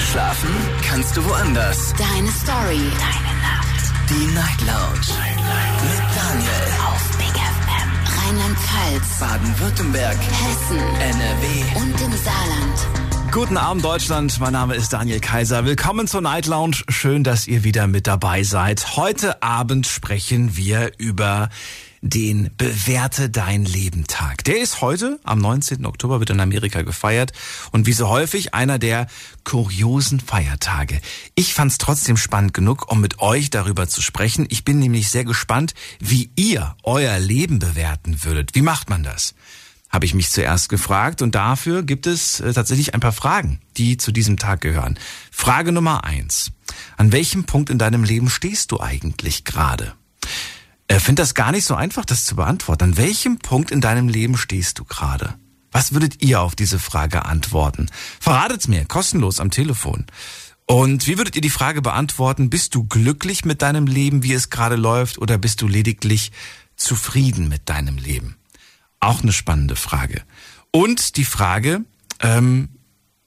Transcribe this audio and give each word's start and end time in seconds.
Schlafen 0.00 0.50
kannst 0.86 1.16
du 1.16 1.24
woanders. 1.24 1.94
Deine 1.94 2.30
Story. 2.30 2.80
Deine 2.98 3.34
Nacht. 3.40 3.92
Die 4.08 4.34
Night 4.34 4.60
Lounge. 4.60 5.06
Night, 5.18 5.82
Mit 5.82 6.02
Daniel. 6.16 6.66
Auf 6.86 7.16
Big 7.18 7.34
FM. 7.34 7.90
Rheinland-Pfalz. 8.18 9.18
Baden-Württemberg. 9.20 10.16
Hessen. 10.16 10.78
NRW. 10.78 11.80
Und 11.80 12.00
im 12.00 12.12
Saarland. 12.12 13.32
Guten 13.32 13.56
Abend 13.56 13.82
Deutschland, 13.82 14.38
mein 14.40 14.52
Name 14.52 14.74
ist 14.74 14.92
Daniel 14.92 15.20
Kaiser. 15.20 15.64
Willkommen 15.64 16.06
zur 16.06 16.20
Night 16.20 16.46
Lounge. 16.46 16.82
Schön, 16.88 17.24
dass 17.24 17.46
ihr 17.46 17.64
wieder 17.64 17.86
mit 17.86 18.06
dabei 18.06 18.42
seid. 18.42 18.96
Heute 18.96 19.42
Abend 19.42 19.86
sprechen 19.86 20.56
wir 20.56 20.92
über 20.98 21.48
den 22.02 22.50
Bewerte 22.58 23.30
dein 23.30 23.64
Leben 23.64 24.06
Tag. 24.08 24.42
Der 24.44 24.60
ist 24.60 24.80
heute, 24.80 25.20
am 25.22 25.38
19. 25.38 25.86
Oktober, 25.86 26.18
wird 26.18 26.30
in 26.30 26.40
Amerika 26.40 26.82
gefeiert 26.82 27.32
und 27.70 27.86
wie 27.86 27.92
so 27.92 28.08
häufig 28.08 28.54
einer 28.54 28.80
der 28.80 29.06
kuriosen 29.44 30.18
Feiertage. 30.18 31.00
Ich 31.36 31.54
fand 31.54 31.70
es 31.70 31.78
trotzdem 31.78 32.16
spannend 32.16 32.54
genug, 32.54 32.90
um 32.90 33.00
mit 33.00 33.20
euch 33.20 33.50
darüber 33.50 33.88
zu 33.88 34.02
sprechen. 34.02 34.46
Ich 34.50 34.64
bin 34.64 34.80
nämlich 34.80 35.08
sehr 35.10 35.24
gespannt, 35.24 35.74
wie 36.00 36.30
ihr 36.34 36.74
euer 36.82 37.18
Leben 37.20 37.60
bewerten 37.60 38.24
würdet. 38.24 38.54
Wie 38.54 38.62
macht 38.62 38.90
man 38.90 39.02
das? 39.02 39.34
habe 39.88 40.06
ich 40.06 40.14
mich 40.14 40.30
zuerst 40.30 40.70
gefragt 40.70 41.20
und 41.20 41.34
dafür 41.34 41.82
gibt 41.82 42.06
es 42.06 42.40
äh, 42.40 42.54
tatsächlich 42.54 42.94
ein 42.94 43.00
paar 43.00 43.12
Fragen, 43.12 43.60
die 43.76 43.98
zu 43.98 44.10
diesem 44.10 44.38
Tag 44.38 44.62
gehören. 44.62 44.98
Frage 45.30 45.70
Nummer 45.70 46.04
eins. 46.04 46.50
An 46.96 47.12
welchem 47.12 47.44
Punkt 47.44 47.68
in 47.68 47.76
deinem 47.76 48.02
Leben 48.02 48.30
stehst 48.30 48.72
du 48.72 48.80
eigentlich 48.80 49.44
gerade? 49.44 49.92
Äh, 50.88 51.00
finde 51.00 51.22
das 51.22 51.34
gar 51.34 51.52
nicht 51.52 51.64
so 51.64 51.74
einfach, 51.74 52.04
das 52.04 52.24
zu 52.24 52.36
beantworten. 52.36 52.84
An 52.84 52.96
welchem 52.96 53.38
Punkt 53.38 53.70
in 53.70 53.80
deinem 53.80 54.08
Leben 54.08 54.36
stehst 54.36 54.78
du 54.78 54.84
gerade? 54.84 55.34
Was 55.70 55.92
würdet 55.92 56.22
ihr 56.22 56.40
auf 56.40 56.54
diese 56.54 56.78
Frage 56.78 57.24
antworten? 57.24 57.88
Verratet's 58.20 58.68
mir, 58.68 58.84
kostenlos 58.84 59.40
am 59.40 59.50
Telefon. 59.50 60.06
Und 60.66 61.06
wie 61.06 61.18
würdet 61.18 61.34
ihr 61.34 61.42
die 61.42 61.50
Frage 61.50 61.82
beantworten, 61.82 62.50
bist 62.50 62.74
du 62.74 62.84
glücklich 62.84 63.44
mit 63.44 63.62
deinem 63.62 63.86
Leben, 63.86 64.22
wie 64.22 64.32
es 64.32 64.50
gerade 64.50 64.76
läuft, 64.76 65.18
oder 65.18 65.38
bist 65.38 65.60
du 65.62 65.68
lediglich 65.68 66.30
zufrieden 66.76 67.48
mit 67.48 67.68
deinem 67.68 67.96
Leben? 67.96 68.36
Auch 69.00 69.22
eine 69.22 69.32
spannende 69.32 69.76
Frage. 69.76 70.22
Und 70.70 71.16
die 71.16 71.24
Frage, 71.24 71.84
ähm, 72.20 72.68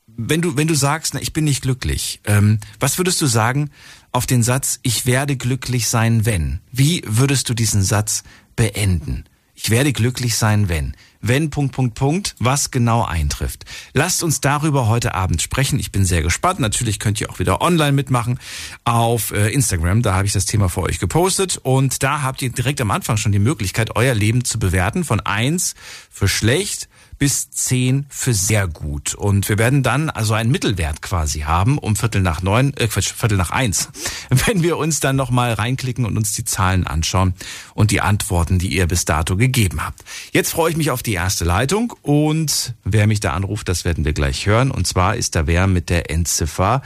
wenn 0.08 0.42
du, 0.42 0.56
wenn 0.56 0.68
du 0.68 0.76
sagst, 0.76 1.14
na, 1.14 1.22
ich 1.22 1.34
bin 1.34 1.44
nicht 1.44 1.62
glücklich, 1.62 2.22
ähm, 2.24 2.60
was 2.80 2.98
würdest 2.98 3.22
du 3.22 3.28
sagen 3.28 3.70
auf 4.16 4.26
den 4.26 4.44
Satz, 4.44 4.80
ich 4.82 5.06
werde 5.06 5.36
glücklich 5.36 5.90
sein, 5.90 6.26
wenn? 6.26 6.62
Wie 6.72 7.04
würdest 7.06 7.50
du 7.50 7.54
diesen 7.54 7.84
Satz 7.84 8.24
beenden? 8.56 9.26
Ich 9.56 9.70
werde 9.70 9.92
glücklich 9.92 10.38
sein, 10.38 10.70
wenn. 10.70 10.96
Wenn, 11.20 11.50
Punkt, 11.50 11.76
Punkt, 11.76 11.96
Punkt, 11.96 12.36
was 12.40 12.72
genau 12.72 13.04
eintrifft. 13.04 13.66
Lasst 13.94 14.24
uns 14.24 14.40
darüber 14.40 14.88
heute 14.88 15.16
Abend 15.16 15.42
sprechen. 15.42 15.80
Ich 15.80 15.92
bin 15.92 16.06
sehr 16.06 16.22
gespannt. 16.22 16.62
Natürlich 16.62 17.00
könnt 17.00 17.20
ihr 17.20 17.30
auch 17.30 17.40
wieder 17.40 17.62
online 17.62 17.92
mitmachen 17.92 18.40
auf 18.86 19.32
äh, 19.32 19.50
Instagram. 19.50 20.02
Da 20.02 20.14
habe 20.14 20.28
ich 20.28 20.34
das 20.34 20.46
Thema 20.46 20.70
für 20.70 20.84
euch 20.84 21.00
gepostet. 21.00 21.60
Und 21.62 22.02
da 22.02 22.22
habt 22.22 22.42
ihr 22.42 22.52
direkt 22.52 22.80
am 22.80 22.92
Anfang 22.92 23.18
schon 23.18 23.34
die 23.34 23.40
Möglichkeit, 23.40 23.98
euer 23.98 24.14
Leben 24.14 24.46
zu 24.46 24.60
bewerten 24.60 25.04
von 25.04 25.20
eins 25.20 25.76
für 26.10 26.30
schlecht 26.30 26.88
bis 27.18 27.50
zehn 27.50 28.06
für 28.10 28.34
sehr 28.34 28.68
gut. 28.68 29.14
Und 29.14 29.48
wir 29.50 29.58
werden 29.58 29.84
dann 29.84 30.10
also 30.10 30.34
einen 30.34 30.52
Mittelwert 30.52 31.02
quasi 31.02 31.42
haben 31.42 31.78
um 31.78 31.96
Viertel 31.96 32.22
nach 32.22 32.42
neun, 32.42 32.74
äh, 32.78 32.88
Quatsch, 32.88 33.14
Viertel 33.14 33.38
nach 33.38 33.52
eins, 33.52 33.90
wenn 34.30 34.64
wir 34.64 34.78
uns 34.78 35.00
dann 35.00 35.16
nochmal 35.16 35.54
reinklicken 35.54 36.06
und 36.06 36.18
uns 36.18 36.34
die 36.34 36.46
Zahlen 36.46 36.86
anschauen 36.88 37.34
und 37.74 37.92
die 37.92 38.02
Antworten, 38.02 38.60
die 38.60 38.76
ihr 38.76 38.88
bis 38.88 39.06
dato 39.06 39.38
gegeben 39.38 39.86
habt. 39.86 40.04
Jetzt 40.32 40.52
freue 40.52 40.72
ich 40.72 40.78
mich 40.78 40.92
auf 40.92 41.04
die 41.04 41.14
erste 41.14 41.46
Leitung 41.46 41.94
und 42.02 42.74
wer 42.84 43.08
mich 43.08 43.20
da 43.20 43.34
anruft, 43.34 43.70
das 43.70 43.86
werden 43.86 44.06
wir 44.06 44.14
gleich 44.14 44.46
hören. 44.46 44.72
Und 44.72 44.88
zwar 44.88 45.16
ist 45.16 45.36
da 45.36 45.48
wer 45.48 45.68
mit 45.68 45.90
der 45.90 46.10
Endziffer 46.10 46.82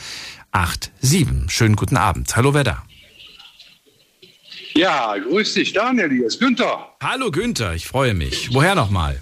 87. 0.52 1.52
Schönen 1.52 1.76
guten 1.76 1.98
Abend. 1.98 2.36
Hallo, 2.36 2.54
wer 2.54 2.64
da? 2.64 2.84
Ja, 4.76 5.18
grüß 5.18 5.56
dich, 5.56 5.74
Daniel, 5.74 6.10
hier 6.10 6.28
ist 6.28 6.40
Günther. 6.40 6.96
Hallo 7.02 7.32
Günther, 7.32 7.74
ich 7.74 7.88
freue 7.88 8.14
mich. 8.14 8.54
Woher 8.54 8.76
nochmal? 8.76 9.20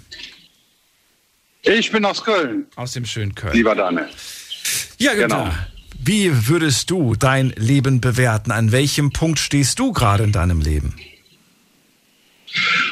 Ich 1.62 1.90
bin 1.90 2.04
aus 2.04 2.22
Köln. 2.22 2.66
Aus 2.76 2.92
dem 2.92 3.04
schönen 3.04 3.34
Köln. 3.34 3.54
Lieber 3.54 3.74
Daniel. 3.74 4.08
Ja. 4.98 5.14
Genau. 5.14 5.50
Wie 6.00 6.48
würdest 6.48 6.90
du 6.90 7.16
dein 7.16 7.50
Leben 7.50 8.00
bewerten? 8.00 8.52
An 8.52 8.72
welchem 8.72 9.10
Punkt 9.10 9.38
stehst 9.38 9.78
du 9.78 9.92
gerade 9.92 10.24
in 10.24 10.32
deinem 10.32 10.60
Leben? 10.60 10.94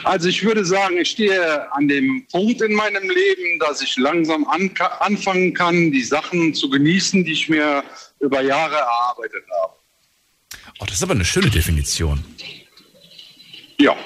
Also 0.04 0.28
ich 0.28 0.44
würde 0.44 0.64
sagen, 0.64 0.98
ich 0.98 1.10
stehe 1.10 1.72
an 1.72 1.88
dem 1.88 2.26
Punkt 2.30 2.60
in 2.60 2.74
meinem 2.74 3.08
Leben, 3.08 3.58
dass 3.58 3.80
ich 3.80 3.96
langsam 3.96 4.46
an, 4.48 4.70
anfangen 5.00 5.54
kann, 5.54 5.90
die 5.92 6.02
Sachen 6.02 6.52
zu 6.52 6.68
genießen, 6.68 7.24
die 7.24 7.32
ich 7.32 7.48
mir 7.48 7.82
über 8.20 8.42
Jahre 8.42 8.74
erarbeitet 8.74 9.44
habe. 9.62 9.72
Oh, 10.78 10.84
das 10.84 10.96
ist 10.96 11.02
aber 11.02 11.14
eine 11.14 11.24
schöne 11.24 11.48
Definition. 11.48 12.22
Ja, 13.78 13.96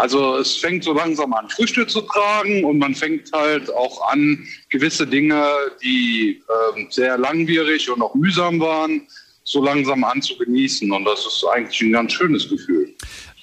also 0.00 0.38
es 0.38 0.56
fängt 0.56 0.82
so 0.82 0.94
langsam 0.94 1.34
an, 1.34 1.48
Früchte 1.50 1.86
zu 1.86 2.00
tragen 2.00 2.64
und 2.64 2.78
man 2.78 2.94
fängt 2.94 3.30
halt 3.32 3.70
auch 3.74 4.10
an, 4.10 4.46
gewisse 4.70 5.06
Dinge, 5.06 5.44
die 5.82 6.40
äh, 6.48 6.86
sehr 6.88 7.18
langwierig 7.18 7.90
und 7.90 8.00
auch 8.00 8.14
mühsam 8.14 8.60
waren, 8.60 9.02
so 9.44 9.62
langsam 9.62 10.02
an 10.04 10.22
zu 10.22 10.38
genießen. 10.38 10.90
Und 10.90 11.04
das 11.04 11.20
ist 11.20 11.44
eigentlich 11.52 11.80
ein 11.82 11.92
ganz 11.92 12.14
schönes 12.14 12.48
Gefühl. 12.48 12.94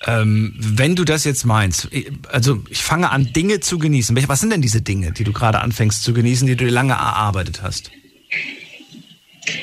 Ähm, 0.06 0.53
wenn 0.57 0.95
du 0.95 1.03
das 1.03 1.25
jetzt 1.25 1.45
meinst, 1.45 1.90
also 2.29 2.63
ich 2.69 2.84
fange 2.84 3.12
an, 3.12 3.34
Dinge 3.34 3.59
zu 3.59 3.78
genießen. 3.78 4.18
Was 4.28 4.39
sind 4.39 4.51
denn 4.51 4.62
diese 4.62 4.81
Dinge, 4.81 5.12
die 5.12 5.24
du 5.24 5.34
gerade 5.34 5.59
anfängst 5.59 6.03
zu 6.03 6.13
genießen, 6.13 6.47
die 6.47 6.56
du 6.56 6.66
lange 6.66 6.94
erarbeitet 6.94 7.62
hast? 7.62 7.91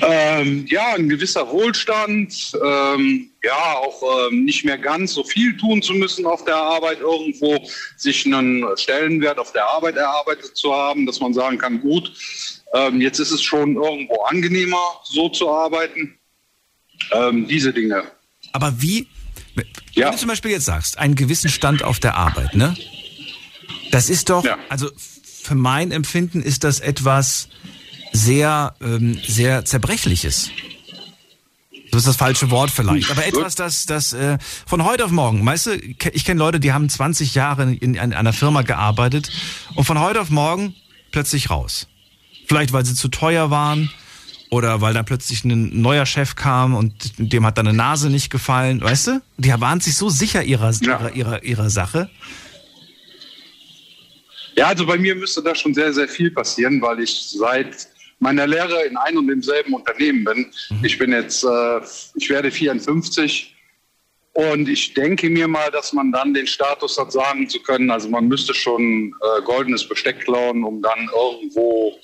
Ähm, 0.01 0.67
ja, 0.69 0.95
ein 0.95 1.09
gewisser 1.09 1.49
Wohlstand, 1.51 2.53
ähm, 2.65 3.31
ja, 3.43 3.75
auch 3.75 4.31
ähm, 4.31 4.45
nicht 4.45 4.65
mehr 4.65 4.79
ganz 4.79 5.13
so 5.13 5.25
viel 5.25 5.57
tun 5.57 5.83
zu 5.83 5.93
müssen 5.93 6.25
auf 6.25 6.45
der 6.45 6.57
Arbeit 6.57 7.01
irgendwo, 7.01 7.67
sich 7.97 8.25
einen 8.25 8.65
Stellenwert 8.77 9.39
auf 9.39 9.53
der 9.53 9.67
Arbeit 9.67 9.97
erarbeitet 9.97 10.57
zu 10.57 10.75
haben, 10.75 11.07
dass 11.07 11.21
man 11.21 11.35
sagen 11.35 11.59
kann, 11.59 11.81
gut, 11.81 12.13
ähm, 12.73 13.01
jetzt 13.01 13.19
ist 13.19 13.31
es 13.31 13.43
schon 13.43 13.77
irgendwo 13.77 14.23
angenehmer, 14.23 14.83
so 15.05 15.29
zu 15.29 15.51
arbeiten. 15.51 16.19
Ähm, 17.13 17.47
diese 17.47 17.73
Dinge. 17.73 18.05
Aber 18.53 18.81
wie, 18.81 19.09
wenn 19.55 19.67
ja. 19.93 20.11
du 20.11 20.17
zum 20.17 20.29
Beispiel 20.29 20.53
jetzt 20.53 20.65
sagst, 20.65 20.99
einen 20.99 21.15
gewissen 21.15 21.51
Stand 21.51 21.83
auf 21.83 21.99
der 21.99 22.17
Arbeit, 22.17 22.55
ne? 22.55 22.77
Das 23.91 24.09
ist 24.09 24.31
doch, 24.31 24.45
ja. 24.45 24.59
also 24.69 24.91
für 25.43 25.55
mein 25.55 25.93
Empfinden 25.93 26.43
ist 26.43 26.65
das 26.65 26.81
etwas, 26.81 27.49
sehr, 28.15 28.75
ähm, 28.81 29.19
sehr 29.27 29.65
zerbrechliches. 29.65 30.51
Das 31.91 32.03
ist 32.03 32.09
das 32.09 32.17
falsche 32.17 32.51
Wort 32.51 32.71
vielleicht, 32.71 33.11
aber 33.11 33.27
etwas, 33.27 33.55
das, 33.55 33.87
das 33.87 34.13
äh, 34.13 34.39
von 34.67 34.85
heute 34.85 35.05
auf 35.05 35.11
morgen, 35.11 35.45
weißt 35.45 35.67
du, 35.67 35.77
ich 35.77 36.25
kenne 36.25 36.39
Leute, 36.39 36.59
die 36.59 36.73
haben 36.73 36.89
20 36.89 37.35
Jahre 37.35 37.65
in, 37.65 37.95
in 37.95 38.13
einer 38.13 38.33
Firma 38.33 38.63
gearbeitet 38.63 39.31
und 39.75 39.85
von 39.85 40.01
heute 40.01 40.21
auf 40.21 40.31
morgen 40.31 40.75
plötzlich 41.13 41.51
raus. 41.51 41.87
Vielleicht, 42.47 42.73
weil 42.73 42.85
sie 42.85 42.95
zu 42.95 43.09
teuer 43.09 43.51
waren 43.51 43.91
oder 44.51 44.81
weil 44.81 44.95
da 44.95 45.03
plötzlich 45.03 45.45
ein 45.45 45.81
neuer 45.83 46.07
Chef 46.07 46.37
kam 46.37 46.75
und 46.75 47.13
dem 47.19 47.47
hat 47.47 47.59
dann 47.59 47.69
eine 47.69 47.77
Nase 47.77 48.11
nicht 48.11 48.31
gefallen, 48.31 48.81
weißt 48.81 49.07
du? 49.09 49.23
Die 49.37 49.51
waren 49.51 49.81
sich 49.81 49.97
so 49.97 50.09
sicher 50.09 50.43
ihrer, 50.43 50.73
ja. 50.73 50.99
ihrer, 50.99 51.13
ihrer, 51.15 51.43
ihrer 51.45 51.71
Sache. 51.71 52.11
Ja, 54.57 54.67
also 54.67 54.87
bei 54.87 54.99
mir 54.99 55.15
müsste 55.15 55.43
da 55.43 55.55
schon 55.55 55.75
sehr, 55.75 55.93
sehr 55.93 56.09
viel 56.09 56.31
passieren, 56.31 56.81
weil 56.81 57.01
ich 57.01 57.29
seit 57.31 57.94
meiner 58.25 58.47
Lehre 58.47 58.85
in 58.85 58.97
einem 58.97 59.19
und 59.19 59.29
demselben 59.29 59.75
Unternehmen 59.75 60.25
bin. 60.25 60.51
Mhm. 60.71 60.85
Ich 60.85 60.99
bin 60.99 61.13
jetzt, 61.13 61.45
äh, 61.45 61.81
ich 62.15 62.31
werde 62.31 62.51
54 62.51 63.55
und 64.33 64.69
ich 64.69 64.95
denke 64.95 65.29
mir 65.29 65.47
mal, 65.47 65.71
dass 65.71 65.93
man 65.93 66.11
dann 66.11 66.33
den 66.33 66.47
Status 66.47 66.99
hat, 66.99 67.13
sagen 67.13 67.49
zu 67.49 67.61
können, 67.61 67.91
also 67.91 68.09
man 68.09 68.27
müsste 68.27 68.55
schon 68.55 69.15
äh, 69.21 69.43
goldenes 69.43 69.87
Besteck 69.87 70.21
klauen, 70.21 70.65
um 70.65 70.81
dann 70.81 71.09
irgendwo 71.15 71.97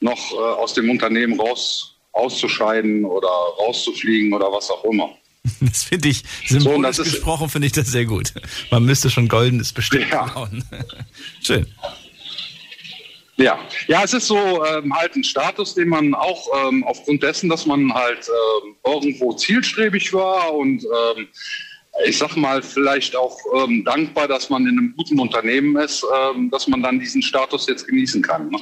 noch 0.00 0.32
äh, 0.32 0.36
aus 0.36 0.74
dem 0.74 0.90
Unternehmen 0.90 1.40
raus 1.40 1.96
auszuscheiden 2.12 3.06
oder 3.06 3.28
rauszufliegen 3.58 4.34
oder 4.34 4.52
was 4.52 4.70
auch 4.70 4.84
immer. 4.84 5.10
Das 5.60 5.84
finde 5.84 6.08
ich, 6.08 6.22
symbolisch 6.46 6.96
so, 6.96 7.02
gesprochen 7.02 7.48
finde 7.48 7.66
ich 7.66 7.72
das 7.72 7.88
sehr 7.88 8.04
gut. 8.04 8.32
Man 8.70 8.84
müsste 8.84 9.10
schon 9.10 9.26
goldenes 9.28 9.72
Besteck 9.72 10.08
ja. 10.10 10.28
klauen. 10.28 10.64
Schön. 11.42 11.66
Ja, 13.36 13.58
ja, 13.88 14.04
es 14.04 14.12
ist 14.12 14.26
so 14.26 14.64
ähm, 14.64 14.94
halt 14.94 15.16
ein 15.16 15.24
Status, 15.24 15.74
den 15.74 15.88
man 15.88 16.14
auch 16.14 16.46
ähm, 16.68 16.84
aufgrund 16.84 17.22
dessen, 17.22 17.48
dass 17.48 17.64
man 17.64 17.92
halt 17.92 18.28
ähm, 18.28 18.76
irgendwo 18.84 19.32
zielstrebig 19.32 20.12
war 20.12 20.54
und 20.54 20.84
ähm, 20.84 21.28
ich 22.06 22.18
sag 22.18 22.36
mal 22.36 22.62
vielleicht 22.62 23.14
auch 23.14 23.38
ähm, 23.54 23.84
dankbar, 23.84 24.26
dass 24.26 24.48
man 24.48 24.66
in 24.66 24.78
einem 24.78 24.94
guten 24.96 25.18
Unternehmen 25.18 25.76
ist, 25.76 26.04
ähm, 26.14 26.50
dass 26.50 26.66
man 26.66 26.82
dann 26.82 26.98
diesen 26.98 27.22
Status 27.22 27.66
jetzt 27.66 27.86
genießen 27.86 28.22
kann. 28.22 28.48
Ne? 28.48 28.58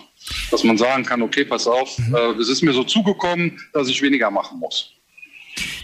Dass 0.50 0.64
man 0.64 0.76
sagen 0.76 1.04
kann, 1.04 1.22
okay, 1.22 1.44
pass 1.44 1.66
auf, 1.66 1.96
mhm. 1.98 2.14
äh, 2.14 2.40
es 2.40 2.48
ist 2.48 2.62
mir 2.62 2.72
so 2.72 2.82
zugekommen, 2.82 3.60
dass 3.72 3.88
ich 3.88 4.02
weniger 4.02 4.30
machen 4.30 4.58
muss. 4.58 4.99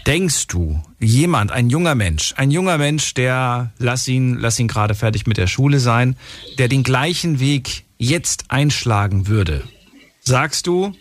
Denkst 0.07 0.47
du, 0.47 0.81
jemand, 1.01 1.51
ein 1.51 1.69
junger 1.69 1.93
Mensch, 1.93 2.33
ein 2.37 2.49
junger 2.49 2.77
Mensch, 2.77 3.13
der, 3.13 3.73
lass 3.77 4.07
ihn, 4.07 4.37
lass 4.39 4.57
ihn 4.57 4.69
gerade 4.69 4.95
fertig 4.95 5.27
mit 5.27 5.35
der 5.35 5.47
Schule 5.47 5.81
sein, 5.81 6.15
der 6.57 6.69
den 6.69 6.83
gleichen 6.83 7.41
Weg 7.41 7.83
jetzt 7.97 8.45
einschlagen 8.47 9.27
würde, 9.27 9.67
sagst 10.21 10.65
du, 10.65 10.93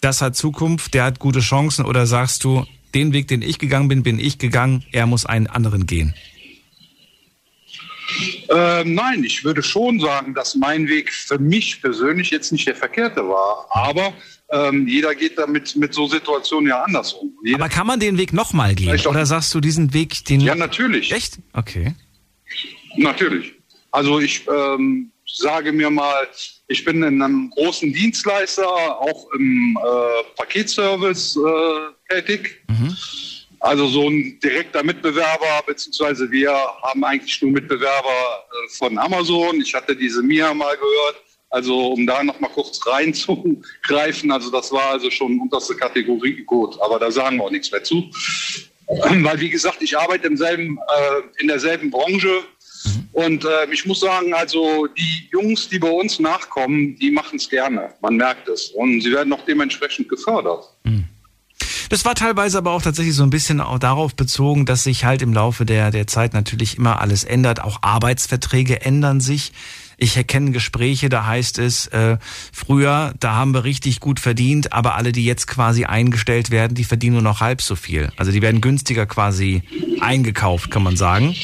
das 0.00 0.20
hat 0.20 0.34
Zukunft, 0.34 0.94
der 0.94 1.04
hat 1.04 1.20
gute 1.20 1.38
Chancen 1.38 1.84
oder 1.84 2.06
sagst 2.06 2.42
du, 2.42 2.66
den 2.92 3.12
Weg, 3.12 3.28
den 3.28 3.40
ich 3.40 3.60
gegangen 3.60 3.86
bin, 3.86 4.02
bin 4.02 4.18
ich 4.18 4.38
gegangen, 4.38 4.84
er 4.90 5.06
muss 5.06 5.24
einen 5.24 5.46
anderen 5.46 5.86
gehen? 5.86 6.12
Ähm, 8.50 8.94
nein, 8.94 9.22
ich 9.22 9.44
würde 9.44 9.62
schon 9.62 10.00
sagen, 10.00 10.34
dass 10.34 10.56
mein 10.56 10.88
Weg 10.88 11.12
für 11.12 11.38
mich 11.38 11.80
persönlich 11.80 12.30
jetzt 12.30 12.50
nicht 12.50 12.66
der 12.66 12.74
verkehrte 12.74 13.20
war. 13.28 13.66
Aber 13.70 14.12
ähm, 14.50 14.86
jeder 14.86 15.14
geht 15.14 15.38
damit 15.38 15.74
mit 15.76 15.94
so 15.94 16.06
Situationen 16.06 16.68
ja 16.68 16.82
anders 16.82 17.12
um. 17.14 17.32
Jeder 17.44 17.60
Aber 17.60 17.68
kann 17.68 17.86
man 17.86 17.98
den 17.98 18.18
Weg 18.18 18.32
nochmal 18.32 18.74
gehen? 18.74 19.00
Oder 19.06 19.26
sagst 19.26 19.54
du 19.54 19.60
diesen 19.60 19.94
Weg, 19.94 20.24
den. 20.26 20.40
Ja, 20.40 20.54
natürlich. 20.54 21.12
Echt? 21.12 21.38
Okay. 21.52 21.94
Natürlich. 22.96 23.54
Also 23.90 24.20
ich 24.20 24.46
ähm, 24.48 25.10
sage 25.26 25.72
mir 25.72 25.90
mal, 25.90 26.28
ich 26.68 26.84
bin 26.84 27.02
in 27.02 27.22
einem 27.22 27.50
großen 27.50 27.92
Dienstleister, 27.92 28.66
auch 28.66 29.30
im 29.32 29.78
äh, 29.78 30.24
Paketservice 30.36 31.36
äh, 31.36 32.14
tätig. 32.14 32.62
Mhm. 32.68 32.96
Also 33.60 33.86
so 33.86 34.08
ein 34.08 34.38
direkter 34.40 34.82
Mitbewerber, 34.82 35.62
beziehungsweise 35.66 36.30
wir 36.30 36.52
haben 36.82 37.02
eigentlich 37.02 37.40
nur 37.40 37.52
Mitbewerber 37.52 38.08
äh, 38.08 38.68
von 38.76 38.98
Amazon. 38.98 39.58
Ich 39.60 39.74
hatte 39.74 39.96
diese 39.96 40.22
Mia 40.22 40.52
mal 40.52 40.76
gehört. 40.76 41.23
Also 41.54 41.92
um 41.92 42.04
da 42.04 42.24
noch 42.24 42.40
mal 42.40 42.48
kurz 42.48 42.84
reinzugreifen, 42.84 44.32
also 44.32 44.50
das 44.50 44.72
war 44.72 44.90
also 44.90 45.08
schon 45.08 45.38
unterste 45.38 45.76
Kategorie 45.76 46.42
gut, 46.42 46.76
aber 46.80 46.98
da 46.98 47.12
sagen 47.12 47.36
wir 47.36 47.44
auch 47.44 47.50
nichts 47.52 47.70
mehr 47.70 47.84
zu. 47.84 48.10
Weil 48.88 49.38
wie 49.38 49.50
gesagt, 49.50 49.80
ich 49.80 49.96
arbeite 49.96 50.26
im 50.26 50.36
selben, 50.36 50.78
äh, 50.78 51.40
in 51.40 51.46
derselben 51.46 51.92
Branche 51.92 52.40
mhm. 52.86 53.08
und 53.12 53.44
äh, 53.44 53.72
ich 53.72 53.86
muss 53.86 54.00
sagen, 54.00 54.34
also 54.34 54.88
die 54.98 55.28
Jungs, 55.30 55.68
die 55.68 55.78
bei 55.78 55.90
uns 55.90 56.18
nachkommen, 56.18 56.96
die 56.96 57.12
machen 57.12 57.36
es 57.36 57.48
gerne. 57.48 57.94
Man 58.00 58.16
merkt 58.16 58.48
es 58.48 58.70
und 58.70 59.00
sie 59.02 59.12
werden 59.12 59.32
auch 59.32 59.44
dementsprechend 59.46 60.08
gefördert. 60.08 60.64
Mhm. 60.82 61.04
Das 61.88 62.04
war 62.04 62.16
teilweise 62.16 62.58
aber 62.58 62.72
auch 62.72 62.82
tatsächlich 62.82 63.14
so 63.14 63.22
ein 63.22 63.30
bisschen 63.30 63.60
auch 63.60 63.78
darauf 63.78 64.16
bezogen, 64.16 64.66
dass 64.66 64.82
sich 64.82 65.04
halt 65.04 65.22
im 65.22 65.32
Laufe 65.32 65.64
der, 65.64 65.92
der 65.92 66.08
Zeit 66.08 66.34
natürlich 66.34 66.78
immer 66.78 67.00
alles 67.00 67.22
ändert. 67.22 67.62
Auch 67.62 67.78
Arbeitsverträge 67.82 68.80
ändern 68.80 69.20
sich. 69.20 69.52
Ich 69.96 70.16
erkenne 70.16 70.50
Gespräche, 70.50 71.08
da 71.08 71.26
heißt 71.26 71.58
es, 71.58 71.86
äh, 71.88 72.18
früher, 72.52 73.14
da 73.20 73.34
haben 73.34 73.54
wir 73.54 73.64
richtig 73.64 74.00
gut 74.00 74.20
verdient, 74.20 74.72
aber 74.72 74.94
alle, 74.94 75.12
die 75.12 75.24
jetzt 75.24 75.46
quasi 75.46 75.84
eingestellt 75.84 76.50
werden, 76.50 76.74
die 76.74 76.84
verdienen 76.84 77.14
nur 77.14 77.22
noch 77.22 77.40
halb 77.40 77.62
so 77.62 77.76
viel. 77.76 78.12
Also 78.16 78.32
die 78.32 78.42
werden 78.42 78.60
günstiger 78.60 79.06
quasi 79.06 79.62
eingekauft, 80.00 80.70
kann 80.70 80.82
man 80.82 80.96
sagen. 80.96 81.34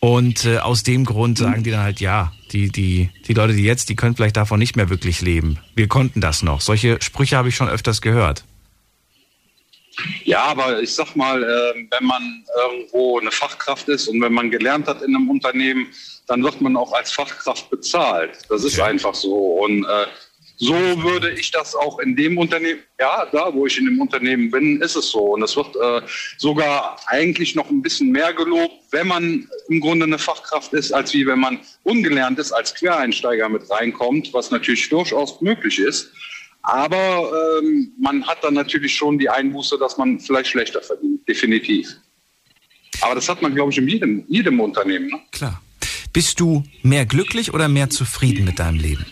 Und 0.00 0.46
äh, 0.46 0.58
aus 0.58 0.82
dem 0.82 1.04
Grund 1.04 1.36
sagen 1.36 1.62
die 1.62 1.70
dann 1.70 1.82
halt, 1.82 2.00
ja, 2.00 2.32
die, 2.52 2.70
die, 2.70 3.10
die 3.28 3.34
Leute, 3.34 3.52
die 3.52 3.62
jetzt, 3.62 3.90
die 3.90 3.96
können 3.96 4.16
vielleicht 4.16 4.36
davon 4.36 4.58
nicht 4.58 4.74
mehr 4.74 4.88
wirklich 4.88 5.20
leben. 5.20 5.58
Wir 5.74 5.88
konnten 5.88 6.22
das 6.22 6.42
noch. 6.42 6.62
Solche 6.62 6.96
Sprüche 7.02 7.36
habe 7.36 7.50
ich 7.50 7.54
schon 7.54 7.68
öfters 7.68 8.00
gehört. 8.00 8.44
Ja, 10.24 10.44
aber 10.44 10.80
ich 10.80 10.94
sag 10.94 11.14
mal, 11.16 11.42
äh, 11.42 11.86
wenn 11.90 12.06
man 12.06 12.44
irgendwo 12.64 13.18
eine 13.18 13.30
Fachkraft 13.30 13.88
ist 13.88 14.08
und 14.08 14.20
wenn 14.22 14.32
man 14.32 14.50
gelernt 14.50 14.86
hat 14.86 15.02
in 15.02 15.14
einem 15.14 15.28
Unternehmen, 15.28 15.88
dann 16.30 16.44
wird 16.44 16.60
man 16.60 16.76
auch 16.76 16.92
als 16.92 17.10
Fachkraft 17.12 17.68
bezahlt. 17.70 18.38
Das 18.48 18.62
ist 18.62 18.78
einfach 18.78 19.14
so. 19.16 19.34
Und 19.34 19.84
äh, 19.84 20.06
so 20.58 20.74
würde 20.74 21.32
ich 21.32 21.50
das 21.50 21.74
auch 21.74 21.98
in 21.98 22.14
dem 22.14 22.38
Unternehmen, 22.38 22.80
ja, 23.00 23.26
da 23.32 23.52
wo 23.52 23.66
ich 23.66 23.76
in 23.78 23.86
dem 23.86 24.00
Unternehmen 24.00 24.48
bin, 24.48 24.80
ist 24.80 24.94
es 24.94 25.10
so. 25.10 25.32
Und 25.32 25.42
es 25.42 25.56
wird 25.56 25.74
äh, 25.74 26.06
sogar 26.38 27.00
eigentlich 27.06 27.56
noch 27.56 27.68
ein 27.68 27.82
bisschen 27.82 28.12
mehr 28.12 28.32
gelobt, 28.32 28.74
wenn 28.92 29.08
man 29.08 29.48
im 29.68 29.80
Grunde 29.80 30.06
eine 30.06 30.18
Fachkraft 30.18 30.72
ist, 30.72 30.92
als 30.92 31.12
wie 31.14 31.26
wenn 31.26 31.40
man 31.40 31.58
ungelernt 31.82 32.38
ist, 32.38 32.52
als 32.52 32.74
Quereinsteiger 32.76 33.48
mit 33.48 33.68
reinkommt, 33.68 34.32
was 34.32 34.52
natürlich 34.52 34.88
durchaus 34.88 35.40
möglich 35.40 35.80
ist. 35.80 36.12
Aber 36.62 37.32
ähm, 37.60 37.92
man 37.98 38.24
hat 38.24 38.44
dann 38.44 38.54
natürlich 38.54 38.94
schon 38.94 39.18
die 39.18 39.28
Einbuße, 39.28 39.78
dass 39.78 39.96
man 39.96 40.20
vielleicht 40.20 40.50
schlechter 40.50 40.80
verdient, 40.80 41.26
definitiv. 41.26 41.88
Aber 43.00 43.16
das 43.16 43.28
hat 43.28 43.42
man, 43.42 43.52
glaube 43.52 43.72
ich, 43.72 43.78
in 43.78 43.88
jedem, 43.88 44.24
jedem 44.28 44.60
Unternehmen. 44.60 45.08
Ne? 45.08 45.20
Klar. 45.32 45.60
Bist 46.12 46.40
du 46.40 46.64
mehr 46.82 47.06
glücklich 47.06 47.54
oder 47.54 47.68
mehr 47.68 47.90
zufrieden 47.90 48.44
mit 48.44 48.58
deinem 48.58 48.78
Leben? 48.78 49.06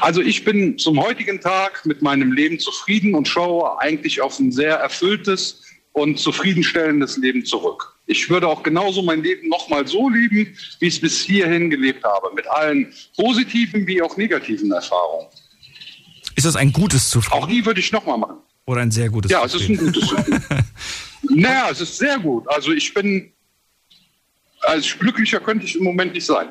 Also 0.00 0.20
ich 0.20 0.44
bin 0.44 0.78
zum 0.78 1.02
heutigen 1.02 1.40
Tag 1.40 1.84
mit 1.86 2.02
meinem 2.02 2.32
Leben 2.32 2.58
zufrieden 2.58 3.14
und 3.14 3.28
schaue 3.28 3.80
eigentlich 3.80 4.20
auf 4.20 4.38
ein 4.38 4.52
sehr 4.52 4.76
erfülltes 4.76 5.62
und 5.92 6.18
zufriedenstellendes 6.18 7.16
Leben 7.16 7.44
zurück. 7.44 7.94
Ich 8.06 8.30
würde 8.30 8.48
auch 8.48 8.62
genauso 8.62 9.02
mein 9.02 9.22
Leben 9.22 9.48
nochmal 9.48 9.86
so 9.86 10.08
leben, 10.08 10.54
wie 10.78 10.86
ich 10.86 10.94
es 10.94 11.00
bis 11.00 11.20
hierhin 11.20 11.70
gelebt 11.70 12.04
habe, 12.04 12.34
mit 12.34 12.46
allen 12.48 12.92
positiven 13.16 13.86
wie 13.86 14.00
auch 14.00 14.16
negativen 14.16 14.70
Erfahrungen. 14.72 15.28
Ist 16.36 16.46
das 16.46 16.54
ein 16.54 16.72
gutes 16.72 17.08
Zufrieden? 17.08 17.42
Auch 17.42 17.48
die 17.48 17.64
würde 17.64 17.80
ich 17.80 17.90
nochmal 17.92 18.18
machen. 18.18 18.36
Oder 18.66 18.82
ein 18.82 18.90
sehr 18.90 19.08
gutes 19.08 19.30
Ja, 19.30 19.44
es 19.44 19.54
ist 19.54 19.68
ein 19.68 19.76
gutes 19.76 20.06
Zufrieden. 20.06 20.44
naja, 21.22 21.68
es 21.70 21.80
ist 21.80 21.96
sehr 21.96 22.18
gut. 22.18 22.46
Also 22.48 22.72
ich 22.72 22.92
bin, 22.92 23.32
als 24.66 24.98
glücklicher 24.98 25.40
könnte 25.40 25.64
ich 25.64 25.76
im 25.76 25.84
Moment 25.84 26.14
nicht 26.14 26.26
sein. 26.26 26.48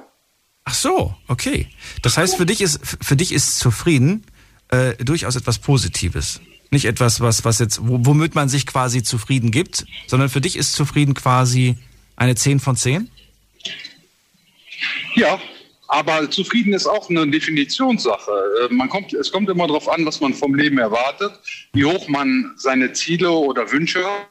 Ach 0.64 0.74
so, 0.74 1.16
okay. 1.28 1.68
Das 2.02 2.18
heißt, 2.18 2.38
für 2.38 2.46
dich 2.46 2.62
ist, 2.62 2.80
für 3.02 3.16
dich 3.16 3.32
ist 3.32 3.60
zufrieden 3.60 4.26
äh, 4.70 4.96
durchaus 5.04 5.36
etwas 5.36 5.60
Positives. 5.60 6.42
Nicht 6.72 6.86
etwas, 6.86 7.22
was, 7.22 7.46
was 7.46 7.60
jetzt, 7.60 7.80
womit 7.84 8.34
man 8.34 8.50
sich 8.50 8.66
quasi 8.66 9.04
zufrieden 9.04 9.52
gibt, 9.52 9.86
sondern 10.08 10.30
für 10.30 10.42
dich 10.42 10.56
ist 10.56 10.74
zufrieden 10.74 11.14
quasi 11.14 11.78
eine 12.16 12.36
10 12.36 12.60
von 12.60 12.76
10? 12.76 13.12
Ja, 15.14 15.40
aber 15.88 16.30
zufrieden 16.32 16.74
ist 16.74 16.88
auch 16.88 17.10
eine 17.10 17.28
Definitionssache. 17.28 18.32
Äh, 18.70 18.74
man 18.74 18.90
kommt, 18.90 19.14
es 19.14 19.32
kommt 19.32 19.50
immer 19.50 19.68
darauf 19.68 19.88
an, 19.88 20.06
was 20.06 20.20
man 20.20 20.34
vom 20.34 20.56
Leben 20.56 20.80
erwartet, 20.80 21.32
wie 21.74 21.86
hoch 21.86 22.08
man 22.08 22.54
seine 22.58 22.94
Ziele 22.94 23.30
oder 23.30 23.72
Wünsche 23.72 24.04
hat. 24.04 24.30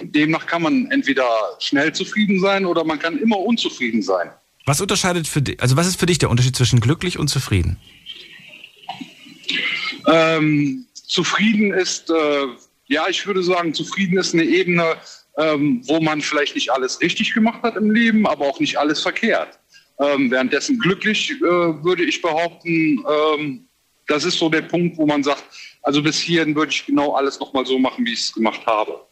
Demnach 0.00 0.46
kann 0.46 0.62
man 0.62 0.90
entweder 0.90 1.26
schnell 1.58 1.92
zufrieden 1.92 2.40
sein 2.40 2.64
oder 2.64 2.84
man 2.84 2.98
kann 2.98 3.18
immer 3.18 3.38
unzufrieden 3.38 4.02
sein. 4.02 4.30
Was 4.66 4.80
unterscheidet 4.80 5.26
für 5.26 5.42
dich, 5.42 5.60
also 5.60 5.76
was 5.76 5.86
ist 5.86 5.98
für 5.98 6.06
dich 6.06 6.18
der 6.18 6.30
Unterschied 6.30 6.54
zwischen 6.54 6.80
glücklich 6.80 7.18
und 7.18 7.28
zufrieden? 7.28 7.78
Ähm, 10.06 10.86
zufrieden 10.92 11.72
ist, 11.72 12.10
äh, 12.10 12.46
ja, 12.86 13.08
ich 13.08 13.26
würde 13.26 13.42
sagen, 13.42 13.74
zufrieden 13.74 14.18
ist 14.18 14.34
eine 14.34 14.44
Ebene, 14.44 14.96
ähm, 15.38 15.82
wo 15.86 16.00
man 16.00 16.20
vielleicht 16.20 16.54
nicht 16.54 16.70
alles 16.70 17.00
richtig 17.00 17.32
gemacht 17.32 17.62
hat 17.62 17.76
im 17.76 17.90
Leben, 17.90 18.26
aber 18.26 18.46
auch 18.46 18.60
nicht 18.60 18.78
alles 18.78 19.00
verkehrt. 19.00 19.58
Ähm, 20.00 20.30
währenddessen 20.30 20.78
glücklich 20.78 21.30
äh, 21.30 21.42
würde 21.42 22.04
ich 22.04 22.22
behaupten, 22.22 23.04
ähm, 23.08 23.68
das 24.06 24.24
ist 24.24 24.38
so 24.38 24.48
der 24.48 24.62
Punkt, 24.62 24.96
wo 24.96 25.06
man 25.06 25.22
sagt, 25.22 25.44
also 25.82 26.02
bis 26.02 26.18
hierhin 26.18 26.54
würde 26.54 26.72
ich 26.72 26.86
genau 26.86 27.14
alles 27.14 27.38
nochmal 27.40 27.66
so 27.66 27.78
machen, 27.78 28.04
wie 28.04 28.12
ich 28.12 28.20
es 28.20 28.32
gemacht 28.32 28.66
habe. 28.66 29.07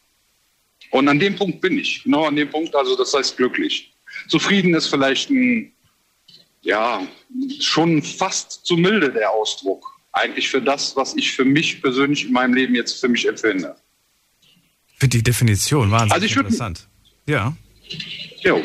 Und 0.91 1.09
an 1.09 1.19
dem 1.19 1.37
Punkt 1.37 1.61
bin 1.61 1.79
ich, 1.79 2.05
genau 2.05 2.25
an 2.25 2.37
dem 2.37 2.51
Punkt, 2.51 2.75
also 2.75 2.97
das 2.97 3.13
heißt 3.15 3.37
glücklich. 3.37 3.93
Zufrieden 4.29 4.75
ist 4.75 4.89
vielleicht 4.89 5.31
ein, 5.31 5.73
ja, 6.63 7.07
schon 7.61 8.03
fast 8.03 8.65
zu 8.67 8.77
milde 8.77 9.13
der 9.13 9.31
Ausdruck. 9.31 9.85
Eigentlich 10.13 10.49
für 10.49 10.63
das, 10.63 10.97
was 10.97 11.17
ich 11.17 11.33
für 11.33 11.45
mich 11.45 11.83
persönlich 11.83 12.27
in 12.27 12.33
meinem 12.33 12.55
Leben 12.55 12.75
jetzt 12.75 13.01
für 13.01 13.09
mich 13.09 13.29
empfinde. 13.29 13.77
Für 14.99 15.09
die 15.09 15.23
Definition, 15.23 15.91
wahnsinnig 15.91 16.13
also 16.15 16.27
ich 16.27 16.37
interessant. 16.37 16.89
Ja. 17.27 17.55
Jo. 18.41 18.63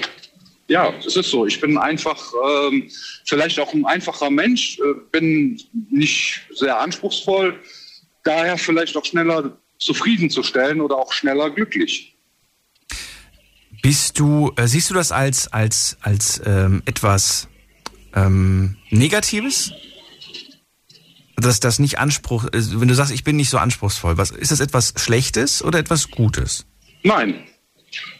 Ja, 0.67 0.93
es 1.05 1.17
ist 1.17 1.29
so. 1.29 1.45
Ich 1.45 1.59
bin 1.59 1.77
einfach, 1.77 2.31
ähm, 2.47 2.89
vielleicht 3.25 3.59
auch 3.59 3.73
ein 3.73 3.85
einfacher 3.85 4.29
Mensch, 4.29 4.79
äh, 4.79 4.93
bin 5.11 5.61
nicht 5.89 6.39
sehr 6.51 6.79
anspruchsvoll, 6.79 7.59
daher 8.23 8.57
vielleicht 8.57 8.95
auch 8.95 9.03
schneller 9.03 9.57
zufriedenzustellen 9.79 10.79
oder 10.79 10.95
auch 10.97 11.11
schneller 11.11 11.49
glücklich. 11.49 12.10
Bist 13.81 14.19
du, 14.19 14.51
äh, 14.55 14.67
siehst 14.67 14.89
du 14.89 14.93
das 14.93 15.11
als, 15.11 15.51
als, 15.51 15.97
als 16.01 16.41
ähm, 16.45 16.83
etwas 16.85 17.47
ähm, 18.13 18.77
Negatives? 18.89 19.71
Dass 21.35 21.59
das 21.59 21.79
nicht 21.79 21.97
Anspruch, 21.97 22.45
ist, 22.45 22.79
wenn 22.79 22.87
du 22.87 22.93
sagst, 22.93 23.11
ich 23.11 23.23
bin 23.23 23.35
nicht 23.35 23.49
so 23.49 23.57
anspruchsvoll, 23.57 24.17
was, 24.17 24.29
ist 24.29 24.51
das 24.51 24.59
etwas 24.59 24.93
Schlechtes 24.97 25.63
oder 25.63 25.79
etwas 25.79 26.11
Gutes? 26.11 26.65
Nein, 27.01 27.43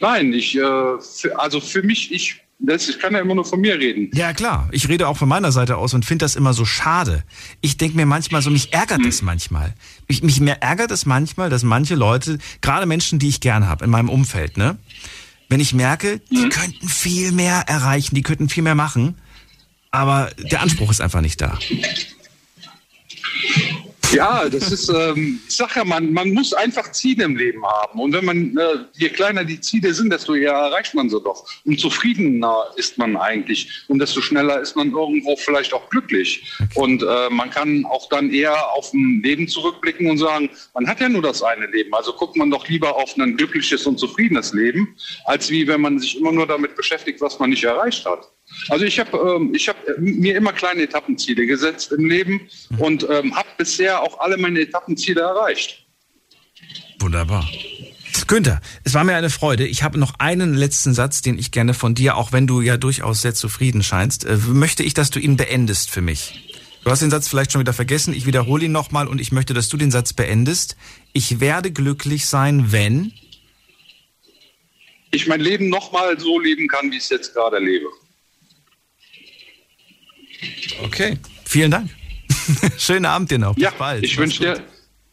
Nein, 0.00 0.32
ich, 0.32 0.56
äh, 0.56 0.60
für, 0.60 1.38
also 1.38 1.60
für 1.60 1.82
mich, 1.82 2.12
ich, 2.12 2.40
das, 2.58 2.88
ich 2.88 2.98
kann 2.98 3.14
ja 3.14 3.20
immer 3.20 3.34
nur 3.34 3.44
von 3.44 3.60
mir 3.60 3.78
reden. 3.78 4.10
Ja, 4.14 4.32
klar. 4.32 4.68
Ich 4.72 4.88
rede 4.88 5.08
auch 5.08 5.16
von 5.16 5.28
meiner 5.28 5.52
Seite 5.52 5.76
aus 5.76 5.94
und 5.94 6.04
finde 6.04 6.24
das 6.24 6.36
immer 6.36 6.54
so 6.54 6.64
schade. 6.64 7.24
Ich 7.60 7.76
denke 7.76 7.96
mir 7.96 8.06
manchmal 8.06 8.42
so, 8.42 8.50
mich 8.50 8.72
ärgert 8.72 9.00
hm. 9.00 9.08
es 9.08 9.22
manchmal. 9.22 9.74
Mich, 10.08 10.22
mich 10.22 10.40
mehr 10.40 10.62
ärgert 10.62 10.90
es 10.90 11.06
manchmal, 11.06 11.50
dass 11.50 11.62
manche 11.62 11.94
Leute, 11.94 12.38
gerade 12.60 12.86
Menschen, 12.86 13.18
die 13.18 13.28
ich 13.28 13.40
gern 13.40 13.66
habe 13.66 13.84
in 13.84 13.90
meinem 13.90 14.08
Umfeld, 14.08 14.56
ne, 14.56 14.78
wenn 15.52 15.60
ich 15.60 15.74
merke, 15.74 16.22
die 16.30 16.44
hm. 16.44 16.48
könnten 16.48 16.88
viel 16.88 17.30
mehr 17.30 17.64
erreichen, 17.66 18.14
die 18.14 18.22
könnten 18.22 18.48
viel 18.48 18.62
mehr 18.62 18.74
machen, 18.74 19.18
aber 19.90 20.30
der 20.38 20.62
Anspruch 20.62 20.90
ist 20.90 21.02
einfach 21.02 21.20
nicht 21.20 21.42
da. 21.42 21.58
Ja, 24.12 24.46
das 24.46 24.70
ist, 24.70 24.90
ähm, 24.90 25.40
ich 25.48 25.56
sag 25.56 25.74
ja, 25.74 25.84
man, 25.84 26.12
man 26.12 26.32
muss 26.32 26.52
einfach 26.52 26.92
Ziele 26.92 27.24
im 27.24 27.34
Leben 27.34 27.64
haben. 27.64 27.98
Und 27.98 28.12
wenn 28.12 28.24
man, 28.26 28.56
äh, 28.58 28.84
je 28.92 29.08
kleiner 29.08 29.42
die 29.42 29.58
Ziele 29.60 29.94
sind, 29.94 30.12
desto 30.12 30.34
eher 30.34 30.52
erreicht 30.52 30.94
man 30.94 31.08
sie 31.08 31.18
doch. 31.18 31.46
Und 31.64 31.80
zufriedener 31.80 32.66
ist 32.76 32.98
man 32.98 33.16
eigentlich. 33.16 33.84
Und 33.88 34.00
desto 34.00 34.20
schneller 34.20 34.60
ist 34.60 34.76
man 34.76 34.92
irgendwo 34.92 35.36
vielleicht 35.36 35.72
auch 35.72 35.88
glücklich. 35.88 36.44
Und 36.74 37.02
äh, 37.02 37.30
man 37.30 37.48
kann 37.50 37.86
auch 37.86 38.08
dann 38.10 38.30
eher 38.30 38.72
auf 38.74 38.92
ein 38.92 39.22
Leben 39.22 39.48
zurückblicken 39.48 40.10
und 40.10 40.18
sagen, 40.18 40.50
man 40.74 40.86
hat 40.86 41.00
ja 41.00 41.08
nur 41.08 41.22
das 41.22 41.42
eine 41.42 41.66
Leben. 41.66 41.94
Also 41.94 42.12
guckt 42.12 42.36
man 42.36 42.50
doch 42.50 42.68
lieber 42.68 42.96
auf 42.96 43.16
ein 43.16 43.36
glückliches 43.36 43.86
und 43.86 43.98
zufriedenes 43.98 44.52
Leben, 44.52 44.94
als 45.24 45.48
wie 45.48 45.66
wenn 45.66 45.80
man 45.80 45.98
sich 45.98 46.18
immer 46.18 46.32
nur 46.32 46.46
damit 46.46 46.76
beschäftigt, 46.76 47.22
was 47.22 47.38
man 47.38 47.48
nicht 47.48 47.64
erreicht 47.64 48.04
hat. 48.04 48.31
Also 48.68 48.84
ich 48.84 48.98
habe 48.98 49.16
ähm, 49.16 49.54
hab 49.54 49.76
mir 49.98 50.36
immer 50.36 50.52
kleine 50.52 50.82
Etappenziele 50.82 51.46
gesetzt 51.46 51.92
im 51.92 52.08
Leben 52.08 52.48
mhm. 52.70 52.80
und 52.80 53.06
ähm, 53.10 53.34
habe 53.34 53.48
bisher 53.56 54.02
auch 54.02 54.20
alle 54.20 54.36
meine 54.36 54.60
Etappenziele 54.60 55.20
erreicht. 55.20 55.84
Wunderbar. 57.00 57.48
Günther, 58.32 58.60
es 58.84 58.94
war 58.94 59.04
mir 59.04 59.16
eine 59.16 59.30
Freude. 59.30 59.66
Ich 59.66 59.82
habe 59.82 59.98
noch 59.98 60.14
einen 60.18 60.54
letzten 60.54 60.94
Satz, 60.94 61.20
den 61.20 61.38
ich 61.38 61.50
gerne 61.50 61.74
von 61.74 61.94
dir, 61.94 62.16
auch 62.16 62.32
wenn 62.32 62.46
du 62.46 62.60
ja 62.60 62.76
durchaus 62.76 63.20
sehr 63.20 63.34
zufrieden 63.34 63.82
scheinst, 63.82 64.24
äh, 64.24 64.36
möchte 64.36 64.82
ich, 64.82 64.94
dass 64.94 65.10
du 65.10 65.18
ihn 65.18 65.36
beendest 65.36 65.90
für 65.90 66.00
mich. 66.00 66.48
Du 66.84 66.90
hast 66.90 67.02
den 67.02 67.10
Satz 67.10 67.28
vielleicht 67.28 67.52
schon 67.52 67.60
wieder 67.60 67.72
vergessen. 67.72 68.14
Ich 68.14 68.26
wiederhole 68.26 68.64
ihn 68.64 68.72
nochmal 68.72 69.06
und 69.06 69.20
ich 69.20 69.32
möchte, 69.32 69.54
dass 69.54 69.68
du 69.68 69.76
den 69.76 69.90
Satz 69.90 70.12
beendest. 70.14 70.76
Ich 71.12 71.40
werde 71.40 71.70
glücklich 71.70 72.26
sein, 72.26 72.72
wenn 72.72 73.12
ich 75.10 75.26
mein 75.26 75.40
Leben 75.40 75.68
nochmal 75.68 76.18
so 76.18 76.40
leben 76.40 76.68
kann, 76.68 76.90
wie 76.90 76.96
ich 76.96 77.02
es 77.02 77.10
jetzt 77.10 77.34
gerade 77.34 77.58
lebe. 77.58 77.86
Okay, 80.82 81.18
vielen 81.44 81.70
Dank. 81.70 81.90
Schönen 82.78 83.06
Abend 83.06 83.30
dir 83.30 83.38
noch. 83.38 83.54
Bis 83.54 83.64
ja, 83.64 83.72
bald. 83.76 84.02
Ich 84.04 84.16
wünsche 84.16 84.40
dir, 84.40 84.62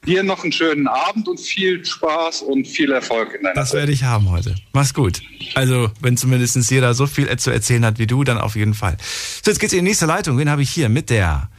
dir 0.05 0.23
noch 0.23 0.43
einen 0.43 0.51
schönen 0.51 0.87
Abend 0.87 1.27
und 1.27 1.39
viel 1.39 1.83
Spaß 1.85 2.41
und 2.43 2.67
viel 2.67 2.91
Erfolg 2.91 3.33
in 3.35 3.43
deiner 3.43 3.55
Das 3.55 3.73
werde 3.73 3.91
ich 3.91 4.03
haben 4.03 4.29
heute. 4.29 4.55
Mach's 4.73 4.93
gut. 4.93 5.21
Also, 5.55 5.91
wenn 5.99 6.17
zumindest 6.17 6.55
jeder 6.71 6.93
so 6.93 7.07
viel 7.07 7.35
zu 7.37 7.51
erzählen 7.51 7.85
hat 7.85 7.99
wie 7.99 8.07
du, 8.07 8.23
dann 8.23 8.37
auf 8.37 8.55
jeden 8.55 8.73
Fall. 8.73 8.97
So, 9.43 9.51
jetzt 9.51 9.59
geht's 9.59 9.73
in 9.73 9.79
die 9.79 9.89
nächste 9.89 10.05
Leitung. 10.05 10.37
Wen 10.37 10.49
habe 10.49 10.61
ich 10.61 10.71
hier 10.71 10.89
mit 10.89 11.09
der? 11.09 11.49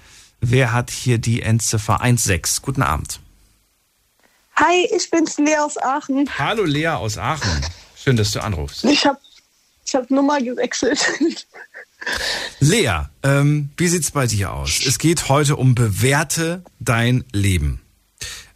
Wer 0.40 0.72
hat 0.72 0.90
hier 0.90 1.18
die 1.18 1.42
Endziffer 1.42 2.00
16? 2.02 2.62
Guten 2.62 2.82
Abend. 2.82 3.20
Hi, 4.56 4.88
ich 4.94 5.10
bin's 5.10 5.38
Lea 5.38 5.56
aus 5.56 5.78
Aachen. 5.78 6.28
Hallo 6.38 6.64
Lea 6.64 6.88
aus 6.88 7.18
Aachen. 7.18 7.64
Schön, 8.02 8.16
dass 8.16 8.30
du 8.32 8.40
anrufst. 8.40 8.84
Ich 8.84 9.06
habe 9.06 9.18
ich 9.86 9.94
hab 9.94 10.10
Nummer 10.10 10.40
gewechselt. 10.40 11.04
Lea, 12.60 13.02
ähm, 13.22 13.70
wie 13.76 13.88
sieht's 13.88 14.10
bei 14.10 14.26
dir 14.26 14.52
aus? 14.52 14.80
Es 14.86 14.98
geht 14.98 15.28
heute 15.28 15.56
um 15.56 15.74
bewerte 15.74 16.62
dein 16.78 17.24
Leben. 17.32 17.80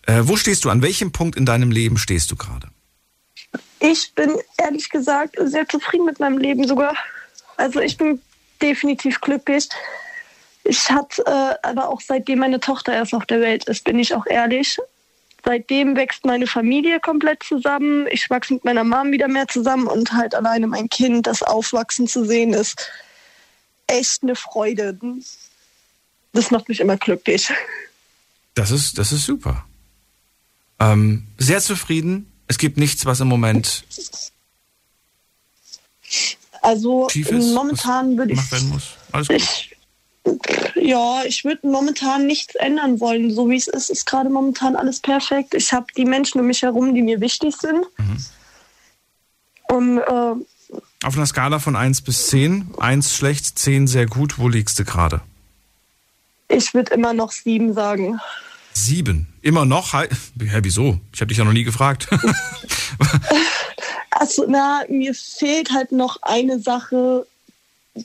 Äh, 0.06 0.22
wo 0.24 0.36
stehst 0.36 0.64
du? 0.64 0.70
An 0.70 0.82
welchem 0.82 1.12
Punkt 1.12 1.36
in 1.36 1.46
deinem 1.46 1.70
Leben 1.70 1.96
stehst 1.98 2.30
du 2.30 2.36
gerade? 2.36 2.68
Ich 3.80 4.14
bin 4.14 4.36
ehrlich 4.58 4.88
gesagt 4.88 5.36
sehr 5.38 5.68
zufrieden 5.68 6.06
mit 6.06 6.20
meinem 6.20 6.38
Leben 6.38 6.66
sogar. 6.66 6.94
Also 7.56 7.80
ich 7.80 7.96
bin 7.96 8.20
definitiv 8.60 9.20
glücklich. 9.20 9.68
Ich 10.64 10.90
hatte 10.90 11.22
äh, 11.26 11.54
aber 11.62 11.90
auch 11.90 12.00
seitdem 12.00 12.38
meine 12.38 12.60
Tochter 12.60 12.94
erst 12.94 13.14
auf 13.14 13.26
der 13.26 13.40
Welt 13.40 13.64
ist, 13.64 13.84
bin 13.84 13.98
ich 13.98 14.14
auch 14.14 14.26
ehrlich. 14.26 14.78
Seitdem 15.44 15.94
wächst 15.94 16.24
meine 16.24 16.46
Familie 16.46 17.00
komplett 17.00 17.42
zusammen. 17.42 18.06
Ich 18.10 18.30
wachse 18.30 18.54
mit 18.54 18.64
meiner 18.64 18.84
Mom 18.84 19.12
wieder 19.12 19.28
mehr 19.28 19.46
zusammen 19.46 19.86
und 19.86 20.12
halt 20.12 20.34
alleine 20.34 20.66
mein 20.66 20.88
Kind, 20.88 21.26
das 21.26 21.42
Aufwachsen 21.42 22.08
zu 22.08 22.24
sehen, 22.24 22.54
ist 22.54 22.90
echt 23.86 24.22
eine 24.22 24.36
Freude. 24.36 24.98
Das 26.32 26.50
macht 26.50 26.68
mich 26.68 26.80
immer 26.80 26.96
glücklich. 26.96 27.52
Das 28.54 28.70
ist, 28.70 28.98
das 28.98 29.12
ist 29.12 29.24
super. 29.24 29.64
Ähm, 30.80 31.26
sehr 31.38 31.60
zufrieden. 31.60 32.30
Es 32.46 32.58
gibt 32.58 32.76
nichts, 32.76 33.06
was 33.06 33.20
im 33.20 33.28
Moment. 33.28 33.84
Also 36.62 37.08
momentan 37.14 38.16
würde 38.16 38.32
ich. 38.32 38.40
Alles 39.12 39.28
gut. 39.28 39.36
Ich, 39.36 39.76
ja, 40.76 41.22
ich 41.24 41.44
würde 41.44 41.66
momentan 41.66 42.26
nichts 42.26 42.54
ändern 42.54 43.00
wollen. 43.00 43.30
So 43.32 43.48
wie 43.50 43.56
es 43.56 43.68
ist, 43.68 43.90
ist 43.90 44.06
gerade 44.06 44.30
momentan 44.30 44.76
alles 44.76 45.00
perfekt. 45.00 45.54
Ich 45.54 45.72
habe 45.72 45.86
die 45.96 46.04
Menschen 46.04 46.40
um 46.40 46.46
mich 46.46 46.62
herum, 46.62 46.94
die 46.94 47.02
mir 47.02 47.20
wichtig 47.20 47.54
sind. 47.56 47.86
Mhm. 47.98 48.16
Und 49.68 49.98
äh, 49.98 50.44
auf 51.04 51.16
einer 51.16 51.26
Skala 51.26 51.58
von 51.58 51.76
1 51.76 52.02
bis 52.02 52.28
10, 52.28 52.74
1 52.78 53.14
schlecht, 53.14 53.58
10 53.58 53.86
sehr 53.86 54.06
gut, 54.06 54.38
wo 54.38 54.48
liegst 54.48 54.78
du 54.78 54.84
gerade? 54.84 55.20
Ich 56.48 56.74
würde 56.74 56.94
immer 56.94 57.12
noch 57.12 57.32
7 57.32 57.74
sagen. 57.74 58.20
7? 58.72 59.26
Immer 59.42 59.64
noch? 59.64 59.92
Hä, 59.92 60.08
wieso? 60.38 61.00
Ich 61.12 61.20
habe 61.20 61.28
dich 61.28 61.38
ja 61.38 61.44
noch 61.44 61.52
nie 61.52 61.64
gefragt. 61.64 62.08
also, 64.10 64.46
na, 64.48 64.82
mir 64.88 65.14
fehlt 65.14 65.72
halt 65.72 65.92
noch 65.92 66.18
eine 66.22 66.58
Sache, 66.58 67.26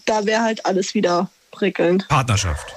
da 0.06 0.26
wäre 0.26 0.42
halt 0.42 0.66
alles 0.66 0.94
wieder 0.94 1.30
prickelnd. 1.52 2.08
Partnerschaft. 2.08 2.76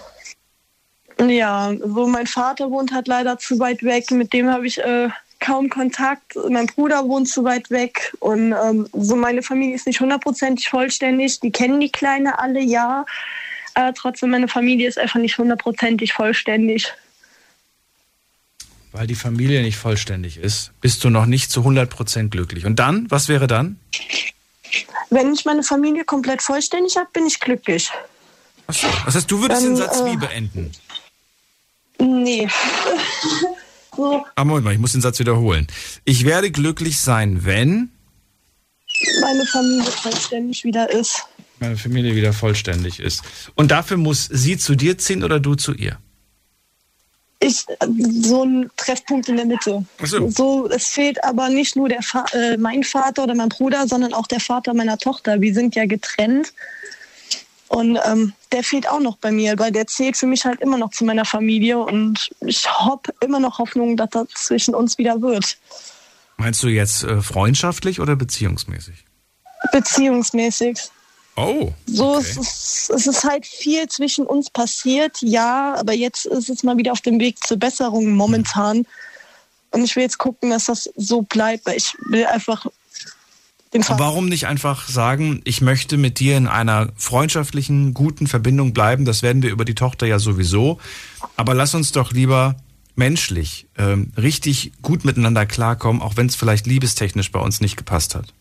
Ja, 1.20 1.72
so 1.80 2.06
mein 2.06 2.26
Vater 2.26 2.70
wohnt 2.70 2.92
halt 2.92 3.06
leider 3.06 3.38
zu 3.38 3.58
weit 3.58 3.82
weg. 3.82 4.10
Mit 4.10 4.32
dem 4.32 4.48
habe 4.48 4.66
ich 4.66 4.78
äh, 4.78 5.08
kaum 5.42 5.68
Kontakt. 5.68 6.36
Mein 6.48 6.66
Bruder 6.66 7.06
wohnt 7.06 7.28
zu 7.28 7.44
weit 7.44 7.70
weg 7.70 8.14
und 8.20 8.52
ähm, 8.52 8.88
so 8.92 9.16
meine 9.16 9.42
Familie 9.42 9.74
ist 9.74 9.86
nicht 9.86 10.00
hundertprozentig 10.00 10.68
vollständig. 10.68 11.40
Die 11.40 11.50
kennen 11.50 11.80
die 11.80 11.90
Kleine 11.90 12.38
alle, 12.38 12.60
ja. 12.62 13.04
Aber 13.74 13.92
trotzdem, 13.92 14.30
meine 14.30 14.48
Familie 14.48 14.88
ist 14.88 14.98
einfach 14.98 15.20
nicht 15.20 15.36
hundertprozentig 15.36 16.12
vollständig. 16.12 16.92
Weil 18.92 19.06
die 19.06 19.14
Familie 19.14 19.62
nicht 19.62 19.76
vollständig 19.76 20.36
ist, 20.36 20.70
bist 20.80 21.02
du 21.02 21.10
noch 21.10 21.26
nicht 21.26 21.50
zu 21.50 21.60
100% 21.60 22.28
glücklich. 22.28 22.64
Und 22.64 22.76
dann, 22.76 23.10
was 23.10 23.28
wäre 23.28 23.46
dann? 23.46 23.78
Wenn 25.10 25.32
ich 25.32 25.44
meine 25.44 25.62
Familie 25.62 26.04
komplett 26.04 26.42
vollständig 26.42 26.96
habe, 26.96 27.08
bin 27.12 27.26
ich 27.26 27.40
glücklich. 27.40 27.90
Achso. 28.66 28.86
Das 29.04 29.16
heißt, 29.16 29.30
du 29.30 29.40
würdest 29.40 29.62
dann, 29.62 29.70
den 29.70 29.76
Satz 29.76 30.00
äh, 30.00 30.06
wie 30.06 30.16
beenden? 30.16 30.72
Nee. 31.98 32.48
Ah, 33.96 34.44
Moment 34.44 34.64
mal, 34.64 34.72
ich 34.72 34.78
muss 34.78 34.92
den 34.92 35.02
Satz 35.02 35.18
wiederholen. 35.18 35.66
Ich 36.04 36.24
werde 36.24 36.50
glücklich 36.50 36.98
sein, 37.00 37.44
wenn 37.44 37.90
meine 39.20 39.44
Familie 39.46 39.84
vollständig 39.84 40.64
wieder 40.64 40.90
ist. 40.90 41.24
Meine 41.60 41.76
Familie 41.76 42.14
wieder 42.14 42.32
vollständig 42.32 43.00
ist. 43.00 43.22
Und 43.54 43.70
dafür 43.70 43.96
muss 43.96 44.28
sie 44.30 44.56
zu 44.56 44.74
dir 44.74 44.98
ziehen 44.98 45.22
oder 45.22 45.40
du 45.40 45.54
zu 45.54 45.74
ihr? 45.74 45.98
Ich, 47.38 47.66
so 48.22 48.44
ein 48.44 48.70
Treffpunkt 48.76 49.28
in 49.28 49.36
der 49.36 49.46
Mitte. 49.46 49.84
Ach 50.00 50.06
so. 50.06 50.30
so. 50.30 50.68
Es 50.68 50.88
fehlt 50.88 51.22
aber 51.24 51.48
nicht 51.48 51.74
nur 51.74 51.88
der 51.88 52.00
äh, 52.32 52.56
mein 52.56 52.84
Vater 52.84 53.24
oder 53.24 53.34
mein 53.34 53.48
Bruder, 53.48 53.86
sondern 53.88 54.14
auch 54.14 54.28
der 54.28 54.40
Vater 54.40 54.74
meiner 54.74 54.96
Tochter. 54.96 55.40
Wir 55.40 55.52
sind 55.52 55.74
ja 55.74 55.86
getrennt. 55.86 56.52
Und 57.72 57.98
ähm, 58.04 58.34
der 58.52 58.62
fehlt 58.62 58.86
auch 58.86 59.00
noch 59.00 59.16
bei 59.16 59.32
mir, 59.32 59.58
weil 59.58 59.72
der 59.72 59.86
zählt 59.86 60.18
für 60.18 60.26
mich 60.26 60.44
halt 60.44 60.60
immer 60.60 60.76
noch 60.76 60.90
zu 60.90 61.06
meiner 61.06 61.24
Familie 61.24 61.78
und 61.78 62.28
ich 62.40 62.68
habe 62.68 63.14
immer 63.22 63.40
noch 63.40 63.58
Hoffnung, 63.58 63.96
dass 63.96 64.10
das 64.10 64.28
zwischen 64.28 64.74
uns 64.74 64.98
wieder 64.98 65.22
wird. 65.22 65.56
Meinst 66.36 66.62
du 66.62 66.68
jetzt 66.68 67.02
äh, 67.02 67.22
freundschaftlich 67.22 67.98
oder 67.98 68.14
beziehungsmäßig? 68.14 69.06
Beziehungsmäßig. 69.72 70.80
Oh. 71.36 71.72
So 71.86 72.16
okay. 72.16 72.26
es 72.28 72.36
ist 72.36 72.90
es 72.90 73.06
ist 73.06 73.24
halt 73.24 73.46
viel 73.46 73.88
zwischen 73.88 74.26
uns 74.26 74.50
passiert, 74.50 75.16
ja, 75.22 75.74
aber 75.78 75.94
jetzt 75.94 76.26
ist 76.26 76.50
es 76.50 76.62
mal 76.62 76.76
wieder 76.76 76.92
auf 76.92 77.00
dem 77.00 77.18
Weg 77.20 77.42
zur 77.42 77.56
Besserung 77.56 78.10
momentan. 78.10 78.86
Und 79.70 79.82
ich 79.82 79.96
will 79.96 80.02
jetzt 80.02 80.18
gucken, 80.18 80.50
dass 80.50 80.66
das 80.66 80.90
so 80.96 81.22
bleibt, 81.22 81.64
weil 81.64 81.78
ich 81.78 81.96
will 82.04 82.26
einfach 82.26 82.66
Warum 83.72 84.28
nicht 84.28 84.46
einfach 84.46 84.88
sagen, 84.88 85.40
ich 85.44 85.62
möchte 85.62 85.96
mit 85.96 86.18
dir 86.18 86.36
in 86.36 86.46
einer 86.46 86.90
freundschaftlichen, 86.96 87.94
guten 87.94 88.26
Verbindung 88.26 88.74
bleiben? 88.74 89.04
Das 89.04 89.22
werden 89.22 89.42
wir 89.42 89.50
über 89.50 89.64
die 89.64 89.74
Tochter 89.74 90.06
ja 90.06 90.18
sowieso. 90.18 90.78
Aber 91.36 91.54
lass 91.54 91.74
uns 91.74 91.92
doch 91.92 92.12
lieber 92.12 92.56
menschlich 92.96 93.66
ähm, 93.78 94.12
richtig 94.16 94.72
gut 94.82 95.04
miteinander 95.04 95.46
klarkommen, 95.46 96.02
auch 96.02 96.16
wenn 96.16 96.26
es 96.26 96.36
vielleicht 96.36 96.66
liebestechnisch 96.66 97.32
bei 97.32 97.40
uns 97.40 97.60
nicht 97.62 97.76
gepasst 97.76 98.14
hat. 98.14 98.34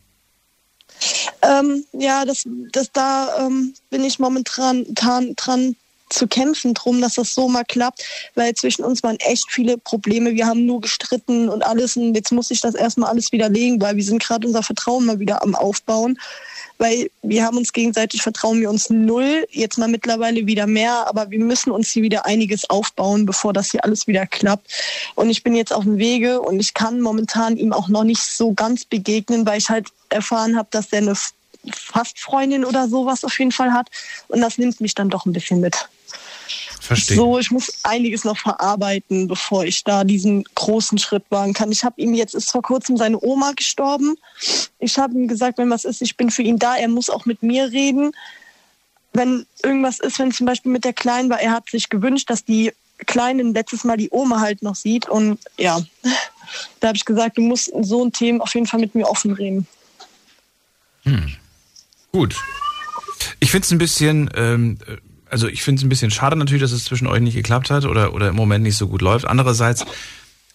Ähm, 1.42 1.86
ja, 1.94 2.26
das, 2.26 2.44
das 2.72 2.92
da 2.92 3.46
ähm, 3.46 3.74
bin 3.90 4.04
ich 4.04 4.20
momentan 4.20 4.86
dran, 4.94 5.34
dran 5.36 5.76
zu 6.12 6.28
kämpfen 6.28 6.74
drum, 6.74 7.02
dass 7.02 7.16
das 7.16 7.34
so 7.34 7.48
mal 7.48 7.64
klappt, 7.64 8.04
weil 8.36 8.54
zwischen 8.54 8.84
uns 8.84 9.04
waren 9.04 9.18
echt 9.18 9.46
viele 9.50 9.78
Probleme. 9.78 10.34
Wir 10.34 10.46
haben 10.46 10.66
nur 10.66 10.82
gestritten 10.82 11.50
und 11.50 11.64
alles 11.64 11.98
und 11.98 12.16
jetzt 12.16 12.32
muss 12.32 12.52
ich 12.52 12.62
das 12.62 12.76
erstmal 12.76 13.10
alles 13.10 13.32
widerlegen, 13.32 13.82
weil 13.82 13.96
wir 13.96 14.04
sind 14.04 14.22
gerade 14.22 14.48
unser 14.48 14.64
Vertrauen 14.64 15.06
mal 15.06 15.20
wieder 15.20 15.42
am 15.42 15.56
Aufbauen, 15.56 16.18
weil 16.78 17.12
wir 17.22 17.46
haben 17.46 17.58
uns 17.58 17.74
gegenseitig 17.74 18.22
vertrauen 18.22 18.60
wir 18.60 18.70
uns 18.70 18.90
null, 18.90 19.46
jetzt 19.52 19.78
mal 19.78 19.88
mittlerweile 19.88 20.48
wieder 20.48 20.68
mehr, 20.68 21.08
aber 21.08 21.30
wir 21.30 21.40
müssen 21.40 21.72
uns 21.72 21.90
hier 21.90 22.04
wieder 22.04 22.26
einiges 22.26 22.70
aufbauen, 22.70 23.26
bevor 23.26 23.54
das 23.54 23.72
hier 23.72 23.84
alles 23.84 24.08
wieder 24.08 24.26
klappt. 24.26 24.68
Und 25.16 25.30
ich 25.30 25.44
bin 25.44 25.56
jetzt 25.56 25.74
auf 25.74 25.84
dem 25.84 26.00
Wege 26.00 26.42
und 26.42 26.60
ich 26.60 26.74
kann 26.74 27.00
momentan 27.00 27.56
ihm 27.58 27.72
auch 27.72 27.88
noch 27.88 28.04
nicht 28.04 28.24
so 28.24 28.54
ganz 28.54 28.86
begegnen, 28.86 29.46
weil 29.46 29.60
ich 29.60 29.70
halt 29.70 29.90
erfahren 30.10 30.58
habe, 30.58 30.68
dass 30.72 30.92
er 30.92 31.00
eine 31.00 31.16
Fastfreundin 31.72 32.66
oder 32.66 32.88
sowas 32.88 33.24
auf 33.24 33.38
jeden 33.38 33.52
Fall 33.52 33.74
hat 33.74 33.90
und 34.28 34.42
das 34.42 34.58
nimmt 34.58 34.82
mich 34.82 34.96
dann 34.96 35.10
doch 35.10 35.26
ein 35.26 35.34
bisschen 35.34 35.62
mit. 35.62 35.88
Verstehe. 36.92 37.16
So, 37.16 37.40
ich 37.40 37.52
muss 37.52 37.72
einiges 37.84 38.26
noch 38.26 38.38
verarbeiten, 38.38 39.30
bevor 39.30 39.64
ich 39.64 39.86
da 39.86 40.04
diesen 40.04 40.44
großen 40.56 40.98
Schritt 40.98 41.24
wagen 41.30 41.54
kann. 41.54 41.72
Ich 41.72 41.86
habe 41.86 42.02
ihm 42.02 42.14
jetzt 42.14 42.36
ist 42.36 42.52
vor 42.52 42.62
kurzem 42.62 42.98
seine 42.98 43.18
Oma 43.24 43.54
gestorben. 43.54 44.18
Ich 44.78 44.98
habe 44.98 45.14
ihm 45.14 45.30
gesagt, 45.30 45.58
wenn 45.58 45.70
was 45.70 45.86
ist, 45.86 46.02
ich 46.02 46.18
bin 46.18 46.30
für 46.32 46.42
ihn 46.42 46.60
da. 46.60 46.76
Er 46.76 46.90
muss 46.90 47.10
auch 47.10 47.26
mit 47.26 47.44
mir 47.44 47.72
reden. 47.72 48.12
Wenn 49.14 49.46
irgendwas 49.64 50.02
ist, 50.02 50.20
wenn 50.20 50.34
zum 50.34 50.46
Beispiel 50.46 50.70
mit 50.70 50.84
der 50.84 50.92
Kleinen 50.92 51.30
war, 51.30 51.40
er 51.40 51.52
hat 51.52 51.70
sich 51.70 51.88
gewünscht, 51.88 52.30
dass 52.30 52.44
die 52.44 52.74
Kleinen 53.06 53.54
letztes 53.54 53.86
Mal 53.86 53.96
die 53.96 54.10
Oma 54.12 54.42
halt 54.42 54.62
noch 54.62 54.76
sieht. 54.76 55.08
Und 55.08 55.40
ja, 55.58 55.80
da 56.82 56.90
habe 56.90 56.98
ich 56.98 57.06
gesagt, 57.06 57.38
du 57.38 57.42
musst 57.42 57.70
in 57.70 57.86
so 57.86 58.04
ein 58.04 58.12
Thema 58.12 58.44
auf 58.44 58.54
jeden 58.54 58.68
Fall 58.68 58.82
mit 58.82 58.96
mir 58.96 59.08
offen 59.08 59.32
reden. 59.32 59.66
Hm. 61.04 61.38
Gut. 62.12 62.36
Ich 63.40 63.52
finde 63.52 63.66
es 63.66 63.72
ein 63.72 63.78
bisschen, 63.78 64.30
ähm, 64.36 64.78
also 65.32 65.48
ich 65.48 65.64
finde 65.64 65.80
es 65.80 65.86
ein 65.86 65.90
bisschen 65.90 66.12
schade 66.12 66.36
natürlich, 66.36 66.62
dass 66.62 66.72
es 66.72 66.84
zwischen 66.84 67.08
euch 67.08 67.22
nicht 67.22 67.36
geklappt 67.36 67.70
hat 67.70 67.86
oder, 67.86 68.14
oder 68.14 68.30
im 68.30 68.36
Moment 68.36 68.64
nicht 68.64 68.78
so 68.78 68.88
gut 68.88 69.02
läuft. 69.02 69.26
Andererseits, 69.26 69.86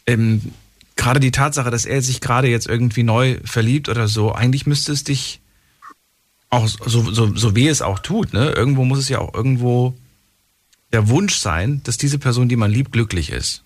ähm, 0.07 0.53
gerade 0.97 1.19
die 1.21 1.31
Tatsache, 1.31 1.71
dass 1.71 1.85
er 1.85 2.03
sich 2.03 2.21
gerade 2.21 2.49
jetzt 2.49 2.69
irgendwie 2.69 3.03
neu 3.03 3.39
verliebt 3.45 3.89
oder 3.89 4.07
so, 4.07 4.33
eigentlich 4.33 4.67
müsste 4.67 4.93
es 4.93 5.05
dich 5.05 5.41
auch 6.51 6.69
so, 6.69 7.11
so, 7.11 7.35
so 7.35 7.57
weh 7.57 7.69
es 7.69 7.83
auch 7.83 7.99
tut, 7.99 8.33
ne? 8.33 8.51
Irgendwo 8.51 8.85
muss 8.85 8.99
es 8.99 9.09
ja 9.09 9.19
auch 9.19 9.35
irgendwo 9.35 9.95
der 10.93 11.09
Wunsch 11.09 11.37
sein, 11.37 11.81
dass 11.85 11.97
diese 11.99 12.19
Person, 12.19 12.49
die 12.49 12.57
man 12.57 12.71
liebt, 12.71 12.93
glücklich 12.93 13.31
ist. 13.31 13.63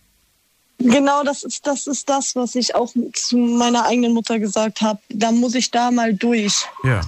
Genau, 0.78 1.22
das 1.24 1.42
ist, 1.42 1.66
das 1.66 1.86
ist 1.86 2.08
das, 2.08 2.34
was 2.36 2.54
ich 2.54 2.74
auch 2.74 2.94
zu 3.12 3.36
meiner 3.36 3.84
eigenen 3.84 4.14
Mutter 4.14 4.38
gesagt 4.38 4.80
habe. 4.80 4.98
Da 5.10 5.30
muss 5.30 5.54
ich 5.54 5.70
da 5.70 5.90
mal 5.90 6.14
durch. 6.14 6.64
Ja, 6.84 7.02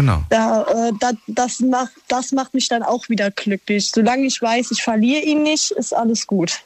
genau. 0.00 0.24
Da, 0.30 0.62
äh, 0.62 0.92
da, 0.98 1.12
das, 1.26 1.60
macht, 1.60 1.92
das 2.08 2.32
macht 2.32 2.54
mich 2.54 2.68
dann 2.68 2.82
auch 2.82 3.08
wieder 3.08 3.30
glücklich. 3.30 3.90
Solange 3.90 4.26
ich 4.26 4.40
weiß, 4.40 4.70
ich 4.70 4.82
verliere 4.82 5.22
ihn 5.22 5.42
nicht, 5.42 5.70
ist 5.72 5.94
alles 5.94 6.26
gut. 6.26 6.60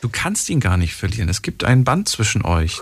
Du 0.00 0.08
kannst 0.08 0.48
ihn 0.48 0.60
gar 0.60 0.76
nicht 0.76 0.94
verlieren. 0.94 1.28
Es 1.28 1.42
gibt 1.42 1.64
ein 1.64 1.84
Band 1.84 2.08
zwischen 2.08 2.44
euch. 2.44 2.78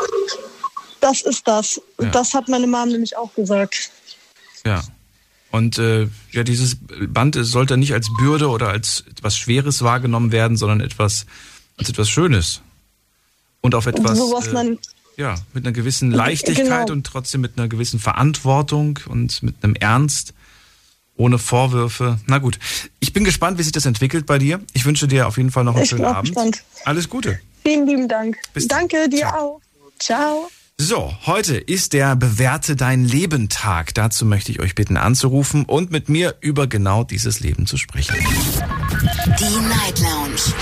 Das 1.00 1.22
ist 1.22 1.46
das. 1.46 1.80
Ja. 2.00 2.10
Das 2.10 2.34
hat 2.34 2.48
meine 2.48 2.66
Mom 2.66 2.88
nämlich 2.88 3.16
auch 3.16 3.34
gesagt. 3.34 3.90
Ja. 4.64 4.82
Und 5.50 5.78
äh, 5.78 6.08
ja, 6.30 6.42
dieses 6.42 6.76
Band 7.08 7.36
sollte 7.40 7.76
nicht 7.76 7.94
als 7.94 8.08
Bürde 8.18 8.48
oder 8.48 8.68
als 8.68 9.04
etwas 9.10 9.36
Schweres 9.36 9.82
wahrgenommen 9.82 10.30
werden, 10.30 10.56
sondern 10.56 10.80
etwas 10.80 11.26
als 11.78 11.88
etwas 11.88 12.08
Schönes. 12.08 12.60
Und 13.60 13.74
auf 13.74 13.86
etwas 13.86 14.18
so 14.18 14.32
was 14.32 14.48
äh, 14.48 14.52
man, 14.52 14.78
ja, 15.18 15.34
mit 15.52 15.64
einer 15.66 15.72
gewissen 15.72 16.10
Leichtigkeit 16.10 16.86
Genau. 16.86 16.92
und 16.92 17.04
trotzdem 17.06 17.40
mit 17.42 17.58
einer 17.58 17.68
gewissen 17.68 17.98
Verantwortung 18.00 18.98
und 19.08 19.42
mit 19.42 19.56
einem 19.62 19.74
Ernst, 19.74 20.32
ohne 21.16 21.38
Vorwürfe. 21.38 22.18
Na 22.26 22.38
gut, 22.38 22.58
ich 23.00 23.12
bin 23.12 23.24
gespannt, 23.24 23.58
wie 23.58 23.64
sich 23.64 23.72
das 23.72 23.84
entwickelt 23.84 24.24
bei 24.26 24.38
dir. 24.38 24.60
Ich 24.72 24.84
wünsche 24.86 25.08
dir 25.08 25.26
auf 25.26 25.36
jeden 25.36 25.50
Fall 25.50 25.64
noch 25.64 25.74
einen 25.74 25.82
Ich 25.82 25.90
schönen 25.90 26.04
Abend. 26.04 26.28
gespannt. 26.28 26.62
Alles 26.84 27.08
Gute. 27.10 27.38
vielen 27.64 27.86
lieben 27.86 28.08
Dank. 28.08 28.36
Bis 28.54 28.68
dann. 28.68 28.88
Danke 28.88 29.08
dir 29.10 29.18
Ciao. 29.26 29.34
auch. 29.56 29.60
Ciao. 29.98 30.48
So, 30.80 31.12
heute 31.26 31.56
ist 31.56 31.92
der 31.92 32.14
Bewerte 32.14 32.76
dein 32.76 33.04
Leben 33.04 33.48
Tag. 33.48 33.94
Dazu 33.94 34.24
möchte 34.24 34.52
ich 34.52 34.60
euch 34.60 34.76
bitten 34.76 34.96
anzurufen 34.96 35.64
und 35.64 35.90
mit 35.90 36.08
mir 36.08 36.36
über 36.40 36.68
genau 36.68 37.02
dieses 37.02 37.40
Leben 37.40 37.66
zu 37.66 37.76
sprechen. 37.76 38.14
Die 38.14 39.58
Night 39.68 39.98
Lounge 39.98 40.54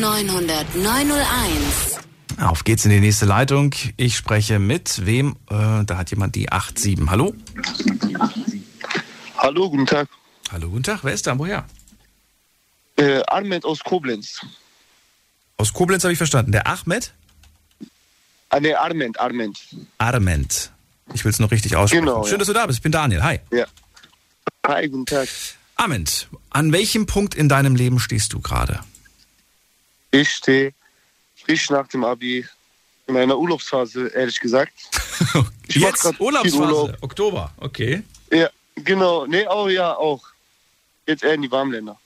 0890901. 0.00 1.97
Auf 2.40 2.62
geht's 2.62 2.84
in 2.84 2.92
die 2.92 3.00
nächste 3.00 3.26
Leitung. 3.26 3.74
Ich 3.96 4.16
spreche 4.16 4.58
mit 4.58 5.04
wem? 5.04 5.36
Äh, 5.50 5.84
da 5.84 5.96
hat 5.96 6.10
jemand 6.10 6.36
die 6.36 6.48
87. 6.48 7.10
Hallo? 7.10 7.34
Hallo, 9.36 9.70
guten 9.70 9.86
Tag. 9.86 10.08
Hallo, 10.52 10.70
guten 10.70 10.84
Tag. 10.84 11.00
Wer 11.02 11.14
ist 11.14 11.26
da? 11.26 11.36
Woher? 11.38 11.66
Äh, 12.96 13.22
Ahmed 13.26 13.64
aus 13.64 13.80
Koblenz. 13.80 14.40
Aus 15.56 15.72
Koblenz 15.72 16.04
habe 16.04 16.12
ich 16.12 16.18
verstanden. 16.18 16.52
Der 16.52 16.66
Ahmed? 16.66 17.12
Ah, 18.50 18.60
ne, 18.60 18.78
Arment, 18.78 19.18
Arment. 19.20 19.58
Arment. 19.98 20.72
Ich 21.12 21.24
will 21.24 21.32
es 21.32 21.40
noch 21.40 21.50
richtig 21.50 21.76
aussprechen. 21.76 22.06
Genau, 22.06 22.22
Schön, 22.22 22.32
ja. 22.32 22.38
dass 22.38 22.46
du 22.46 22.54
da 22.54 22.66
bist. 22.66 22.78
Ich 22.78 22.82
bin 22.82 22.92
Daniel. 22.92 23.22
Hi. 23.22 23.40
Ja. 23.52 23.66
Hi, 24.66 24.88
guten 24.88 25.06
Tag. 25.06 25.28
Arment, 25.76 26.28
an 26.50 26.72
welchem 26.72 27.06
Punkt 27.06 27.34
in 27.34 27.48
deinem 27.48 27.74
Leben 27.76 27.98
stehst 27.98 28.32
du 28.32 28.40
gerade? 28.40 28.80
Ich 30.10 30.30
stehe 30.30 30.72
frisch 31.48 31.70
nach 31.70 31.88
dem 31.88 32.04
Abi 32.04 32.46
in 33.06 33.16
einer 33.16 33.38
Urlaubsphase, 33.38 34.08
ehrlich 34.08 34.38
gesagt. 34.38 34.72
Ich 35.70 35.76
Jetzt 35.76 36.18
Urlaubsphase. 36.18 36.58
Urlaub. 36.58 36.96
Oktober. 37.02 37.52
Okay. 37.58 38.02
Ja, 38.32 38.48
genau. 38.76 39.26
Nee, 39.26 39.46
oh 39.50 39.68
ja, 39.68 39.94
auch. 39.94 40.22
Jetzt 41.06 41.22
eher 41.22 41.34
in 41.34 41.42
die 41.42 41.50
Warmländer. 41.50 41.98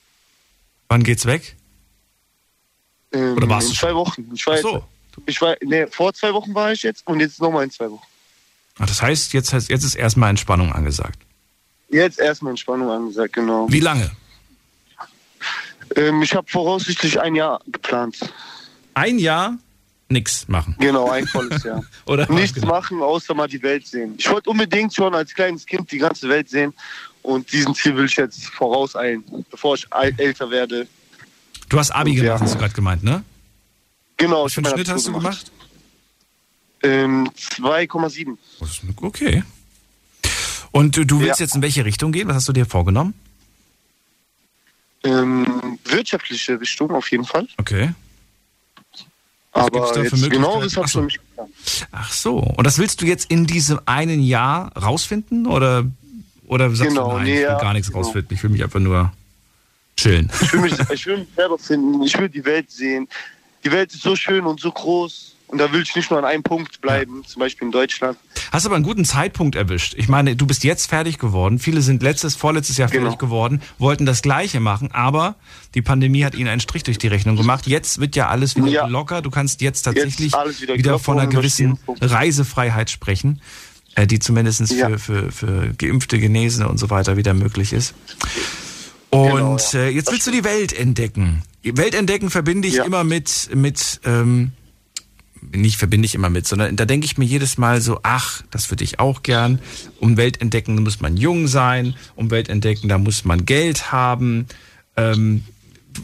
Wann 0.89 1.05
geht's 1.05 1.27
weg? 1.27 1.57
Ähm, 3.13 3.37
Oder 3.37 3.49
warst 3.49 3.69
in 3.69 3.75
du 3.75 3.79
zwei 3.79 3.95
Wochen. 3.95 4.29
Ich 4.35 4.45
war, 4.49 4.55
Ach 4.55 4.63
so. 4.63 4.75
jetzt, 4.75 5.29
ich 5.29 5.41
war, 5.41 5.57
nee, 5.63 5.87
vor 5.87 6.13
zwei 6.13 6.35
Wochen 6.35 6.53
war 6.57 6.73
ich 6.73 6.83
jetzt 6.83 7.07
und 7.07 7.21
jetzt 7.21 7.41
nochmal 7.41 7.63
in 7.63 7.71
zwei 7.71 7.89
Wochen. 7.89 8.03
Ach, 8.81 8.87
das 8.87 9.01
heißt, 9.01 9.33
jetzt, 9.33 9.53
heißt, 9.53 9.69
jetzt 9.71 9.85
ist 9.85 9.95
erstmal 9.95 10.31
Entspannung 10.31 10.73
angesagt. 10.73 11.21
Jetzt 11.89 12.19
erstmal 12.19 12.51
Entspannung 12.51 12.91
angesagt, 12.91 13.35
genau. 13.35 13.71
Wie 13.71 13.81
lange? 13.81 14.11
Ähm, 15.95 16.21
ich 16.23 16.35
habe 16.35 16.49
voraussichtlich 16.51 17.21
ein 17.21 17.37
Jahr 17.37 17.61
geplant. 17.69 18.19
Ein 18.95 19.19
Jahr 19.19 19.59
nix 20.09 20.47
machen. 20.49 20.77
Genau, 20.79 21.09
ein 21.11 21.27
volles 21.27 21.63
Jahr. 21.63 21.83
Oder 22.07 22.31
Nichts 22.31 22.55
Genau. 22.61 22.69
machen, 22.75 23.01
außer 23.03 23.35
mal 23.35 23.49
die 23.49 23.63
Welt 23.63 23.87
sehen. 23.87 24.15
Ich 24.19 24.29
wollte 24.31 24.51
unbedingt 24.51 24.95
schon 24.95 25.15
als 25.15 25.35
kleines 25.35 25.65
Kind 25.65 25.91
die 25.91 25.99
ganze 25.99 26.29
Welt 26.29 26.51
sehen 26.51 26.75
und 27.23 27.51
diesen 27.53 27.75
Ziel 27.75 27.97
will 27.97 28.05
ich 28.07 28.17
jetzt 28.17 28.45
vorauseilen, 28.47 29.25
bevor 29.51 29.75
ich 29.77 29.87
älter 30.19 30.51
werde. 30.51 30.87
Du 31.71 31.79
hast 31.79 31.91
Abi 31.93 32.13
Ja. 32.13 32.23
gemacht, 32.25 32.43
hast 32.43 32.55
du 32.55 32.59
gerade 32.59 32.75
gemeint, 32.75 33.03
ne? 33.03 33.25
Genau. 34.19 34.45
Was 34.45 34.53
für 34.53 34.59
einen 34.65 34.75
Schnitt 34.75 34.89
hast 34.91 35.07
du 35.07 35.11
Abitur 35.13 35.31
gemacht? 35.31 35.53
Ähm, 36.83 37.31
2,7. 37.37 38.37
Okay. 39.01 39.43
Und 40.73 40.97
du, 40.97 41.05
du 41.05 41.21
willst 41.21 41.41
Ja. 41.41 41.45
jetzt 41.47 41.55
in 41.55 41.63
welche 41.63 41.85
Richtung 41.87 42.13
gehen? 42.13 42.29
Was 42.29 42.37
hast 42.37 42.49
du 42.49 42.53
dir 42.53 42.67
vorgenommen? 42.67 43.15
Ähm, 45.05 45.79
wirtschaftliche 45.85 46.61
Richtung 46.61 46.91
auf 46.93 47.11
jeden 47.11 47.25
Fall. 47.25 47.49
Okay. 47.59 47.93
Was 49.53 49.71
gibt's 49.71 49.91
Aber 49.91 50.03
da 50.05 50.17
für 50.17 50.29
genau 50.29 50.63
hat 50.63 50.71
so. 50.71 50.83
für 50.87 51.03
mich 51.03 51.19
geplant. 51.19 51.51
Ach 51.93 52.11
so. 52.13 52.39
Und 52.39 52.67
das 52.67 52.79
willst 52.79 53.03
du 53.03 53.07
jetzt 53.07 53.31
in 53.31 53.47
diesem 53.47 53.81
einen 53.85 54.23
Jahr 54.23 54.73
rausfinden? 54.77 55.47
Oder, 55.47 55.85
oder 56.47 56.71
sagst 56.71 56.91
Genau, 56.91 57.11
du, 57.11 57.17
nein, 57.17 57.25
nee, 57.25 57.31
ich 57.33 57.37
will 57.37 57.43
ja, 57.45 57.59
gar 57.61 57.73
nichts 57.75 57.89
genau. 57.89 58.03
rausfinden, 58.03 58.35
ich 58.35 58.43
will 58.43 58.51
mich 58.51 58.63
einfach 58.65 58.81
nur 58.81 59.13
chillen. 59.97 60.31
Ich 60.41 60.53
will, 60.53 60.61
mich, 60.61 60.73
ich 60.93 61.07
will 61.07 61.19
mich 61.19 61.29
selber 61.37 61.59
finden, 61.59 62.03
ich 62.03 62.19
will 62.19 62.29
die 62.29 62.45
Welt 62.45 62.71
sehen. 62.71 63.09
Die 63.65 63.71
Welt 63.71 63.93
ist 63.93 64.03
so 64.03 64.17
schön 64.17 64.47
und 64.47 64.59
so 64.59 64.73
groß 64.73 65.35
und 65.53 65.59
da 65.59 65.71
will 65.73 65.83
ich 65.83 65.95
nicht 65.95 66.11
nur 66.11 66.19
an 66.19 66.25
einem 66.25 66.43
Punkt 66.43 66.81
bleiben, 66.81 67.23
zum 67.27 67.41
Beispiel 67.41 67.67
in 67.67 67.73
Deutschland. 67.73 68.19
Hast 68.51 68.67
aber 68.67 68.75
einen 68.75 68.85
guten 68.85 69.05
Zeitpunkt 69.05 69.55
erwischt. 69.55 69.95
Ich 69.97 70.09
meine, 70.09 70.35
du 70.35 70.47
bist 70.47 70.65
jetzt 70.65 70.87
fertig 70.89 71.19
geworden. 71.19 71.59
Viele 71.61 71.81
sind 71.83 72.03
letztes, 72.03 72.35
vorletztes 72.35 72.77
Jahr 72.79 72.89
fertig 72.89 73.05
Genau. 73.05 73.17
geworden, 73.17 73.63
wollten 73.79 74.05
das 74.07 74.23
Gleiche 74.23 74.59
machen, 74.61 74.91
aber 74.93 75.37
die 75.75 75.83
Pandemie 75.83 76.25
hat 76.25 76.35
ihnen 76.35 76.49
einen 76.49 76.61
Strich 76.61 76.83
durch 76.83 76.99
die 76.99 77.07
Rechnung 77.07 77.37
gemacht. 77.37 77.67
Jetzt 77.67 78.01
wird 78.01 78.17
ja 78.17 78.29
alles 78.29 78.57
wieder 78.57 78.67
Ja. 78.69 78.87
locker. 78.87 79.23
Du 79.23 79.31
kannst 79.31 79.61
jetzt 79.61 79.83
tatsächlich 79.83 80.35
alles 80.35 80.61
wieder 80.61 80.77
wieder 80.77 80.99
von 80.99 81.19
einer 81.19 81.29
gewissen. 81.31 81.79
Reisefreiheit 82.01 82.91
sprechen, 82.91 83.41
äh, 83.95 84.07
die 84.07 84.19
zumindest 84.19 84.71
Ja. 84.73 84.89
für, 84.89 84.99
für, 84.99 85.33
für 85.33 85.75
Geimpfte, 85.79 86.19
Genesene 86.19 86.69
und 86.69 86.79
so 86.79 86.91
weiter 86.91 87.17
wieder 87.17 87.35
möglich 87.35 87.73
ist. 87.73 87.95
Und 89.11 89.29
Genau, 89.31 89.57
ja. 89.59 89.79
äh, 89.81 89.89
jetzt 89.91 90.11
willst 90.11 90.27
du 90.27 90.31
die 90.31 90.45
Welt 90.45 90.73
entdecken. 90.73 91.43
Welt 91.63 91.95
entdecken 91.95 92.31
verbinde 92.31 92.67
ich 92.69 92.75
Ja. 92.75 92.85
immer 92.85 93.05
mit, 93.05 93.51
mit 93.55 94.01
ähm, 94.05 94.53
nicht 95.51 95.77
verbinde 95.77 96.07
ich 96.07 96.15
immer 96.15 96.31
mit, 96.31 96.47
sondern 96.47 96.77
da 96.77 96.85
denke 96.85 97.05
ich 97.05 97.19
mir 97.19 97.25
jedes 97.25 97.59
Mal 97.59 97.81
so, 97.81 98.01
ach, 98.03 98.43
das 98.51 98.71
würde 98.71 98.85
ich 98.85 99.01
auch 99.01 99.23
gern. 99.23 99.59
Um 99.99 100.17
Welt 100.17 100.41
entdecken, 100.41 100.81
muss 100.83 101.01
man 101.01 101.17
jung 101.17 101.49
sein. 101.49 101.95
Um 102.17 102.31
Welt 102.31 102.49
entdecken, 102.49 102.89
da 102.89 102.99
muss 102.99 103.25
man 103.25 103.45
Geld 103.45 103.91
haben. 103.93 104.47
Ähm, 104.97 105.45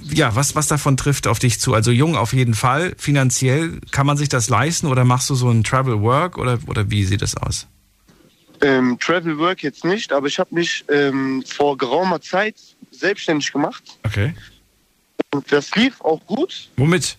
ja, 0.03 0.35
was, 0.35 0.55
was 0.55 0.67
davon 0.67 0.97
trifft 0.97 1.27
auf 1.27 1.39
dich 1.39 1.61
zu? 1.61 1.73
Also 1.73 1.91
jung 1.91 2.17
auf 2.17 2.33
jeden 2.33 2.55
Fall. 2.55 2.95
Finanziell, 2.99 3.81
kann 3.91 4.07
man 4.07 4.17
sich 4.17 4.29
das 4.29 4.51
leisten 4.51 4.87
oder 4.87 5.05
machst 5.05 5.31
du 5.31 5.35
so 5.35 5.49
ein 5.49 5.65
Travel 5.65 6.01
Work 6.03 6.37
oder, 6.37 6.59
oder 6.67 6.91
wie 6.91 7.05
sieht 7.05 7.23
das 7.23 7.37
aus? 7.37 7.67
Ähm, 8.61 8.99
Travel 8.99 9.39
Work 9.39 9.63
jetzt 9.63 9.85
nicht, 9.85 10.13
aber 10.13 10.27
ich 10.27 10.39
habe 10.39 10.53
mich 10.55 10.85
ähm, 10.91 11.45
vor 11.47 11.79
geraumer 11.79 12.21
Zeit 12.21 12.57
selbstständig 12.91 13.53
gemacht 13.53 13.85
Okay. 14.05 14.35
und 15.33 15.51
das 15.53 15.75
lief 15.77 16.01
auch 16.01 16.21
gut, 16.27 16.69
Womit? 16.77 17.17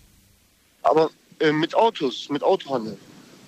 aber 0.82 1.10
äh, 1.40 1.52
mit 1.52 1.74
Autos, 1.74 2.28
mit 2.30 2.42
Autohandel. 2.42 2.96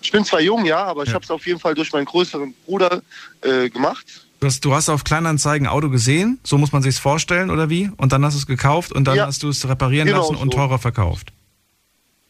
Ich 0.03 0.11
bin 0.11 0.25
zwar 0.25 0.41
jung, 0.41 0.65
ja, 0.65 0.85
aber 0.85 1.03
ich 1.05 1.11
Ja. 1.11 1.15
habe 1.15 1.25
es 1.25 1.31
auf 1.31 1.47
jeden 1.47 1.61
Fall 1.61 1.75
durch 1.75 1.93
meinen 1.93 2.07
größeren 2.07 2.55
Bruder 2.67 3.03
äh, 3.43 3.69
gemacht. 3.71 4.05
Du 4.41 4.47
hast, 4.49 4.65
du 4.65 4.75
hast 4.75 4.89
auf 4.89 5.05
Kleinanzeigen 5.05 5.69
Auto 5.69 5.89
gesehen, 5.89 6.41
so 6.43 6.59
muss 6.59 6.73
man 6.73 6.83
sich's 6.83 6.99
vorstellen, 6.99 7.51
oder 7.51 7.71
wie? 7.71 7.91
Und 7.97 8.13
dann 8.13 8.25
hast 8.25 8.35
du 8.35 8.39
es 8.39 8.47
gekauft 8.47 8.91
und 8.91 9.05
dann 9.05 9.17
Ja. 9.17 9.27
hast 9.27 9.45
du 9.45 9.49
es 9.49 9.69
reparieren 9.69 10.09
Genau 10.09 10.19
lassen 10.23 10.35
und 10.37 10.53
so. 10.53 10.59
teurer 10.59 10.79
verkauft. 10.81 11.33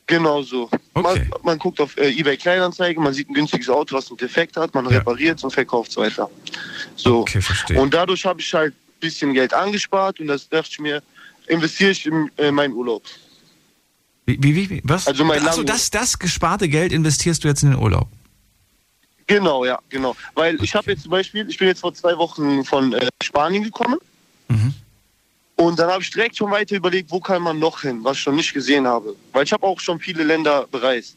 Genau 0.07 0.43
so. 0.43 0.69
Okay. 0.93 1.29
Man, 1.31 1.41
man 1.43 1.59
guckt 1.59 1.81
auf 1.81 1.97
äh, 1.97 2.11
eBay 2.11 2.37
Kleinanzeigen, 2.37 3.03
man 3.03 3.15
sieht 3.15 3.31
ein 3.31 3.35
günstiges 3.35 3.71
Auto, 3.71 3.97
was 3.97 4.11
einen 4.11 4.19
Defekt 4.19 4.57
hat, 4.59 4.75
man 4.75 4.85
Ja. 4.85 4.99
repariert 4.99 5.39
es 5.39 5.45
und 5.45 5.53
verkauft 5.53 5.93
es 5.93 5.97
weiter. 5.97 6.29
So. 6.97 7.21
Okay, 7.21 7.41
verstehe. 7.41 7.81
Und 7.81 7.95
dadurch 7.95 8.27
habe 8.27 8.41
ich 8.41 8.53
halt 8.53 8.75
ein 8.75 9.01
bisschen 9.01 9.33
Geld 9.33 9.55
angespart 9.55 10.21
und 10.21 10.27
das 10.27 10.47
dachte 10.49 10.69
ich 10.73 10.79
mir, 10.81 11.03
investiere 11.47 11.93
ich 11.93 12.05
in 12.05 12.31
äh, 12.37 12.51
meinen 12.51 12.75
Urlaub. 12.75 13.05
Wie, 14.27 14.39
wie, 14.43 14.71
wie, 14.71 14.81
was? 14.85 15.07
Also 15.07 15.25
mein 15.25 15.47
Achso, 15.47 15.63
das, 15.63 15.91
das 15.91 16.19
gesparte 16.19 16.69
Geld 16.69 16.93
investierst 16.93 17.43
du 17.43 17.49
jetzt 17.49 17.63
in 17.63 17.71
den 17.71 17.79
Urlaub. 17.81 18.09
Genau, 19.27 19.65
ja, 19.65 19.79
genau. 19.89 20.17
Weil 20.35 20.63
ich 20.63 20.75
habe 20.75 20.93
jetzt 20.93 21.03
zum 21.03 21.11
Beispiel, 21.11 21.49
ich 21.49 21.59
bin 21.59 21.69
jetzt 21.69 21.81
vor 21.81 21.95
zwei 21.95 22.17
Wochen 22.19 22.65
von 22.65 22.93
äh, 22.93 23.09
Spanien 23.23 23.65
gekommen. 23.65 23.99
Mhm. 24.49 24.75
Und 25.57 25.79
dann 25.79 25.91
habe 25.91 26.03
ich 26.03 26.11
direkt 26.11 26.37
schon 26.37 26.51
weiter 26.51 26.77
überlegt, 26.77 27.11
wo 27.11 27.21
kann 27.21 27.43
man 27.43 27.59
noch 27.59 27.83
hin, 27.83 28.01
was 28.03 28.17
ich 28.17 28.23
schon 28.23 28.37
nicht 28.37 28.53
gesehen 28.53 28.87
habe. 28.87 29.15
Weil 29.33 29.45
ich 29.45 29.53
habe 29.53 29.65
auch 29.67 29.81
schon 29.81 29.99
viele 30.01 30.25
Länder 30.25 30.67
bereist. 30.71 31.17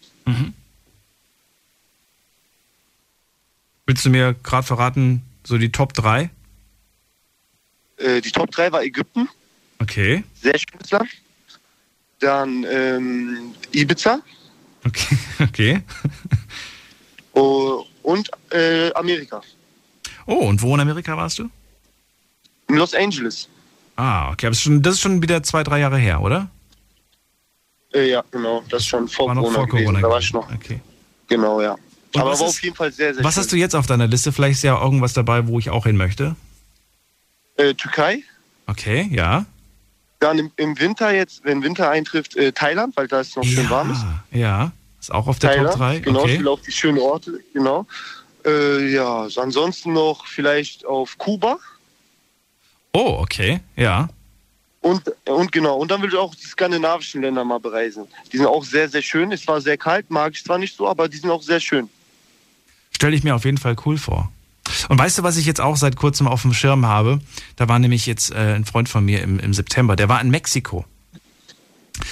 Willst 3.85 4.03
du 4.03 4.09
mir 4.09 4.33
gerade 4.33 4.65
verraten, 4.65 5.21
so 5.43 5.57
die 5.57 5.71
Top 5.71 5.93
3? 5.93 6.29
Äh, 7.97 8.21
die 8.21 8.31
Top 8.31 8.51
3 8.51 8.71
war 8.71 8.83
Ägypten, 8.83 9.29
Okay. 9.79 10.23
sehr 10.41 10.57
schönes 10.57 10.89
Land. 10.91 11.09
Dann 12.25 12.65
ähm, 12.67 13.53
Ibiza 13.71 14.19
Okay. 14.83 15.17
Okay. 15.39 15.81
oh, 17.33 17.83
und 18.01 18.29
äh, 18.51 18.91
Amerika. 18.93 19.41
Oh, 20.25 20.47
und 20.47 20.59
wo 20.61 20.73
in 20.73 20.79
Amerika 20.81 21.15
warst 21.15 21.37
du? 21.39 21.49
In 22.67 22.77
Los 22.77 22.95
Angeles. 22.95 23.47
Ah, 23.95 24.31
okay. 24.31 24.47
Das 24.47 24.57
ist 24.57 24.63
schon, 24.63 24.81
das 24.81 24.95
ist 24.95 25.01
schon 25.01 25.21
wieder 25.21 25.43
zwei, 25.43 25.63
drei 25.63 25.79
Jahre 25.79 25.97
her, 25.99 26.19
oder? 26.21 26.49
Äh, 27.93 28.09
ja, 28.09 28.23
genau. 28.31 28.63
Das 28.69 28.81
ist 28.81 28.87
schon 28.87 29.07
vor 29.07 29.27
War 29.27 29.35
noch 29.35 29.41
Corona 29.43 29.57
vor. 29.59 29.67
Corona. 29.67 29.99
Da 30.01 30.09
war 30.09 30.19
ich 30.19 30.33
noch. 30.33 30.51
Okay. 30.51 30.79
Genau, 31.27 31.61
ja. 31.61 31.73
Und 32.13 32.21
Aber 32.21 32.31
was 32.31 32.39
war 32.39 32.47
ist- 32.47 32.55
auf 32.57 32.63
jeden 32.63 32.75
Fall 32.75 32.91
sehr, 32.91 33.13
sehr 33.13 33.23
Was 33.23 33.35
schön. 33.35 33.41
hast 33.43 33.51
du 33.51 33.55
jetzt 33.57 33.75
auf 33.75 33.85
deiner 33.85 34.07
Liste? 34.07 34.31
Vielleicht 34.31 34.55
ist 34.57 34.63
ja 34.63 34.81
irgendwas 34.81 35.13
dabei, 35.13 35.47
wo 35.47 35.59
ich 35.59 35.69
auch 35.69 35.85
hin 35.85 35.95
möchte. 35.97 36.35
Äh, 37.57 37.73
Türkei. 37.75 38.23
Okay, 38.67 39.07
ja. 39.11 39.45
Dann 40.25 40.39
im, 40.39 40.51
im 40.55 40.79
Winter 40.79 41.13
jetzt, 41.13 41.43
wenn 41.45 41.61
Winter 41.61 41.87
eintrifft, 41.91 42.35
äh, 42.35 42.51
Thailand, 42.51 42.97
weil 42.97 43.07
da 43.07 43.19
ist 43.21 43.35
noch 43.37 43.43
schön 43.43 43.69
warm 43.69 43.91
ist. 43.91 44.01
Ja, 44.31 44.39
ja. 44.39 44.71
Ist 44.99 45.13
auch 45.13 45.27
auf 45.27 45.37
der 45.37 45.51
Thailand, 45.51 45.69
Top 45.73 45.79
3. 45.81 45.99
genau, 45.99 46.21
Okay. 46.23 46.47
auf 46.47 46.61
die 46.61 46.71
schönen 46.71 46.97
Orte, 46.97 47.39
genau. 47.53 47.85
Äh, 48.43 48.91
ja, 48.91 49.29
so 49.29 49.39
ansonsten 49.41 49.93
noch 49.93 50.25
vielleicht 50.25 50.83
auf 50.83 51.15
Kuba 51.19 51.59
Oh, 52.91 53.17
okay, 53.19 53.59
ja. 53.75 54.07
und, 54.81 55.03
und 55.25 55.51
genau, 55.51 55.75
und 55.77 55.91
dann 55.91 56.01
will 56.01 56.09
ich 56.09 56.15
auch 56.15 56.33
die 56.33 56.45
skandinavischen 56.45 57.21
Länder 57.21 57.43
mal 57.43 57.59
bereisen. 57.59 58.07
Die 58.33 58.37
sind 58.37 58.47
auch 58.47 58.63
sehr, 58.63 58.89
sehr 58.89 59.03
schön. 59.03 59.31
Es 59.31 59.47
war 59.47 59.61
sehr 59.61 59.77
kalt, 59.77 60.09
mag 60.09 60.33
ich 60.33 60.43
zwar 60.43 60.57
nicht 60.57 60.75
so, 60.75 60.87
aber 60.87 61.07
die 61.07 61.17
sind 61.17 61.29
auch 61.29 61.43
sehr 61.43 61.59
schön. 61.59 61.87
Stelle 62.91 63.15
ich 63.15 63.23
mir 63.23 63.35
auf 63.35 63.45
jeden 63.45 63.57
Fall 63.59 63.75
cool 63.85 63.97
vor. 63.99 64.31
Und 64.89 64.97
weißt 64.99 65.17
du, 65.19 65.23
was 65.23 65.37
ich 65.37 65.45
jetzt 65.45 65.61
auch 65.61 65.75
seit 65.77 65.95
kurzem 65.95 66.27
auf 66.27 66.41
dem 66.43 66.53
Schirm 66.53 66.85
habe? 66.85 67.19
Da 67.55 67.67
war 67.67 67.79
nämlich 67.79 68.05
jetzt 68.05 68.31
äh, 68.31 68.53
ein 68.55 68.65
Freund 68.65 68.89
von 68.89 69.03
mir 69.05 69.21
im, 69.21 69.39
im 69.39 69.53
September, 69.53 69.95
der 69.95 70.09
war 70.09 70.21
in 70.21 70.29
Mexiko. 70.29 70.85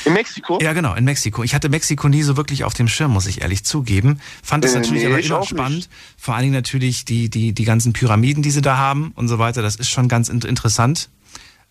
In 0.05 0.13
Mexiko? 0.13 0.59
Ja, 0.61 0.71
genau, 0.71 0.93
in 0.95 1.03
Mexiko. 1.03 1.43
Ich 1.43 1.53
hatte 1.53 1.67
Mexiko 1.67 2.07
nie 2.07 2.21
so 2.23 2.37
wirklich 2.37 2.63
auf 2.63 2.73
dem 2.73 2.87
Schirm, 2.87 3.11
muss 3.11 3.25
ich 3.25 3.41
ehrlich 3.41 3.65
zugeben. 3.65 4.21
Fand 4.41 4.63
es 4.63 4.73
Äh, 4.73 4.79
natürlich 4.79 5.03
nee, 5.03 5.07
aber 5.09 5.19
immer 5.21 5.43
spannend. 5.43 5.75
nicht. 5.75 5.89
Vor 6.17 6.35
allen 6.35 6.43
Dingen 6.43 6.53
natürlich 6.53 7.03
die, 7.03 7.29
die, 7.29 7.51
die 7.51 7.65
ganzen 7.65 7.91
Pyramiden, 7.91 8.43
die 8.43 8.51
sie 8.51 8.61
da 8.61 8.77
haben 8.77 9.11
und 9.15 9.27
so 9.27 9.39
weiter. 9.39 9.61
Das 9.61 9.75
ist 9.75 9.89
schon 9.89 10.07
ganz 10.07 10.29
in- 10.29 10.39
interessant. 10.41 11.09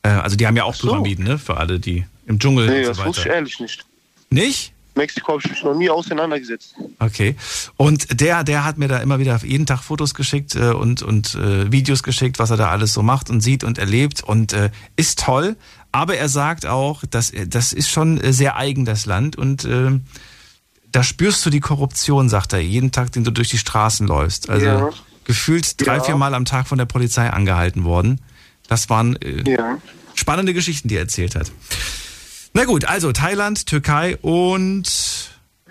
Äh, 0.03 0.09
also 0.11 0.37
die 0.37 0.47
haben 0.47 0.57
ja 0.57 0.65
auch 0.65 0.75
so. 0.75 0.89
Pyramiden, 0.89 1.25
ne? 1.25 1.39
Für 1.39 1.57
alle, 1.57 1.81
die 1.81 2.05
im 2.27 2.39
Dschungel 2.39 2.69
Nee, 2.69 2.81
und 2.81 2.89
das 2.89 2.97
so 2.99 3.05
wusste 3.07 3.21
ich 3.23 3.27
weiter. 3.29 3.37
ehrlich 3.37 3.61
nicht. 3.61 3.87
Nicht? 4.29 4.72
Mexiko 4.95 5.33
habe 5.33 5.43
ich 5.45 5.51
mich 5.51 5.63
noch 5.65 5.75
nie 5.75 5.89
auseinandergesetzt. 5.89 6.75
Okay. 6.99 7.35
Und 7.77 8.21
der, 8.21 8.45
der 8.45 8.65
hat 8.65 8.77
mir 8.79 8.89
da 8.89 8.99
immer 8.99 9.19
wieder 9.19 9.41
jeden 9.45 9.65
Tag 9.67 9.83
Fotos 9.83 10.15
geschickt 10.15 10.55
äh, 10.55 10.71
und, 10.73 11.03
und 11.03 11.35
äh, 11.35 11.73
Videos 11.73 12.03
geschickt, 12.03 12.39
was 12.39 12.51
er 12.51 12.57
da 12.59 12.69
alles 12.69 12.93
so 12.93 13.03
macht 13.03 13.31
und 13.31 13.41
sieht 13.41 13.65
und 13.65 13.79
erlebt 13.79 14.23
und 14.23 14.53
äh, 14.53 14.71
ist 14.97 15.21
toll. 15.21 15.57
Aber 15.93 16.17
er 16.17 16.29
sagt 16.29 16.67
auch, 16.67 17.03
dass 17.09 17.33
das 17.49 17.73
ist 17.73 17.91
schon 17.91 18.21
äh, 18.21 18.33
sehr 18.33 18.57
eigen, 18.57 18.85
das 18.85 19.07
Land. 19.07 19.37
Und 19.37 19.65
äh, 19.65 19.99
da 20.91 21.03
spürst 21.03 21.45
du 21.47 21.51
die 21.51 21.61
Korruption, 21.61 22.29
sagt 22.29 22.53
er, 22.53 22.61
jeden 22.61 22.93
Tag, 22.93 23.13
den 23.13 23.25
du 23.25 23.31
durch 23.31 23.49
die 23.49 23.59
Straßen 23.59 24.07
läufst. 24.07 24.51
Also 24.51 24.67
Ja. 24.67 24.91
gefühlt 25.25 25.81
drei, 25.87 25.97
Ja. 25.97 26.03
vier 26.05 26.17
Mal 26.17 26.35
am 26.35 26.45
Tag 26.45 26.69
von 26.69 26.77
der 26.79 26.85
Polizei 26.87 27.31
angehalten 27.31 27.85
worden. 27.85 28.21
Das 28.69 28.91
waren 28.91 29.17
äh, 29.23 29.51
Ja. 29.51 29.79
spannende 30.15 30.53
Geschichten, 30.53 30.89
die 30.89 30.97
er 30.97 31.03
erzählt 31.03 31.35
hat. 31.35 31.51
Na 32.55 32.65
gut, 32.65 32.85
also 32.85 33.13
Thailand, 33.13 33.67
Türkei 33.67 34.17
und 34.19 34.85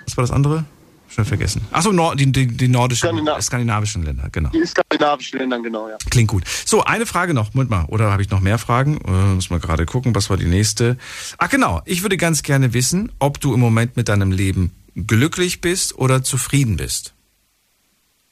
was 0.06 0.18
war 0.18 0.24
das 0.24 0.32
andere? 0.32 0.66
Schnell 1.10 1.26
vergessen. 1.26 1.62
Achso, 1.72 1.92
Nord, 1.92 2.20
die, 2.22 2.32
die, 2.32 2.48
die 2.48 2.68
nordischen, 2.70 3.10
Skandina- 3.10 3.42
skandinavischen 3.42 4.04
Länder, 4.04 4.30
genau. 4.32 4.50
Die 4.50 4.66
skandinavischen 4.66 5.40
Ländern, 5.40 5.62
genau, 5.62 5.90
ja. 5.90 5.98
Klingt 6.10 6.30
gut. 6.30 6.44
So, 6.66 6.84
eine 6.86 7.06
Frage 7.06 7.34
noch. 7.34 7.54
Moment 7.54 7.70
mal, 7.70 7.86
oder 7.90 8.12
habe 8.12 8.22
ich 8.22 8.30
noch 8.30 8.40
mehr 8.40 8.58
Fragen? 8.58 8.98
Äh, 9.06 9.36
muss 9.36 9.50
mal 9.50 9.60
gerade 9.60 9.86
gucken, 9.86 10.16
was 10.16 10.30
war 10.30 10.38
die 10.38 10.46
nächste? 10.46 10.98
Ach 11.38 11.50
genau, 11.50 11.82
ich 11.86 12.02
würde 12.02 12.16
ganz 12.16 12.44
gerne 12.44 12.74
wissen, 12.74 13.12
ob 13.20 13.42
du 13.42 13.54
im 13.54 13.60
Moment 13.60 13.98
mit 13.98 14.08
deinem 14.08 14.32
Leben 14.32 14.72
glücklich 14.96 15.60
bist 15.60 15.98
oder 15.98 16.24
zufrieden 16.24 16.78
bist. 16.78 17.14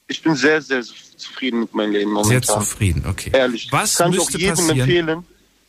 Ich 0.08 0.24
bin 0.24 0.36
sehr, 0.36 0.62
sehr 0.62 0.82
zufrieden 1.18 1.60
mit 1.60 1.74
meinem 1.76 1.92
Leben 1.92 2.12
momentan. 2.12 2.30
Sehr 2.30 2.42
zufrieden, 2.42 3.04
okay. 3.08 3.30
Ehrlich. 3.34 3.68
Was 3.72 3.96
Kann 3.98 4.14
ich 4.14 4.20
auch 4.20 4.24
müsste 4.24 4.40
jedem 4.40 4.56
passieren? 4.56 4.80
empfehlen. 4.80 5.24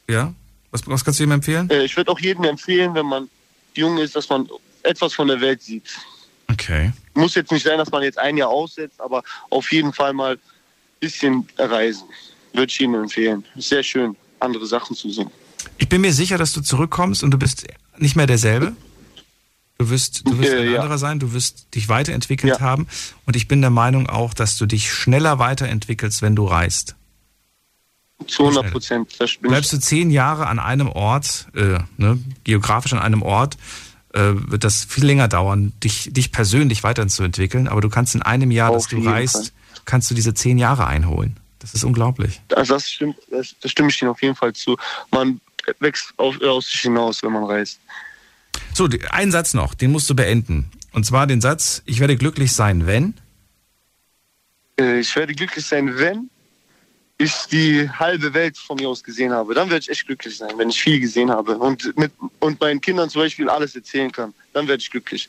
Ja? 0.09 0.33
Was, 0.71 0.87
was 0.87 1.05
kannst 1.05 1.21
du 1.21 1.25
ihm 1.25 1.33
empfehlen? 1.33 1.69
Äh, 1.71 1.85
ich 1.85 1.97
würde 1.97 2.11
auch 2.11 2.19
jedem 2.21 2.45
empfehlen, 2.45 2.95
wenn 2.95 3.07
man 3.07 3.29
jung 3.75 3.99
ist, 3.99 4.15
dass 4.17 4.29
man 4.29 4.49
etwas 4.83 5.13
von 5.15 5.29
der 5.29 5.41
Welt 5.41 5.63
sieht. 5.63 5.85
Okay. 6.51 6.93
Muss 7.15 7.35
jetzt 7.35 7.53
nicht 7.53 7.65
sein, 7.65 7.79
dass 7.79 7.91
man 7.91 8.03
jetzt 8.03 8.19
ein 8.19 8.37
Jahr 8.37 8.49
aussetzt, 8.49 9.01
aber 9.01 9.23
auf 9.51 9.71
jeden 9.73 9.93
Fall 9.93 10.13
mal 10.13 10.35
ein 10.35 10.39
bisschen 11.01 11.47
reisen. 11.59 12.05
Würde 12.53 12.71
ich 12.73 12.81
Ihnen 12.81 12.95
empfehlen. 13.03 13.45
Ist 13.55 13.69
sehr 13.69 13.83
schön, 13.83 14.17
andere 14.41 14.67
Sachen 14.67 14.97
zu 14.97 15.11
sehen. 15.11 15.31
Ich 15.79 15.89
bin 15.89 16.01
mir 16.01 16.13
sicher, 16.13 16.39
dass 16.39 16.53
du 16.53 16.61
zurückkommst 16.61 17.23
und 17.23 17.31
du 17.31 17.39
bist 17.39 17.67
nicht 17.99 18.17
mehr 18.17 18.27
derselbe. 18.27 18.75
Du 19.79 19.89
wirst, 19.91 20.27
du 20.27 20.39
wirst 20.39 20.53
Äh, 20.53 20.61
ein 20.63 20.73
ja. 20.73 20.81
anderer 20.81 20.99
sein, 20.99 21.19
du 21.21 21.33
wirst 21.33 21.75
dich 21.75 21.89
weiterentwickelt 21.89 22.55
Ja. 22.55 22.61
haben. 22.61 22.87
Und 23.27 23.37
ich 23.37 23.49
bin 23.49 23.61
der 23.61 23.71
Meinung 23.71 24.09
auch, 24.09 24.35
dass 24.35 24.59
du 24.59 24.67
dich 24.67 24.93
schneller 24.93 25.39
weiterentwickelst, 25.39 26.21
wenn 26.23 26.37
du 26.37 26.45
reist. 26.45 26.97
Zu 28.27 28.45
100 28.45 28.71
Prozent. 28.71 29.19
Bleibst 29.41 29.73
du 29.73 29.79
zehn 29.79 30.11
Jahre 30.11 30.47
an 30.47 30.59
einem 30.59 30.89
Ort, 30.89 31.49
äh, 31.55 31.79
ne, 31.97 32.19
geografisch 32.45 32.93
an 32.93 32.99
einem 32.99 33.23
Ort, 33.23 33.57
äh, 34.13 34.33
wird 34.35 34.65
das 34.65 34.85
viel 34.85 35.05
länger 35.05 35.29
dauern, 35.29 35.73
dich, 35.83 36.13
dich 36.13 36.33
persönlich 36.33 36.83
weiterzuentwickeln. 36.83 37.69
Aber 37.69 37.81
du 37.81 37.89
kannst 37.89 38.15
in 38.15 38.23
einem 38.23 38.51
Jahr, 38.51 38.73
dass 38.73 38.89
du 38.89 39.01
reist, 39.03 39.35
Fall. 39.35 39.83
kannst 39.85 40.11
du 40.11 40.15
diese 40.15 40.35
zehn 40.35 40.59
Jahre 40.59 40.87
einholen. 40.87 41.39
Das 41.61 41.75
ist 41.75 41.85
unglaublich. 41.85 42.41
Also 42.55 42.75
das 42.75 42.91
stimmt, 42.91 43.17
das, 43.31 43.55
das 43.61 43.71
stimme 43.71 43.91
ich 43.91 44.01
Ihnen 44.01 44.11
auf 44.11 44.23
jeden 44.23 44.35
Fall 44.35 44.53
zu. 44.53 44.77
Man 45.11 45.41
wächst 45.79 46.13
auf, 46.17 46.41
aus 46.43 46.67
sich 46.67 46.81
hinaus, 46.81 47.23
wenn 47.23 47.33
man 47.33 47.45
reist. 47.45 47.81
So, 48.73 48.89
einen 49.11 49.31
Satz 49.31 49.55
noch, 49.55 49.75
den 49.75 49.93
musst 49.93 50.09
du 50.09 50.15
beenden. 50.15 50.71
Und 50.93 51.05
zwar 51.07 51.27
den 51.27 51.41
Satz, 51.41 51.83
ich 51.85 52.01
werde 52.01 52.17
glücklich 52.17 52.53
sein, 52.53 52.87
wenn. 52.87 53.15
Äh, 54.79 55.01
ich 55.01 55.15
werde 55.15 55.35
glücklich 55.35 55.67
sein, 55.67 55.99
wenn 55.99 56.31
ich 57.21 57.35
die 57.51 57.89
halbe 57.91 58.33
Welt 58.33 58.57
von 58.57 58.77
mir 58.77 58.89
aus 58.89 59.05
gesehen 59.05 59.33
habe. 59.33 59.53
Dann 59.53 59.69
werde 59.69 59.83
ich 59.83 59.91
echt 59.91 60.07
glücklich 60.07 60.39
sein, 60.39 60.53
wenn 60.57 60.71
ich 60.71 60.81
viel 60.81 60.99
gesehen 61.01 61.31
habe 61.31 61.59
und 61.59 61.97
mit 61.99 62.13
und 62.39 62.59
meinen 62.61 62.81
Kindern 62.81 63.11
zum 63.11 63.23
Beispiel 63.23 63.51
alles 63.51 63.77
erzählen 63.77 64.11
kann. 64.11 64.33
Dann 64.55 64.67
werde 64.67 64.83
ich 64.83 64.91
glücklich. 64.91 65.29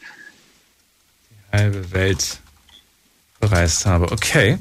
halbe 1.52 1.92
Welt 1.92 2.40
bereist 3.42 3.86
habe. 3.86 4.10
Okay. 4.10 4.58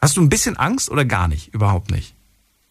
Hast 0.00 0.16
du 0.18 0.20
ein 0.20 0.28
bisschen 0.28 0.56
Angst 0.58 0.90
oder 0.90 1.06
gar 1.06 1.26
nicht? 1.26 1.54
Überhaupt 1.54 1.90
nicht. 1.90 2.14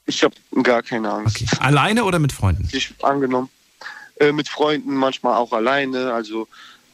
Ich 0.05 0.23
habe 0.23 0.35
gar 0.61 0.83
keine 0.83 1.11
Angst. 1.11 1.41
Okay. 1.41 1.47
Alleine 1.59 2.03
oder 2.03 2.19
mit 2.19 2.31
Freunden? 2.31 2.69
Ich 2.71 2.93
angenommen. 3.03 3.49
Äh, 4.19 4.31
mit 4.31 4.47
Freunden, 4.47 4.93
manchmal 4.93 5.35
auch 5.37 5.53
alleine, 5.53 6.13
also 6.13 6.47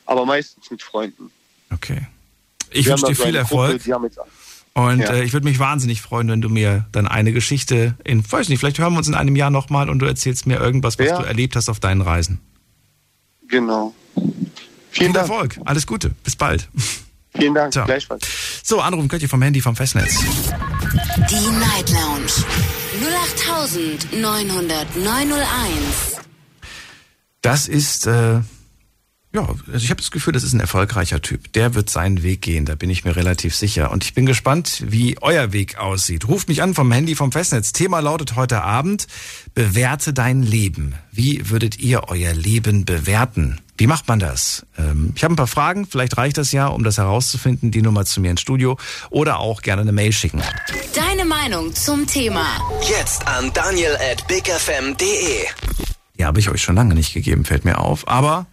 aber 0.05 0.25
meistens 0.25 0.71
mit 0.71 0.81
Freunden. 0.81 1.31
Okay. 1.73 2.07
Ich 2.69 2.85
wünsche 2.85 3.07
dir 3.07 3.13
da 3.13 3.15
so 3.15 3.23
viel 3.23 3.37
eine 3.37 3.47
Gruppe, 3.47 3.79
Und 4.77 4.99
Ja. 4.99 5.13
äh, 5.13 5.23
ich 5.23 5.31
würde 5.33 5.47
mich 5.47 5.57
wahnsinnig 5.57 6.01
freuen, 6.01 6.27
wenn 6.27 6.41
du 6.41 6.49
mir 6.49 6.85
dann 6.91 7.07
eine 7.07 7.31
Geschichte 7.31 7.95
in, 8.03 8.29
weiß 8.29 8.49
nicht, 8.49 8.59
vielleicht 8.59 8.77
hören 8.77 8.91
wir 8.93 8.97
uns 8.97 9.07
in 9.07 9.15
einem 9.15 9.35
Jahr 9.37 9.49
nochmal 9.49 9.89
und 9.89 9.99
du 9.99 10.05
erzählst 10.05 10.45
mir 10.47 10.59
irgendwas, 10.59 10.99
was 10.99 11.07
Ja. 11.07 11.17
du 11.19 11.23
erlebt 11.25 11.55
hast 11.55 11.69
auf 11.69 11.79
deinen 11.79 12.01
Reisen. 12.01 12.39
genau. 13.47 13.93
Viel 14.13 14.23
Vielen 14.91 15.13
Dank. 15.13 15.29
Erfolg. 15.29 15.59
Alles 15.65 15.85
Gute. 15.87 16.09
Bis 16.23 16.35
bald. 16.37 16.69
Vielen 17.37 17.53
Dank. 17.53 17.73
Ciao. 17.73 17.85
Gleichfalls. 17.85 18.25
So, 18.63 18.79
anrufen 18.79 19.09
könnt 19.09 19.21
ihr 19.23 19.27
vom 19.29 19.41
Handy 19.41 19.59
vom 19.61 19.75
Festnetz. 19.75 20.19
Die 20.19 21.49
Night 21.59 21.89
Lounge 21.89 22.31
0890901. 24.13 26.21
Das 27.41 27.67
ist, 27.67 28.07
äh, 28.07 28.39
ja, 29.35 29.41
also 29.41 29.83
ich 29.83 29.89
habe 29.89 30.01
das 30.01 30.11
Gefühl, 30.11 30.31
das 30.31 30.43
ist 30.43 30.53
ein 30.53 30.61
erfolgreicher 30.61 31.21
Typ. 31.21 31.51
Der 31.51 31.75
wird 31.75 31.89
seinen 31.89 32.23
Weg 32.23 32.41
gehen, 32.41 32.63
da 32.63 32.75
bin 32.75 32.89
ich 32.89 33.03
mir 33.03 33.17
relativ 33.17 33.53
sicher. 33.53 33.91
Und 33.91 34.05
ich 34.05 34.13
bin 34.13 34.25
gespannt, 34.25 34.81
wie 34.87 35.17
euer 35.21 35.51
Weg 35.51 35.77
aussieht. 35.77 36.29
Ruft 36.29 36.47
mich 36.47 36.61
an 36.61 36.73
vom 36.73 36.89
Handy 36.89 37.15
vom 37.15 37.33
Festnetz. 37.33 37.73
Thema 37.73 37.99
lautet 37.99 38.37
heute 38.37 38.63
Abend, 38.63 39.07
bewerte 39.53 40.13
dein 40.13 40.41
Leben. 40.41 40.95
Wie 41.11 41.49
würdet 41.49 41.77
ihr 41.79 42.03
euer 42.07 42.33
Leben 42.33 42.85
bewerten? 42.85 43.59
Wie 43.77 43.87
macht 43.87 44.07
man 44.07 44.19
das? 44.19 44.65
Ähm, 44.77 45.11
ich 45.15 45.23
habe 45.25 45.33
ein 45.33 45.37
paar 45.37 45.47
Fragen, 45.47 45.85
vielleicht 45.85 46.17
reicht 46.17 46.37
das 46.37 46.53
ja, 46.53 46.67
um 46.67 46.85
das 46.85 46.97
herauszufinden. 46.97 47.71
Die 47.71 47.81
Nummer 47.81 48.05
zu 48.05 48.21
mir 48.21 48.31
ins 48.31 48.39
Studio 48.39 48.77
oder 49.09 49.39
auch 49.39 49.61
gerne 49.61 49.81
eine 49.81 49.91
Mail 49.91 50.13
schicken. 50.13 50.41
Deine 50.95 51.25
Meinung 51.25 51.75
zum 51.75 52.07
Thema. 52.07 52.45
Jetzt 52.87 53.27
an 53.27 53.51
daniel 53.53 53.97
at 53.97 54.25
bigfm.de. 54.29 55.45
Ja, 56.15 56.27
habe 56.27 56.39
ich 56.39 56.49
euch 56.49 56.61
schon 56.61 56.75
lange 56.75 56.95
nicht 56.95 57.13
gegeben, 57.13 57.43
fällt 57.43 57.65
mir 57.65 57.79
auf. 57.79 58.07
Aber 58.07 58.45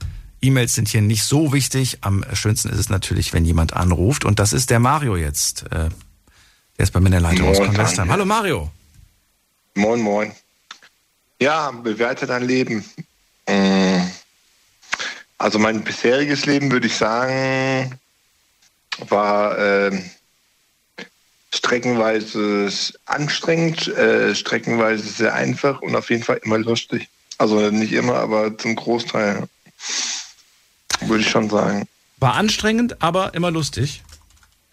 E-Mails 0.43 0.75
sind 0.75 0.89
hier 0.89 1.03
nicht 1.03 1.23
so 1.23 1.53
wichtig. 1.53 1.99
Am 2.01 2.25
schönsten 2.35 2.69
ist 2.69 2.79
es 2.79 2.89
natürlich, 2.89 3.33
wenn 3.33 3.45
jemand 3.45 3.75
anruft. 3.75 4.25
Und 4.25 4.39
das 4.41 4.53
ist 4.53 4.71
der 4.71 4.81
Mario 4.81 5.17
jetzt. 5.17 5.63
Äh, 5.71 5.89
der 6.79 6.85
ist 6.85 6.91
bei 6.91 7.01
mir 7.01 7.07
in 7.07 7.13
der 7.13 7.21
Leitung 7.21 7.49
aus 7.49 7.59
Convestheim. 7.59 8.11
Hallo 8.11 8.25
Mario. 8.25 8.71
Moin, 9.75 10.01
moin. 10.01 10.33
Ja, 11.41 11.71
bewerte 11.71 12.27
dein 12.27 12.43
Leben. 12.43 12.85
Mm. 13.49 14.01
Also 15.39 15.59
mein 15.59 15.83
bisheriges 15.83 16.47
Leben, 16.47 16.71
würde 16.71 16.87
ich 16.87 16.97
sagen, 16.97 17.99
war 19.09 19.59
ähm, 19.59 20.09
streckenweise 21.53 22.71
anstrengend, 23.07 23.89
äh, 23.89 24.35
streckenweise 24.35 25.03
sehr 25.09 25.35
einfach 25.35 25.83
und 25.83 25.97
auf 25.97 26.11
jeden 26.11 26.23
Fall 26.23 26.41
immer 26.45 26.59
lustig. 26.59 27.09
Also 27.39 27.71
nicht 27.71 27.93
immer, 27.93 28.17
aber 28.17 28.57
zum 28.57 28.77
Großteil 28.77 29.49
würde 31.09 31.23
ich 31.23 31.31
schon 31.31 31.51
sagen. 31.51 31.87
War 32.19 32.35
anstrengend, 32.35 33.03
aber 33.03 33.35
immer 33.35 33.51
lustig. 33.51 34.03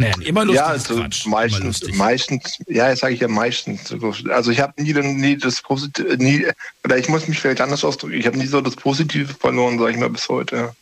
Nee, 0.02 0.14
immer 0.24 0.46
lustig 0.46 0.62
ja, 0.62 0.68
also 0.68 0.96
Quatsch. 0.96 1.26
Meistens, 1.26 1.82
meistens, 1.94 2.58
ja, 2.68 2.88
jetzt 2.88 3.00
sage 3.00 3.14
ich 3.14 3.20
ja 3.20 3.28
meistens. 3.28 3.94
Also 4.30 4.50
ich 4.50 4.62
habe 4.62 4.82
nie, 4.82 4.94
nie 4.94 5.36
das 5.36 5.62
Positive, 5.62 6.16
nie, 6.18 6.48
oder 6.86 6.98
ich 6.98 7.10
muss 7.10 7.28
mich 7.28 7.38
vielleicht 7.38 7.60
anders 7.60 7.84
ausdrücken, 7.84 8.16
ich 8.16 8.26
habe 8.26 8.38
nie 8.38 8.46
so 8.46 8.62
das 8.62 8.78
Positive 8.78 9.34
verloren, 9.34 9.78
sage 9.78 9.92
ich 9.92 9.98
mal, 9.98 10.10
bis 10.10 10.30
heute. 10.30 10.74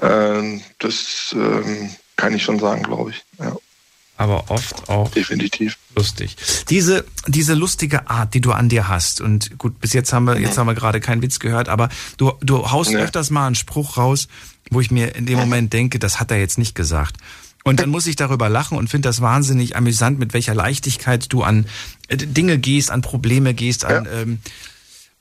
Ähm, 0.00 0.62
das 0.80 1.32
ähm, 1.32 1.90
kann 2.16 2.34
ich 2.34 2.42
schon 2.42 2.58
sagen, 2.58 2.82
glaube 2.82 3.10
ich. 3.10 3.22
Ja, 3.38 3.56
aber 4.16 4.50
oft 4.50 4.88
auch 4.88 5.08
definitiv. 5.12 5.78
Lustig. 5.96 6.36
Diese, 6.70 7.04
diese 7.26 7.54
lustige 7.54 8.08
Art, 8.10 8.34
die 8.34 8.40
du 8.40 8.52
an 8.52 8.68
dir 8.68 8.88
hast, 8.88 9.20
und 9.20 9.58
gut, 9.58 9.80
bis 9.80 9.92
jetzt 9.92 10.12
haben 10.12 10.24
wir, 10.24 10.38
jetzt 10.38 10.58
haben 10.58 10.66
wir 10.66 10.74
gerade 10.74 11.00
keinen 11.00 11.22
Witz 11.22 11.38
gehört, 11.38 11.68
aber 11.68 11.88
du, 12.16 12.32
du 12.40 12.70
haust 12.70 12.90
Nee. 12.90 12.98
öfters 12.98 13.30
mal 13.30 13.46
einen 13.46 13.54
Spruch 13.54 13.96
raus, 13.96 14.28
wo 14.70 14.80
ich 14.80 14.90
mir 14.90 15.14
in 15.14 15.26
dem 15.26 15.38
Moment 15.38 15.72
denke, 15.72 15.98
das 15.98 16.20
hat 16.20 16.30
er 16.30 16.38
jetzt 16.38 16.58
nicht 16.58 16.74
gesagt. 16.74 17.16
Und 17.64 17.80
dann 17.80 17.88
muss 17.88 18.06
ich 18.06 18.16
darüber 18.16 18.48
lachen 18.50 18.76
und 18.76 18.88
finde 18.90 19.08
das 19.08 19.22
wahnsinnig 19.22 19.74
amüsant, 19.74 20.18
mit 20.18 20.34
welcher 20.34 20.54
Leichtigkeit 20.54 21.32
du 21.32 21.42
an 21.42 21.64
äh, 22.08 22.16
Dinge 22.18 22.58
gehst, 22.58 22.90
an 22.90 23.00
Probleme 23.00 23.54
gehst, 23.54 23.84
an 23.86 24.06
ähm, 24.12 24.38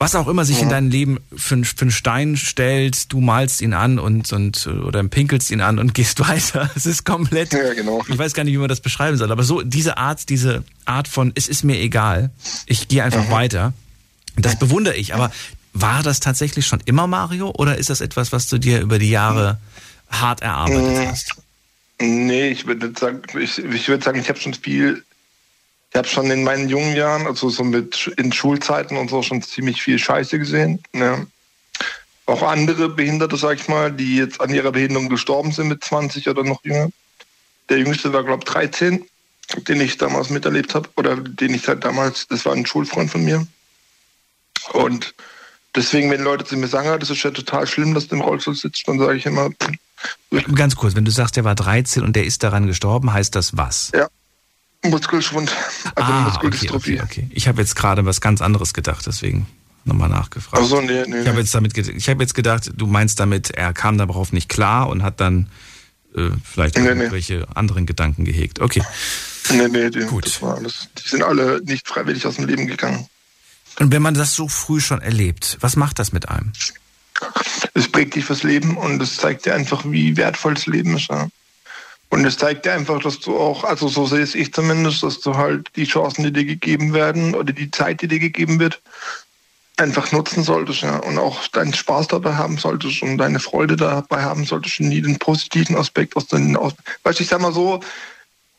was 0.04 0.16
auch 0.16 0.28
immer 0.28 0.46
sich 0.46 0.62
in 0.62 0.70
deinem 0.70 0.90
Leben 0.90 1.20
für, 1.36 1.56
einen- 1.56 1.64
für 1.66 1.82
einen 1.84 1.92
Stein 1.92 2.38
stellt, 2.38 3.12
du 3.12 3.20
malst 3.22 3.62
ihn 3.62 3.74
an 3.74 4.00
und, 4.00 4.32
und 4.34 4.68
oder 4.68 5.04
pinkelst 5.04 5.50
ihn 5.52 5.62
an 5.62 5.80
und 5.80 5.94
gehst 6.00 6.20
weiter. 6.20 6.70
Es 6.76 6.86
ist 6.86 7.06
komplett. 7.06 7.54
Ja, 7.54 7.74
genau. 7.74 8.04
Ich 8.08 8.18
weiß 8.18 8.34
gar 8.34 8.44
nicht, 8.44 8.54
wie 8.54 8.58
man 8.58 8.68
das 8.70 8.82
beschreiben 8.82 9.18
soll, 9.18 9.32
aber 9.32 9.44
so 9.44 9.62
diese 9.62 9.98
Art, 9.98 10.30
diese 10.30 10.64
Art 10.86 11.08
von, 11.08 11.32
es 11.36 11.48
ist 11.48 11.64
mir 11.64 11.80
egal, 11.80 12.30
ich 12.66 12.88
gehe 12.88 13.04
einfach 13.04 13.30
weiter. 13.32 13.74
Das 14.36 14.58
bewundere 14.60 14.96
ich. 14.96 15.14
Aber 15.14 15.32
war 15.74 16.04
das 16.04 16.20
tatsächlich 16.20 16.68
schon 16.68 16.80
immer 16.86 17.08
Mario 17.08 17.52
oder 17.58 17.78
ist 17.78 17.90
das 17.90 18.02
etwas, 18.02 18.32
was 18.32 18.48
du 18.48 18.58
dir 18.60 18.82
über 18.82 19.00
die 19.00 19.10
Jahre 19.10 19.58
hart 20.10 20.42
erarbeitet 20.42 21.08
hast? 21.08 21.32
Nee, 22.02 22.50
ich 22.50 22.66
würde 22.66 22.92
sagen, 23.00 23.22
ich, 23.40 23.58
ich 23.60 23.88
würde 23.88 24.04
sagen, 24.04 24.20
ich 24.20 24.28
habe 24.30 24.40
schon 24.40 24.54
viel, 24.54 25.04
ich 25.94 25.98
habe 26.00 26.08
schon 26.08 26.32
in 26.32 26.44
meinen 26.44 26.70
jungen 26.70 26.96
Jahren, 26.96 27.28
also 27.28 27.50
so 27.50 27.64
mit 27.64 28.12
in 28.18 28.34
Schulzeiten 28.34 28.98
und 28.98 29.12
so 29.12 29.22
schon 29.22 29.44
ziemlich 29.44 29.84
viel 29.84 30.00
Scheiße 30.00 30.40
gesehen. 30.40 30.82
Ja. 30.92 31.24
Auch 32.26 32.42
andere 32.42 32.90
Behinderte, 32.90 33.38
sag 33.38 33.58
ich 33.58 33.68
mal, 33.68 33.92
die 33.92 34.16
jetzt 34.16 34.42
an 34.42 34.52
ihrer 34.52 34.72
Behinderung 34.72 35.08
gestorben 35.08 35.52
sind 35.52 35.68
mit 35.68 35.84
20 35.84 36.28
oder 36.30 36.44
noch 36.44 36.66
jünger. 36.66 36.90
Der 37.70 37.78
jüngste 37.78 38.12
war, 38.12 38.24
glaube 38.24 38.44
ich, 38.44 38.52
13, 38.52 39.06
den 39.68 39.82
ich 39.82 39.98
damals 39.98 40.32
miterlebt 40.32 40.74
habe. 40.74 40.90
Oder 40.96 41.16
den 41.16 41.54
ich 41.54 41.68
halt 41.68 41.86
damals, 41.86 42.26
das 42.28 42.44
war 42.44 42.54
ein 42.54 42.66
Schulfreund 42.66 43.12
von 43.12 43.24
mir. 43.24 43.46
Und 44.72 45.14
deswegen, 45.76 46.10
wenn 46.10 46.24
Leute 46.24 46.44
zu 46.44 46.58
mir 46.58 46.68
sagen, 46.68 46.88
ah, 46.88 46.98
das 46.98 47.12
ist 47.12 47.22
ja 47.22 47.30
total 47.30 47.68
schlimm, 47.68 47.94
dass 47.94 48.08
du 48.08 48.16
im 48.16 48.22
Rollstuhl 48.22 48.56
sitzt, 48.56 48.88
dann 48.88 48.98
sage 48.98 49.16
ich 49.16 49.28
immer, 49.28 49.52
Ganz 50.56 50.76
kurz, 50.76 50.96
wenn 50.96 51.06
du 51.06 51.12
sagst, 51.12 51.38
der 51.38 51.44
war 51.44 51.54
13 51.54 52.04
und 52.04 52.16
der 52.16 52.26
ist 52.26 52.42
daran 52.42 52.66
gestorben, 52.66 53.14
heißt 53.14 53.36
das 53.36 53.56
was? 53.56 53.92
Ja, 53.94 54.10
Muskelschwund, 54.84 55.52
also 55.96 56.12
ah, 56.12 56.20
okay, 56.22 56.30
Muskeldystrophie. 56.30 57.02
okay, 57.02 57.22
okay. 57.24 57.28
Ich 57.32 57.48
habe 57.48 57.62
jetzt 57.62 57.76
gerade 57.76 58.06
was 58.06 58.20
ganz 58.22 58.42
anderes 58.42 58.74
gedacht, 58.74 59.06
deswegen 59.06 59.48
nochmal 59.86 60.10
nachgefragt. 60.10 60.62
Ach 60.64 60.68
so, 60.68 60.82
nee, 60.82 61.04
nee, 61.08 61.22
Ich 61.22 61.28
habe 61.28 61.34
nee. 61.36 61.40
jetzt 61.42 61.56
damit, 61.56 61.74
ge- 61.74 61.92
ich 61.92 62.10
habe 62.10 62.22
jetzt 62.22 62.34
gedacht, 62.36 62.72
du 62.76 62.86
meinst 62.88 63.20
damit, 63.20 63.52
er 63.52 63.74
kam 63.74 63.98
darauf 63.98 64.32
nicht 64.34 64.50
klar 64.50 64.90
und 64.90 65.04
hat 65.04 65.20
dann 65.22 65.50
äh, 66.16 66.30
vielleicht 66.44 66.76
Nee, 66.78 66.84
nee. 66.84 66.90
irgendwelche 66.90 67.48
anderen 67.56 67.86
Gedanken 67.86 68.26
gehegt. 68.26 68.60
Okay. 68.60 68.84
Nee, 69.52 69.68
nee, 69.68 69.90
die, 69.90 70.02
Gut. 70.02 70.26
das 70.26 70.42
war 70.42 70.56
alles. 70.58 70.88
Die 71.04 71.10
sind 71.10 71.24
alle 71.24 71.62
nicht 71.66 71.88
freiwillig 71.88 72.26
aus 72.26 72.36
dem 72.36 72.46
Leben 72.48 72.68
gegangen. 72.68 73.08
Und 73.80 73.92
wenn 73.92 74.02
man 74.02 74.14
das 74.14 74.36
so 74.36 74.48
früh 74.48 74.80
schon 74.80 75.02
erlebt, 75.02 75.58
was 75.62 75.76
macht 75.76 75.98
das 76.00 76.12
mit 76.14 76.30
einem? 76.30 76.52
Es 77.74 77.90
prägt 77.92 78.16
dich 78.16 78.26
fürs 78.26 78.44
Leben 78.44 78.78
und 78.78 79.02
es 79.02 79.18
zeigt 79.18 79.46
dir 79.46 79.56
einfach, 79.56 79.84
wie 79.86 80.16
wertvoll 80.18 80.54
das 80.54 80.66
Leben 80.68 80.96
ist. 80.96 81.10
Ja. 81.10 81.28
Und 82.14 82.26
es 82.26 82.38
zeigt 82.38 82.66
dir 82.66 82.74
einfach, 82.74 83.02
dass 83.02 83.20
du 83.22 83.36
auch, 83.40 83.64
also 83.64 83.88
so 83.88 84.06
sehe 84.06 84.22
es 84.22 84.36
ich 84.36 84.54
zumindest, 84.54 85.02
dass 85.02 85.20
du 85.22 85.34
halt 85.36 85.72
die 85.76 85.86
Chancen, 85.86 86.24
die 86.24 86.32
dir 86.32 86.46
gegeben 86.46 86.94
werden 86.94 87.34
oder 87.34 87.54
die 87.54 87.72
Zeit, 87.72 88.04
die 88.04 88.08
dir 88.08 88.20
gegeben 88.20 88.60
wird, 88.60 88.84
einfach 89.78 90.12
nutzen 90.12 90.44
solltest, 90.44 90.84
ja. 90.84 90.98
Und 90.98 91.18
auch 91.18 91.48
deinen 91.48 91.74
Spaß 91.74 92.10
dabei 92.10 92.36
haben 92.36 92.60
solltest 92.60 93.02
und 93.02 93.18
deine 93.18 93.40
Freude 93.40 93.78
dabei 93.78 94.22
haben 94.22 94.46
solltest 94.46 94.80
und 94.80 94.90
nie 94.90 95.02
den 95.02 95.18
positiven 95.18 95.76
Aspekt 95.76 96.16
aus 96.16 96.28
den 96.28 96.56
aus. 96.56 96.74
Weißt 97.02 97.18
du, 97.18 97.24
ich 97.24 97.30
sag 97.30 97.42
mal 97.42 97.52
so, 97.52 97.80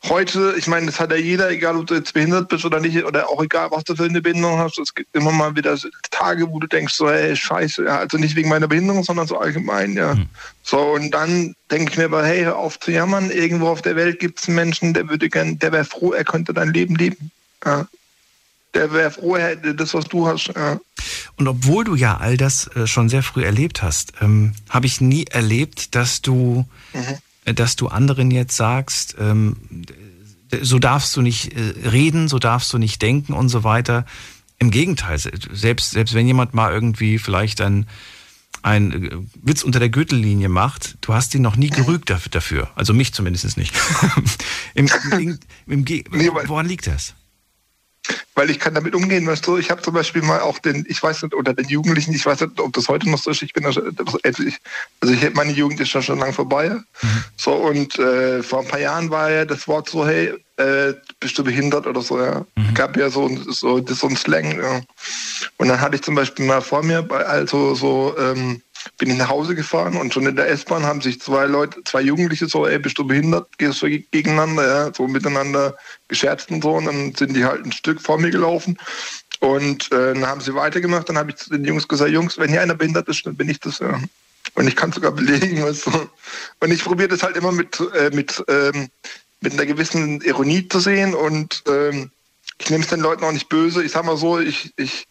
heute, 0.09 0.55
ich 0.57 0.67
meine, 0.67 0.85
das 0.87 0.99
hat 0.99 1.11
ja 1.11 1.17
jeder, 1.17 1.49
egal 1.49 1.77
ob 1.77 1.87
du 1.87 1.95
jetzt 1.95 2.13
behindert 2.13 2.49
bist 2.49 2.65
oder 2.65 2.79
nicht, 2.79 3.03
oder 3.03 3.29
auch 3.29 3.43
egal, 3.43 3.69
was 3.71 3.83
du 3.83 3.95
für 3.95 4.05
eine 4.05 4.21
Behinderung 4.21 4.59
hast. 4.59 4.79
Es 4.79 4.93
gibt 4.93 5.15
immer 5.15 5.31
mal 5.31 5.55
wieder 5.55 5.77
Tage, 6.11 6.49
wo 6.49 6.59
du 6.59 6.67
denkst, 6.67 6.93
so, 6.93 7.09
ey, 7.09 7.35
scheiße, 7.35 7.85
ja, 7.85 7.99
also 7.99 8.17
nicht 8.17 8.35
wegen 8.35 8.49
meiner 8.49 8.67
Behinderung, 8.67 9.03
sondern 9.03 9.27
so 9.27 9.37
allgemein, 9.37 9.93
ja. 9.93 10.15
So, 10.63 10.79
und 10.79 11.11
dann 11.11 11.55
denke 11.71 11.91
ich 11.91 11.97
mir 11.97 12.05
aber, 12.05 12.25
hey, 12.25 12.43
hör 12.43 12.57
auf 12.57 12.79
zu 12.79 12.91
jammern, 12.91 13.29
irgendwo 13.31 13.67
auf 13.67 13.81
der 13.81 13.95
Welt 13.95 14.19
gibt 14.19 14.39
es 14.39 14.47
einen 14.47 14.55
Menschen, 14.55 14.93
der 14.93 15.09
würde 15.09 15.29
gern, 15.29 15.59
der 15.59 15.71
wäre 15.71 15.85
froh, 15.85 16.13
er 16.13 16.23
könnte 16.23 16.53
dein 16.53 16.73
Leben 16.73 16.95
leben. 16.95 17.31
Ja. 17.63 17.87
Der 18.73 18.91
wäre 18.91 19.09
froh, 19.09 19.35
er 19.35 19.49
hätte 19.49 19.73
das, 19.73 19.93
was 19.93 20.05
du 20.05 20.27
hast. 20.27 20.51
Ja. 20.55 20.79
Und 21.37 21.47
obwohl 21.47 21.83
du 21.83 21.95
ja 21.95 22.17
all 22.17 22.37
das 22.37 22.67
äh, 22.75 22.87
schon 22.87 23.09
sehr 23.09 23.23
früh 23.23 23.43
erlebt 23.43 23.81
hast, 23.81 24.13
ähm, 24.21 24.53
habe 24.69 24.85
ich 24.85 25.01
nie 25.01 25.25
erlebt, 25.25 25.95
dass 25.95 26.21
du, 26.21 26.65
äh, 26.93 27.15
dass 27.53 27.75
du 27.75 27.87
anderen 27.87 28.31
jetzt 28.31 28.55
sagst, 28.55 29.15
ähm, 29.19 29.57
so 30.61 30.79
darfst 30.79 31.15
du 31.15 31.21
nicht 31.21 31.53
äh, 31.53 31.89
reden, 31.89 32.27
so 32.27 32.39
darfst 32.39 32.71
du 32.73 32.77
nicht 32.77 33.01
denken 33.01 33.33
und 33.33 33.49
so 33.49 33.63
weiter. 33.63 34.05
Im 34.57 34.71
Gegenteil, 34.71 35.17
se- 35.19 35.31
selbst, 35.51 35.91
selbst 35.91 36.13
wenn 36.13 36.27
jemand 36.27 36.53
mal 36.53 36.71
irgendwie 36.71 37.19
vielleicht 37.19 37.61
ein, 37.61 37.87
ein 38.61 38.91
äh, 39.03 39.17
Witz 39.41 39.63
unter 39.63 39.79
der 39.79 39.89
Gürtellinie 39.89 40.49
macht, 40.49 40.97
du 41.01 41.13
hast 41.13 41.35
ihn 41.35 41.41
noch 41.41 41.55
nie 41.55 41.69
gerügt 41.69 42.09
dafür. 42.31 42.69
Also 42.75 42.93
mich 42.93 43.13
zumindest 43.13 43.57
nicht. 43.57 43.73
Im, 44.75 44.89
im, 45.11 45.39
im, 45.67 45.85
woran 46.47 46.65
liegt 46.67 46.87
das? 46.87 47.15
Weil 48.35 48.49
ich 48.49 48.59
kann 48.59 48.73
damit 48.73 48.95
umgehen, 48.95 49.25
weißt 49.27 49.45
du. 49.47 49.57
Ich 49.57 49.71
habe 49.71 49.81
zum 49.81 49.93
Beispiel 49.93 50.21
mal 50.21 50.41
auch 50.41 50.59
den, 50.59 50.85
ich 50.87 51.01
weiß 51.01 51.23
nicht, 51.23 51.33
oder 51.33 51.53
den 51.53 51.67
Jugendlichen, 51.67 52.13
ich 52.13 52.25
weiß 52.25 52.41
nicht, 52.41 52.59
ob 52.59 52.73
das 52.73 52.87
heute 52.87 53.09
noch 53.09 53.19
so 53.19 53.31
ist, 53.31 53.41
ich 53.41 53.53
bin 53.53 53.71
schon- 53.71 53.95
also 54.23 54.43
ich, 54.43 54.57
also 55.01 55.13
ich 55.13 55.33
meine 55.33 55.51
Jugend 55.53 55.79
ist 55.79 55.93
ja 55.93 56.01
schon 56.01 56.19
lang 56.19 56.33
vorbei. 56.33 56.75
So, 57.37 57.53
und 57.53 57.97
äh, 57.99 58.43
vor 58.43 58.61
ein 58.61 58.67
paar 58.67 58.79
Jahren 58.79 59.09
war 59.09 59.31
ja 59.31 59.45
das 59.45 59.67
Wort 59.67 59.89
so, 59.89 60.05
hey, 60.05 60.33
äh, 60.57 60.93
bist 61.19 61.37
du 61.37 61.43
behindert 61.43 61.85
oder 61.87 62.01
so, 62.01 62.19
ja. 62.19 62.45
Gab 62.73 62.95
ja 62.97 63.09
so, 63.09 63.29
so, 63.49 63.79
das 63.79 63.99
so 63.99 64.07
ein 64.07 64.15
Slang, 64.17 64.57
ja. 64.59 64.81
Und 65.57 65.67
dann 65.67 65.79
hatte 65.81 65.95
ich 65.95 66.01
zum 66.01 66.15
Beispiel 66.15 66.45
mal 66.45 66.61
vor 66.61 66.83
mir, 66.83 67.01
bei, 67.01 67.25
also 67.25 67.75
so, 67.75 68.15
ähm, 68.17 68.61
bin 68.97 69.09
ich 69.09 69.17
nach 69.17 69.29
Hause 69.29 69.55
gefahren 69.55 69.97
und 69.97 70.13
schon 70.13 70.25
in 70.25 70.35
der 70.35 70.49
S-Bahn 70.49 70.85
haben 70.85 71.01
sich 71.01 71.19
zwei 71.19 71.45
Leute, 71.45 71.83
zwei 71.83 72.01
Jugendliche 72.01 72.47
so, 72.47 72.65
ey, 72.67 72.79
bist 72.79 72.97
du 72.97 73.05
behindert? 73.05 73.47
Gehst 73.57 73.81
du 73.81 73.87
gegeneinander, 73.87 74.67
ja, 74.67 74.93
so 74.93 75.07
miteinander 75.07 75.75
gescherzt 76.07 76.51
und 76.51 76.63
so. 76.63 76.73
Und 76.73 76.85
dann 76.85 77.13
sind 77.15 77.35
die 77.35 77.45
halt 77.45 77.65
ein 77.65 77.71
Stück 77.71 78.01
vor 78.01 78.19
mir 78.19 78.31
gelaufen. 78.31 78.77
Und 79.39 79.91
äh, 79.91 80.13
dann 80.13 80.25
haben 80.25 80.41
sie 80.41 80.55
weitergemacht. 80.55 81.09
Dann 81.09 81.17
habe 81.17 81.31
ich 81.31 81.37
zu 81.37 81.49
den 81.49 81.65
Jungs 81.65 81.87
gesagt, 81.87 82.11
Jungs, 82.11 82.37
wenn 82.37 82.49
hier 82.49 82.61
einer 82.61 82.75
behindert 82.75 83.07
ist, 83.09 83.25
dann 83.25 83.35
bin 83.35 83.49
ich 83.49 83.59
das, 83.59 83.79
ja. 83.79 83.99
Und 84.53 84.67
ich 84.67 84.75
kann 84.75 84.91
sogar 84.91 85.11
belegen, 85.11 85.63
weißt 85.63 85.87
du. 85.87 86.09
Und 86.59 86.71
ich 86.71 86.83
probiere 86.83 87.09
das 87.09 87.23
halt 87.23 87.35
immer 87.35 87.51
mit, 87.51 87.79
äh, 87.93 88.11
mit, 88.11 88.43
ähm, 88.47 88.89
mit 89.41 89.53
einer 89.53 89.65
gewissen 89.65 90.21
Ironie 90.21 90.67
zu 90.67 90.79
sehen 90.79 91.13
und 91.13 91.63
ähm, 91.67 92.11
ich 92.57 92.69
nehme 92.69 92.83
es 92.83 92.89
den 92.89 93.01
Leuten 93.01 93.23
auch 93.23 93.31
nicht 93.31 93.49
böse. 93.49 93.83
Ich 93.83 93.91
sag 93.91 94.05
mal 94.05 94.17
so, 94.17 94.39
ich, 94.39 94.73
ich, 94.77 95.07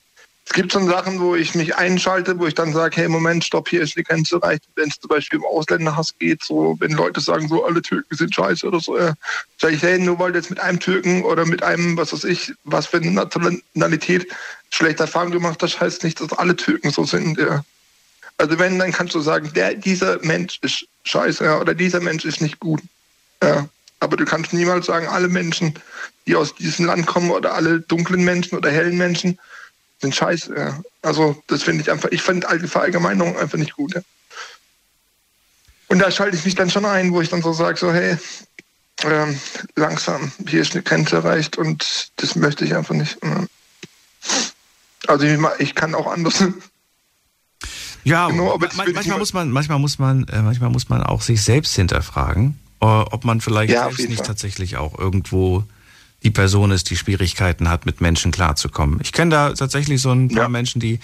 es 0.46 0.52
gibt 0.52 0.72
schon 0.72 0.86
Sachen, 0.86 1.20
wo 1.20 1.34
ich 1.34 1.54
mich 1.54 1.74
einschalte, 1.76 2.38
wo 2.38 2.46
ich 2.46 2.54
dann 2.54 2.72
sage, 2.72 2.96
hey, 2.96 3.08
Moment, 3.08 3.44
stopp, 3.44 3.68
hier 3.68 3.82
ist 3.82 3.96
die 3.96 4.02
Grenze 4.02 4.36
erreicht. 4.36 4.64
Wenn 4.76 4.88
es 4.88 5.00
zum 5.00 5.08
Beispiel 5.08 5.38
um 5.38 5.46
Ausländerhass 5.46 6.14
geht, 6.18 6.44
so, 6.44 6.76
wenn 6.80 6.92
Leute 6.92 7.20
sagen, 7.20 7.48
so, 7.48 7.64
alle 7.64 7.80
Türken 7.80 8.14
sind 8.14 8.34
scheiße 8.34 8.66
oder 8.66 8.78
so, 8.78 8.98
ja, 8.98 9.14
sage 9.58 9.74
ich, 9.74 9.82
hey, 9.82 9.98
nur 9.98 10.18
weil 10.18 10.32
du 10.32 10.38
jetzt 10.38 10.50
mit 10.50 10.60
einem 10.60 10.78
Türken 10.78 11.24
oder 11.24 11.46
mit 11.46 11.62
einem, 11.62 11.96
was 11.96 12.12
weiß 12.12 12.24
ich, 12.24 12.52
was 12.64 12.86
für 12.86 12.98
eine 12.98 13.10
Nationalität 13.10 14.28
schlechte 14.70 15.04
Erfahrungen 15.04 15.32
gemacht 15.32 15.62
hast, 15.62 15.80
heißt 15.80 16.04
nicht, 16.04 16.20
dass 16.20 16.32
alle 16.32 16.54
Türken 16.54 16.90
so 16.90 17.04
sind, 17.04 17.38
ja. 17.38 17.64
Also 18.36 18.58
wenn, 18.58 18.78
dann 18.78 18.92
kannst 18.92 19.14
du 19.14 19.20
sagen, 19.20 19.50
der, 19.54 19.74
dieser 19.74 20.18
Mensch 20.24 20.58
ist 20.60 20.86
scheiße 21.04 21.44
ja, 21.44 21.60
oder 21.60 21.74
dieser 21.74 22.00
Mensch 22.00 22.24
ist 22.24 22.40
nicht 22.40 22.58
gut. 22.58 22.82
Ja. 23.42 23.68
Aber 24.00 24.16
du 24.16 24.24
kannst 24.24 24.52
niemals 24.52 24.86
sagen, 24.86 25.06
alle 25.06 25.28
Menschen, 25.28 25.74
die 26.26 26.34
aus 26.34 26.54
diesem 26.54 26.86
Land 26.86 27.06
kommen 27.06 27.30
oder 27.30 27.54
alle 27.54 27.80
dunklen 27.80 28.24
Menschen 28.24 28.58
oder 28.58 28.70
hellen 28.70 28.98
Menschen 28.98 29.38
sind 30.00 30.14
scheiße. 30.14 30.54
Ja. 30.56 30.80
Also 31.02 31.42
das 31.46 31.62
finde 31.62 31.82
ich 31.82 31.90
einfach, 31.90 32.10
ich 32.10 32.22
finde 32.22 32.48
alte 32.48 32.68
Verallgemeinerung 32.68 33.36
einfach 33.38 33.58
nicht 33.58 33.74
gut. 33.74 33.94
Ja. 33.94 34.00
Und 35.88 35.98
da 35.98 36.10
schalte 36.10 36.36
ich 36.36 36.44
mich 36.44 36.54
dann 36.54 36.70
schon 36.70 36.84
ein, 36.84 37.12
wo 37.12 37.20
ich 37.20 37.28
dann 37.28 37.42
so 37.42 37.52
sage, 37.52 37.78
so 37.78 37.92
hey, 37.92 38.16
ähm, 39.02 39.38
langsam, 39.76 40.32
hier 40.48 40.62
ist 40.62 40.72
eine 40.72 40.82
Grenze 40.82 41.16
erreicht 41.16 41.58
und 41.58 42.10
das 42.16 42.36
möchte 42.36 42.64
ich 42.64 42.74
einfach 42.74 42.94
nicht. 42.94 43.18
Also 45.06 45.26
ich, 45.26 45.38
ich 45.58 45.74
kann 45.74 45.94
auch 45.94 46.06
anders. 46.06 46.42
Ja, 48.04 48.28
genau, 48.30 48.58
manchmal 48.58 49.18
muss 49.18 49.32
man, 49.32 49.50
manchmal 49.50 49.78
muss 49.78 49.98
man, 49.98 50.24
äh, 50.28 50.42
manchmal 50.42 50.70
muss 50.70 50.88
man 50.88 51.02
auch 51.02 51.22
sich 51.22 51.42
selbst 51.42 51.74
hinterfragen, 51.74 52.58
äh, 52.80 52.86
ob 52.86 53.24
man 53.24 53.40
vielleicht 53.40 53.72
ja, 53.72 53.84
selbst 53.84 54.08
nicht 54.08 54.18
Fall. 54.18 54.26
tatsächlich 54.26 54.76
auch 54.76 54.98
irgendwo 54.98 55.64
die 56.24 56.30
Person 56.30 56.70
ist, 56.70 56.90
die 56.90 56.96
Schwierigkeiten 56.96 57.68
hat, 57.68 57.86
mit 57.86 58.00
Menschen 58.00 58.32
klarzukommen. 58.32 58.98
Ich 59.02 59.12
kenne 59.12 59.30
da 59.30 59.52
tatsächlich 59.52 60.00
so 60.00 60.10
ein 60.10 60.28
paar 60.28 60.44
ja. 60.44 60.48
Menschen, 60.48 60.80
die 60.80 60.98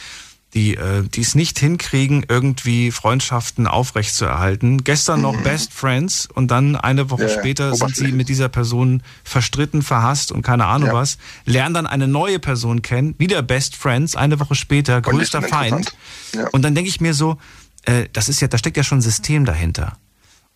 die 0.55 0.75
äh, 0.75 1.03
die 1.03 1.21
es 1.21 1.35
nicht 1.37 1.61
hinkriegen, 1.61 2.27
irgendwie 2.29 2.91
Freundschaften 2.91 3.69
aufrechtzuerhalten. 3.69 4.83
Gestern 4.83 5.21
noch 5.21 5.37
mhm. 5.37 5.45
Best 5.45 5.73
Friends 5.73 6.27
und 6.27 6.51
dann 6.51 6.75
eine 6.75 7.11
Woche 7.11 7.25
ja, 7.25 7.29
später 7.29 7.75
sind 7.75 7.95
sie 7.95 8.11
mit 8.11 8.29
dieser 8.29 8.49
Person 8.49 9.03
verstritten, 9.23 9.83
verhasst 9.83 10.33
und 10.33 10.43
keine 10.43 10.67
Ahnung 10.67 10.89
ja. 10.89 10.95
was. 10.95 11.19
Lernen 11.45 11.75
dann 11.75 11.87
eine 11.87 12.09
neue 12.09 12.41
Person 12.41 12.83
kennen, 12.83 13.15
wieder 13.19 13.43
Best 13.43 13.77
Friends, 13.77 14.17
eine 14.17 14.41
Woche 14.41 14.57
später 14.57 15.01
größter 15.01 15.43
Feind. 15.43 15.93
Ja. 16.35 16.49
Und 16.49 16.63
dann 16.63 16.75
denke 16.75 16.91
ich 16.91 17.01
mir 17.01 17.15
so, 17.15 17.39
äh, 17.85 18.09
das 18.13 18.29
ist 18.29 18.41
ja, 18.41 18.49
da 18.49 18.59
steckt 18.59 18.77
ja 18.77 18.83
schon 18.83 18.99
ein 18.99 19.03
System 19.03 19.45
dahinter. 19.45 19.99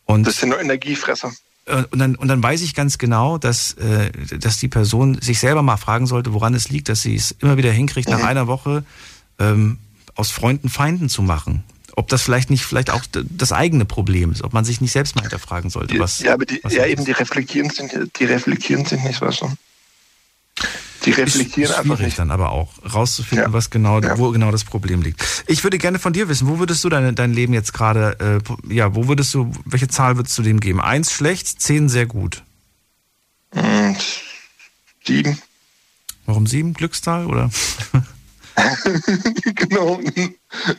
Und 0.07 0.27
das 0.27 0.38
sind 0.38 0.48
nur 0.48 0.61
Energiefresser. 0.61 1.33
Äh, 1.66 1.85
und 1.90 1.98
dann, 1.98 2.14
und 2.16 2.29
dann 2.29 2.42
weiß 2.42 2.62
ich 2.62 2.74
ganz 2.74 2.98
genau, 2.98 3.38
dass, 3.38 3.74
äh, 3.74 4.11
dass 4.38 4.59
die 4.59 4.68
Person 4.68 5.20
sich 5.20 5.38
selber 5.38 5.62
mal 5.62 5.77
fragen 5.77 6.07
sollte, 6.07 6.33
woran 6.33 6.55
es 6.55 6.68
liegt, 6.68 6.88
dass 6.88 7.03
sie 7.03 7.14
es 7.14 7.33
immer 7.40 7.57
wieder 7.57 7.72
hinkriegt, 7.72 8.09
mhm. 8.09 8.16
nach 8.16 8.24
einer 8.24 8.46
Woche 8.46 8.85
ähm, 9.38 9.79
aus 10.14 10.31
Freunden 10.31 10.68
Feinden 10.68 11.09
zu 11.09 11.22
machen. 11.22 11.64
Ob 11.96 12.09
das 12.09 12.22
vielleicht 12.22 12.50
nicht 12.50 12.64
vielleicht 12.64 12.90
auch 12.90 13.05
das 13.12 13.53
eigene 13.53 13.85
Problem 13.85 14.33
ist, 14.33 14.42
ob 14.42 14.53
man 14.53 14.64
sich 14.64 14.81
nicht 14.81 14.90
selbst 14.90 15.14
mal 15.14 15.22
hinterfragen 15.22 15.70
sollte. 15.70 15.98
Was, 16.00 16.18
ja, 16.20 16.35
aber 16.35 16.44
die, 16.44 16.61
ja 16.68 16.87
eben 16.87 17.05
die 17.05 17.12
reflektieren 17.12 17.70
sich, 17.70 17.88
die 18.18 18.24
reflektieren 18.24 18.85
sich 18.85 19.00
nicht, 19.03 19.20
was 19.20 19.37
schon. 19.37 19.57
Die 21.05 21.11
reflektieren 21.11 21.71
ist 21.71 21.79
einfach 21.79 21.99
nicht. 21.99 22.19
dann 22.19 22.31
aber 22.31 22.51
auch 22.51 22.71
rauszufinden, 22.93 23.49
ja. 23.49 23.53
was 23.53 23.71
genau, 23.71 24.01
ja. 24.01 24.19
wo 24.19 24.31
genau 24.31 24.51
das 24.51 24.64
Problem 24.64 25.03
liegt. 25.03 25.45
Ich 25.47 25.62
würde 25.64 25.79
gerne 25.79 25.99
von 25.99 26.12
dir 26.12 26.29
wissen, 26.29 26.49
wo 26.49 26.59
würdest 26.59 26.83
du 26.85 26.88
deine, 26.88 27.12
dein 27.12 27.33
Leben 27.33 27.53
jetzt 27.53 27.73
gerade, 27.75 28.40
äh, 28.69 28.73
ja, 28.75 28.95
wo 28.95 29.09
würdest 29.09 29.35
du, 29.35 29.53
welche 29.64 29.88
Zahl 29.88 30.17
würdest 30.17 30.37
du 30.38 30.43
dem 30.43 30.61
geben? 30.61 30.81
Eins 30.81 31.12
schlecht, 31.12 31.61
zehn 31.61 31.88
sehr 31.88 32.07
gut. 32.07 32.43
Hm, 33.53 33.97
sieben. 35.05 35.38
Warum 36.27 36.47
sieben? 36.47 36.73
Glückszahl 36.73 37.27
oder? 37.27 37.51
genau. 39.55 40.01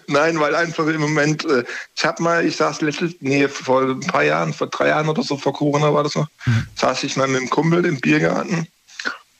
Nein, 0.08 0.40
weil 0.40 0.56
einfach 0.56 0.88
im 0.88 1.02
Moment, 1.02 1.46
äh, 1.46 1.64
ich 1.96 2.06
habe 2.06 2.24
mal, 2.24 2.46
ich 2.46 2.56
saß 2.56 2.82
letztes, 2.82 3.16
nee, 3.20 3.48
vor 3.48 3.84
ein 3.84 4.00
paar 4.00 4.24
Jahren, 4.24 4.54
vor 4.54 4.68
drei 4.68 4.88
Jahren 4.88 5.08
oder 5.08 5.24
so, 5.24 5.38
vor 5.38 5.54
Corona 5.54 5.94
war 5.94 6.04
das 6.04 6.16
noch, 6.16 6.28
mhm. 6.46 6.68
saß 6.76 7.04
ich 7.04 7.16
mal 7.16 7.28
mit 7.28 7.42
einem 7.42 7.50
Kumpel 7.50 7.86
im 7.86 8.00
Biergarten 8.00 8.68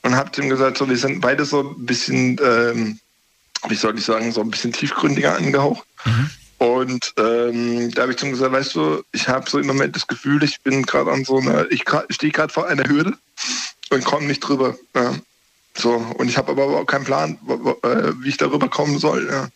und 0.06 0.16
hab 0.16 0.38
ihm 0.38 0.48
gesagt, 0.48 0.78
so, 0.78 0.88
wir 0.88 0.96
sind 0.96 1.20
beide 1.20 1.44
so 1.44 1.74
ein 1.74 1.84
bisschen, 1.84 2.38
ähm, 2.40 3.00
wie 3.68 3.74
soll 3.74 3.98
ich 3.98 4.04
sagen, 4.04 4.30
so 4.30 4.40
ein 4.40 4.50
bisschen 4.50 4.72
tiefgründiger 4.72 5.34
angehaucht. 5.34 5.84
Mhm. 6.04 6.30
Und 6.58 7.12
ähm, 7.18 7.90
da 7.90 8.02
habe 8.02 8.12
ich 8.12 8.22
ihm 8.22 8.30
gesagt, 8.30 8.52
weißt 8.52 8.76
du, 8.76 9.02
ich 9.10 9.28
habe 9.28 9.50
so 9.50 9.58
im 9.58 9.66
Moment 9.66 9.96
das 9.96 10.06
Gefühl, 10.06 10.44
ich 10.44 10.60
bin 10.60 10.84
gerade 10.84 11.10
an 11.10 11.24
so 11.24 11.38
einer, 11.38 11.70
ich 11.72 11.82
stehe 12.10 12.32
gerade 12.32 12.52
vor 12.52 12.68
einer 12.68 12.88
Hürde 12.88 13.14
und 13.90 14.04
komme 14.04 14.26
nicht 14.26 14.40
drüber. 14.40 14.76
Ja. 14.94 15.12
So, 15.74 15.94
und 15.96 16.28
ich 16.28 16.38
habe 16.38 16.52
aber 16.52 16.64
auch 16.64 16.86
keinen 16.86 17.04
Plan, 17.04 17.38
äh, 17.82 18.12
wie 18.20 18.28
ich 18.28 18.36
darüber 18.36 18.68
kommen 18.68 18.98
soll. 18.98 19.28
Ja. 19.28 19.48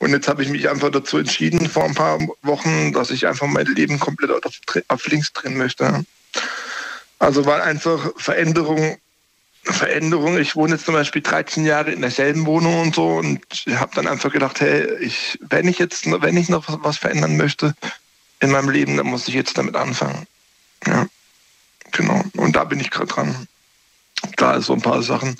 Und 0.00 0.10
jetzt 0.10 0.28
habe 0.28 0.42
ich 0.42 0.50
mich 0.50 0.68
einfach 0.68 0.90
dazu 0.90 1.16
entschieden, 1.16 1.66
vor 1.66 1.84
ein 1.84 1.94
paar 1.94 2.20
Wochen, 2.42 2.92
dass 2.92 3.10
ich 3.10 3.26
einfach 3.26 3.46
mein 3.46 3.66
Leben 3.66 3.98
komplett 3.98 4.30
auf, 4.44 4.52
auf 4.88 5.06
links 5.08 5.32
drehen 5.32 5.56
möchte. 5.56 6.04
Also 7.18 7.46
weil 7.46 7.62
einfach 7.62 8.12
Veränderung, 8.16 8.98
Veränderung, 9.72 10.38
ich 10.38 10.56
wohne 10.56 10.74
jetzt 10.74 10.86
zum 10.86 10.94
Beispiel 10.94 11.22
13 11.22 11.64
Jahre 11.64 11.90
in 11.90 12.00
derselben 12.00 12.46
Wohnung 12.46 12.80
und 12.80 12.94
so 12.94 13.16
und 13.16 13.40
habe 13.68 13.94
dann 13.94 14.06
einfach 14.06 14.32
gedacht, 14.32 14.60
hey, 14.60 14.86
ich, 15.00 15.38
wenn 15.48 15.68
ich 15.68 15.78
jetzt, 15.78 16.10
wenn 16.10 16.36
ich 16.36 16.48
noch 16.48 16.68
was, 16.68 16.78
was 16.82 16.98
verändern 16.98 17.36
möchte 17.36 17.74
in 18.40 18.50
meinem 18.50 18.70
Leben, 18.70 18.96
dann 18.96 19.06
muss 19.06 19.28
ich 19.28 19.34
jetzt 19.34 19.58
damit 19.58 19.76
anfangen. 19.76 20.26
Ja, 20.86 21.06
genau. 21.92 22.24
Und 22.36 22.56
da 22.56 22.64
bin 22.64 22.80
ich 22.80 22.90
gerade 22.90 23.08
dran 23.08 23.48
da 24.36 24.60
so 24.60 24.72
ein 24.72 24.82
paar 24.82 25.02
Sachen 25.02 25.36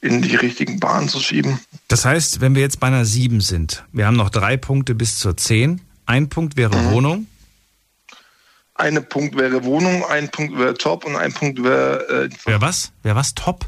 in 0.00 0.22
die 0.22 0.36
richtigen 0.36 0.78
Bahnen 0.78 1.08
zu 1.08 1.20
schieben. 1.20 1.58
Das 1.88 2.04
heißt, 2.04 2.40
wenn 2.40 2.54
wir 2.54 2.62
jetzt 2.62 2.80
bei 2.80 2.86
einer 2.86 3.04
7 3.04 3.40
sind, 3.40 3.84
wir 3.92 4.06
haben 4.06 4.16
noch 4.16 4.30
drei 4.30 4.56
Punkte 4.56 4.94
bis 4.94 5.18
zur 5.18 5.36
10. 5.36 5.80
Ein 6.06 6.28
Punkt 6.28 6.56
wäre 6.56 6.76
mhm. 6.76 6.90
Wohnung. 6.90 7.26
Ein 8.78 9.08
Punkt 9.08 9.36
wäre 9.36 9.64
Wohnung, 9.64 10.04
ein 10.04 10.28
Punkt 10.28 10.58
wäre 10.58 10.74
Job 10.74 11.04
und 11.04 11.16
ein 11.16 11.32
Punkt 11.32 11.62
wäre. 11.62 12.26
Äh, 12.26 12.36
wer 12.44 12.60
was? 12.60 12.92
Wer 13.02 13.16
was? 13.16 13.34
Top? 13.34 13.66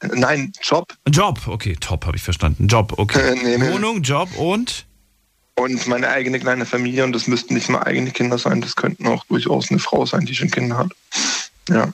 Nein, 0.00 0.52
Job. 0.62 0.94
Job, 1.08 1.40
okay, 1.48 1.76
top, 1.80 2.06
habe 2.06 2.16
ich 2.16 2.22
verstanden. 2.22 2.68
Job, 2.68 2.94
okay. 2.96 3.34
nee, 3.42 3.60
Wohnung, 3.72 4.02
Job 4.02 4.28
und? 4.36 4.86
Und 5.56 5.88
meine 5.88 6.08
eigene 6.08 6.38
kleine 6.38 6.66
Familie 6.66 7.02
und 7.02 7.12
das 7.12 7.26
müssten 7.26 7.54
nicht 7.54 7.68
mal 7.68 7.82
eigene 7.82 8.12
Kinder 8.12 8.38
sein, 8.38 8.60
das 8.60 8.76
könnten 8.76 9.08
auch 9.08 9.24
durchaus 9.24 9.70
eine 9.70 9.80
Frau 9.80 10.06
sein, 10.06 10.24
die 10.24 10.36
schon 10.36 10.52
Kinder 10.52 10.78
hat. 10.78 10.92
Ja. 11.68 11.92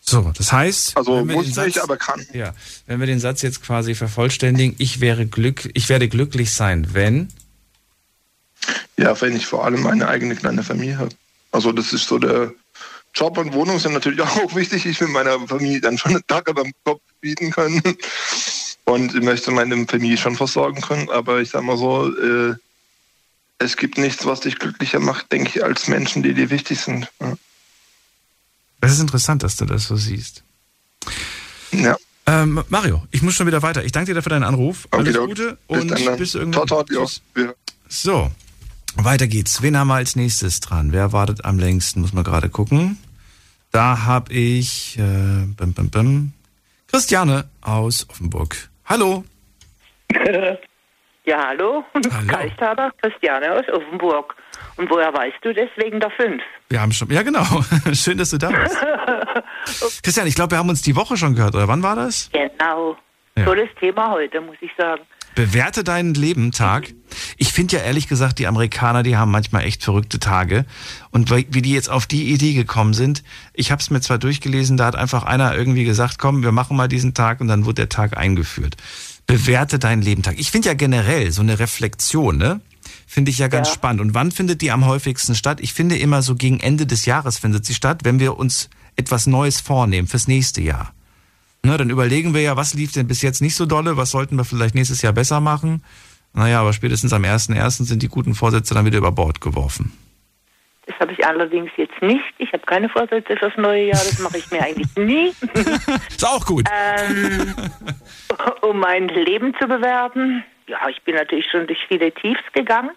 So, 0.00 0.30
das 0.36 0.52
heißt, 0.52 0.96
also 0.96 1.24
muss 1.24 1.54
Satz, 1.54 1.66
nicht, 1.66 1.82
aber 1.82 1.96
kann. 1.96 2.24
Ja, 2.32 2.54
wenn 2.86 3.00
wir 3.00 3.06
den 3.06 3.18
Satz 3.18 3.42
jetzt 3.42 3.62
quasi 3.62 3.96
vervollständigen, 3.96 4.76
ich 4.78 5.00
wäre 5.00 5.26
glück, 5.26 5.68
ich 5.74 5.88
werde 5.88 6.08
glücklich 6.08 6.52
sein, 6.52 6.88
wenn 6.92 7.30
ja, 8.96 9.20
wenn 9.20 9.34
ich 9.34 9.46
vor 9.46 9.64
allem 9.64 9.82
meine 9.82 10.08
eigene 10.08 10.36
kleine 10.36 10.62
Familie 10.62 10.98
habe. 10.98 11.10
Also 11.54 11.70
das 11.70 11.92
ist 11.92 12.08
so 12.08 12.18
der 12.18 12.52
Job 13.14 13.38
und 13.38 13.52
Wohnung 13.52 13.78
sind 13.78 13.92
natürlich 13.92 14.20
auch 14.22 14.54
wichtig. 14.56 14.86
Ich 14.86 15.00
will 15.00 15.08
meiner 15.08 15.38
Familie 15.46 15.80
dann 15.80 15.96
schon 15.96 16.12
einen 16.12 16.26
Tag 16.26 16.48
über 16.48 16.64
den 16.64 16.72
Kopf 16.84 17.00
bieten 17.20 17.52
können 17.52 17.80
und 18.84 19.14
ich 19.14 19.22
möchte 19.22 19.52
meine 19.52 19.86
Familie 19.86 20.16
schon 20.18 20.34
versorgen 20.34 20.80
können. 20.80 21.08
Aber 21.10 21.40
ich 21.40 21.50
sag 21.50 21.62
mal 21.62 21.78
so, 21.78 22.12
äh, 22.16 22.54
es 23.58 23.76
gibt 23.76 23.98
nichts, 23.98 24.26
was 24.26 24.40
dich 24.40 24.58
glücklicher 24.58 24.98
macht, 24.98 25.30
denke 25.30 25.50
ich, 25.50 25.64
als 25.64 25.86
Menschen, 25.86 26.24
die 26.24 26.34
dir 26.34 26.50
wichtig 26.50 26.80
sind. 26.80 27.08
Ja. 27.20 27.34
Das 28.80 28.92
ist 28.92 29.00
interessant, 29.00 29.44
dass 29.44 29.56
du 29.56 29.64
das 29.64 29.84
so 29.84 29.96
siehst. 29.96 30.42
Ja. 31.70 31.96
Ähm, 32.26 32.64
Mario, 32.68 33.06
ich 33.12 33.22
muss 33.22 33.34
schon 33.34 33.46
wieder 33.46 33.62
weiter. 33.62 33.84
Ich 33.84 33.92
danke 33.92 34.10
dir 34.10 34.14
dafür 34.14 34.30
deinen 34.30 34.44
Anruf. 34.44 34.88
Alles 34.90 35.16
okay, 35.16 35.26
Gute 35.26 35.58
und 35.68 35.88
bis, 35.88 36.04
dann, 36.04 36.16
bis 36.16 36.34
irgendwann. 36.34 36.66
Tot, 36.66 36.88
tot, 36.88 37.22
ja. 37.36 37.52
So, 37.88 38.32
weiter 39.02 39.26
geht's. 39.26 39.62
Wen 39.62 39.76
haben 39.76 39.88
wir 39.88 39.94
als 39.94 40.14
nächstes 40.14 40.60
dran? 40.60 40.92
Wer 40.92 41.12
wartet 41.12 41.44
am 41.44 41.58
längsten? 41.58 42.00
Muss 42.00 42.12
man 42.12 42.24
gerade 42.24 42.48
gucken. 42.48 42.98
Da 43.72 44.04
habe 44.04 44.32
ich 44.32 44.96
äh, 44.98 45.46
bim, 45.56 45.72
bim, 45.74 45.90
bim, 45.90 46.32
Christiane 46.86 47.48
aus 47.60 48.08
Offenburg. 48.08 48.70
Hallo. 48.84 49.24
ja, 51.24 51.48
hallo. 51.48 51.84
hallo. 51.94 52.26
Geisthaber, 52.28 52.92
Christiane 53.02 53.52
aus 53.52 53.68
Offenburg. 53.72 54.36
Und 54.76 54.88
woher 54.90 55.12
weißt 55.12 55.38
du 55.42 55.52
das? 55.52 55.68
Wegen 55.76 55.98
der 55.98 56.10
fünf? 56.10 56.42
Wir 56.68 56.80
haben 56.80 56.92
schon, 56.92 57.10
ja 57.10 57.22
genau. 57.22 57.44
Schön, 57.92 58.18
dass 58.18 58.30
du 58.30 58.38
da 58.38 58.50
bist. 58.50 58.76
Christian, 60.02 60.26
ich 60.26 60.34
glaube, 60.34 60.52
wir 60.52 60.58
haben 60.58 60.68
uns 60.68 60.82
die 60.82 60.94
Woche 60.94 61.16
schon 61.16 61.34
gehört, 61.34 61.54
oder 61.54 61.66
wann 61.66 61.82
war 61.82 61.96
das? 61.96 62.30
Genau. 62.32 62.96
Ja. 63.36 63.44
Tolles 63.44 63.68
Thema 63.80 64.12
heute, 64.12 64.40
muss 64.40 64.56
ich 64.60 64.70
sagen. 64.78 65.02
Bewerte 65.34 65.82
deinen 65.82 66.14
Leben 66.14 66.52
Tag. 66.52 66.94
Ich 67.36 67.52
finde 67.52 67.76
ja 67.76 67.82
ehrlich 67.82 68.06
gesagt, 68.06 68.38
die 68.38 68.46
Amerikaner, 68.46 69.02
die 69.02 69.16
haben 69.16 69.32
manchmal 69.32 69.64
echt 69.64 69.82
verrückte 69.82 70.20
Tage. 70.20 70.64
Und 71.10 71.30
wie 71.30 71.62
die 71.62 71.72
jetzt 71.72 71.90
auf 71.90 72.06
die 72.06 72.32
Idee 72.32 72.54
gekommen 72.54 72.94
sind, 72.94 73.24
ich 73.52 73.72
habe 73.72 73.82
es 73.82 73.90
mir 73.90 74.00
zwar 74.00 74.18
durchgelesen, 74.18 74.76
da 74.76 74.86
hat 74.86 74.96
einfach 74.96 75.24
einer 75.24 75.56
irgendwie 75.56 75.84
gesagt, 75.84 76.18
komm, 76.18 76.42
wir 76.42 76.52
machen 76.52 76.76
mal 76.76 76.88
diesen 76.88 77.14
Tag 77.14 77.40
und 77.40 77.48
dann 77.48 77.64
wurde 77.64 77.74
der 77.74 77.88
Tag 77.88 78.16
eingeführt. 78.16 78.76
Bewerte 79.26 79.78
deinen 79.78 80.02
Leben 80.02 80.22
Tag. 80.22 80.38
Ich 80.38 80.50
finde 80.50 80.68
ja 80.68 80.74
generell 80.74 81.32
so 81.32 81.42
eine 81.42 81.58
Reflexion, 81.58 82.36
ne? 82.36 82.60
Finde 83.06 83.30
ich 83.30 83.38
ja 83.38 83.48
ganz 83.48 83.68
ja. 83.68 83.74
spannend. 83.74 84.02
Und 84.02 84.14
wann 84.14 84.30
findet 84.30 84.60
die 84.60 84.70
am 84.70 84.86
häufigsten 84.86 85.34
statt? 85.34 85.58
Ich 85.60 85.72
finde 85.72 85.96
immer 85.96 86.22
so 86.22 86.36
gegen 86.36 86.60
Ende 86.60 86.86
des 86.86 87.06
Jahres 87.06 87.38
findet 87.38 87.66
sie 87.66 87.74
statt, 87.74 88.00
wenn 88.04 88.20
wir 88.20 88.38
uns 88.38 88.68
etwas 88.96 89.26
Neues 89.26 89.60
vornehmen 89.60 90.06
fürs 90.06 90.28
nächste 90.28 90.60
Jahr. 90.60 90.93
Ne, 91.64 91.78
dann 91.78 91.88
überlegen 91.88 92.34
wir 92.34 92.42
ja, 92.42 92.56
was 92.58 92.74
lief 92.74 92.92
denn 92.92 93.08
bis 93.08 93.22
jetzt 93.22 93.40
nicht 93.40 93.56
so 93.56 93.64
dolle, 93.64 93.96
was 93.96 94.10
sollten 94.10 94.36
wir 94.36 94.44
vielleicht 94.44 94.74
nächstes 94.74 95.00
Jahr 95.00 95.14
besser 95.14 95.40
machen. 95.40 95.82
Naja, 96.34 96.60
aber 96.60 96.74
spätestens 96.74 97.14
am 97.14 97.22
1.1. 97.22 97.84
sind 97.84 98.02
die 98.02 98.08
guten 98.08 98.34
Vorsätze 98.34 98.74
dann 98.74 98.84
wieder 98.84 98.98
über 98.98 99.12
Bord 99.12 99.40
geworfen. 99.40 99.92
Das 100.86 100.98
habe 101.00 101.12
ich 101.12 101.26
allerdings 101.26 101.70
jetzt 101.76 102.02
nicht. 102.02 102.22
Ich 102.36 102.52
habe 102.52 102.64
keine 102.66 102.90
Vorsätze 102.90 103.36
fürs 103.38 103.56
neue 103.56 103.86
Jahr, 103.86 104.02
das 104.04 104.18
mache 104.18 104.36
ich 104.36 104.50
mir 104.50 104.62
eigentlich 104.62 104.94
nie. 104.96 105.32
Ist 106.10 106.26
auch 106.26 106.44
gut. 106.44 106.68
Ähm, 106.70 107.54
um 108.60 108.78
mein 108.78 109.08
Leben 109.08 109.54
zu 109.58 109.66
bewerten, 109.66 110.44
ja, 110.66 110.86
ich 110.90 111.00
bin 111.02 111.14
natürlich 111.14 111.46
schon 111.50 111.66
durch 111.66 111.78
viele 111.88 112.12
Tiefs 112.12 112.42
gegangen. 112.52 112.90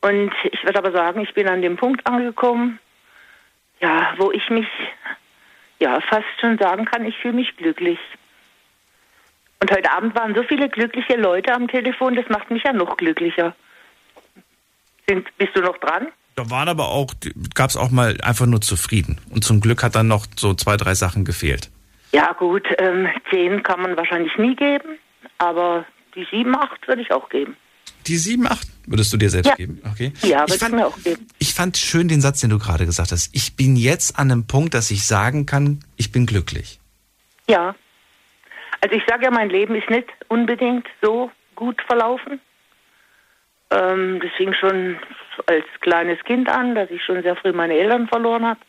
Und 0.00 0.32
ich 0.50 0.64
würde 0.64 0.78
aber 0.78 0.90
sagen, 0.90 1.20
ich 1.20 1.32
bin 1.34 1.46
an 1.48 1.62
dem 1.62 1.76
Punkt 1.76 2.04
angekommen, 2.06 2.80
ja, 3.80 4.14
wo 4.18 4.32
ich 4.32 4.50
mich, 4.50 4.66
ja, 5.80 6.00
fast 6.00 6.26
schon 6.40 6.58
sagen 6.58 6.84
kann, 6.84 7.04
ich 7.04 7.16
fühle 7.18 7.34
mich 7.34 7.56
glücklich. 7.56 7.98
Und 9.60 9.70
heute 9.70 9.90
Abend 9.92 10.14
waren 10.14 10.34
so 10.34 10.42
viele 10.42 10.68
glückliche 10.68 11.16
Leute 11.16 11.54
am 11.54 11.68
Telefon, 11.68 12.16
das 12.16 12.28
macht 12.28 12.50
mich 12.50 12.62
ja 12.64 12.72
noch 12.72 12.96
glücklicher. 12.96 13.54
Sind, 15.08 15.26
bist 15.38 15.56
du 15.56 15.60
noch 15.60 15.78
dran? 15.78 16.08
Da 16.36 16.50
waren 16.50 16.68
aber 16.68 16.88
auch, 16.88 17.14
gab 17.54 17.70
es 17.70 17.76
auch 17.76 17.90
mal 17.90 18.18
einfach 18.22 18.46
nur 18.46 18.60
zufrieden. 18.60 19.20
Und 19.30 19.44
zum 19.44 19.60
Glück 19.60 19.82
hat 19.82 19.94
dann 19.94 20.08
noch 20.08 20.26
so 20.36 20.54
zwei, 20.54 20.76
drei 20.76 20.94
Sachen 20.94 21.24
gefehlt. 21.24 21.70
Ja 22.12 22.32
gut, 22.32 22.66
ähm, 22.78 23.08
zehn 23.30 23.62
kann 23.62 23.80
man 23.80 23.96
wahrscheinlich 23.96 24.36
nie 24.38 24.54
geben, 24.54 24.98
aber 25.38 25.84
die 26.14 26.26
sieben, 26.30 26.56
acht 26.56 26.86
würde 26.86 27.02
ich 27.02 27.12
auch 27.12 27.28
geben. 27.28 27.56
Die 28.06 28.16
sieben, 28.16 28.46
acht 28.46 28.68
würdest 28.86 29.12
du 29.12 29.16
dir 29.16 29.30
selbst 29.30 29.48
Ja. 29.50 29.54
geben? 29.56 29.80
Okay. 29.90 30.12
Ja, 30.22 30.40
würde 30.40 30.44
ich 30.48 30.54
ich 30.54 30.60
fand, 30.60 30.74
mir 30.74 30.86
auch 30.86 30.98
geben. 31.02 31.26
ich 31.38 31.54
fand 31.54 31.76
schön 31.76 32.08
den 32.08 32.20
Satz, 32.20 32.40
den 32.40 32.50
du 32.50 32.58
gerade 32.58 32.86
gesagt 32.86 33.12
hast. 33.12 33.30
Ich 33.34 33.56
bin 33.56 33.76
jetzt 33.76 34.18
an 34.18 34.30
einem 34.30 34.46
Punkt, 34.46 34.74
dass 34.74 34.90
ich 34.90 35.06
sagen 35.06 35.46
kann, 35.46 35.80
ich 35.96 36.12
bin 36.12 36.26
glücklich. 36.26 36.80
Ja. 37.48 37.74
Also 38.80 38.96
ich 38.96 39.02
sage 39.08 39.24
ja, 39.24 39.30
mein 39.30 39.50
Leben 39.50 39.74
ist 39.74 39.88
nicht 39.90 40.08
unbedingt 40.28 40.86
so 41.02 41.30
gut 41.56 41.80
verlaufen. 41.86 42.40
Ähm, 43.70 44.20
das 44.22 44.30
fing 44.36 44.52
schon 44.54 44.98
als 45.46 45.64
kleines 45.80 46.22
Kind 46.24 46.48
an, 46.48 46.74
dass 46.74 46.90
ich 46.90 47.02
schon 47.02 47.22
sehr 47.22 47.36
früh 47.36 47.52
meine 47.52 47.74
Eltern 47.74 48.08
verloren 48.08 48.44
habe. 48.46 48.60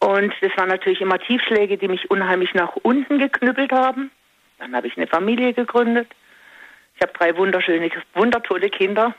Und 0.00 0.32
das 0.42 0.52
waren 0.56 0.68
natürlich 0.68 1.00
immer 1.00 1.18
Tiefschläge, 1.18 1.78
die 1.78 1.88
mich 1.88 2.10
unheimlich 2.10 2.52
nach 2.54 2.76
unten 2.82 3.18
geknüppelt 3.18 3.72
haben. 3.72 4.10
Dann 4.58 4.74
habe 4.76 4.86
ich 4.86 4.96
eine 4.96 5.06
Familie 5.06 5.54
gegründet. 5.54 6.08
Ich 6.96 7.02
habe 7.02 7.12
drei 7.12 7.36
wunderschöne, 7.36 7.90
wundertolle 8.14 8.70
Kinder. 8.70 9.14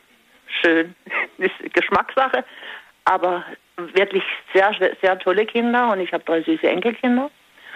Schön, 0.61 0.95
ist 1.37 1.73
Geschmackssache, 1.73 2.43
aber 3.05 3.45
wirklich 3.75 4.23
sehr, 4.53 4.71
sehr 5.01 5.19
tolle 5.19 5.45
Kinder 5.45 5.91
und 5.91 5.99
ich 5.99 6.11
habe 6.11 6.23
drei 6.23 6.41
süße 6.41 6.67
Enkelkinder. 6.67 7.29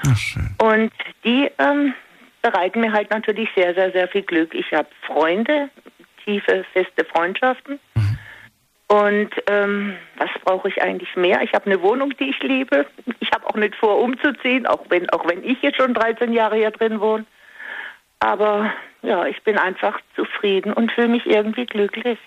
Ach, 0.07 0.17
schön. 0.17 0.49
Und 0.59 0.91
die 1.23 1.49
ähm, 1.59 1.93
bereiten 2.41 2.81
mir 2.81 2.91
halt 2.91 3.11
natürlich 3.11 3.49
sehr, 3.55 3.73
sehr, 3.75 3.91
sehr 3.91 4.07
viel 4.07 4.23
Glück. 4.23 4.53
Ich 4.55 4.71
habe 4.73 4.87
Freunde, 5.05 5.69
tiefe, 6.23 6.65
feste 6.73 7.05
Freundschaften. 7.05 7.79
Und 8.87 9.29
ähm, 9.47 9.95
was 10.17 10.29
brauche 10.43 10.67
ich 10.67 10.81
eigentlich 10.81 11.15
mehr? 11.15 11.41
Ich 11.43 11.53
habe 11.53 11.65
eine 11.67 11.81
Wohnung, 11.81 12.13
die 12.17 12.29
ich 12.29 12.43
liebe. 12.43 12.85
Ich 13.21 13.31
habe 13.31 13.47
auch 13.47 13.55
nicht 13.55 13.73
vor, 13.75 13.99
umzuziehen, 13.99 14.67
auch 14.67 14.83
wenn, 14.89 15.09
auch 15.11 15.25
wenn 15.29 15.45
ich 15.45 15.61
jetzt 15.61 15.77
schon 15.77 15.93
13 15.93 16.33
Jahre 16.33 16.57
hier 16.57 16.71
drin 16.71 16.99
wohne. 16.99 17.25
Aber 18.19 18.73
ja, 19.03 19.25
ich 19.25 19.41
bin 19.43 19.57
einfach 19.57 19.99
zufrieden 20.15 20.73
und 20.73 20.91
fühle 20.91 21.07
mich 21.09 21.25
irgendwie 21.25 21.65
glücklich. 21.65 22.17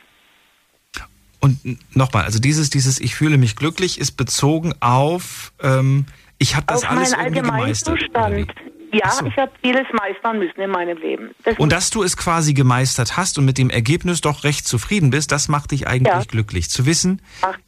Und 1.40 1.58
nochmal, 1.94 2.24
also 2.24 2.38
dieses, 2.38 2.70
dieses 2.70 2.98
Ich 3.00 3.14
fühle 3.14 3.36
mich 3.36 3.54
glücklich 3.56 3.98
ist 4.00 4.12
bezogen 4.12 4.72
auf, 4.80 5.52
ähm, 5.60 6.06
ich 6.38 6.56
habe 6.56 6.66
das 6.66 6.84
Auf 6.84 6.90
alles 6.90 7.12
irgendwie 7.12 7.40
gemeistert. 7.40 7.98
Allgemeinzustand. 8.16 8.54
Ja, 8.94 9.10
so. 9.10 9.26
ich 9.26 9.36
habe 9.36 9.50
vieles 9.62 9.86
meistern 9.92 10.38
müssen 10.38 10.58
in 10.60 10.70
meinem 10.70 10.96
Leben. 10.98 11.30
Das 11.42 11.58
Und 11.58 11.70
dass 11.72 11.90
du 11.90 12.02
es 12.02 12.16
quasi 12.16 12.54
gemeistert 12.54 13.16
hast 13.16 13.38
und 13.38 13.44
mit 13.44 13.58
dem 13.58 13.68
Ergebnis 13.68 14.20
doch 14.20 14.44
recht 14.44 14.66
zufrieden 14.66 15.10
bist, 15.10 15.32
das 15.32 15.48
macht 15.48 15.72
dich 15.72 15.86
eigentlich 15.86 16.14
Ja. 16.14 16.22
glücklich. 16.26 16.70
Zu 16.70 16.86
wissen, 16.86 17.20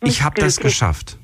ich 0.02 0.22
habe 0.22 0.40
das 0.40 0.56
geschafft. 0.58 1.18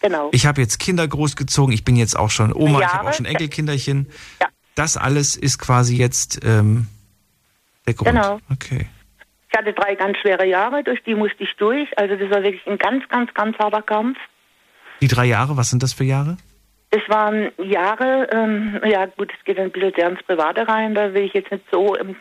genau. 0.00 0.30
Ich 0.32 0.46
habe 0.46 0.60
jetzt 0.62 0.78
Kinder 0.78 1.06
großgezogen, 1.06 1.74
ich 1.74 1.84
bin 1.84 1.96
jetzt 1.96 2.16
auch 2.16 2.30
schon 2.30 2.52
Oma, 2.54 2.78
ich 2.78 2.86
habe 2.86 2.96
Jahre. 2.96 3.08
auch 3.08 3.12
schon 3.14 3.26
Enkelkinderchen. 3.26 4.08
Ja. 4.40 4.46
Das 4.74 4.96
alles 4.96 5.36
ist 5.36 5.58
quasi 5.58 5.96
jetzt 5.96 6.40
ähm, 6.44 6.86
der 7.86 7.94
Grund. 7.94 8.10
Genau. 8.10 8.40
Okay. 8.50 8.86
Ich 9.50 9.58
hatte 9.58 9.72
drei 9.72 9.94
ganz 9.96 10.16
schwere 10.18 10.46
Jahre, 10.46 10.84
durch 10.84 11.02
die 11.02 11.14
musste 11.14 11.42
ich 11.42 11.50
durch. 11.56 11.88
Also 11.98 12.14
das 12.16 12.30
war 12.30 12.42
wirklich 12.42 12.64
ein 12.66 12.78
ganz, 12.78 13.08
ganz, 13.08 13.32
ganz 13.34 13.58
harter 13.58 13.82
Kampf. 13.82 14.16
Die 15.00 15.08
drei 15.08 15.24
Jahre, 15.24 15.56
was 15.56 15.70
sind 15.70 15.82
das 15.82 15.92
für 15.92 16.04
Jahre? 16.04 16.36
Es 16.92 17.02
waren 17.08 17.50
Jahre, 17.58 18.28
ähm, 18.32 18.80
ja 18.84 19.06
gut, 19.06 19.32
es 19.36 19.44
geht 19.44 19.58
ein 19.58 19.70
bisschen 19.70 19.92
sehr 19.96 20.10
ins 20.10 20.22
Private 20.24 20.66
rein, 20.66 20.94
da 20.94 21.14
will 21.14 21.22
ich 21.22 21.32
jetzt 21.32 21.50
nicht 21.52 21.64
so 21.70 21.94
im, 21.94 22.16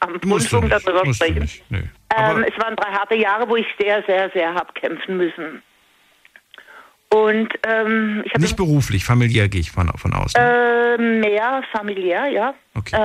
am 0.00 0.16
Rundfunk 0.16 0.68
darüber 0.68 1.12
sprechen. 1.14 1.48
Nö. 1.68 1.78
Ähm, 2.16 2.44
es 2.44 2.60
waren 2.60 2.74
drei 2.74 2.90
harte 2.90 3.14
Jahre, 3.14 3.48
wo 3.48 3.54
ich 3.54 3.66
sehr, 3.78 4.02
sehr, 4.08 4.28
sehr 4.30 4.52
hab 4.54 4.74
kämpfen 4.74 5.16
müssen. 5.16 5.62
Und 7.12 7.48
ähm, 7.66 8.22
ich 8.24 8.32
habe 8.32 8.42
nicht 8.42 8.56
beruflich, 8.56 9.04
familiär 9.04 9.48
gehe 9.48 9.60
ich 9.60 9.70
von, 9.70 9.88
von 9.96 10.12
aus. 10.12 10.34
ne? 10.34 10.96
äh, 10.98 10.98
mehr 10.98 11.62
familiär, 11.72 12.26
ja. 12.26 12.54
Okay. 12.74 12.96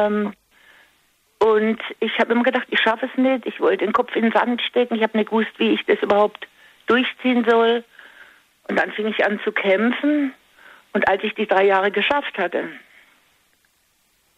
Und 1.45 1.79
ich 1.99 2.17
habe 2.17 2.33
immer 2.33 2.41
gedacht, 2.41 2.65
ich 2.71 2.79
schaffe 2.79 3.05
es 3.05 3.15
nicht. 3.21 3.45
Ich 3.45 3.59
wollte 3.59 3.85
den 3.85 3.93
Kopf 3.93 4.15
in 4.15 4.23
den 4.23 4.31
Sand 4.31 4.63
stecken. 4.63 4.95
Ich 4.95 5.03
habe 5.03 5.15
nicht 5.15 5.29
gewusst, 5.29 5.51
wie 5.57 5.73
ich 5.73 5.85
das 5.85 5.99
überhaupt 6.01 6.47
durchziehen 6.87 7.45
soll. 7.47 7.83
Und 8.67 8.79
dann 8.79 8.91
fing 8.93 9.05
ich 9.05 9.23
an 9.23 9.39
zu 9.43 9.51
kämpfen. 9.51 10.33
Und 10.93 11.07
als 11.07 11.23
ich 11.23 11.35
die 11.35 11.45
drei 11.45 11.65
Jahre 11.65 11.91
geschafft 11.91 12.35
hatte, 12.39 12.63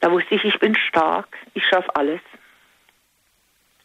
da 0.02 0.12
wusste 0.12 0.36
ich, 0.36 0.44
ich 0.44 0.60
bin 0.60 0.76
stark. 0.76 1.30
Ich 1.54 1.66
schaffe 1.66 1.96
alles. 1.96 2.20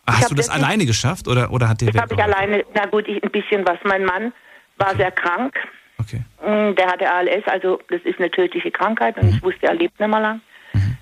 Hast 0.05 0.23
hab 0.23 0.29
du 0.31 0.35
das 0.35 0.49
alleine 0.49 0.85
geschafft 0.85 1.29
oder, 1.29 1.53
oder 1.53 1.69
hat 1.69 1.81
dir 1.81 1.93
Das 1.93 2.03
habe 2.03 2.15
ich 2.15 2.23
alleine, 2.25 2.65
na 2.75 2.87
gut, 2.87 3.07
ich, 3.07 3.23
ein 3.23 3.31
bisschen 3.31 3.65
was. 3.65 3.79
Mein 3.85 4.05
Mann 4.05 4.33
war 4.79 4.97
sehr 4.97 5.13
krank. 5.13 5.57
Okay. 5.97 6.23
Mm, 6.45 6.75
Der 6.75 6.89
hatte 6.89 7.09
ALS, 7.09 7.47
also 7.47 7.79
das 7.89 8.01
ist 8.03 8.19
eine 8.19 8.33
tödliche 8.33 8.73
Krankheit 8.73 9.17
und 9.17 9.29
ich 9.29 9.41
wusste, 9.45 9.67
er 9.67 9.75
lebt 9.75 10.01
nicht 10.01 10.09
mehr 10.09 10.19
lang. 10.19 10.41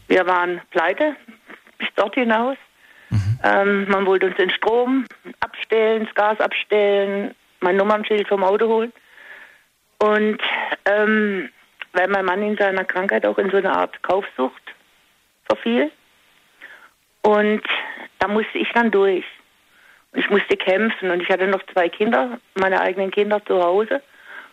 Wir 0.06 0.26
waren 0.26 0.60
pleite 0.70 1.16
dort 2.01 2.14
hinaus. 2.14 2.57
Ähm, 3.42 3.88
man 3.88 4.07
wollte 4.07 4.26
uns 4.26 4.36
den 4.36 4.51
Strom 4.51 5.05
abstellen, 5.40 6.05
das 6.05 6.14
Gas 6.14 6.40
abstellen, 6.40 7.34
mein 7.61 7.76
Nummernschild 7.76 8.28
vom 8.28 8.44
Auto 8.44 8.68
holen. 8.68 8.92
Und 9.98 10.38
ähm, 10.84 11.48
weil 11.92 12.09
mein 12.09 12.24
Mann 12.24 12.42
in 12.42 12.57
seiner 12.57 12.84
Krankheit 12.84 13.26
auch 13.26 13.38
in 13.38 13.51
so 13.51 13.57
eine 13.57 13.72
Art 13.72 14.03
Kaufsucht 14.03 14.62
verfiel. 15.44 15.90
Und 17.22 17.62
da 18.18 18.28
musste 18.28 18.59
ich 18.59 18.70
dann 18.72 18.90
durch. 18.90 19.24
Und 20.12 20.20
ich 20.20 20.30
musste 20.30 20.57
kämpfen 20.57 21.11
und 21.11 21.22
ich 21.22 21.28
hatte 21.28 21.46
noch 21.46 21.62
zwei 21.72 21.88
Kinder, 21.88 22.38
meine 22.55 22.80
eigenen 22.80 23.11
Kinder 23.11 23.44
zu 23.44 23.62
Hause. 23.62 24.03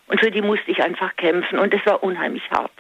Und 0.08 0.20
für 0.20 0.32
die 0.32 0.42
musste 0.42 0.72
ich 0.72 0.82
einfach 0.84 1.16
kämpfen 1.16 1.60
und 1.60 1.74
es 1.74 1.86
war 1.86 2.04
unheimlich 2.04 2.50
hart. 2.52 2.72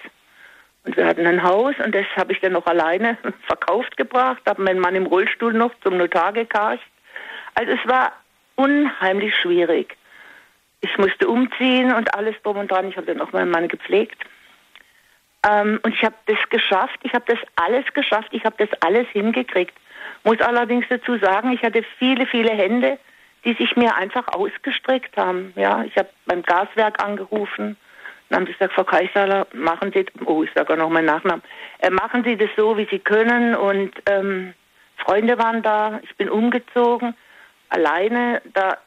Und 0.87 0.95
wir 0.95 1.05
hatten 1.05 1.27
ein 1.27 1.43
Haus 1.43 1.75
und 1.83 1.93
das 1.93 2.05
habe 2.15 2.31
ich 2.31 2.39
dann 2.39 2.53
noch 2.53 2.65
alleine 2.65 3.17
verkauft 3.45 3.97
gebracht, 3.97 4.41
habe 4.47 4.61
meinen 4.61 4.79
Mann 4.79 4.95
im 4.95 5.05
Rollstuhl 5.05 5.51
noch 5.51 5.73
zum 5.83 5.97
Notar 5.97 6.31
gekarcht. 6.31 6.87
Also 7.55 7.73
es 7.73 7.85
war 7.89 8.13
unheimlich 8.55 9.35
schwierig. 9.35 9.97
Ich 10.79 10.97
musste 10.97 11.27
umziehen 11.27 11.93
und 11.93 12.15
alles 12.15 12.35
drum 12.41 12.55
und 12.55 12.71
dran. 12.71 12.87
Ich 12.87 12.95
habe 12.95 13.05
dann 13.05 13.19
auch 13.19 13.33
meinen 13.33 13.51
Mann 13.51 13.67
gepflegt. 13.67 14.23
Ähm, 15.45 15.81
und 15.83 15.93
ich 15.93 16.03
habe 16.05 16.15
das 16.27 16.37
geschafft. 16.49 16.99
Ich 17.03 17.13
habe 17.13 17.25
das 17.27 17.39
alles 17.57 17.85
geschafft. 17.93 18.29
Ich 18.31 18.45
habe 18.45 18.55
das 18.57 18.69
alles 18.81 19.07
hingekriegt. 19.09 19.73
Muss 20.23 20.39
allerdings 20.39 20.85
dazu 20.87 21.17
sagen, 21.17 21.51
ich 21.51 21.63
hatte 21.63 21.83
viele, 21.99 22.25
viele 22.27 22.51
Hände, 22.51 22.97
die 23.43 23.55
sich 23.55 23.75
mir 23.75 23.93
einfach 23.95 24.29
ausgestreckt 24.29 25.17
haben. 25.17 25.51
Ja, 25.57 25.83
ich 25.83 25.97
habe 25.97 26.09
beim 26.25 26.43
Gaswerk 26.43 27.03
angerufen. 27.03 27.75
Dann 28.29 28.39
haben 28.39 28.47
sie 28.47 28.53
gesagt, 28.53 28.73
Frau 28.73 28.83
Kaisaler, 28.83 29.47
machen 29.53 29.91
Sie, 29.93 30.05
oh, 30.25 30.43
ich 30.43 30.51
sage 30.53 30.73
auch 30.73 30.77
noch 30.77 30.89
meinen 30.89 31.05
Nachnamen, 31.05 31.43
äh, 31.79 31.89
machen 31.89 32.23
Sie 32.23 32.35
das 32.35 32.49
so, 32.57 32.77
wie 32.77 32.87
Sie 32.91 32.99
können. 32.99 33.55
Und 33.55 33.91
ähm, 34.05 34.53
Freunde 34.97 35.37
waren 35.37 35.61
da. 35.61 35.99
Ich 36.03 36.15
bin 36.17 36.29
umgezogen, 36.29 37.15
alleine. 37.69 38.41
Da 38.53 38.77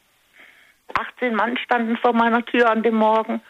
18 0.99 1.35
Mann 1.35 1.57
standen 1.59 1.97
vor 1.97 2.13
meiner 2.13 2.45
Tür 2.45 2.71
an 2.71 2.83
dem 2.83 2.97
Morgen. 2.97 3.41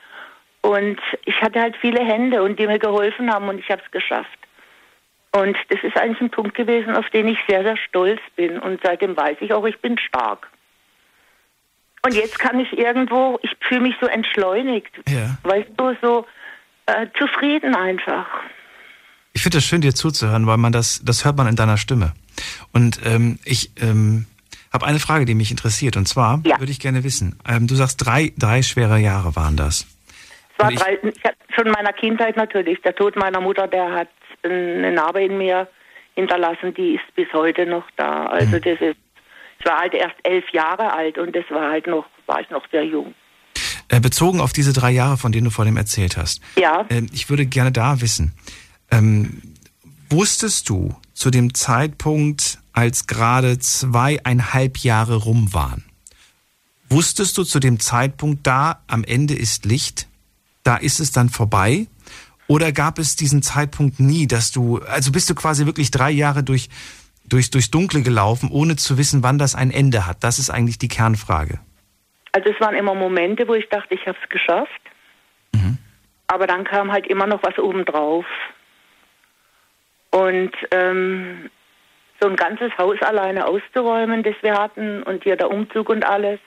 Und 0.62 1.00
ich 1.24 1.40
hatte 1.40 1.60
halt 1.60 1.76
viele 1.76 2.04
Hände 2.04 2.42
und 2.42 2.58
die 2.58 2.66
mir 2.66 2.78
geholfen 2.78 3.32
haben 3.32 3.48
und 3.48 3.58
ich 3.58 3.70
habe 3.70 3.82
es 3.84 3.90
geschafft. 3.90 4.38
Und 5.32 5.56
das 5.68 5.82
ist 5.82 5.96
eigentlich 5.96 6.20
ein 6.20 6.30
Punkt 6.30 6.54
gewesen, 6.54 6.94
auf 6.96 7.08
den 7.10 7.28
ich 7.28 7.38
sehr, 7.48 7.62
sehr 7.62 7.76
stolz 7.76 8.20
bin. 8.36 8.58
Und 8.58 8.80
seitdem 8.82 9.16
weiß 9.16 9.38
ich 9.40 9.54
auch, 9.54 9.64
ich 9.64 9.78
bin 9.80 9.96
stark. 9.98 10.48
Und 12.02 12.14
jetzt 12.14 12.38
kann 12.38 12.58
ich 12.60 12.72
irgendwo, 12.76 13.38
ich 13.42 13.50
fühle 13.60 13.82
mich 13.82 13.94
so 14.00 14.06
entschleunigt. 14.06 14.90
Ja. 15.08 15.36
Weißt 15.42 15.68
du, 15.76 15.94
so 16.02 16.26
äh, 16.86 17.06
zufrieden 17.18 17.74
einfach. 17.74 18.26
Ich 19.32 19.42
finde 19.42 19.58
es 19.58 19.64
schön, 19.64 19.80
dir 19.80 19.94
zuzuhören, 19.94 20.46
weil 20.46 20.56
man 20.56 20.72
das, 20.72 21.02
das 21.04 21.24
hört 21.24 21.36
man 21.36 21.46
in 21.46 21.56
deiner 21.56 21.76
Stimme. 21.76 22.12
Und 22.72 23.00
ähm, 23.04 23.38
ich 23.44 23.70
ähm, 23.80 24.26
habe 24.72 24.86
eine 24.86 24.98
Frage, 24.98 25.24
die 25.24 25.34
mich 25.34 25.50
interessiert. 25.50 25.96
Und 25.96 26.06
zwar 26.08 26.40
Ja. 26.44 26.58
würde 26.58 26.72
ich 26.72 26.80
gerne 26.80 27.04
wissen, 27.04 27.38
ähm, 27.46 27.66
du 27.66 27.74
sagst, 27.74 28.04
drei, 28.04 28.32
drei 28.38 28.62
schwere 28.62 28.98
Jahre 28.98 29.36
waren 29.36 29.56
das. 29.56 29.86
Es 30.56 30.58
war 30.64 30.72
ich- 30.72 30.78
drei, 30.78 30.98
ich 31.02 31.22
hab 31.24 31.34
schon 31.54 31.66
in 31.66 31.72
meiner 31.72 31.92
Kindheit 31.92 32.36
natürlich. 32.36 32.80
Der 32.82 32.94
Tod 32.94 33.14
meiner 33.16 33.40
Mutter, 33.40 33.68
der 33.68 33.92
hat 33.92 34.08
eine 34.42 34.90
Narbe 34.92 35.22
in 35.22 35.36
mir 35.36 35.68
hinterlassen, 36.14 36.72
die 36.74 36.94
ist 36.94 37.14
bis 37.14 37.28
heute 37.34 37.66
noch 37.66 37.84
da. 37.96 38.26
Also 38.26 38.56
Mhm. 38.56 38.62
das 38.62 38.80
ist, 38.80 38.96
ich 39.60 39.66
war 39.66 39.78
halt 39.78 39.94
erst 39.94 40.16
elf 40.22 40.44
Jahre 40.52 40.92
alt 40.92 41.18
und 41.18 41.36
das 41.36 41.44
war 41.50 41.70
halt 41.70 41.86
noch, 41.86 42.06
war 42.26 42.40
ich 42.40 42.50
noch 42.50 42.64
sehr 42.70 42.84
jung. 42.84 43.14
Äh, 43.88 44.00
bezogen 44.00 44.40
auf 44.40 44.52
diese 44.52 44.72
drei 44.72 44.90
Jahre, 44.90 45.16
von 45.16 45.32
denen 45.32 45.46
du 45.46 45.50
vor 45.50 45.64
dem 45.64 45.76
erzählt 45.76 46.16
hast. 46.16 46.40
Ja. 46.56 46.86
Ähm, 46.88 47.08
ich 47.12 47.28
würde 47.28 47.44
gerne 47.44 47.72
da 47.72 48.00
wissen, 48.00 48.32
ähm, 48.90 49.42
wusstest 50.08 50.68
du 50.68 50.96
zu 51.12 51.30
dem 51.30 51.54
Zeitpunkt, 51.54 52.58
als 52.72 53.06
gerade 53.06 53.58
zweieinhalb 53.58 54.78
Jahre 54.78 55.16
rum 55.16 55.52
waren. 55.52 55.84
Wusstest 56.88 57.36
du 57.36 57.44
zu 57.44 57.60
dem 57.60 57.78
Zeitpunkt 57.78 58.46
da, 58.46 58.82
am 58.86 59.04
Ende 59.04 59.34
ist 59.34 59.64
Licht, 59.64 60.08
da 60.62 60.76
ist 60.76 61.00
es 61.00 61.12
dann 61.12 61.28
vorbei? 61.28 61.86
Oder 62.46 62.72
gab 62.72 62.98
es 62.98 63.14
diesen 63.14 63.42
Zeitpunkt 63.42 64.00
nie, 64.00 64.26
dass 64.26 64.50
du, 64.50 64.78
also 64.78 65.12
bist 65.12 65.30
du 65.30 65.34
quasi 65.34 65.66
wirklich 65.66 65.90
drei 65.90 66.10
Jahre 66.10 66.42
durch, 66.42 66.68
durch, 67.32 67.50
durchs 67.50 67.70
Dunkle 67.70 68.02
gelaufen, 68.02 68.50
ohne 68.52 68.76
zu 68.76 68.98
wissen, 68.98 69.22
wann 69.22 69.38
das 69.38 69.54
ein 69.54 69.70
Ende 69.70 70.06
hat? 70.06 70.22
Das 70.22 70.38
ist 70.38 70.50
eigentlich 70.50 70.78
die 70.78 70.88
Kernfrage. 70.88 71.58
Also 72.32 72.50
es 72.50 72.60
waren 72.60 72.74
immer 72.74 72.94
Momente, 72.94 73.48
wo 73.48 73.54
ich 73.54 73.68
dachte, 73.68 73.94
ich 73.94 74.06
habe 74.06 74.18
es 74.22 74.28
geschafft. 74.28 74.80
Mhm. 75.52 75.78
Aber 76.28 76.46
dann 76.46 76.64
kam 76.64 76.92
halt 76.92 77.06
immer 77.06 77.26
noch 77.26 77.42
was 77.42 77.58
obendrauf. 77.58 78.24
Und 80.10 80.52
ähm, 80.70 81.50
so 82.20 82.28
ein 82.28 82.36
ganzes 82.36 82.76
Haus 82.78 83.00
alleine 83.02 83.46
auszuräumen, 83.46 84.22
das 84.22 84.34
wir 84.42 84.54
hatten, 84.54 85.02
und 85.02 85.24
hier 85.24 85.36
der 85.36 85.50
Umzug 85.50 85.88
und 85.88 86.04
alles, 86.04 86.38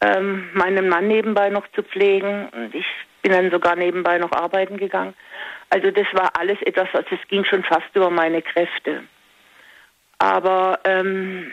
ähm, 0.00 0.50
meinen 0.54 0.88
Mann 0.88 1.08
nebenbei 1.08 1.48
noch 1.50 1.66
zu 1.74 1.82
pflegen. 1.82 2.48
Und 2.48 2.74
ich 2.74 2.86
bin 3.22 3.32
dann 3.32 3.50
sogar 3.50 3.76
nebenbei 3.76 4.18
noch 4.18 4.32
arbeiten 4.32 4.76
gegangen. 4.76 5.14
Also 5.70 5.90
das 5.90 6.06
war 6.12 6.32
alles 6.38 6.60
etwas, 6.62 6.88
also 6.92 7.08
es 7.10 7.28
ging 7.28 7.44
schon 7.44 7.62
fast 7.62 7.88
über 7.94 8.10
meine 8.10 8.42
Kräfte. 8.42 9.04
Aber 10.22 10.78
ähm, 10.84 11.50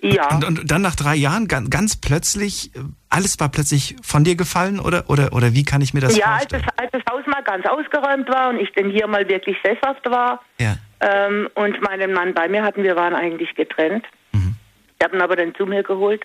ja. 0.00 0.28
Und, 0.30 0.44
und, 0.44 0.70
dann 0.70 0.82
nach 0.82 0.94
drei 0.94 1.16
Jahren 1.16 1.48
ganz, 1.48 1.68
ganz, 1.68 2.00
plötzlich, 2.00 2.70
alles 3.10 3.40
war 3.40 3.48
plötzlich 3.48 3.96
von 4.04 4.22
dir 4.22 4.36
gefallen 4.36 4.78
oder, 4.78 5.10
oder, 5.10 5.32
oder 5.32 5.52
wie 5.52 5.64
kann 5.64 5.80
ich 5.80 5.94
mir 5.94 6.00
das 6.00 6.16
ja, 6.16 6.36
vorstellen? 6.36 6.62
Ja, 6.62 6.68
als, 6.76 6.92
als 6.94 7.04
das 7.04 7.12
Haus 7.12 7.26
mal 7.26 7.42
ganz 7.42 7.66
ausgeräumt 7.66 8.28
war 8.28 8.50
und 8.50 8.60
ich 8.60 8.70
dann 8.76 8.88
hier 8.88 9.08
mal 9.08 9.28
wirklich 9.28 9.56
sesshaft 9.64 10.08
war 10.08 10.44
ja. 10.60 10.76
ähm, 11.00 11.48
und 11.54 11.82
meinen 11.82 12.12
Mann 12.12 12.34
bei 12.34 12.48
mir 12.48 12.62
hatten, 12.62 12.84
wir 12.84 12.94
waren 12.94 13.16
eigentlich 13.16 13.52
getrennt. 13.56 14.06
Mhm. 14.30 14.54
Ich 14.96 15.04
habe 15.04 15.16
ihn 15.16 15.22
aber 15.22 15.34
dann 15.34 15.56
zu 15.56 15.66
mir 15.66 15.82
geholt. 15.82 16.22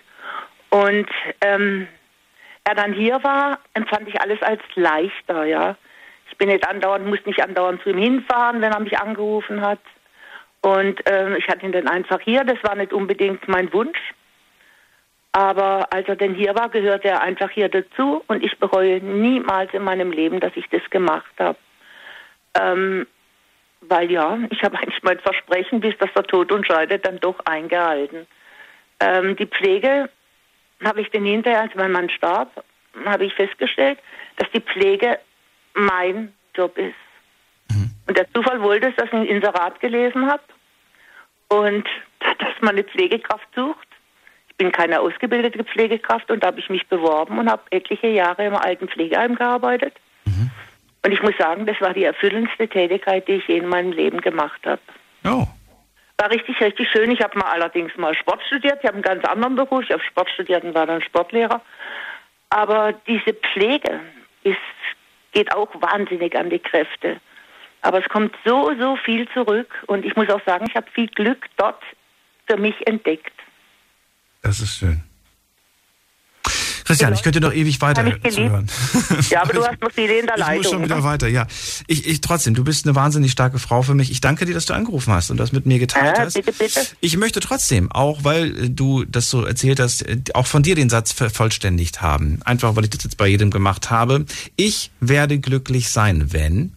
Und 0.68 1.08
ähm, 1.40 1.88
er 2.62 2.76
dann 2.76 2.92
hier 2.92 3.20
war, 3.24 3.58
empfand 3.74 4.06
ich 4.06 4.20
alles 4.20 4.40
als 4.42 4.60
leichter, 4.76 5.44
ja. 5.44 5.76
Ich 6.30 6.38
bin 6.38 6.50
nicht 6.50 6.68
andauernd, 6.68 7.04
musste 7.04 7.28
nicht 7.28 7.42
andauernd 7.42 7.82
zu 7.82 7.90
ihm 7.90 7.98
hinfahren, 7.98 8.60
wenn 8.60 8.70
er 8.70 8.78
mich 8.78 8.96
angerufen 8.96 9.60
hat. 9.60 9.80
Und 10.62 11.00
ähm, 11.06 11.36
ich 11.36 11.48
hatte 11.48 11.64
ihn 11.64 11.72
dann 11.72 11.88
einfach 11.88 12.20
hier. 12.20 12.44
Das 12.44 12.62
war 12.62 12.74
nicht 12.74 12.92
unbedingt 12.92 13.48
mein 13.48 13.72
Wunsch. 13.72 13.98
Aber 15.32 15.92
als 15.92 16.08
er 16.08 16.16
denn 16.16 16.34
hier 16.34 16.54
war, 16.54 16.68
gehörte 16.68 17.08
er 17.08 17.22
einfach 17.22 17.50
hier 17.50 17.68
dazu. 17.68 18.22
Und 18.26 18.44
ich 18.44 18.58
bereue 18.58 19.00
niemals 19.00 19.72
in 19.72 19.82
meinem 19.82 20.10
Leben, 20.10 20.40
dass 20.40 20.52
ich 20.56 20.68
das 20.70 20.82
gemacht 20.90 21.32
habe. 21.38 21.58
Ähm, 22.58 23.06
weil 23.82 24.10
ja, 24.10 24.38
ich 24.50 24.62
habe 24.62 24.76
eigentlich 24.82 25.02
mein 25.02 25.20
Versprechen, 25.20 25.80
bis 25.80 25.96
das 25.98 26.12
der 26.14 26.24
Tod 26.24 26.52
uns 26.52 26.66
scheidet, 26.66 27.06
dann 27.06 27.20
doch 27.20 27.38
eingehalten. 27.44 28.26
Ähm, 29.00 29.36
die 29.36 29.46
Pflege 29.46 30.10
habe 30.84 31.00
ich 31.00 31.10
dann 31.10 31.24
hinterher, 31.24 31.62
als 31.62 31.74
mein 31.74 31.92
Mann 31.92 32.10
starb, 32.10 32.64
habe 33.04 33.24
ich 33.24 33.34
festgestellt, 33.34 33.98
dass 34.36 34.50
die 34.50 34.60
Pflege 34.60 35.18
mein 35.74 36.34
Job 36.54 36.76
ist. 36.76 36.94
Und 38.10 38.18
der 38.18 38.28
Zufall 38.32 38.60
wollte 38.60 38.88
es, 38.88 38.96
dass 38.96 39.06
ich 39.06 39.12
ein 39.12 39.24
Inserat 39.24 39.78
gelesen 39.78 40.28
habe 40.28 40.42
und 41.46 41.86
dass 42.38 42.60
man 42.60 42.70
eine 42.70 42.82
Pflegekraft 42.82 43.46
sucht. 43.54 43.86
Ich 44.48 44.56
bin 44.56 44.72
keine 44.72 44.98
ausgebildete 44.98 45.62
Pflegekraft 45.62 46.28
und 46.28 46.42
da 46.42 46.48
habe 46.48 46.58
ich 46.58 46.68
mich 46.68 46.88
beworben 46.88 47.38
und 47.38 47.48
habe 47.48 47.62
etliche 47.70 48.08
Jahre 48.08 48.46
im 48.46 48.56
alten 48.56 48.88
Pflegeheim 48.88 49.36
gearbeitet. 49.36 49.94
Mhm. 50.24 50.50
Und 51.04 51.12
ich 51.12 51.22
muss 51.22 51.36
sagen, 51.38 51.66
das 51.66 51.80
war 51.80 51.94
die 51.94 52.02
erfüllendste 52.02 52.66
Tätigkeit, 52.66 53.28
die 53.28 53.34
ich 53.34 53.46
je 53.46 53.58
in 53.58 53.68
meinem 53.68 53.92
Leben 53.92 54.20
gemacht 54.20 54.60
habe. 54.66 54.82
Oh. 55.24 55.46
War 56.18 56.30
richtig, 56.32 56.60
richtig 56.60 56.90
schön. 56.90 57.12
Ich 57.12 57.22
habe 57.22 57.38
mal 57.38 57.52
allerdings 57.52 57.96
mal 57.96 58.16
Sport 58.16 58.42
studiert. 58.48 58.80
Ich 58.80 58.88
habe 58.88 58.94
einen 58.94 59.04
ganz 59.04 59.24
anderen 59.24 59.54
Beruf. 59.54 59.84
Ich 59.84 59.92
habe 59.92 60.02
Sport 60.02 60.28
studiert 60.30 60.64
und 60.64 60.74
war 60.74 60.86
dann 60.86 61.00
Sportlehrer. 61.00 61.60
Aber 62.48 62.92
diese 63.06 63.34
Pflege 63.34 64.00
ist, 64.42 64.56
geht 65.30 65.54
auch 65.54 65.68
wahnsinnig 65.80 66.36
an 66.36 66.50
die 66.50 66.58
Kräfte. 66.58 67.20
Aber 67.82 67.98
es 67.98 68.08
kommt 68.08 68.34
so, 68.44 68.72
so 68.78 68.96
viel 69.04 69.28
zurück. 69.32 69.68
Und 69.86 70.04
ich 70.04 70.16
muss 70.16 70.28
auch 70.28 70.44
sagen, 70.44 70.66
ich 70.68 70.74
habe 70.74 70.86
viel 70.92 71.08
Glück 71.08 71.46
dort 71.56 71.82
für 72.46 72.56
mich 72.56 72.74
entdeckt. 72.86 73.32
Das 74.42 74.60
ist 74.60 74.76
schön. 74.76 75.02
Christian, 76.90 77.12
ich 77.12 77.22
könnte 77.22 77.40
noch 77.40 77.52
ewig 77.52 77.80
weiter 77.80 78.04
zuhören. 78.28 78.66
Ja, 79.30 79.42
aber 79.42 79.52
du 79.52 79.64
hast 79.64 79.80
noch 79.80 79.92
viele 79.92 80.18
in 80.18 80.26
der 80.26 80.36
Leitung. 80.36 80.50
Ich 80.60 80.62
muss 80.62 80.70
schon 80.72 80.84
wieder 80.84 81.04
weiter, 81.04 81.28
ja. 81.28 81.46
Ich, 81.86 82.04
ich 82.04 82.20
trotzdem, 82.20 82.54
du 82.54 82.64
bist 82.64 82.84
eine 82.84 82.96
wahnsinnig 82.96 83.30
starke 83.30 83.60
Frau 83.60 83.82
für 83.82 83.94
mich. 83.94 84.10
Ich 84.10 84.20
danke 84.20 84.44
dir, 84.44 84.54
dass 84.54 84.66
du 84.66 84.74
angerufen 84.74 85.12
hast 85.12 85.30
und 85.30 85.36
das 85.36 85.52
mit 85.52 85.66
mir 85.66 85.78
geteilt 85.78 86.16
ja, 86.18 86.24
hast. 86.24 86.34
Bitte, 86.34 86.52
bitte. 86.52 86.80
Ich 87.00 87.16
möchte 87.16 87.38
trotzdem, 87.38 87.92
auch 87.92 88.24
weil 88.24 88.70
du 88.70 89.04
das 89.04 89.30
so 89.30 89.44
erzählt 89.44 89.78
hast, 89.78 90.04
auch 90.34 90.46
von 90.46 90.64
dir 90.64 90.74
den 90.74 90.90
Satz 90.90 91.12
vervollständigt 91.12 92.02
haben. 92.02 92.40
Einfach, 92.44 92.74
weil 92.74 92.84
ich 92.84 92.90
das 92.90 93.04
jetzt 93.04 93.16
bei 93.16 93.28
jedem 93.28 93.52
gemacht 93.52 93.90
habe. 93.90 94.24
Ich 94.56 94.90
werde 94.98 95.38
glücklich 95.38 95.90
sein, 95.90 96.32
wenn. 96.32 96.72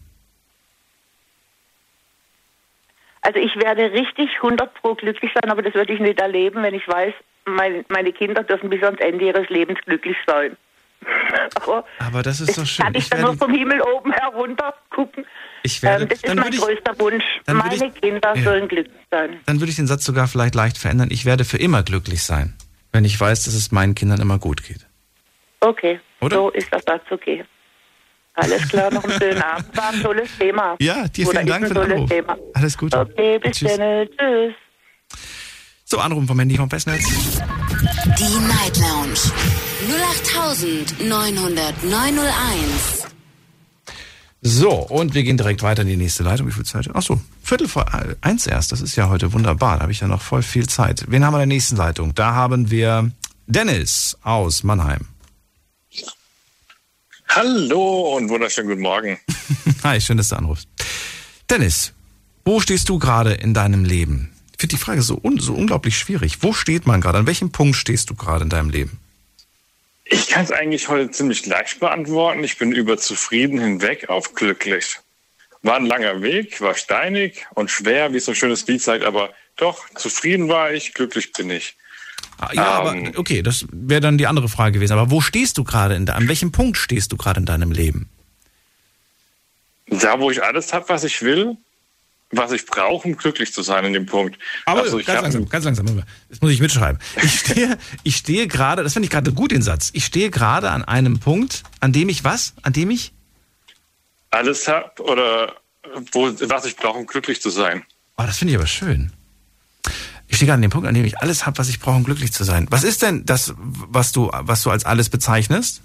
Also 3.24 3.38
ich 3.38 3.56
werde 3.56 3.90
richtig 3.90 4.30
100 4.36 4.74
pro 4.74 4.94
glücklich 4.94 5.30
sein, 5.34 5.50
aber 5.50 5.62
das 5.62 5.74
würde 5.74 5.94
ich 5.94 6.00
nicht 6.00 6.20
erleben, 6.20 6.62
wenn 6.62 6.74
ich 6.74 6.86
weiß, 6.86 7.14
mein, 7.46 7.84
meine 7.88 8.12
Kinder 8.12 8.42
dürfen 8.42 8.68
bis 8.68 8.82
ans 8.82 9.00
Ende 9.00 9.24
ihres 9.24 9.48
Lebens 9.48 9.78
glücklich 9.86 10.16
sein. 10.26 10.56
aber, 11.54 11.84
aber 11.98 12.22
das 12.22 12.40
ist 12.40 12.56
doch 12.56 12.66
schön. 12.66 12.84
Kann 12.84 12.94
ich, 12.94 13.04
ich 13.04 13.10
dann 13.10 13.22
nur 13.22 13.34
vom 13.34 13.52
Himmel 13.52 13.80
oben 13.80 14.12
herunter 14.12 14.74
gucken. 14.90 15.24
Ich 15.62 15.82
werde, 15.82 16.02
ähm, 16.02 16.08
das 16.10 16.22
ist 16.22 16.34
mein 16.34 16.52
ich, 16.52 16.60
größter 16.60 16.98
Wunsch. 16.98 17.24
Meine 17.46 17.74
ich, 17.74 17.94
Kinder 17.94 18.36
ja. 18.36 18.42
sollen 18.42 18.68
glücklich 18.68 19.02
sein. 19.10 19.40
Dann 19.46 19.58
würde 19.58 19.70
ich 19.70 19.76
den 19.76 19.86
Satz 19.86 20.04
sogar 20.04 20.28
vielleicht 20.28 20.54
leicht 20.54 20.76
verändern. 20.76 21.08
Ich 21.10 21.24
werde 21.24 21.44
für 21.44 21.58
immer 21.58 21.82
glücklich 21.82 22.22
sein, 22.22 22.54
wenn 22.92 23.06
ich 23.06 23.18
weiß, 23.18 23.44
dass 23.44 23.54
es 23.54 23.72
meinen 23.72 23.94
Kindern 23.94 24.20
immer 24.20 24.38
gut 24.38 24.62
geht. 24.62 24.86
Okay, 25.60 25.98
Oder? 26.20 26.36
so 26.36 26.50
ist 26.50 26.70
das 26.70 26.84
Satz 26.84 27.04
okay. 27.10 27.44
Alles 28.34 28.68
klar, 28.68 28.92
noch 28.92 29.04
einen 29.04 29.18
schönen 29.18 29.42
Abend. 29.42 29.76
War 29.76 29.88
ein 29.90 30.02
tolles 30.02 30.28
Thema. 30.38 30.76
Ja, 30.80 31.06
dir 31.08 31.26
vielen 31.26 31.46
Dank 31.46 31.68
für 31.68 31.74
den 31.74 31.92
Anruf. 31.92 32.10
Thema. 32.10 32.36
Alles 32.54 32.76
Gute. 32.76 32.98
Okay, 32.98 33.38
bis 33.38 33.58
Tschüss. 33.58 33.76
dann. 33.76 34.08
Tschüss. 34.08 34.54
So, 35.84 35.98
Anrufen 35.98 36.26
vom 36.26 36.38
Handy 36.38 36.56
vom 36.56 36.68
Festnetz. 36.68 37.04
Die 37.06 38.38
Night 38.48 38.76
Lounge 38.78 39.20
0890901. 40.98 43.06
So, 44.46 44.70
und 44.72 45.14
wir 45.14 45.22
gehen 45.22 45.36
direkt 45.36 45.62
weiter 45.62 45.82
in 45.82 45.88
die 45.88 45.96
nächste 45.96 46.22
Leitung. 46.22 46.46
Wie 46.48 46.52
viel 46.52 46.64
Zeit? 46.64 46.88
Ach 46.92 47.02
so, 47.02 47.20
Viertel 47.42 47.68
vor 47.68 47.86
eins 48.20 48.46
erst. 48.46 48.72
Das 48.72 48.80
ist 48.80 48.96
ja 48.96 49.08
heute 49.08 49.32
wunderbar. 49.32 49.76
Da 49.76 49.82
habe 49.82 49.92
ich 49.92 50.00
ja 50.00 50.08
noch 50.08 50.20
voll 50.20 50.42
viel 50.42 50.68
Zeit. 50.68 51.04
Wen 51.08 51.24
haben 51.24 51.32
wir 51.32 51.42
in 51.42 51.48
der 51.48 51.56
nächsten 51.56 51.76
Leitung? 51.76 52.14
Da 52.14 52.34
haben 52.34 52.70
wir 52.70 53.10
Dennis 53.46 54.18
aus 54.22 54.62
Mannheim. 54.64 55.06
Hallo 57.28 58.16
und 58.16 58.28
wunderschönen 58.28 58.68
guten 58.68 58.82
Morgen. 58.82 59.18
Hi, 59.82 60.00
schön, 60.00 60.16
dass 60.16 60.28
du 60.28 60.36
anrufst. 60.36 60.68
Dennis, 61.50 61.92
wo 62.44 62.60
stehst 62.60 62.88
du 62.88 62.98
gerade 62.98 63.32
in 63.34 63.54
deinem 63.54 63.84
Leben? 63.84 64.32
Ich 64.52 64.60
finde 64.60 64.76
die 64.76 64.82
Frage 64.82 65.02
so, 65.02 65.18
un 65.22 65.38
so 65.38 65.54
unglaublich 65.54 65.98
schwierig. 65.98 66.42
Wo 66.42 66.52
steht 66.52 66.86
man 66.86 67.00
gerade? 67.00 67.18
An 67.18 67.26
welchem 67.26 67.50
Punkt 67.50 67.76
stehst 67.76 68.10
du 68.10 68.14
gerade 68.14 68.44
in 68.44 68.50
deinem 68.50 68.70
Leben? 68.70 68.98
Ich 70.04 70.28
kann 70.28 70.44
es 70.44 70.52
eigentlich 70.52 70.88
heute 70.88 71.10
ziemlich 71.10 71.46
leicht 71.46 71.80
beantworten. 71.80 72.44
Ich 72.44 72.58
bin 72.58 72.72
über 72.72 72.98
zufrieden 72.98 73.58
hinweg 73.58 74.08
auf 74.08 74.34
glücklich. 74.34 74.98
War 75.62 75.76
ein 75.76 75.86
langer 75.86 76.20
Weg, 76.22 76.60
war 76.60 76.74
steinig 76.74 77.46
und 77.54 77.70
schwer, 77.70 78.12
wie 78.12 78.18
es 78.18 78.26
so 78.26 78.32
ein 78.32 78.36
schönes 78.36 78.66
Lied 78.66 78.82
sagt, 78.82 79.02
aber 79.02 79.32
doch, 79.56 79.88
zufrieden 79.94 80.48
war 80.48 80.72
ich, 80.72 80.92
glücklich 80.92 81.32
bin 81.32 81.50
ich. 81.50 81.74
Ah, 82.38 82.50
ja, 82.52 82.92
ähm, 82.92 83.06
aber 83.06 83.18
okay, 83.18 83.42
das 83.42 83.66
wäre 83.72 84.00
dann 84.00 84.18
die 84.18 84.26
andere 84.26 84.48
Frage 84.48 84.72
gewesen. 84.72 84.92
Aber 84.92 85.10
wo 85.10 85.20
stehst 85.20 85.58
du 85.58 85.64
gerade? 85.64 85.94
An 85.94 86.28
welchem 86.28 86.52
Punkt 86.52 86.76
stehst 86.76 87.12
du 87.12 87.16
gerade 87.16 87.40
in 87.40 87.46
deinem 87.46 87.72
Leben? 87.72 88.08
Da, 89.86 90.18
wo 90.18 90.30
ich 90.30 90.42
alles 90.42 90.72
habe, 90.72 90.88
was 90.88 91.04
ich 91.04 91.22
will, 91.22 91.56
was 92.30 92.52
ich 92.52 92.66
brauche, 92.66 93.06
um 93.06 93.16
glücklich 93.16 93.52
zu 93.52 93.62
sein 93.62 93.84
in 93.84 93.92
dem 93.92 94.06
Punkt. 94.06 94.38
Aber 94.64 94.82
also 94.82 94.96
ganz 94.98 95.22
langsam, 95.22 95.48
ganz 95.48 95.64
langsam. 95.64 96.02
Das 96.28 96.40
muss 96.40 96.52
ich 96.52 96.60
mitschreiben. 96.60 97.00
Ich 97.22 97.40
stehe, 97.40 97.78
ich 98.02 98.16
stehe 98.16 98.46
gerade, 98.48 98.82
das 98.82 98.94
finde 98.94 99.06
ich 99.06 99.10
gerade 99.10 99.32
gut 99.32 99.52
den 99.52 99.62
Satz. 99.62 99.90
Ich 99.92 100.04
stehe 100.04 100.30
gerade 100.30 100.70
an 100.70 100.84
einem 100.84 101.20
Punkt, 101.20 101.62
an 101.80 101.92
dem 101.92 102.08
ich 102.08 102.24
was? 102.24 102.54
An 102.62 102.72
dem 102.72 102.90
ich 102.90 103.12
alles 104.30 104.66
habe 104.66 105.02
oder 105.02 105.54
wo, 106.12 106.32
was 106.48 106.64
ich 106.64 106.76
brauche, 106.76 106.98
um 106.98 107.06
glücklich 107.06 107.40
zu 107.40 107.50
sein. 107.50 107.84
Oh, 108.16 108.24
das 108.24 108.38
finde 108.38 108.52
ich 108.52 108.58
aber 108.58 108.66
schön. 108.66 109.12
Ich 110.34 110.38
stehe 110.38 110.48
gerade 110.48 110.56
an 110.56 110.62
dem 110.62 110.72
Punkt, 110.72 110.88
an 110.88 110.94
dem 110.96 111.04
ich 111.04 111.18
alles 111.18 111.46
habe, 111.46 111.58
was 111.58 111.68
ich 111.68 111.78
brauche, 111.78 111.94
um 111.94 112.02
glücklich 112.02 112.32
zu 112.32 112.42
sein. 112.42 112.66
Was 112.68 112.82
ist 112.82 113.02
denn 113.02 113.24
das, 113.24 113.54
was 113.56 114.10
du, 114.10 114.32
was 114.32 114.64
du 114.64 114.70
als 114.70 114.84
alles 114.84 115.08
bezeichnest? 115.08 115.80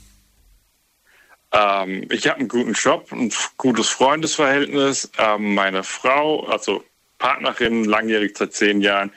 Ähm, 1.52 2.08
ich 2.10 2.28
habe 2.28 2.40
einen 2.40 2.48
guten 2.48 2.74
Job, 2.74 3.12
ein 3.12 3.32
gutes 3.58 3.90
Freundesverhältnis. 3.90 5.12
Ähm, 5.20 5.54
meine 5.54 5.84
Frau, 5.84 6.48
also 6.48 6.84
Partnerin, 7.20 7.84
langjährig 7.84 8.36
seit 8.36 8.54
zehn 8.54 8.82
Jahren 8.82 9.12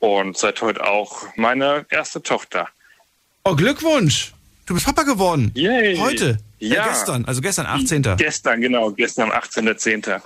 und 0.00 0.36
seit 0.36 0.60
heute 0.62 0.84
auch 0.84 1.28
meine 1.36 1.86
erste 1.88 2.20
Tochter. 2.20 2.68
Oh, 3.44 3.54
Glückwunsch! 3.54 4.32
Du 4.66 4.74
bist 4.74 4.86
Papa 4.86 5.04
geworden. 5.04 5.52
Yay. 5.54 5.96
Heute. 5.96 6.38
Ja. 6.58 6.74
ja. 6.74 6.88
gestern, 6.88 7.24
also 7.24 7.40
gestern, 7.40 7.66
18. 7.66 8.16
Gestern, 8.16 8.60
genau, 8.60 8.90
gestern 8.90 9.30
am 9.30 9.38
18.10. 9.38 10.20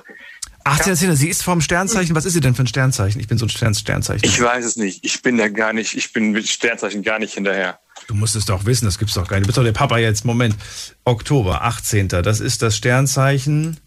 18.10. 0.66 1.14
Sie 1.14 1.28
ist 1.28 1.44
vom 1.44 1.60
Sternzeichen. 1.60 2.16
Was 2.16 2.24
ist 2.24 2.32
sie 2.32 2.40
denn 2.40 2.54
für 2.54 2.64
ein 2.64 2.66
Sternzeichen? 2.66 3.20
Ich 3.20 3.28
bin 3.28 3.38
so 3.38 3.46
ein 3.46 3.50
Stern 3.50 3.74
Sternzeichen. 3.74 4.24
Ich 4.24 4.40
weiß 4.40 4.64
es 4.64 4.76
nicht. 4.76 5.04
Ich 5.04 5.22
bin 5.22 5.38
da 5.38 5.48
gar 5.48 5.72
nicht, 5.72 5.96
ich 5.96 6.12
bin 6.12 6.32
mit 6.32 6.48
Sternzeichen 6.48 7.02
gar 7.02 7.20
nicht 7.20 7.34
hinterher. 7.34 7.78
Du 8.08 8.14
musst 8.14 8.34
es 8.34 8.44
doch 8.44 8.64
wissen, 8.66 8.84
das 8.84 8.98
gibt's 8.98 9.14
doch 9.14 9.28
gar 9.28 9.36
nicht. 9.36 9.44
Du 9.44 9.46
bist 9.48 9.58
doch 9.58 9.64
der 9.64 9.72
Papa 9.72 9.98
jetzt. 9.98 10.24
Moment. 10.24 10.56
Oktober, 11.04 11.62
18. 11.62 12.08
Das 12.08 12.40
ist 12.40 12.62
das 12.62 12.76
Sternzeichen 12.76 13.78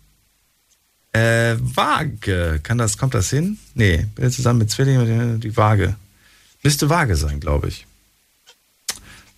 äh, 1.11 1.55
Waage. 1.59 2.61
Kann 2.63 2.77
das, 2.77 2.97
kommt 2.97 3.13
das 3.13 3.29
hin? 3.29 3.59
Nee, 3.73 4.07
bin 4.15 4.25
jetzt 4.25 4.35
zusammen 4.35 4.59
mit 4.59 4.71
Zwillingen 4.71 5.41
die 5.41 5.55
Waage. 5.57 5.95
Müsste 6.63 6.89
Waage 6.89 7.15
sein, 7.15 7.39
glaube 7.39 7.67
ich. 7.67 7.85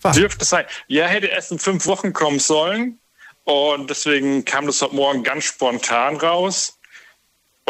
Waage. 0.00 0.20
Dürfte 0.20 0.44
sein. 0.44 0.64
Ja, 0.86 1.06
hätte 1.06 1.26
erst 1.26 1.50
in 1.50 1.58
fünf 1.58 1.86
Wochen 1.86 2.12
kommen 2.12 2.38
sollen. 2.38 2.98
Und 3.44 3.90
deswegen 3.90 4.44
kam 4.44 4.66
das 4.66 4.80
heute 4.80 4.94
Morgen 4.94 5.24
ganz 5.24 5.44
spontan 5.44 6.16
raus. 6.16 6.78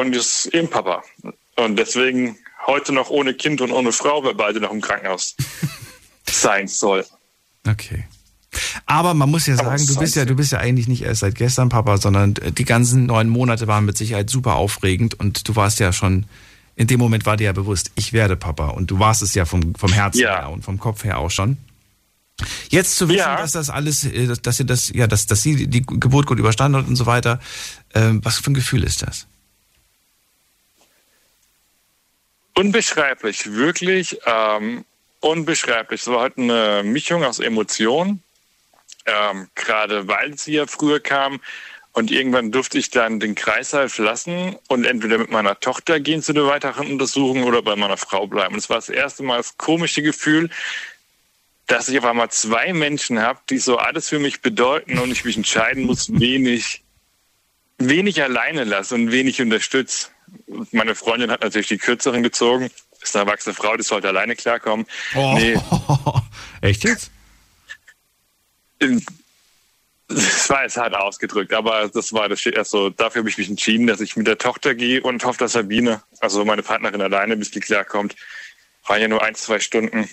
Und 0.02 0.16
ist 0.16 0.46
eben 0.46 0.68
Papa. 0.68 1.04
Und 1.56 1.76
deswegen 1.76 2.36
heute 2.66 2.92
noch 2.92 3.10
ohne 3.10 3.34
Kind 3.34 3.60
und 3.60 3.70
ohne 3.70 3.92
Frau, 3.92 4.24
weil 4.24 4.34
beide 4.34 4.60
noch 4.60 4.72
im 4.72 4.80
Krankenhaus 4.80 5.36
sein 6.28 6.66
soll. 6.66 7.04
Okay. 7.68 8.04
Aber 8.84 9.14
man 9.14 9.30
muss 9.30 9.46
ja 9.46 9.54
sagen, 9.54 9.86
du 9.86 9.96
bist 9.96 10.16
ja, 10.16 10.24
du 10.24 10.34
bist 10.34 10.50
ja 10.50 10.58
eigentlich 10.58 10.88
nicht 10.88 11.02
erst 11.02 11.20
seit 11.20 11.36
gestern 11.36 11.68
Papa, 11.68 11.98
sondern 11.98 12.34
die 12.34 12.64
ganzen 12.64 13.06
neun 13.06 13.28
Monate 13.28 13.68
waren 13.68 13.84
mit 13.84 13.96
Sicherheit 13.96 14.28
super 14.28 14.56
aufregend 14.56 15.14
und 15.14 15.48
du 15.48 15.54
warst 15.54 15.78
ja 15.78 15.92
schon, 15.92 16.26
in 16.74 16.88
dem 16.88 16.98
Moment 16.98 17.24
war 17.24 17.36
dir 17.36 17.44
ja 17.44 17.52
bewusst, 17.52 17.92
ich 17.94 18.12
werde 18.12 18.36
Papa 18.36 18.70
und 18.70 18.90
du 18.90 18.98
warst 18.98 19.22
es 19.22 19.34
ja 19.34 19.44
vom, 19.44 19.76
vom 19.76 19.92
Herzen 19.92 20.22
ja. 20.22 20.40
her 20.40 20.50
und 20.50 20.64
vom 20.64 20.78
Kopf 20.78 21.04
her 21.04 21.18
auch 21.18 21.30
schon. 21.30 21.58
Jetzt 22.70 22.96
zu 22.96 23.08
wissen, 23.08 23.18
ja. 23.18 23.36
dass 23.36 23.52
das 23.52 23.70
alles, 23.70 24.04
äh, 24.04 24.34
dass 24.42 24.58
ihr 24.58 24.66
das, 24.66 24.92
ja, 24.92 25.06
dass, 25.06 25.26
dass 25.26 25.42
sie 25.42 25.68
die 25.68 25.82
Geburt 25.82 26.26
gut 26.26 26.40
überstanden 26.40 26.78
hat 26.78 26.88
und 26.88 26.96
so 26.96 27.06
weiter, 27.06 27.38
ähm, 27.94 28.20
was 28.24 28.38
für 28.38 28.50
ein 28.50 28.54
Gefühl 28.54 28.82
ist 28.82 29.02
das? 29.02 29.26
Unbeschreiblich, 32.54 33.52
wirklich 33.52 34.18
ähm, 34.26 34.84
unbeschreiblich. 35.20 36.02
Es 36.02 36.08
war 36.08 36.20
halt 36.20 36.36
eine 36.36 36.82
Mischung 36.84 37.24
aus 37.24 37.38
Emotionen, 37.38 38.22
ähm, 39.06 39.48
gerade 39.54 40.06
weil 40.08 40.36
sie 40.36 40.54
ja 40.54 40.66
früher 40.66 41.00
kam. 41.00 41.40
Und 41.94 42.10
irgendwann 42.10 42.52
durfte 42.52 42.78
ich 42.78 42.90
dann 42.90 43.20
den 43.20 43.34
Kreißsaal 43.34 43.88
verlassen 43.90 44.56
und 44.68 44.86
entweder 44.86 45.18
mit 45.18 45.30
meiner 45.30 45.60
Tochter 45.60 46.00
gehen 46.00 46.22
zu 46.22 46.32
der 46.32 46.46
weiteren 46.46 46.90
Untersuchung 46.90 47.44
oder 47.44 47.60
bei 47.62 47.76
meiner 47.76 47.98
Frau 47.98 48.26
bleiben. 48.26 48.54
Und 48.54 48.60
es 48.60 48.70
war 48.70 48.78
das 48.78 48.88
erste 48.88 49.22
Mal 49.22 49.36
das 49.36 49.58
komische 49.58 50.02
Gefühl, 50.02 50.48
dass 51.66 51.88
ich 51.88 51.98
auf 51.98 52.04
einmal 52.04 52.30
zwei 52.30 52.72
Menschen 52.72 53.20
habe, 53.20 53.40
die 53.50 53.58
so 53.58 53.76
alles 53.76 54.08
für 54.08 54.18
mich 54.18 54.40
bedeuten 54.40 54.98
und 54.98 55.10
ich 55.10 55.24
mich 55.24 55.36
entscheiden 55.36 55.84
muss, 55.84 56.08
wen 56.12 56.46
ich, 56.46 56.82
wen 57.78 58.06
ich 58.06 58.22
alleine 58.22 58.64
lasse 58.64 58.94
und 58.94 59.12
wen 59.12 59.26
ich 59.26 59.40
unterstütze. 59.42 60.08
Meine 60.70 60.94
Freundin 60.94 61.30
hat 61.30 61.42
natürlich 61.42 61.68
die 61.68 61.78
kürzeren 61.78 62.22
gezogen. 62.22 62.70
Ist 63.02 63.16
eine 63.16 63.26
erwachsene 63.26 63.54
Frau, 63.54 63.76
die 63.76 63.82
sollte 63.82 64.08
alleine 64.08 64.36
klarkommen. 64.36 64.86
Oh. 65.14 65.34
Nee. 65.34 65.58
Echt 66.60 66.84
jetzt? 66.84 67.10
Das 70.08 70.50
war 70.50 70.62
jetzt 70.62 70.76
hart 70.76 70.94
ausgedrückt, 70.94 71.52
aber 71.52 71.88
das 71.88 72.12
war 72.12 72.28
das 72.28 72.40
steht 72.40 72.54
erst 72.54 72.70
so, 72.70 72.90
dafür 72.90 73.20
habe 73.20 73.30
ich 73.30 73.38
mich 73.38 73.48
entschieden, 73.48 73.86
dass 73.86 74.00
ich 74.00 74.16
mit 74.16 74.26
der 74.26 74.38
Tochter 74.38 74.74
gehe 74.74 75.02
und 75.02 75.24
hoffe, 75.24 75.38
dass 75.38 75.52
Sabine, 75.52 76.02
also 76.20 76.44
meine 76.44 76.62
Partnerin 76.62 77.00
alleine, 77.00 77.36
bis 77.36 77.50
die 77.50 77.60
klarkommt. 77.60 78.14
War 78.86 78.98
ja 78.98 79.08
nur 79.08 79.22
ein, 79.22 79.34
zwei 79.34 79.60
Stunden. 79.60 80.08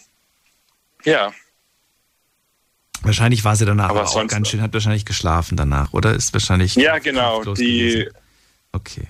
Ja. 1.03 1.33
Wahrscheinlich 3.01 3.43
war 3.43 3.55
sie 3.55 3.65
danach 3.65 3.89
aber 3.89 4.07
auch 4.07 4.27
ganz 4.27 4.49
schön, 4.49 4.61
hat 4.61 4.73
wahrscheinlich 4.73 5.05
geschlafen 5.05 5.57
danach, 5.57 5.93
oder? 5.93 6.13
Ist 6.13 6.33
wahrscheinlich. 6.33 6.75
Ja, 6.75 6.99
genau. 6.99 7.43
Die, 7.55 8.09
okay. 8.71 9.07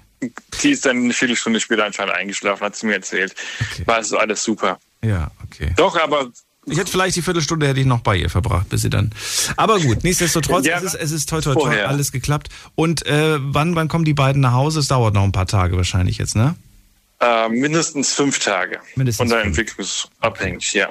Die 0.63 0.71
ist 0.71 0.85
dann 0.85 0.97
eine 0.97 1.13
Viertelstunde 1.13 1.59
später 1.59 1.85
anscheinend 1.85 2.13
eingeschlafen, 2.13 2.65
hat 2.65 2.75
sie 2.75 2.87
mir 2.87 2.95
erzählt. 2.95 3.35
Okay. 3.71 3.87
War 3.87 3.95
also 3.95 4.17
alles 4.17 4.43
super. 4.43 4.79
Ja, 5.01 5.31
okay. 5.43 5.73
Doch, 5.77 5.97
aber 5.97 6.29
ich 6.65 6.77
hätte 6.77 6.91
vielleicht 6.91 7.15
die 7.15 7.21
Viertelstunde 7.21 7.67
hätte 7.67 7.79
ich 7.79 7.85
noch 7.85 8.01
bei 8.01 8.17
ihr 8.17 8.29
verbracht, 8.29 8.69
bis 8.69 8.81
sie 8.81 8.89
dann. 8.89 9.11
Aber 9.55 9.79
gut, 9.79 10.03
nichtsdestotrotz, 10.03 10.65
ja, 10.65 10.77
es 10.77 10.83
ist, 10.83 10.95
es 10.95 11.11
ist 11.11 11.29
toll, 11.29 11.41
toll, 11.41 11.55
toll, 11.55 11.79
alles 11.79 12.11
geklappt. 12.11 12.49
Und 12.75 13.05
äh, 13.05 13.37
wann, 13.39 13.75
wann 13.75 13.87
kommen 13.87 14.05
die 14.05 14.13
beiden 14.13 14.41
nach 14.41 14.53
Hause? 14.53 14.79
Es 14.79 14.87
dauert 14.87 15.13
noch 15.13 15.23
ein 15.23 15.31
paar 15.31 15.47
Tage 15.47 15.77
wahrscheinlich 15.77 16.17
jetzt, 16.17 16.35
ne? 16.35 16.55
Äh, 17.19 17.49
mindestens 17.49 18.13
fünf 18.13 18.39
Tage. 18.39 18.79
Mindestens 18.95 19.17
Von 19.17 19.29
der 19.29 19.45
Entwicklungsabhängig, 19.45 20.73
ja. 20.73 20.89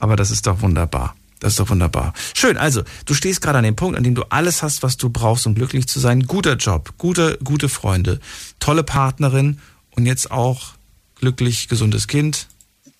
Aber 0.00 0.16
das 0.16 0.30
ist 0.30 0.46
doch 0.46 0.60
wunderbar. 0.60 1.14
Das 1.40 1.54
ist 1.54 1.60
doch 1.60 1.70
wunderbar. 1.70 2.12
Schön, 2.34 2.56
also 2.56 2.82
du 3.06 3.14
stehst 3.14 3.40
gerade 3.40 3.58
an 3.58 3.64
dem 3.64 3.74
Punkt, 3.74 3.96
an 3.96 4.04
dem 4.04 4.14
du 4.14 4.24
alles 4.28 4.62
hast, 4.62 4.82
was 4.82 4.98
du 4.98 5.08
brauchst, 5.10 5.46
um 5.46 5.54
glücklich 5.54 5.88
zu 5.88 5.98
sein. 5.98 6.26
Guter 6.26 6.56
Job, 6.56 6.94
gute, 6.98 7.38
gute 7.42 7.68
Freunde, 7.68 8.20
tolle 8.60 8.84
Partnerin 8.84 9.58
und 9.96 10.06
jetzt 10.06 10.30
auch 10.30 10.74
glücklich, 11.16 11.68
gesundes 11.68 12.06
Kind. 12.06 12.46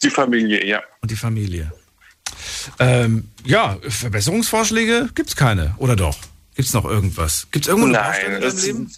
Die 0.03 0.11
Familie, 0.11 0.67
ja. 0.67 0.83
Und 1.03 1.11
die 1.11 1.17
Familie. 1.17 1.73
Ähm, 2.79 3.29
ja, 3.45 3.79
Verbesserungsvorschläge 3.87 5.11
gibt's 5.15 5.37
keine, 5.37 5.75
oder 5.77 5.95
doch? 5.95 6.17
Gibt's 6.55 6.73
noch 6.73 6.87
irgendwas? 6.87 7.49
Gibt's 7.51 7.69
irgendwo 7.69 7.89
eine 7.89 7.99
Nein, 7.99 8.33
in 8.37 8.41
deinem 8.41 8.59
Leben? 8.59 8.93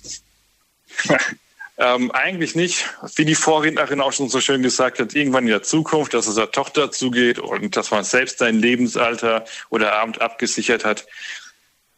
Ähm, 1.79 2.11
eigentlich 2.11 2.55
nicht. 2.55 2.89
Wie 3.17 3.25
die 3.25 3.35
Vorrednerin 3.35 4.01
auch 4.01 4.13
schon 4.13 4.29
so 4.29 4.41
schön 4.41 4.63
gesagt 4.63 4.99
hat, 4.99 5.15
irgendwann 5.15 5.45
in 5.45 5.51
der 5.51 5.63
Zukunft, 5.63 6.15
dass 6.15 6.27
es 6.27 6.35
der 6.35 6.51
Tochter 6.51 6.91
zugeht 6.91 7.39
und 7.39 7.77
dass 7.77 7.91
man 7.91 8.05
selbst 8.05 8.39
sein 8.39 8.59
Lebensalter 8.59 9.45
oder 9.71 9.95
Abend 9.95 10.21
abgesichert 10.21 10.85
hat, 10.85 11.07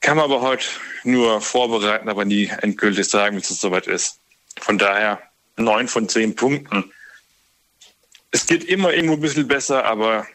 kann 0.00 0.16
man 0.16 0.26
aber 0.26 0.42
heute 0.42 0.66
nur 1.02 1.40
vorbereiten, 1.40 2.08
aber 2.08 2.24
nie 2.24 2.50
endgültig 2.60 3.08
sagen, 3.08 3.36
bis 3.36 3.50
es 3.50 3.60
soweit 3.60 3.86
ist. 3.86 4.20
Von 4.60 4.78
daher 4.78 5.20
neun 5.56 5.88
von 5.88 6.08
zehn 6.08 6.36
Punkten. 6.36 6.92
Es 8.30 8.46
geht 8.46 8.64
immer 8.64 8.92
irgendwo 8.92 9.14
ein 9.14 9.20
bisschen 9.20 9.48
besser, 9.48 9.84
aber 9.84 10.26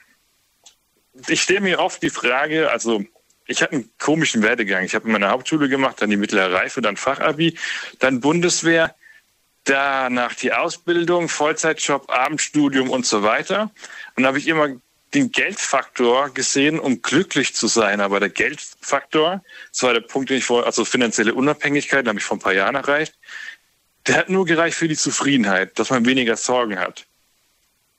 ich 1.28 1.42
stelle 1.42 1.62
mir 1.62 1.80
oft 1.80 2.02
die 2.02 2.10
Frage, 2.10 2.72
also 2.72 3.04
ich 3.46 3.62
hatte 3.62 3.74
einen 3.74 3.92
komischen 3.98 4.44
Werdegang. 4.44 4.86
Ich 4.86 4.96
habe 4.96 5.10
meine 5.10 5.30
Hauptschule 5.30 5.70
gemacht, 5.70 6.02
dann 6.02 6.10
die 6.10 6.18
mittlere 6.18 6.54
Reife, 6.54 6.82
dann 6.82 6.98
Fachabi, 6.98 7.58
dann 8.00 8.22
Bundeswehr 8.22 8.96
danach 9.64 10.34
die 10.36 10.54
Ausbildung, 10.54 11.30
Vollzeitjob, 11.30 12.10
Abendstudium 12.10 12.90
und 12.90 13.06
so 13.06 13.24
weiter. 13.24 13.72
Und 14.16 14.24
da 14.24 14.30
habe 14.30 14.40
ich 14.40 14.48
immer 14.48 14.70
den 15.14 15.32
Geldfaktor 15.32 16.30
gesehen, 16.30 16.80
um 16.80 17.02
glücklich 17.02 17.56
zu 17.56 17.68
sein. 17.68 18.02
Aber 18.02 18.20
der 18.20 18.30
Geldfaktor, 18.30 19.44
das 19.72 19.84
war 19.84 19.94
der 19.94 20.02
Punkt, 20.02 20.30
den 20.30 20.38
ich 20.38 20.46
vor, 20.46 20.66
also 20.66 20.86
finanzielle 20.86 21.34
Unabhängigkeit, 21.34 22.06
den 22.06 22.10
habe 22.10 22.20
ich 22.20 22.26
vor 22.26 22.38
ein 22.38 22.42
paar 22.42 22.54
Jahren 22.54 22.76
erreicht, 22.76 23.16
der 24.08 24.18
hat 24.18 24.30
nur 24.30 24.46
gereicht 24.46 24.78
für 24.78 24.88
die 24.88 24.98
Zufriedenheit, 24.98 25.78
dass 25.78 25.90
man 25.90 26.06
weniger 26.06 26.36
Sorgen 26.36 26.80
hat. 26.80 27.06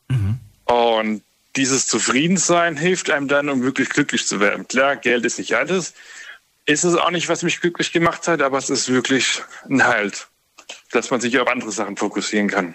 Mhm. 0.08 0.38
Und 0.64 1.22
dieses 1.56 1.86
Zufriedensein 1.86 2.76
hilft 2.76 3.10
einem 3.10 3.28
dann, 3.28 3.48
um 3.48 3.62
wirklich 3.62 3.90
glücklich 3.90 4.26
zu 4.26 4.40
werden. 4.40 4.66
Klar, 4.68 4.96
Geld 4.96 5.24
ist 5.24 5.38
nicht 5.38 5.54
alles. 5.54 5.94
Ist 6.64 6.84
es 6.84 6.94
auch 6.94 7.10
nicht, 7.10 7.28
was 7.28 7.42
mich 7.42 7.60
glücklich 7.60 7.92
gemacht 7.92 8.28
hat, 8.28 8.40
aber 8.40 8.58
es 8.58 8.70
ist 8.70 8.88
wirklich 8.88 9.42
ein 9.68 9.84
Halt 9.84 10.29
dass 10.90 11.10
man 11.10 11.20
sich 11.20 11.38
auf 11.38 11.48
andere 11.48 11.72
Sachen 11.72 11.96
fokussieren 11.96 12.48
kann. 12.48 12.74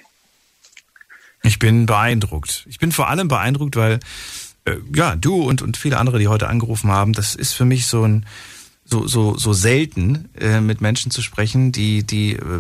Ich 1.44 1.60
bin 1.60 1.86
beeindruckt. 1.86 2.66
Ich 2.68 2.80
bin 2.80 2.92
vor 2.92 3.10
allem 3.10 3.28
beeindruckt, 3.28 3.76
weil 3.76 4.00
äh, 4.66 4.78
ja, 4.94 5.16
du 5.16 5.44
und, 5.44 5.62
und 5.62 5.78
viele 5.78 5.98
andere, 5.98 6.20
die 6.20 6.28
heute 6.28 6.48
angerufen 6.48 6.92
haben, 6.92 7.14
das 7.14 7.36
ist 7.36 7.54
für 7.54 7.66
mich 7.66 7.88
so 7.88 8.04
ein 8.04 8.26
so, 8.86 9.08
so, 9.08 9.36
so 9.38 9.54
selten, 9.54 10.30
äh, 10.40 10.62
mit 10.62 10.80
Menschen 10.80 11.12
zu 11.12 11.22
sprechen, 11.22 11.72
die, 11.72 12.04
die 12.04 12.34
äh, 12.34 12.60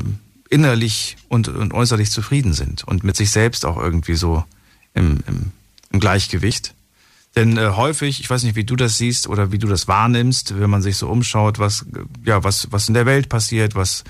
innerlich 0.49 1.17
und, 1.29 1.47
und 1.47 1.73
äußerlich 1.73 2.11
zufrieden 2.11 2.53
sind 2.53 2.83
und 2.83 3.03
mit 3.03 3.15
sich 3.15 3.31
selbst 3.31 3.65
auch 3.65 3.77
irgendwie 3.77 4.15
so 4.15 4.43
im, 4.93 5.19
im, 5.27 5.51
im 5.91 5.99
Gleichgewicht. 5.99 6.73
Denn 7.35 7.57
äh, 7.57 7.71
häufig, 7.75 8.19
ich 8.19 8.29
weiß 8.29 8.43
nicht, 8.43 8.55
wie 8.55 8.63
du 8.63 8.75
das 8.75 8.97
siehst 8.97 9.27
oder 9.27 9.51
wie 9.51 9.59
du 9.59 9.67
das 9.67 9.87
wahrnimmst, 9.87 10.59
wenn 10.59 10.69
man 10.69 10.81
sich 10.81 10.97
so 10.97 11.09
umschaut, 11.09 11.59
was, 11.59 11.85
ja, 12.23 12.43
was, 12.43 12.71
was 12.71 12.87
in 12.87 12.93
der 12.93 13.05
Welt 13.05 13.29
passiert, 13.29 13.75
was, 13.75 14.03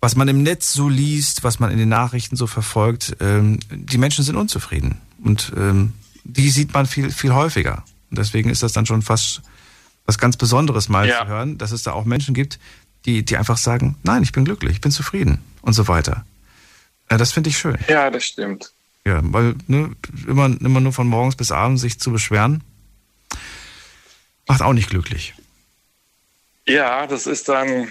was 0.00 0.16
man 0.16 0.28
im 0.28 0.42
Netz 0.42 0.72
so 0.72 0.88
liest, 0.88 1.44
was 1.44 1.60
man 1.60 1.70
in 1.70 1.78
den 1.78 1.88
Nachrichten 1.88 2.36
so 2.36 2.46
verfolgt, 2.46 3.16
ähm, 3.20 3.58
die 3.70 3.98
Menschen 3.98 4.24
sind 4.24 4.36
unzufrieden. 4.36 5.00
Und 5.22 5.52
ähm, 5.56 5.92
die 6.24 6.50
sieht 6.50 6.72
man 6.72 6.86
viel, 6.86 7.10
viel 7.10 7.34
häufiger. 7.34 7.84
Und 8.10 8.18
deswegen 8.18 8.50
ist 8.50 8.62
das 8.62 8.72
dann 8.72 8.86
schon 8.86 9.02
fast 9.02 9.42
was 10.06 10.18
ganz 10.18 10.36
Besonderes 10.36 10.88
mal 10.88 11.06
ja. 11.06 11.20
zu 11.20 11.28
hören, 11.28 11.58
dass 11.58 11.72
es 11.72 11.82
da 11.82 11.92
auch 11.92 12.04
Menschen 12.04 12.34
gibt, 12.34 12.58
die, 13.04 13.24
die 13.24 13.36
einfach 13.36 13.58
sagen, 13.58 13.96
nein, 14.02 14.22
ich 14.22 14.32
bin 14.32 14.44
glücklich, 14.44 14.72
ich 14.72 14.80
bin 14.80 14.90
zufrieden 14.90 15.38
und 15.62 15.72
so 15.74 15.86
weiter. 15.88 16.24
Äh, 17.08 17.18
das 17.18 17.32
finde 17.32 17.50
ich 17.50 17.58
schön. 17.58 17.78
Ja, 17.88 18.10
das 18.10 18.24
stimmt. 18.24 18.72
Ja, 19.04 19.20
weil 19.22 19.54
ne, 19.66 19.90
immer, 20.26 20.46
immer 20.46 20.80
nur 20.80 20.92
von 20.92 21.06
morgens 21.06 21.36
bis 21.36 21.52
abends 21.52 21.82
sich 21.82 22.00
zu 22.00 22.10
beschweren, 22.10 22.62
macht 24.46 24.62
auch 24.62 24.72
nicht 24.72 24.90
glücklich. 24.90 25.34
Ja, 26.66 27.06
das 27.06 27.26
ist 27.26 27.48
dann, 27.48 27.88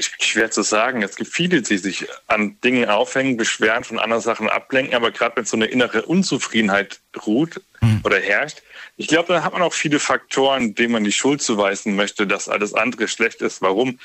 schwer 0.00 0.50
zu 0.50 0.62
sagen. 0.62 1.02
Es 1.02 1.16
gibt 1.16 1.32
viele, 1.32 1.62
die 1.62 1.78
sich 1.78 2.06
an 2.26 2.60
Dingen 2.62 2.88
aufhängen, 2.88 3.36
beschweren, 3.36 3.84
von 3.84 3.98
anderen 3.98 4.22
Sachen 4.22 4.48
ablenken, 4.48 4.94
aber 4.94 5.10
gerade 5.10 5.36
wenn 5.36 5.44
so 5.44 5.56
eine 5.56 5.66
innere 5.66 6.02
Unzufriedenheit 6.02 7.00
ruht 7.26 7.60
mhm. 7.80 8.00
oder 8.04 8.18
herrscht, 8.18 8.62
ich 8.96 9.08
glaube, 9.08 9.32
da 9.32 9.42
hat 9.42 9.52
man 9.52 9.62
auch 9.62 9.72
viele 9.74 9.98
Faktoren, 9.98 10.74
denen 10.74 10.92
man 10.92 11.04
die 11.04 11.12
Schuld 11.12 11.42
zuweisen 11.42 11.96
möchte, 11.96 12.26
dass 12.26 12.48
alles 12.48 12.74
andere 12.74 13.08
schlecht 13.08 13.42
ist. 13.42 13.60
Warum? 13.60 13.98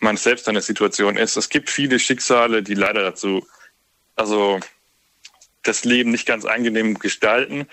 man 0.00 0.16
selbst 0.16 0.48
in 0.48 0.54
der 0.54 0.62
Situation 0.62 1.16
ist. 1.16 1.36
Es 1.36 1.48
gibt 1.48 1.70
viele 1.70 1.98
Schicksale, 1.98 2.62
die 2.62 2.74
leider 2.74 3.02
dazu, 3.02 3.46
also 4.16 4.58
das 5.62 5.84
Leben 5.84 6.10
nicht 6.10 6.26
ganz 6.26 6.44
angenehm 6.46 6.98
gestalten, 6.98 7.66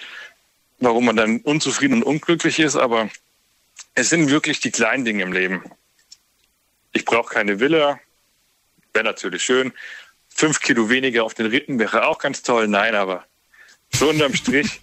warum 0.79 1.05
man 1.05 1.15
dann 1.15 1.39
unzufrieden 1.39 1.95
und 1.95 2.03
unglücklich 2.03 2.59
ist, 2.59 2.75
aber 2.75 3.09
es 3.95 4.09
sind 4.09 4.29
wirklich 4.29 4.59
die 4.59 4.71
kleinen 4.71 5.05
Dinge 5.05 5.23
im 5.23 5.31
Leben. 5.31 5.63
Ich 6.97 7.05
brauche 7.05 7.31
keine 7.31 7.59
Villa, 7.59 7.99
wäre 8.91 9.05
natürlich 9.05 9.43
schön. 9.43 9.71
Fünf 10.29 10.59
Kilo 10.61 10.89
weniger 10.89 11.25
auf 11.25 11.35
den 11.35 11.45
Ritten 11.45 11.77
wäre 11.77 12.07
auch 12.07 12.17
ganz 12.17 12.41
toll. 12.41 12.67
Nein, 12.67 12.95
aber 12.95 13.23
so 13.93 14.09
unterm 14.09 14.33
Strich. 14.33 14.79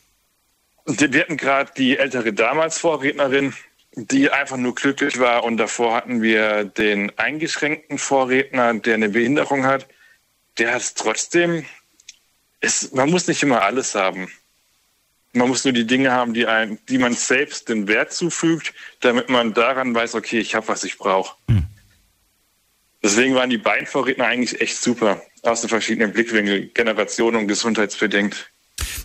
wir 0.86 1.20
hatten 1.20 1.36
gerade 1.36 1.70
die 1.76 1.98
ältere 1.98 2.32
damals 2.32 2.78
Vorrednerin, 2.78 3.52
die 3.92 4.30
einfach 4.30 4.56
nur 4.56 4.74
glücklich 4.74 5.18
war. 5.18 5.44
Und 5.44 5.58
davor 5.58 5.94
hatten 5.94 6.22
wir 6.22 6.64
den 6.64 7.12
eingeschränkten 7.18 7.98
Vorredner, 7.98 8.72
der 8.72 8.94
eine 8.94 9.10
Behinderung 9.10 9.66
hat. 9.66 9.86
Der 10.56 10.72
hat 10.72 10.80
es 10.80 10.94
trotzdem. 10.94 11.66
Es, 12.60 12.90
man 12.92 13.10
muss 13.10 13.28
nicht 13.28 13.42
immer 13.42 13.60
alles 13.60 13.94
haben. 13.94 14.32
Man 15.34 15.48
muss 15.48 15.64
nur 15.64 15.72
die 15.72 15.86
Dinge 15.86 16.12
haben, 16.12 16.32
die, 16.32 16.46
ein, 16.46 16.78
die 16.88 16.98
man 16.98 17.14
selbst 17.14 17.68
den 17.68 17.88
Wert 17.88 18.12
zufügt, 18.12 18.72
damit 19.00 19.28
man 19.28 19.52
daran 19.52 19.94
weiß, 19.94 20.14
okay, 20.14 20.38
ich 20.38 20.54
habe, 20.54 20.68
was 20.68 20.84
ich 20.84 20.96
brauche. 20.96 21.36
Hm. 21.48 21.64
Deswegen 23.02 23.34
waren 23.34 23.50
die 23.50 23.58
beiden 23.58 23.86
Vorredner 23.86 24.26
eigentlich 24.26 24.60
echt 24.60 24.76
super, 24.76 25.20
aus 25.42 25.60
den 25.60 25.68
verschiedenen 25.68 26.12
Blickwinkeln, 26.12 26.70
Generation 26.72 27.36
und 27.36 27.48
gesundheitsbedingt. 27.48 28.50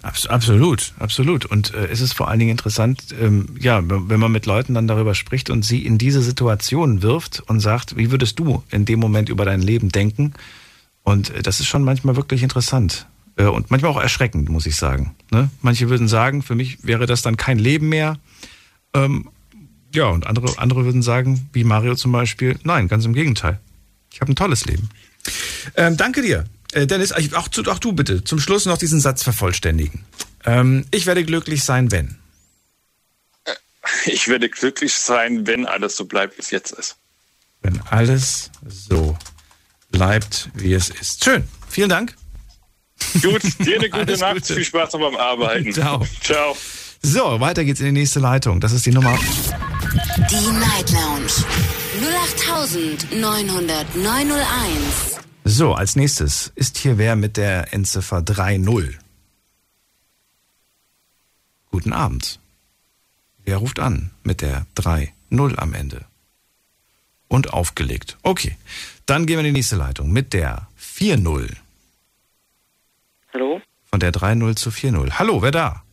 Absolut, 0.02 0.94
absolut. 1.00 1.46
Und 1.46 1.74
äh, 1.74 1.88
es 1.88 2.00
ist 2.00 2.14
vor 2.14 2.30
allen 2.30 2.40
Dingen 2.40 2.52
interessant, 2.52 3.04
ähm, 3.20 3.58
ja, 3.60 3.82
wenn 3.84 4.20
man 4.20 4.32
mit 4.32 4.46
Leuten 4.46 4.74
dann 4.74 4.88
darüber 4.88 5.16
spricht 5.16 5.50
und 5.50 5.64
sie 5.64 5.86
in 5.86 5.98
diese 5.98 6.22
Situation 6.22 7.02
wirft 7.02 7.42
und 7.48 7.60
sagt, 7.60 7.98
wie 7.98 8.12
würdest 8.12 8.40
du 8.40 8.64
in 8.72 8.86
dem 8.86 9.00
Moment 9.00 9.30
über 9.30 9.44
dein 9.44 9.62
Leben 9.62 9.90
denken? 9.90 10.34
Und 11.04 11.32
äh, 11.32 11.42
das 11.42 11.60
ist 11.60 11.68
schon 11.68 11.84
manchmal 11.84 12.16
wirklich 12.16 12.44
interessant. 12.44 13.08
Äh, 13.40 13.46
und 13.46 13.72
manchmal 13.72 13.92
auch 13.92 14.02
erschreckend, 14.02 14.50
muss 14.50 14.66
ich 14.66 14.76
sagen. 14.76 15.16
Ne? 15.32 15.50
Manche 15.62 15.90
würden 15.90 16.08
sagen, 16.08 16.44
für 16.44 16.56
mich 16.56 16.86
wäre 16.86 17.06
das 17.06 17.22
dann 17.22 17.38
kein 17.38 17.58
Leben 17.58 17.90
mehr. 17.90 18.20
Ähm, 18.94 19.30
ja, 19.94 20.08
und 20.08 20.28
andere, 20.28 20.60
andere 20.60 20.86
würden 20.86 21.02
sagen, 21.02 21.50
wie 21.54 21.64
Mario 21.64 21.96
zum 21.96 22.12
Beispiel, 22.12 22.60
nein, 22.64 22.88
ganz 22.88 23.06
im 23.06 23.14
Gegenteil. 23.14 23.60
Ich 24.12 24.22
habe 24.22 24.32
ein 24.32 24.36
tolles 24.36 24.66
Leben. 24.66 24.90
Ähm, 25.76 25.98
danke 25.98 26.22
dir. 26.22 26.46
Äh, 26.74 26.86
Dennis, 26.86 27.12
auch, 27.12 27.48
auch, 27.68 27.80
du 27.80 27.94
bitte, 27.94 28.24
zum 28.24 28.40
Schluss 28.40 28.66
noch 28.66 28.78
diesen 28.78 29.00
Satz 29.00 29.24
vervollständigen. 29.24 30.04
Ähm, 30.46 30.86
ich 30.92 31.06
werde 31.06 31.24
glücklich 31.24 31.64
sein, 31.64 31.92
wenn. 31.92 32.18
Äh, 33.46 33.54
ich 34.06 34.28
werde 34.28 34.50
glücklich 34.50 34.94
sein, 34.94 35.48
wenn 35.48 35.66
alles 35.66 35.96
so 35.96 36.06
bleibt, 36.06 36.38
wie 36.38 36.42
es 36.42 36.52
jetzt 36.52 36.72
ist. 36.72 36.98
Wenn 37.62 37.82
alles 37.90 38.52
so 38.68 39.18
bleibt, 39.92 40.50
wie 40.54 40.74
es 40.74 40.90
ist. 40.90 41.24
Schön. 41.24 41.46
Vielen 41.70 41.90
Dank. 41.90 42.16
Gut, 43.22 43.42
dir 43.66 43.80
eine 43.80 43.90
gute 43.90 44.18
Nacht. 44.18 44.34
Gute. 44.36 44.56
Viel 44.56 44.66
Spaß 44.66 44.92
beim 44.94 45.16
Arbeiten. 45.16 45.74
Ciao. 45.74 46.06
Ciao. 46.22 46.56
So, 47.02 47.40
weiter 47.40 47.64
geht's 47.64 47.80
in 47.80 47.88
die 47.88 47.92
nächste 47.94 48.20
Leitung. 48.20 48.60
Das 48.60 48.72
ist 48.72 48.86
die 48.86 48.92
Nummer. 48.92 49.18
Die 50.30 50.52
Night 50.52 50.92
Lounge. 50.92 51.32
0890901. 53.12 55.20
So, 55.46 55.74
als 55.74 55.96
nächstes 55.96 56.52
ist 56.56 56.78
hier 56.78 56.98
wer 56.98 57.16
mit 57.16 57.38
der 57.38 57.74
Endziffer 57.74 58.22
30. 58.22 58.98
Guten 61.72 61.94
Abend. 61.94 62.40
Wer 63.46 63.58
ruft 63.58 63.80
an 63.80 64.12
mit 64.24 64.42
der 64.42 64.66
30 64.76 65.12
am 65.58 65.74
Ende? 65.74 66.06
Und 67.28 67.54
aufgelegt. 67.54 68.18
Okay, 68.24 68.58
dann 69.06 69.26
gehen 69.26 69.38
wir 69.38 69.46
in 69.46 69.54
die 69.54 69.60
nächste 69.60 69.76
Leitung 69.76 70.12
mit 70.12 70.34
der 70.34 70.68
40. 70.78 71.56
Hallo? 73.34 73.62
Von 73.86 74.00
der 74.00 74.12
3-0 74.12 74.56
zu 74.56 74.70
4-0. 74.70 75.20
Hallo, 75.20 75.42
wer 75.42 75.52
da? 75.52 75.84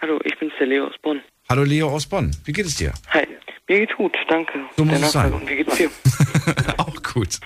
Hallo, 0.00 0.20
ich 0.24 0.38
bin's, 0.38 0.52
der 0.58 0.66
Leo 0.68 0.86
aus 0.86 0.94
Bonn. 1.02 1.20
Hallo, 1.48 1.64
Leo 1.64 1.88
aus 1.88 2.06
Bonn. 2.06 2.30
Wie 2.44 2.52
geht 2.52 2.66
es 2.66 2.76
dir? 2.76 2.92
Hi, 3.10 3.26
mir 3.68 3.80
geht's 3.80 3.96
gut, 3.96 4.16
danke. 4.28 4.52
So 4.76 4.84
muss 4.84 5.00
es 5.00 5.12
sein. 5.12 5.32
Wie 5.46 5.56
geht's 5.56 5.76
dir? 5.76 5.90
Auch 6.78 7.02
gut. 7.02 7.40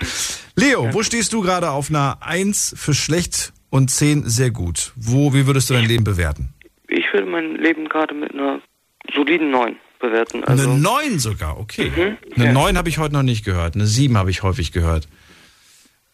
Leo, 0.55 0.85
ja. 0.85 0.95
wo 0.95 1.03
stehst 1.03 1.33
du 1.33 1.41
gerade 1.41 1.71
auf 1.71 1.89
einer 1.89 2.19
1 2.21 2.75
für 2.77 2.93
schlecht 2.93 3.53
und 3.71 3.91
10 3.91 4.29
sehr 4.29 4.51
gut? 4.51 4.93
Wo, 4.97 5.33
wie 5.33 5.47
würdest 5.47 5.71
du 5.71 5.75
dein 5.75 5.87
Leben 5.87 6.05
bewerten? 6.05 6.53
Ich 6.89 7.11
würde 7.13 7.27
mein 7.27 7.57
Leben 7.57 7.89
gerade 7.89 8.15
mit 8.15 8.33
einer 8.35 8.61
soliden 9.15 9.51
9 9.51 9.77
bewerten. 9.99 10.45
Also 10.45 10.69
eine 10.69 10.79
9 10.79 11.19
sogar, 11.19 11.59
okay. 11.59 11.91
Mhm, 11.97 12.19
eine 12.37 12.45
ja. 12.47 12.53
9 12.53 12.77
habe 12.77 12.91
ich 12.91 12.99
heute 12.99 13.15
noch 13.15 13.23
nicht 13.23 13.45
gehört. 13.45 13.77
Eine 13.77 13.87
7 13.87 14.19
habe 14.19 14.31
ich 14.31 14.43
häufig 14.43 14.73
gehört. 14.73 15.09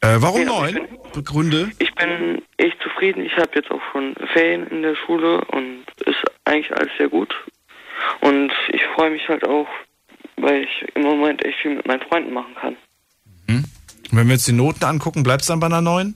Äh, 0.01 0.16
warum 0.20 0.42
ja, 0.42 0.46
9? 0.46 0.88
Gründe? 1.24 1.70
Ich 1.78 1.92
bin 1.94 2.42
echt 2.57 2.80
zufrieden. 2.82 3.24
Ich 3.24 3.36
habe 3.36 3.51
jetzt 3.55 3.70
auch 3.70 3.80
schon 3.92 4.14
Ferien 4.32 4.66
in 4.68 4.82
der 4.82 4.94
Schule 4.94 5.44
und 5.46 5.84
ist 6.07 6.22
eigentlich 6.44 6.72
alles 6.76 6.92
sehr 6.99 7.09
gut. 7.09 7.34
Und 8.20 8.53
ich 8.72 8.82
freue 8.94 9.11
mich 9.11 9.28
halt 9.28 9.44
auch, 9.44 9.66
weil 10.36 10.62
ich 10.62 10.88
im 10.94 11.03
Moment 11.03 11.44
echt 11.44 11.59
viel 11.61 11.74
mit 11.74 11.86
meinen 11.86 12.03
Freunden 12.03 12.32
machen 12.32 12.55
kann. 12.61 12.76
Mhm. 13.49 13.64
Wenn 14.12 14.26
wir 14.28 14.34
jetzt 14.34 14.46
die 14.46 14.53
Noten 14.53 14.84
angucken, 14.84 15.24
bleibt 15.24 15.42
es 15.42 15.49
dann 15.49 15.59
bei 15.59 15.66
einer 15.66 15.80
9? 15.80 16.14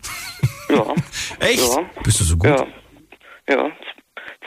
Ja. 0.68 0.94
echt? 1.40 1.68
Ja. 1.68 1.84
Bist 2.04 2.20
du 2.20 2.24
so 2.24 2.36
gut? 2.36 2.50
Ja. 2.50 2.66
Ja, 3.48 3.72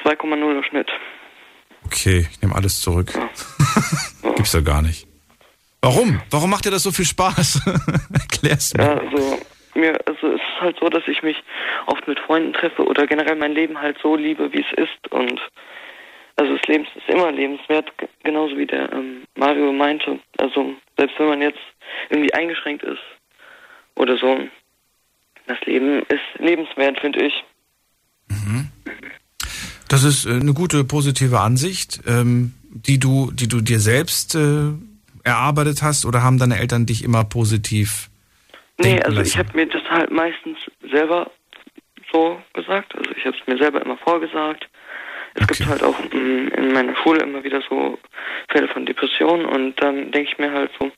2,0 0.05 0.63
Schnitt. 0.69 0.89
Okay, 1.85 2.27
ich 2.31 2.41
nehme 2.41 2.55
alles 2.55 2.81
zurück. 2.81 3.13
Ja. 3.13 3.29
Gibt's 4.35 4.53
ja 4.53 4.61
gar 4.61 4.81
nicht. 4.81 5.04
Warum? 5.85 6.19
Warum 6.31 6.49
macht 6.49 6.65
dir 6.65 6.71
das 6.71 6.81
so 6.81 6.91
viel 6.91 7.05
Spaß? 7.05 7.61
Erklär's 8.13 8.73
mir. 8.73 8.83
Ja, 8.83 8.97
also, 8.97 9.39
mir, 9.75 9.99
also 10.07 10.27
es 10.29 10.41
ist 10.41 10.59
halt 10.59 10.77
so, 10.79 10.89
dass 10.89 11.03
ich 11.07 11.21
mich 11.21 11.37
oft 11.85 12.07
mit 12.07 12.19
Freunden 12.21 12.53
treffe 12.53 12.83
oder 12.83 13.05
generell 13.05 13.35
mein 13.35 13.51
Leben 13.51 13.79
halt 13.79 13.95
so 14.01 14.15
liebe, 14.15 14.51
wie 14.51 14.61
es 14.61 14.77
ist. 14.77 15.11
Und 15.11 15.39
also 16.37 16.57
das 16.57 16.67
Leben 16.67 16.85
ist 16.85 17.07
immer 17.07 17.31
lebenswert, 17.31 17.91
genauso 18.23 18.57
wie 18.57 18.65
der 18.65 18.91
ähm, 18.93 19.25
Mario 19.35 19.71
meinte. 19.73 20.19
Also 20.39 20.73
selbst 20.97 21.19
wenn 21.19 21.27
man 21.27 21.41
jetzt 21.43 21.59
irgendwie 22.09 22.33
eingeschränkt 22.33 22.81
ist 22.81 23.03
oder 23.93 24.17
so, 24.17 24.39
das 25.45 25.61
Leben 25.65 26.01
ist 26.09 26.39
lebenswert, 26.39 26.99
finde 26.99 27.25
ich. 27.27 27.43
Mhm. 28.29 28.69
Das 29.87 30.03
ist 30.03 30.25
äh, 30.25 30.31
eine 30.31 30.55
gute 30.55 30.83
positive 30.83 31.41
Ansicht, 31.41 32.01
ähm, 32.07 32.55
die 32.71 32.97
du, 32.97 33.29
die 33.31 33.47
du 33.47 33.61
dir 33.61 33.79
selbst 33.79 34.33
äh, 34.33 34.71
erarbeitet 35.25 35.81
hast 35.81 36.05
oder 36.05 36.23
haben 36.23 36.37
deine 36.37 36.57
Eltern 36.59 36.85
dich 36.85 37.03
immer 37.03 37.23
positiv 37.25 38.09
Nee, 38.77 38.99
also 39.01 39.17
lassen? 39.17 39.27
ich 39.27 39.37
habe 39.37 39.49
mir 39.55 39.67
das 39.67 39.83
halt 39.89 40.11
meistens 40.11 40.57
selber 40.91 41.31
so 42.11 42.41
gesagt. 42.53 42.95
Also 42.95 43.11
ich 43.11 43.25
habe 43.25 43.35
es 43.39 43.47
mir 43.47 43.57
selber 43.57 43.81
immer 43.81 43.97
vorgesagt. 43.97 44.67
Es 45.33 45.43
okay. 45.43 45.53
gibt 45.57 45.69
halt 45.69 45.83
auch 45.83 45.99
in, 46.11 46.47
in, 46.49 46.73
meiner 46.73 46.95
Schule 46.97 47.21
immer 47.21 47.43
wieder 47.43 47.61
so 47.69 47.99
Fälle 48.49 48.67
von 48.69 48.85
Depressionen 48.85 49.45
und 49.45 49.75
dann 49.81 50.11
denke 50.11 50.31
ich 50.31 50.37
mir 50.37 50.51
halt 50.51 50.71
so, 50.79 50.91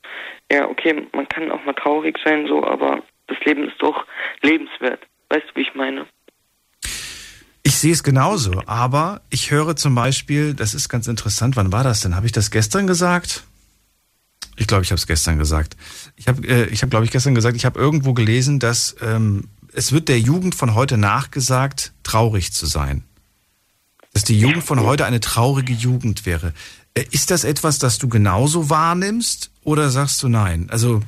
ja, 0.50 0.68
okay, 0.68 1.06
man 1.12 1.28
kann 1.28 1.50
auch 1.50 1.64
mal 1.64 1.74
traurig 1.74 2.16
sein, 2.24 2.46
so, 2.46 2.64
aber 2.64 3.02
das 3.26 3.38
Leben 3.44 3.68
ist 3.68 3.80
doch 3.80 4.06
lebenswert. 4.42 5.00
Weißt 5.28 5.44
du, 5.48 5.56
wie 5.56 5.62
ich 5.62 5.74
meine? 5.74 6.06
Ich 7.64 7.78
sehe 7.78 7.92
es 7.92 8.02
genauso, 8.04 8.62
aber 8.66 9.22
ich 9.30 9.50
höre 9.50 9.74
zum 9.76 9.94
Beispiel, 9.94 10.54
das 10.54 10.72
ist 10.72 10.88
ganz 10.88 11.08
interessant, 11.08 11.56
wann 11.56 11.72
war 11.72 11.82
das 11.82 12.00
denn? 12.00 12.14
Habe 12.14 12.26
ich 12.26 12.32
das 12.32 12.50
gestern 12.50 12.86
gesagt? 12.86 13.47
Ich 14.58 14.66
glaube, 14.66 14.82
ich 14.82 14.90
habe 14.90 14.98
es 14.98 15.06
gestern 15.06 15.38
gesagt. 15.38 15.76
Ich 16.16 16.26
habe, 16.26 16.46
äh, 16.46 16.66
ich 16.66 16.82
habe, 16.82 16.90
glaube 16.90 17.04
ich, 17.04 17.12
gestern 17.12 17.34
gesagt, 17.34 17.56
ich 17.56 17.64
habe 17.64 17.78
irgendwo 17.78 18.12
gelesen, 18.12 18.58
dass 18.58 18.96
ähm, 19.00 19.48
es 19.72 19.92
wird 19.92 20.08
der 20.08 20.18
Jugend 20.18 20.54
von 20.54 20.74
heute 20.74 20.98
nachgesagt, 20.98 21.92
traurig 22.02 22.52
zu 22.52 22.66
sein. 22.66 23.04
Dass 24.12 24.24
die 24.24 24.38
Jugend 24.38 24.64
von 24.64 24.80
heute 24.80 25.06
eine 25.06 25.20
traurige 25.20 25.72
Jugend 25.72 26.26
wäre. 26.26 26.52
Äh, 26.94 27.04
ist 27.12 27.30
das 27.30 27.44
etwas, 27.44 27.78
das 27.78 27.98
du 27.98 28.08
genauso 28.08 28.68
wahrnimmst 28.68 29.52
oder 29.62 29.90
sagst 29.90 30.22
du 30.22 30.28
nein? 30.28 30.66
Also, 30.70 31.02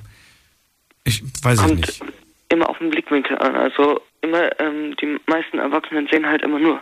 ich 1.04 1.24
weiß 1.42 1.58
Kommt 1.58 1.72
ich 1.72 2.00
nicht. 2.00 2.12
Immer 2.50 2.68
auf 2.68 2.78
den 2.78 2.90
Blickwinkel 2.90 3.36
an. 3.38 3.56
Also 3.56 4.00
immer, 4.22 4.60
ähm, 4.60 4.94
die 5.00 5.18
meisten 5.26 5.58
Erwachsenen 5.58 6.08
sehen 6.10 6.26
halt 6.26 6.42
immer 6.42 6.58
nur 6.58 6.80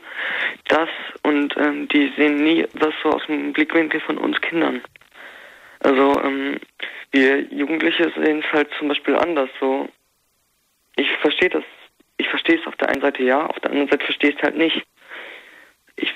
das 0.69 0.89
und 1.23 1.57
ähm, 1.57 1.89
die 1.89 2.12
sehen 2.16 2.43
nie 2.43 2.66
was 2.75 2.93
so 3.03 3.11
aus 3.11 3.23
dem 3.27 3.53
Blickwinkel 3.53 4.01
von 4.01 4.19
uns 4.19 4.41
Kindern. 4.41 4.83
Also 5.81 6.20
ähm, 6.22 6.59
wir 7.12 7.43
Jugendliche 7.53 8.12
sehen 8.16 8.43
es 8.45 8.53
halt 8.53 8.68
zum 8.79 8.89
Beispiel 8.89 9.16
anders. 9.16 9.49
So, 9.61 9.89
ich 10.97 11.09
verstehe 11.20 11.51
das, 11.51 11.64
ich 12.16 12.29
verstehe 12.29 12.59
es 12.61 12.66
auf 12.66 12.76
der 12.76 12.91
einen 12.91 13.01
Seite 13.01 13.22
ja, 13.22 13.47
auf 13.47 13.59
der 13.61 13.70
anderen 13.70 13.89
Seite 13.89 14.05
verstehe 14.05 14.31
ich 14.31 14.37
es 14.37 14.43
halt 14.43 14.57
nicht. 14.57 14.83
Ich, 15.97 16.14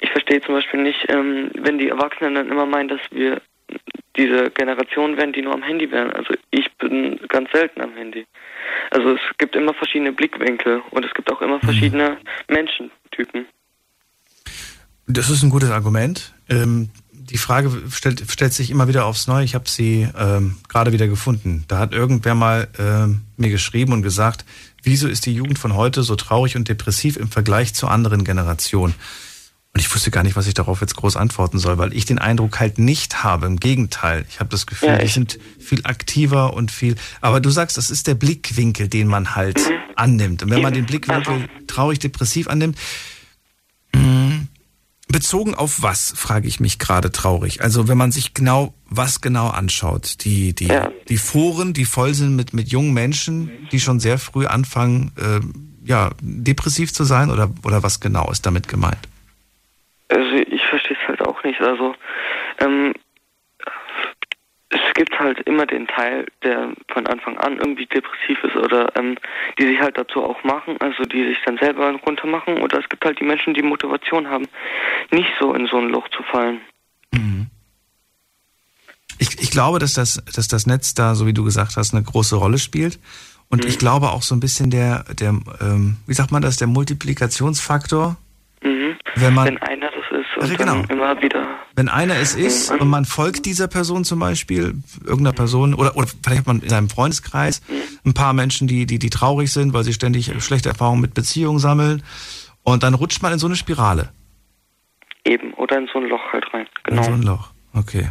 ich 0.00 0.10
verstehe 0.10 0.40
zum 0.40 0.54
Beispiel 0.54 0.82
nicht, 0.82 1.10
ähm, 1.10 1.50
wenn 1.54 1.78
die 1.78 1.88
Erwachsenen 1.88 2.34
dann 2.34 2.50
immer 2.50 2.66
meinen, 2.66 2.88
dass 2.88 3.00
wir 3.10 3.40
diese 4.16 4.50
Generation 4.50 5.16
wären, 5.16 5.32
die 5.32 5.42
nur 5.42 5.54
am 5.54 5.62
Handy 5.62 5.90
wären. 5.90 6.12
Also 6.12 6.34
ich 6.50 6.70
bin 6.78 7.18
ganz 7.28 7.50
selten 7.52 7.80
am 7.80 7.94
Handy. 7.94 8.26
Also 8.90 9.14
es 9.14 9.20
gibt 9.38 9.54
immer 9.54 9.74
verschiedene 9.74 10.12
Blickwinkel 10.12 10.82
und 10.90 11.04
es 11.04 11.14
gibt 11.14 11.30
auch 11.32 11.40
immer 11.40 11.56
mhm. 11.56 11.62
verschiedene 11.62 12.18
Menschentypen. 12.48 13.46
Das 15.06 15.30
ist 15.30 15.42
ein 15.42 15.50
gutes 15.50 15.70
Argument. 15.70 16.34
Ähm, 16.50 16.90
die 17.30 17.38
Frage 17.38 17.70
stellt, 17.90 18.24
stellt 18.30 18.52
sich 18.52 18.70
immer 18.70 18.88
wieder 18.88 19.04
aufs 19.06 19.26
Neue. 19.26 19.44
Ich 19.44 19.54
habe 19.54 19.68
sie 19.68 20.08
ähm, 20.18 20.56
gerade 20.68 20.92
wieder 20.92 21.08
gefunden. 21.08 21.64
Da 21.68 21.78
hat 21.78 21.92
irgendwer 21.92 22.34
mal 22.34 22.68
ähm, 22.78 23.22
mir 23.36 23.50
geschrieben 23.50 23.92
und 23.92 24.02
gesagt, 24.02 24.44
wieso 24.82 25.08
ist 25.08 25.26
die 25.26 25.34
Jugend 25.34 25.58
von 25.58 25.74
heute 25.74 26.02
so 26.02 26.16
traurig 26.16 26.56
und 26.56 26.68
depressiv 26.68 27.16
im 27.16 27.28
Vergleich 27.30 27.74
zu 27.74 27.88
anderen 27.88 28.24
Generationen? 28.24 28.94
Und 29.74 29.80
ich 29.80 29.94
wusste 29.94 30.10
gar 30.10 30.22
nicht, 30.22 30.34
was 30.34 30.46
ich 30.46 30.54
darauf 30.54 30.80
jetzt 30.80 30.96
groß 30.96 31.16
antworten 31.16 31.58
soll, 31.58 31.76
weil 31.76 31.92
ich 31.92 32.06
den 32.06 32.18
Eindruck 32.18 32.58
halt 32.58 32.78
nicht 32.78 33.22
habe. 33.22 33.46
Im 33.46 33.60
Gegenteil, 33.60 34.24
ich 34.30 34.40
habe 34.40 34.48
das 34.48 34.66
Gefühl, 34.66 34.88
Ja, 34.88 34.98
die 34.98 35.08
sind 35.08 35.38
viel 35.60 35.82
aktiver 35.84 36.54
und 36.54 36.70
viel. 36.72 36.96
Aber 37.20 37.40
du 37.40 37.50
sagst, 37.50 37.76
das 37.76 37.90
ist 37.90 38.06
der 38.06 38.14
Blickwinkel, 38.14 38.88
den 38.88 39.06
man 39.08 39.36
halt 39.36 39.58
Mhm. 39.58 39.72
annimmt. 39.96 40.42
Und 40.42 40.50
wenn 40.50 40.62
man 40.62 40.72
den 40.72 40.86
Blickwinkel 40.86 41.48
traurig 41.66 41.98
depressiv 41.98 42.48
annimmt, 42.48 42.78
mh, 43.94 44.37
bezogen 45.08 45.54
auf 45.54 45.82
was, 45.82 46.12
frage 46.16 46.46
ich 46.46 46.60
mich 46.60 46.78
gerade 46.78 47.10
traurig. 47.10 47.62
Also 47.62 47.88
wenn 47.88 47.98
man 47.98 48.12
sich 48.12 48.34
genau, 48.34 48.74
was 48.88 49.20
genau 49.20 49.48
anschaut, 49.48 50.24
die, 50.24 50.54
die, 50.54 50.70
die 51.08 51.16
Foren, 51.16 51.72
die 51.72 51.84
voll 51.84 52.14
sind 52.14 52.36
mit, 52.36 52.52
mit 52.52 52.68
jungen 52.68 52.92
Menschen, 52.92 53.50
die 53.72 53.80
schon 53.80 54.00
sehr 54.00 54.18
früh 54.18 54.46
anfangen, 54.46 55.12
äh, 55.16 55.40
ja, 55.88 56.10
depressiv 56.20 56.92
zu 56.92 57.04
sein 57.04 57.30
oder, 57.30 57.50
oder 57.64 57.82
was 57.82 58.00
genau 58.00 58.30
ist 58.30 58.44
damit 58.44 58.68
gemeint? 58.68 59.08
Also 60.08 60.36
ich 60.36 60.62
verstehe 60.66 60.96
es 61.02 61.08
halt 61.08 61.22
auch 61.22 61.42
nicht. 61.42 61.60
Also 61.60 61.94
ähm, 62.60 62.92
es 64.70 64.80
gibt 64.94 65.18
halt 65.18 65.40
immer 65.40 65.64
den 65.66 65.86
Teil, 65.86 66.26
der 66.42 66.72
von 66.92 67.06
Anfang 67.06 67.38
an 67.38 67.56
irgendwie 67.56 67.86
depressiv 67.86 68.42
ist 68.44 68.54
oder 68.56 68.94
ähm, 68.96 69.16
die 69.58 69.64
sich 69.66 69.80
halt 69.80 69.96
dazu 69.96 70.22
auch 70.22 70.42
machen, 70.44 70.76
also 70.80 71.04
die 71.04 71.24
sich 71.24 71.38
dann 71.46 71.56
selber 71.58 71.90
runtermachen. 72.06 72.58
Oder 72.60 72.78
es 72.80 72.88
gibt 72.88 73.04
halt 73.04 73.18
die 73.18 73.24
Menschen, 73.24 73.54
die 73.54 73.62
Motivation 73.62 74.28
haben, 74.28 74.46
nicht 75.10 75.30
so 75.40 75.54
in 75.54 75.66
so 75.68 75.78
ein 75.78 75.88
Loch 75.88 76.08
zu 76.10 76.22
fallen. 76.24 76.60
Ich, 79.20 79.40
ich 79.40 79.50
glaube, 79.50 79.78
dass 79.78 79.94
das, 79.94 80.22
dass 80.34 80.46
das 80.48 80.66
Netz 80.66 80.94
da, 80.94 81.14
so 81.14 81.26
wie 81.26 81.32
du 81.32 81.42
gesagt 81.44 81.76
hast, 81.76 81.92
eine 81.92 82.04
große 82.04 82.36
Rolle 82.36 82.58
spielt. 82.58 83.00
Und 83.48 83.64
ich 83.64 83.78
glaube 83.78 84.10
auch 84.10 84.22
so 84.22 84.34
ein 84.34 84.40
bisschen 84.40 84.70
der, 84.70 85.04
der 85.18 85.30
ähm, 85.60 85.96
wie 86.06 86.14
sagt 86.14 86.30
man 86.30 86.42
das, 86.42 86.56
der 86.58 86.68
Multiplikationsfaktor. 86.68 88.16
Mhm. 88.62 88.96
Wenn 89.16 89.34
man- 89.34 89.46
Wenn 89.46 89.58
einer 89.58 89.87
und 90.38 90.44
Also 90.44 90.56
dann 90.56 90.82
genau. 90.82 90.92
immer 90.92 91.20
wieder. 91.22 91.46
Wenn 91.76 91.88
einer 91.88 92.16
es 92.16 92.34
ist 92.34 92.70
und 92.70 92.88
man 92.88 93.04
folgt 93.04 93.46
dieser 93.46 93.68
Person 93.68 94.04
zum 94.04 94.18
Beispiel, 94.18 94.74
irgendeiner 95.04 95.32
Person, 95.34 95.74
oder, 95.74 95.96
oder 95.96 96.08
vielleicht 96.22 96.40
hat 96.40 96.46
man 96.46 96.60
in 96.60 96.68
seinem 96.68 96.88
Freundeskreis 96.88 97.62
ein 98.04 98.14
paar 98.14 98.32
Menschen, 98.32 98.66
die, 98.66 98.86
die, 98.86 98.98
die 98.98 99.10
traurig 99.10 99.52
sind, 99.52 99.72
weil 99.74 99.84
sie 99.84 99.92
ständig 99.92 100.32
schlechte 100.42 100.68
Erfahrungen 100.68 101.00
mit 101.00 101.14
Beziehungen 101.14 101.58
sammeln. 101.58 102.02
Und 102.64 102.82
dann 102.82 102.94
rutscht 102.94 103.22
man 103.22 103.32
in 103.32 103.38
so 103.38 103.46
eine 103.46 103.56
Spirale. 103.56 104.10
Eben, 105.24 105.52
oder 105.54 105.78
in 105.78 105.88
so 105.92 105.98
ein 105.98 106.08
Loch 106.08 106.32
halt 106.32 106.52
rein. 106.52 106.66
In 106.88 106.96
Genau. 106.96 107.02
so 107.02 107.12
ein 107.12 107.22
Loch. 107.22 107.50
Okay. 107.74 108.08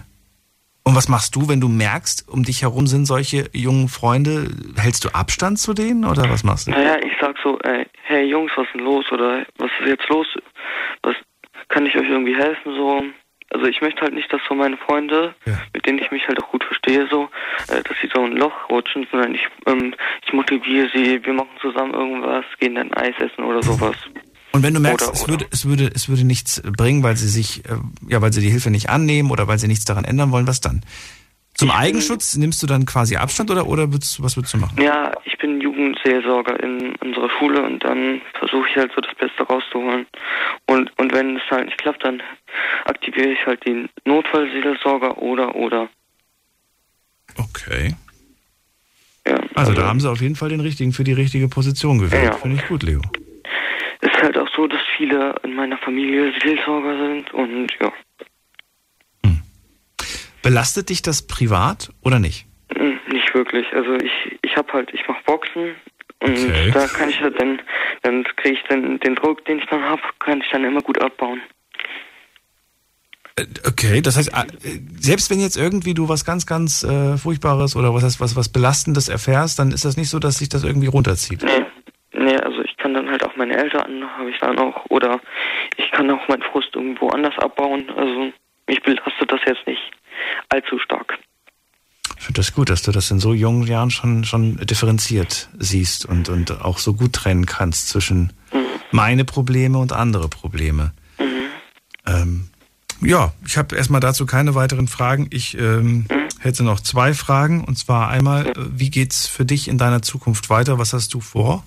Und 0.84 0.96
was 0.96 1.10
machst 1.10 1.36
du, 1.36 1.50
wenn 1.50 1.60
du 1.60 1.68
merkst, 1.68 2.30
um 2.30 2.44
dich 2.44 2.62
herum 2.62 2.88
sind 2.88 3.06
solche 3.06 3.50
jungen 3.52 3.90
Freunde? 3.90 4.50
Hältst 4.78 5.04
du 5.04 5.10
Abstand 5.10 5.60
zu 5.60 5.74
denen 5.74 6.06
oder 6.06 6.30
was 6.30 6.46
machst 6.46 6.68
du? 6.68 6.72
Naja, 6.72 6.96
ich 7.06 7.12
sag 7.20 7.36
so, 7.44 7.60
ey, 7.60 7.86
hey 8.04 8.24
Jungs, 8.30 8.52
was 8.56 8.66
ist 8.68 8.74
denn 8.76 8.86
los? 8.86 9.04
Oder 9.12 9.46
was 9.58 9.70
ist 9.82 9.88
jetzt 9.88 10.08
los? 10.08 10.28
Kann 11.70 11.86
ich 11.86 11.96
euch 11.96 12.08
irgendwie 12.10 12.36
helfen? 12.36 12.74
So, 12.76 13.04
also 13.52 13.66
ich 13.66 13.82
möchte 13.82 14.02
halt 14.02 14.14
nicht, 14.14 14.32
dass 14.32 14.42
so 14.48 14.56
meine 14.56 14.78
Freunde, 14.78 15.36
mit 15.74 15.86
denen 15.86 16.00
ich 16.00 16.12
mich 16.12 16.28
halt 16.28 16.42
auch 16.42 16.50
gut 16.52 16.64
verstehe, 16.64 17.08
so, 17.10 17.30
äh, 17.68 17.82
dass 17.84 17.96
sie 18.02 18.10
so 18.14 18.22
ein 18.24 18.34
Loch 18.34 18.70
rutschen, 18.70 19.08
sondern 19.12 19.36
ich, 19.36 19.42
ähm, 19.66 19.94
ich 20.26 20.34
motiviere 20.34 20.90
sie, 20.94 21.24
wir 21.24 21.34
machen 21.34 21.50
zusammen 21.62 21.94
irgendwas, 21.94 22.46
gehen 22.60 22.76
dann 22.76 22.94
Eis 22.94 23.16
essen 23.20 23.44
oder 23.44 23.64
sowas. 23.64 23.96
Und 24.52 24.64
wenn 24.64 24.74
du 24.74 24.80
merkst, 24.80 25.08
Oder- 25.08 25.14
es 25.14 25.28
würde, 25.28 25.46
es 25.52 25.66
würde, 25.68 25.92
es 25.94 26.10
würde 26.10 26.24
nichts 26.24 26.62
bringen, 26.64 27.04
weil 27.04 27.16
sie 27.16 27.28
sich, 27.28 27.64
äh, 27.66 27.78
ja, 28.08 28.22
weil 28.22 28.34
sie 28.34 28.42
die 28.42 28.50
Hilfe 28.50 28.72
nicht 28.72 28.90
annehmen 28.90 29.30
oder 29.30 29.48
weil 29.48 29.60
sie 29.60 29.68
nichts 29.68 29.86
daran 29.86 30.04
ändern 30.04 30.32
wollen, 30.32 30.48
was 30.48 30.62
dann? 30.62 30.84
Zum 31.54 31.72
Eigenschutz 31.72 32.36
nimmst 32.38 32.62
du 32.62 32.68
dann 32.68 32.86
quasi 32.86 33.16
Abstand 33.16 33.50
oder, 33.50 33.68
oder 33.68 33.92
würdest, 33.92 34.22
was 34.22 34.38
würdest 34.38 34.54
du 34.54 34.58
machen? 34.60 34.80
Ja, 34.82 35.12
ich 35.26 35.37
Jugendseelsorger 35.78 36.62
in 36.62 36.96
unserer 36.96 37.30
Schule 37.30 37.62
und 37.62 37.84
dann 37.84 38.22
versuche 38.38 38.68
ich 38.70 38.76
halt 38.76 38.92
so 38.96 39.02
das 39.02 39.14
Beste 39.16 39.44
rauszuholen. 39.44 40.06
Und, 40.66 40.92
und 40.98 41.14
wenn 41.14 41.38
es 41.38 41.44
halt 41.50 41.66
nicht 41.66 41.78
klappt, 41.78 42.04
dann 42.04 42.22
aktiviere 42.86 43.30
ich 43.30 43.46
halt 43.46 43.66
den 43.66 43.90
Notfallseelsorger 44.06 45.18
oder, 45.22 45.56
oder. 45.56 45.90
Okay. 47.38 47.96
Ja, 49.28 49.36
Also 49.56 49.74
da 49.74 49.88
haben 49.88 50.00
sie 50.00 50.10
auf 50.10 50.22
jeden 50.22 50.36
Fall 50.36 50.50
den 50.50 50.62
richtigen 50.62 50.94
für 50.94 51.04
die 51.04 51.14
richtige 51.14 51.48
Position 51.48 52.00
gewählt. 52.00 52.24
Ja. 52.24 52.34
Finde 52.34 52.58
ich 52.58 52.68
gut, 52.68 52.84
Leo. 52.84 53.02
Es 54.00 54.10
ist 54.12 54.22
halt 54.22 54.38
auch 54.38 54.50
so, 54.56 54.68
dass 54.68 54.80
viele 54.96 55.36
in 55.44 55.54
meiner 55.56 55.78
Familie 55.78 56.34
Seelsorger 56.42 56.98
sind 56.98 57.34
und 57.34 57.68
ja, 57.82 57.92
Belastet 60.48 60.88
dich 60.88 61.02
das 61.02 61.28
privat 61.28 61.92
oder 62.02 62.20
nicht? 62.20 62.47
Wirklich. 63.38 63.72
Also 63.74 63.96
ich, 63.96 64.38
ich 64.42 64.58
habe 64.58 64.74
halt, 64.74 64.94
ich 64.94 65.08
mache 65.08 65.24
Boxen 65.26 65.76
und 66.20 66.32
Okay. 66.32 66.72
da 66.74 66.88
kann 66.88 67.10
ich 67.10 67.22
halt 67.22 67.40
dann, 67.40 67.62
dann 68.02 68.24
kriege 68.24 68.56
ich 68.56 68.64
dann 68.68 69.00
den 69.00 69.16
Druck, 69.16 69.46
den 69.46 69.60
ich 69.60 69.66
dann 69.68 69.84
habe, 69.84 70.02
kann 70.20 70.42
ich 70.42 70.50
dann 70.52 70.66
immer 70.66 70.82
gut 70.82 71.00
abbauen. 71.00 71.42
Okay, 73.68 74.02
das 74.02 74.18
heißt, 74.18 74.30
äh, 74.34 74.80
selbst 75.00 75.30
wenn 75.30 75.40
jetzt 75.40 75.58
irgendwie 75.58 75.94
du 75.94 76.10
was 76.10 76.26
ganz, 76.26 76.48
ganz 76.48 76.84
äh, 76.84 77.18
Furchtbares 77.18 77.76
oder 77.76 77.94
was 77.94 78.04
heißt, 78.04 78.20
was, 78.20 78.36
was 78.36 78.52
Belastendes 78.52 79.10
erfährst, 79.10 79.60
dann 79.60 79.70
ist 79.70 79.86
das 79.86 79.96
nicht 79.96 80.10
so, 80.10 80.18
dass 80.18 80.40
sich 80.40 80.50
das 80.50 80.64
irgendwie 80.64 80.88
runterzieht. 80.88 81.44
Nee, 81.44 81.66
nee, 82.14 82.36
also 82.38 82.62
ich 82.64 82.76
kann 82.78 82.96
dann 82.96 83.12
halt 83.12 83.24
auch 83.24 83.36
meine 83.36 83.56
Eltern, 83.56 84.04
habe 84.18 84.32
ich 84.32 84.40
dann 84.40 84.58
auch, 84.58 84.86
oder 84.90 85.22
ich 85.76 85.92
kann 85.92 86.10
auch 86.10 86.28
meinen 86.28 86.42
Frust 86.42 86.76
irgendwo 86.76 87.10
anders 87.10 87.38
abbauen. 87.38 87.92
Also 87.96 88.34
mich 88.68 88.82
belastet 88.82 89.32
das 89.32 89.42
jetzt 89.46 89.68
nicht 89.68 89.92
allzu 90.50 90.80
stark. 90.80 91.20
Ich 92.28 92.36
finde 92.36 92.42
das 92.42 92.54
gut, 92.54 92.70
dass 92.70 92.82
du 92.82 92.92
das 92.92 93.10
in 93.10 93.22
so 93.22 93.34
jungen 93.34 93.66
Jahren 93.66 93.90
schon, 93.90 94.26
schon 94.26 94.58
differenziert 94.58 95.48
siehst 95.60 96.06
und, 96.06 96.28
und 96.28 96.60
auch 96.62 96.78
so 96.78 96.94
gut 96.94 97.14
trennen 97.14 97.46
kannst 97.46 97.88
zwischen 97.88 98.34
meine 98.92 99.24
Probleme 99.24 99.78
und 99.78 99.94
andere 99.94 100.28
Probleme. 100.28 100.92
Ähm, 102.06 102.50
ja, 103.02 103.32
ich 103.46 103.58
habe 103.58 103.78
erstmal 103.78 104.02
dazu 104.02 104.26
keine 104.26 104.56
weiteren 104.56 104.90
Fragen. 104.90 105.28
Ich 105.32 105.58
ähm, 105.58 106.06
hätte 106.42 106.66
noch 106.66 106.82
zwei 106.82 107.14
Fragen. 107.14 107.64
Und 107.64 107.78
zwar 107.78 108.10
einmal, 108.10 108.48
äh, 108.48 108.54
wie 108.58 108.90
geht's 108.90 109.26
für 109.26 109.46
dich 109.46 109.70
in 109.70 109.78
deiner 109.78 110.02
Zukunft 110.02 110.50
weiter? 110.50 110.78
Was 110.78 110.92
hast 110.92 111.14
du 111.14 111.22
vor? 111.22 111.64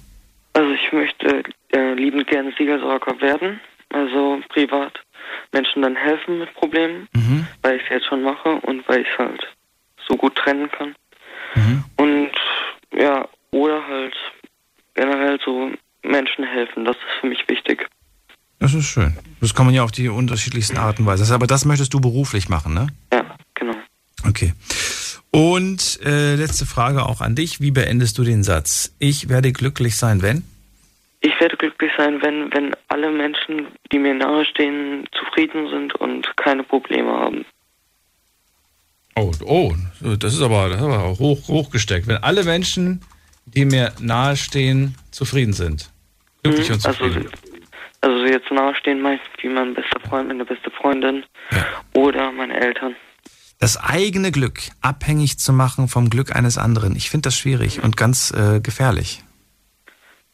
Also 0.52 0.72
ich 0.72 0.92
möchte 0.92 1.42
äh, 1.72 1.94
liebend 1.94 2.26
gerne 2.26 2.52
Seelsorger 2.58 3.18
werden, 3.22 3.61
also 3.88 4.40
privat 4.50 4.92
Menschen 5.52 5.80
dann 5.80 5.96
helfen 5.96 6.38
mit 6.38 6.52
Problemen, 6.52 7.08
weil 7.62 7.76
ich 7.76 7.82
es 7.84 7.88
jetzt 7.88 8.06
schon 8.08 8.22
mache 8.22 8.56
und 8.56 8.86
weil 8.86 9.00
ich 9.00 9.08
es 9.11 9.18
halt 9.18 9.46
so 10.11 10.16
gut 10.16 10.34
trennen 10.34 10.70
kann. 10.70 10.94
Und 11.96 12.30
ja, 12.92 13.28
oder 13.50 13.86
halt 13.86 14.14
generell 14.94 15.38
so 15.44 15.70
Menschen 16.02 16.44
helfen, 16.44 16.84
das 16.84 16.96
ist 16.96 17.20
für 17.20 17.26
mich 17.26 17.48
wichtig. 17.48 17.88
Das 18.58 18.74
ist 18.74 18.86
schön. 18.86 19.16
Das 19.40 19.54
kann 19.54 19.66
man 19.66 19.74
ja 19.74 19.82
auf 19.82 19.92
die 19.92 20.08
unterschiedlichsten 20.08 20.76
Arten 20.76 21.02
und 21.02 21.08
Weisen. 21.08 21.32
Aber 21.32 21.46
das 21.46 21.64
möchtest 21.64 21.94
du 21.94 22.00
beruflich 22.00 22.48
machen, 22.48 22.74
ne? 22.74 22.88
Ja, 23.12 23.24
genau. 23.54 23.74
Okay. 24.28 24.52
Und 25.30 26.00
äh, 26.04 26.34
letzte 26.34 26.66
Frage 26.66 27.06
auch 27.06 27.20
an 27.20 27.34
dich. 27.34 27.61
Wie 27.61 27.70
beendest 27.70 28.18
du 28.18 28.24
den 28.24 28.42
Satz? 28.42 28.94
Ich 28.98 29.28
werde 29.28 29.52
glücklich 29.52 29.96
sein, 29.96 30.20
wenn? 30.22 30.44
Ich 31.20 31.38
werde 31.40 31.56
glücklich 31.56 31.92
sein, 31.96 32.20
wenn, 32.22 32.52
wenn 32.52 32.74
alle 32.88 33.11
Menschen, 33.11 33.68
die 33.92 33.98
mir 33.98 34.14
nahestehen, 34.14 35.06
zufrieden 35.12 35.68
sind 35.68 35.94
und 35.94 36.36
keine 36.36 36.62
Probleme 36.62 37.12
haben. 37.12 37.44
Oh, 39.16 39.32
oh, 39.44 39.72
das 40.00 40.34
ist 40.34 40.42
aber, 40.42 40.68
das 40.68 40.78
ist 40.78 40.84
aber 40.84 41.18
hoch, 41.18 41.48
hochgesteckt. 41.48 42.06
Wenn 42.06 42.18
alle 42.18 42.44
Menschen, 42.44 43.00
die 43.44 43.64
mir 43.64 43.92
nahestehen, 44.00 44.94
zufrieden 45.11 45.52
sind. 45.52 45.90
Glücklich 46.42 46.68
Mhm, 46.68 46.74
und 46.74 46.80
zufrieden. 46.80 47.28
Also, 48.00 48.16
also 48.16 48.24
jetzt 48.32 48.50
nahestehen 48.50 49.02
meist 49.02 49.22
wie 49.42 49.48
mein 49.48 49.74
bester 49.74 50.00
Freund, 50.08 50.28
meine 50.28 50.44
beste 50.44 50.70
Freundin 50.70 51.24
oder 51.94 52.32
meine 52.32 52.58
Eltern. 52.58 52.94
Das 53.58 53.76
eigene 53.76 54.32
Glück 54.32 54.61
abhängig 54.80 55.38
zu 55.38 55.52
machen 55.52 55.88
vom 55.88 56.08
Glück 56.08 56.34
eines 56.34 56.56
anderen. 56.56 56.96
Ich 56.96 57.11
finde 57.11 57.26
das 57.26 57.36
schwierig 57.36 57.82
und 57.82 57.96
ganz 57.96 58.30
äh, 58.30 58.61
gefährlich. 58.61 59.22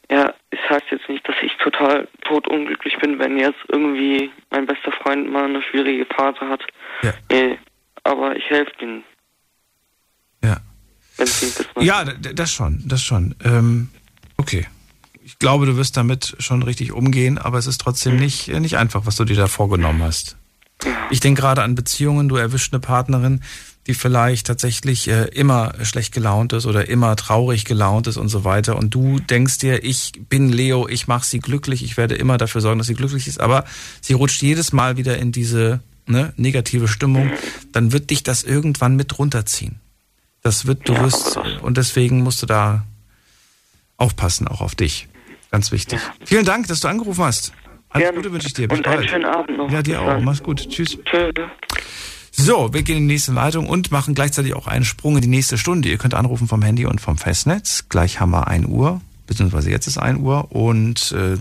Ja, 0.08 0.32
es 0.50 0.60
heißt 0.70 0.84
jetzt 0.92 1.08
nicht, 1.08 1.28
dass 1.28 1.34
ich 1.42 1.52
total 1.56 2.06
totunglücklich 2.22 2.96
bin, 2.98 3.18
wenn 3.18 3.36
jetzt 3.36 3.58
irgendwie 3.68 4.30
mein 4.50 4.66
bester 4.66 4.92
Freund 4.92 5.28
mal 5.32 5.46
eine 5.46 5.60
schwierige 5.62 6.06
Phase 6.06 6.38
hat. 6.48 6.62
Ja. 7.02 7.12
Nee, 7.32 7.58
aber 8.07 8.36
ich 8.36 8.44
helfe 8.48 8.72
ihm. 8.80 9.02
Ja. 10.42 10.59
Das 11.16 11.64
Ja, 11.80 12.04
das 12.04 12.52
schon, 12.52 12.82
das 12.86 13.02
schon. 13.02 13.34
Ähm, 13.44 13.88
okay. 14.36 14.66
Ich 15.24 15.38
glaube, 15.38 15.66
du 15.66 15.76
wirst 15.76 15.96
damit 15.96 16.36
schon 16.38 16.62
richtig 16.62 16.92
umgehen, 16.92 17.38
aber 17.38 17.59
es 17.59 17.66
ist 17.66 17.80
trotzdem 17.80 18.16
nicht, 18.16 18.48
äh, 18.48 18.61
nicht 18.61 18.76
einfach, 18.76 19.07
was 19.07 19.16
du 19.16 19.24
dir 19.24 19.36
da 19.36 19.48
vorgenommen 19.48 20.02
hast. 20.02 20.36
Ich 21.11 21.20
denke 21.20 21.40
gerade 21.40 21.62
an 21.62 21.74
Beziehungen, 21.74 22.28
du 22.28 22.36
erwischt 22.36 22.72
eine 22.72 22.80
Partnerin, 22.80 23.42
die 23.86 23.94
vielleicht 23.94 24.46
tatsächlich 24.46 25.09
äh, 25.09 25.24
immer 25.28 25.74
schlecht 25.82 26.12
gelaunt 26.12 26.52
ist 26.52 26.66
oder 26.66 26.88
immer 26.88 27.16
traurig 27.16 27.64
gelaunt 27.64 28.07
ist 28.09 28.16
und 28.18 28.28
so 28.28 28.44
weiter. 28.44 28.76
Und 28.76 28.94
du 28.94 29.18
denkst 29.18 29.59
dir, 29.59 29.84
ich 29.84 30.12
bin 30.28 30.52
Leo, 30.52 30.86
ich 30.88 31.07
mache 31.09 31.24
sie 31.24 31.38
glücklich, 31.38 31.82
ich 31.82 31.96
werde 31.96 32.14
immer 32.14 32.36
dafür 32.36 32.61
sorgen, 32.61 32.78
dass 32.78 32.88
sie 32.88 32.94
glücklich 32.94 33.26
ist. 33.26 33.40
Aber 33.40 33.64
sie 34.00 34.12
rutscht 34.12 34.42
jedes 34.42 34.72
Mal 34.72 34.96
wieder 34.96 35.18
in 35.18 35.32
diese 35.32 35.80
ne, 36.07 36.32
negative 36.36 36.88
Stimmung. 36.88 37.30
Dann 37.72 37.92
wird 37.92 38.11
dich 38.11 38.22
das 38.22 38.42
irgendwann 38.42 38.96
mit 38.96 39.18
runterziehen. 39.18 39.80
Das 40.42 40.66
wird, 40.66 40.88
du 40.88 40.96
wirst, 40.98 41.38
und 41.62 41.76
deswegen 41.76 42.22
musst 42.22 42.42
du 42.42 42.46
da 42.46 42.84
aufpassen, 43.96 44.46
auch 44.46 44.61
auf 44.61 44.74
dich. 44.74 45.09
Ganz 45.50 45.72
wichtig. 45.72 45.98
Vielen 46.24 46.44
Dank, 46.44 46.68
dass 46.68 46.80
du 46.80 46.88
angerufen 46.88 47.24
hast. 47.24 47.52
Alles 47.88 48.14
Gute 48.14 48.32
wünsche 48.32 48.46
ich 48.48 48.54
dir. 48.54 48.68
Bis 48.68 48.78
und 48.78 48.84
bald. 48.84 48.98
einen 48.98 49.09
schönen 49.09 49.24
Abend 49.24 49.57
noch. 49.57 49.70
Ja, 49.70 49.82
dir 49.82 50.02
auch. 50.02 50.20
Mach's 50.20 50.42
gut. 50.42 50.68
Tschüss. 50.68 50.98
Tschüss. 51.04 51.32
So, 52.30 52.74
wir 52.74 52.82
gehen 52.82 52.98
in 52.98 53.09
die 53.09 53.14
nächste 53.14 53.32
Leitung 53.32 53.66
und 53.66 53.90
machen 53.90 54.14
gleichzeitig 54.14 54.54
auch 54.54 54.66
einen 54.66 54.84
Sprung 54.84 55.16
in 55.16 55.22
die 55.22 55.28
nächste 55.28 55.57
Stunde. 55.57 55.88
Ihr 55.88 55.96
könnt 55.96 56.14
anrufen 56.14 56.46
vom 56.46 56.61
Handy 56.62 56.84
und 56.84 57.00
vom 57.00 57.16
Festnetz. 57.16 57.86
Gleich 57.88 58.20
haben 58.20 58.30
wir 58.30 58.46
1 58.46 58.66
Uhr, 58.66 59.00
beziehungsweise 59.26 59.70
jetzt 59.70 59.86
ist 59.86 59.96
1 59.96 60.20
Uhr 60.20 60.52
und 60.52 61.12
äh, 61.12 61.38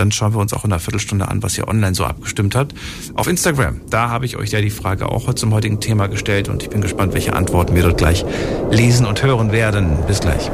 dann 0.00 0.10
schauen 0.10 0.32
wir 0.34 0.40
uns 0.40 0.52
auch 0.54 0.64
in 0.64 0.72
einer 0.72 0.80
Viertelstunde 0.80 1.28
an, 1.28 1.42
was 1.42 1.56
ihr 1.58 1.68
online 1.68 1.94
so 1.94 2.04
abgestimmt 2.04 2.56
habt. 2.56 2.74
Auf 3.14 3.28
Instagram, 3.28 3.82
da 3.90 4.08
habe 4.08 4.24
ich 4.24 4.36
euch 4.36 4.50
ja 4.50 4.60
die 4.60 4.70
Frage 4.70 5.08
auch 5.10 5.32
zum 5.34 5.52
heutigen 5.52 5.78
Thema 5.78 6.08
gestellt 6.08 6.48
und 6.48 6.62
ich 6.62 6.70
bin 6.70 6.80
gespannt, 6.80 7.12
welche 7.12 7.34
Antworten 7.34 7.74
wir 7.74 7.82
dort 7.82 7.98
gleich 7.98 8.24
lesen 8.70 9.06
und 9.06 9.22
hören 9.22 9.52
werden. 9.52 9.98
Bis 10.06 10.20
gleich. 10.20 10.50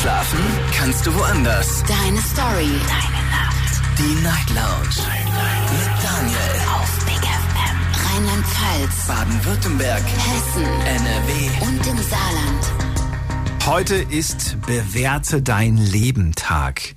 Schlafen 0.00 0.38
kannst 0.74 1.06
du 1.06 1.14
woanders. 1.14 1.82
Deine 1.86 2.18
Story. 2.22 2.72
Deine 2.88 3.22
Nacht. 3.28 3.80
Die 3.98 4.14
Night 4.24 4.48
Lounge. 4.48 4.96
Night. 4.96 5.66
Mit 5.72 5.92
Daniel. 6.02 6.54
Auf 6.72 7.04
Big 7.04 7.20
FM. 7.20 7.76
Rheinland-Pfalz. 8.08 9.06
Baden-Württemberg. 9.06 10.02
Hessen. 10.02 10.64
NRW. 10.64 11.66
Und 11.66 11.86
im 11.86 11.98
Saarland. 11.98 12.89
Heute 13.70 13.94
ist 13.94 14.56
Bewerte 14.66 15.42
dein 15.42 15.76
Leben 15.76 16.34
Tag. 16.34 16.96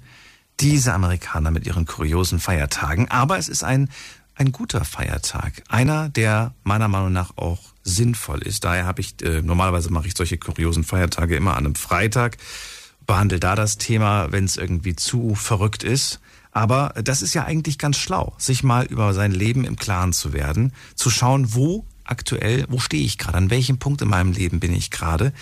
Diese 0.59 0.91
Amerikaner 0.91 1.51
mit 1.51 1.67
ihren 1.67 1.85
kuriosen 1.85 2.39
Feiertagen. 2.39 3.11
Aber 3.11 3.37
es 3.37 3.47
ist 3.47 3.63
ein, 3.63 3.89
ein 4.33 4.51
guter 4.51 4.83
Feiertag. 4.83 5.61
Einer, 5.69 6.09
der 6.09 6.55
meiner 6.63 6.87
Meinung 6.87 7.13
nach 7.13 7.37
auch 7.37 7.59
sinnvoll 7.83 8.41
ist. 8.41 8.63
Daher 8.63 8.87
habe 8.87 9.01
ich, 9.01 9.21
äh, 9.21 9.43
normalerweise 9.43 9.91
mache 9.91 10.07
ich 10.07 10.17
solche 10.17 10.39
kuriosen 10.39 10.83
Feiertage 10.83 11.35
immer 11.35 11.51
an 11.51 11.67
einem 11.67 11.75
Freitag 11.75 12.37
behandle 13.05 13.39
da 13.39 13.53
das 13.53 13.77
Thema, 13.77 14.31
wenn 14.31 14.45
es 14.45 14.57
irgendwie 14.57 14.95
zu 14.95 15.35
verrückt 15.35 15.83
ist. 15.83 16.21
Aber 16.51 16.95
das 17.03 17.21
ist 17.21 17.35
ja 17.35 17.43
eigentlich 17.43 17.77
ganz 17.77 17.97
schlau, 17.97 18.33
sich 18.39 18.63
mal 18.63 18.85
über 18.85 19.13
sein 19.13 19.31
Leben 19.31 19.63
im 19.63 19.75
Klaren 19.75 20.11
zu 20.11 20.33
werden, 20.33 20.73
zu 20.95 21.11
schauen, 21.11 21.53
wo 21.53 21.85
aktuell, 22.03 22.65
wo 22.69 22.79
stehe 22.79 23.03
ich 23.03 23.17
gerade, 23.17 23.37
an 23.37 23.49
welchem 23.49 23.77
Punkt 23.79 24.01
in 24.01 24.09
meinem 24.09 24.31
Leben 24.31 24.59
bin 24.59 24.73
ich 24.73 24.91
gerade. 24.91 25.33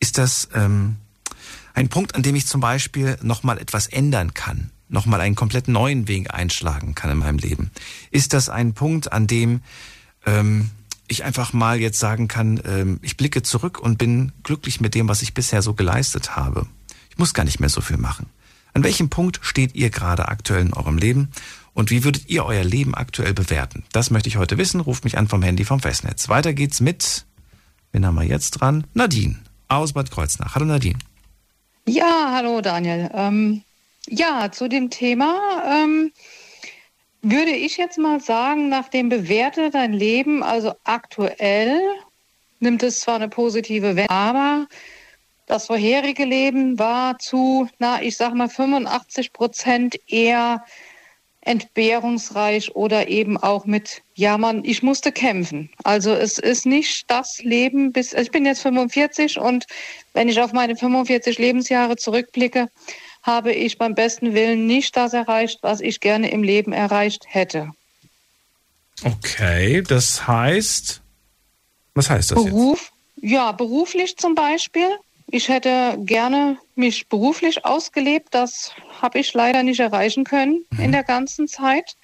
Ist 0.00 0.18
das 0.18 0.48
ähm, 0.54 0.96
ein 1.74 1.88
Punkt, 1.88 2.14
an 2.14 2.22
dem 2.22 2.36
ich 2.36 2.46
zum 2.46 2.60
Beispiel 2.60 3.18
nochmal 3.22 3.58
etwas 3.58 3.86
ändern 3.86 4.34
kann, 4.34 4.70
nochmal 4.88 5.20
einen 5.20 5.34
komplett 5.34 5.68
neuen 5.68 6.08
Weg 6.08 6.32
einschlagen 6.32 6.94
kann 6.94 7.10
in 7.10 7.18
meinem 7.18 7.38
Leben? 7.38 7.70
Ist 8.10 8.32
das 8.32 8.48
ein 8.48 8.74
Punkt, 8.74 9.12
an 9.12 9.26
dem 9.26 9.62
ähm, 10.26 10.70
ich 11.08 11.24
einfach 11.24 11.52
mal 11.52 11.80
jetzt 11.80 11.98
sagen 11.98 12.28
kann, 12.28 12.60
ähm, 12.64 13.00
ich 13.02 13.16
blicke 13.16 13.42
zurück 13.42 13.78
und 13.78 13.98
bin 13.98 14.32
glücklich 14.42 14.80
mit 14.80 14.94
dem, 14.94 15.08
was 15.08 15.22
ich 15.22 15.34
bisher 15.34 15.62
so 15.62 15.74
geleistet 15.74 16.36
habe? 16.36 16.66
muss 17.18 17.34
gar 17.34 17.44
nicht 17.44 17.60
mehr 17.60 17.68
so 17.68 17.80
viel 17.80 17.98
machen. 17.98 18.26
An 18.72 18.84
welchem 18.84 19.10
Punkt 19.10 19.40
steht 19.42 19.74
ihr 19.74 19.90
gerade 19.90 20.28
aktuell 20.28 20.62
in 20.62 20.72
eurem 20.72 20.96
Leben? 20.96 21.30
Und 21.74 21.90
wie 21.90 22.04
würdet 22.04 22.28
ihr 22.28 22.44
euer 22.44 22.64
Leben 22.64 22.94
aktuell 22.94 23.34
bewerten? 23.34 23.84
Das 23.92 24.10
möchte 24.10 24.28
ich 24.28 24.36
heute 24.36 24.56
wissen. 24.56 24.80
Ruft 24.80 25.04
mich 25.04 25.18
an 25.18 25.28
vom 25.28 25.42
Handy 25.42 25.64
vom 25.64 25.80
Festnetz. 25.80 26.28
Weiter 26.28 26.52
geht's 26.52 26.80
mit, 26.80 27.26
wen 27.92 28.06
haben 28.06 28.14
wir 28.14 28.24
jetzt 28.24 28.52
dran? 28.52 28.86
Nadine 28.94 29.36
aus 29.68 29.92
Bad 29.92 30.10
Kreuznach. 30.10 30.54
Hallo 30.54 30.66
Nadine. 30.66 30.98
Ja, 31.86 32.32
hallo 32.32 32.60
Daniel. 32.60 33.10
Ähm, 33.14 33.62
ja, 34.08 34.50
zu 34.50 34.68
dem 34.68 34.90
Thema 34.90 35.62
ähm, 35.66 36.12
würde 37.22 37.52
ich 37.52 37.76
jetzt 37.76 37.98
mal 37.98 38.20
sagen, 38.20 38.68
nach 38.68 38.88
dem 38.88 39.08
bewerte 39.08 39.70
dein 39.70 39.92
Leben, 39.92 40.42
also 40.42 40.74
aktuell 40.84 41.80
nimmt 42.60 42.82
es 42.82 43.00
zwar 43.00 43.16
eine 43.16 43.28
positive 43.28 43.96
Wendung, 43.96 44.16
aber 44.16 44.66
das 45.46 45.66
vorherige 45.66 46.24
Leben 46.24 46.78
war 46.78 47.18
zu, 47.18 47.68
na, 47.78 48.02
ich 48.02 48.16
sag 48.16 48.34
mal 48.34 48.48
85 48.48 49.32
Prozent 49.32 49.98
eher 50.06 50.64
entbehrungsreich 51.40 52.76
oder 52.76 53.08
eben 53.08 53.38
auch 53.38 53.64
mit, 53.64 54.02
ja, 54.18 54.36
man, 54.36 54.64
ich 54.64 54.82
musste 54.82 55.12
kämpfen. 55.12 55.70
Also 55.84 56.12
es 56.12 56.38
ist 56.38 56.66
nicht 56.66 57.08
das 57.08 57.38
Leben 57.38 57.92
bis, 57.92 58.12
ich 58.12 58.32
bin 58.32 58.44
jetzt 58.44 58.62
45 58.62 59.38
und 59.38 59.66
wenn 60.12 60.28
ich 60.28 60.40
auf 60.40 60.52
meine 60.52 60.74
45 60.74 61.38
Lebensjahre 61.38 61.96
zurückblicke, 61.96 62.68
habe 63.22 63.52
ich 63.52 63.78
beim 63.78 63.94
besten 63.94 64.34
Willen 64.34 64.66
nicht 64.66 64.96
das 64.96 65.12
erreicht, 65.12 65.60
was 65.62 65.80
ich 65.80 66.00
gerne 66.00 66.32
im 66.32 66.42
Leben 66.42 66.72
erreicht 66.72 67.26
hätte. 67.28 67.70
Okay, 69.04 69.82
das 69.82 70.26
heißt, 70.26 71.00
was 71.94 72.10
heißt 72.10 72.32
das 72.32 72.44
Beruf, 72.44 72.90
jetzt? 73.16 73.30
Ja, 73.30 73.52
beruflich 73.52 74.16
zum 74.16 74.34
Beispiel 74.34 74.88
ich 75.30 75.48
hätte 75.48 75.98
gerne 76.00 76.56
mich 76.74 77.06
beruflich 77.08 77.66
ausgelebt. 77.66 78.28
Das 78.30 78.72
habe 79.02 79.18
ich 79.18 79.34
leider 79.34 79.62
nicht 79.62 79.78
erreichen 79.78 80.24
können 80.24 80.64
mhm. 80.70 80.80
in 80.80 80.92
der 80.92 81.04
ganzen 81.04 81.46
Zeit. 81.48 81.96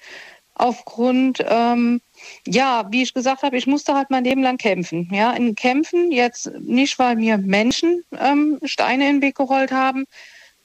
Aufgrund, 0.53 1.43
ähm, 1.47 2.01
ja, 2.47 2.87
wie 2.91 3.03
ich 3.03 3.13
gesagt 3.13 3.43
habe, 3.43 3.57
ich 3.57 3.67
musste 3.67 3.93
halt 3.93 4.09
mein 4.09 4.23
Leben 4.23 4.41
lang 4.41 4.57
kämpfen. 4.57 5.09
Ja, 5.11 5.31
in 5.33 5.55
Kämpfen 5.55 6.11
jetzt 6.11 6.51
nicht, 6.59 6.99
weil 6.99 7.15
mir 7.15 7.37
Menschen 7.37 8.03
ähm, 8.19 8.59
Steine 8.63 9.09
in 9.09 9.15
den 9.15 9.21
Weg 9.21 9.35
gerollt 9.35 9.71
haben, 9.71 10.05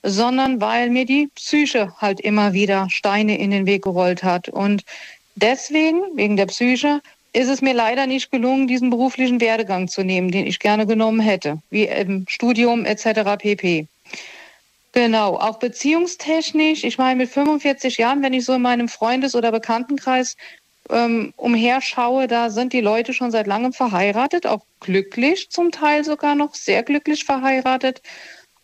sondern 0.02 0.60
weil 0.60 0.90
mir 0.90 1.04
die 1.04 1.28
Psyche 1.34 1.92
halt 1.98 2.20
immer 2.20 2.52
wieder 2.52 2.88
Steine 2.90 3.38
in 3.38 3.50
den 3.50 3.66
Weg 3.66 3.82
gerollt 3.82 4.22
hat. 4.22 4.48
Und 4.48 4.84
deswegen, 5.34 6.00
wegen 6.14 6.36
der 6.36 6.46
Psyche, 6.46 7.00
ist 7.32 7.48
es 7.48 7.62
mir 7.62 7.74
leider 7.74 8.06
nicht 8.06 8.30
gelungen, 8.30 8.66
diesen 8.66 8.90
beruflichen 8.90 9.40
Werdegang 9.40 9.88
zu 9.88 10.02
nehmen, 10.02 10.30
den 10.30 10.46
ich 10.46 10.58
gerne 10.58 10.86
genommen 10.86 11.20
hätte, 11.20 11.58
wie 11.70 11.84
im 11.84 12.24
Studium 12.28 12.84
etc. 12.84 13.36
pp. 13.38 13.86
Genau, 14.92 15.36
auch 15.36 15.60
beziehungstechnisch. 15.60 16.82
Ich 16.82 16.98
meine, 16.98 17.16
mit 17.16 17.30
45 17.30 17.98
Jahren, 17.98 18.22
wenn 18.22 18.32
ich 18.32 18.44
so 18.44 18.54
in 18.54 18.62
meinem 18.62 18.88
Freundes- 18.88 19.36
oder 19.36 19.52
Bekanntenkreis 19.52 20.36
ähm, 20.90 21.32
umherschaue, 21.36 22.26
da 22.26 22.50
sind 22.50 22.72
die 22.72 22.80
Leute 22.80 23.12
schon 23.12 23.30
seit 23.30 23.46
langem 23.46 23.72
verheiratet, 23.72 24.46
auch 24.46 24.64
glücklich, 24.80 25.50
zum 25.50 25.70
Teil 25.70 26.04
sogar 26.04 26.34
noch 26.34 26.54
sehr 26.54 26.82
glücklich 26.82 27.24
verheiratet. 27.24 28.02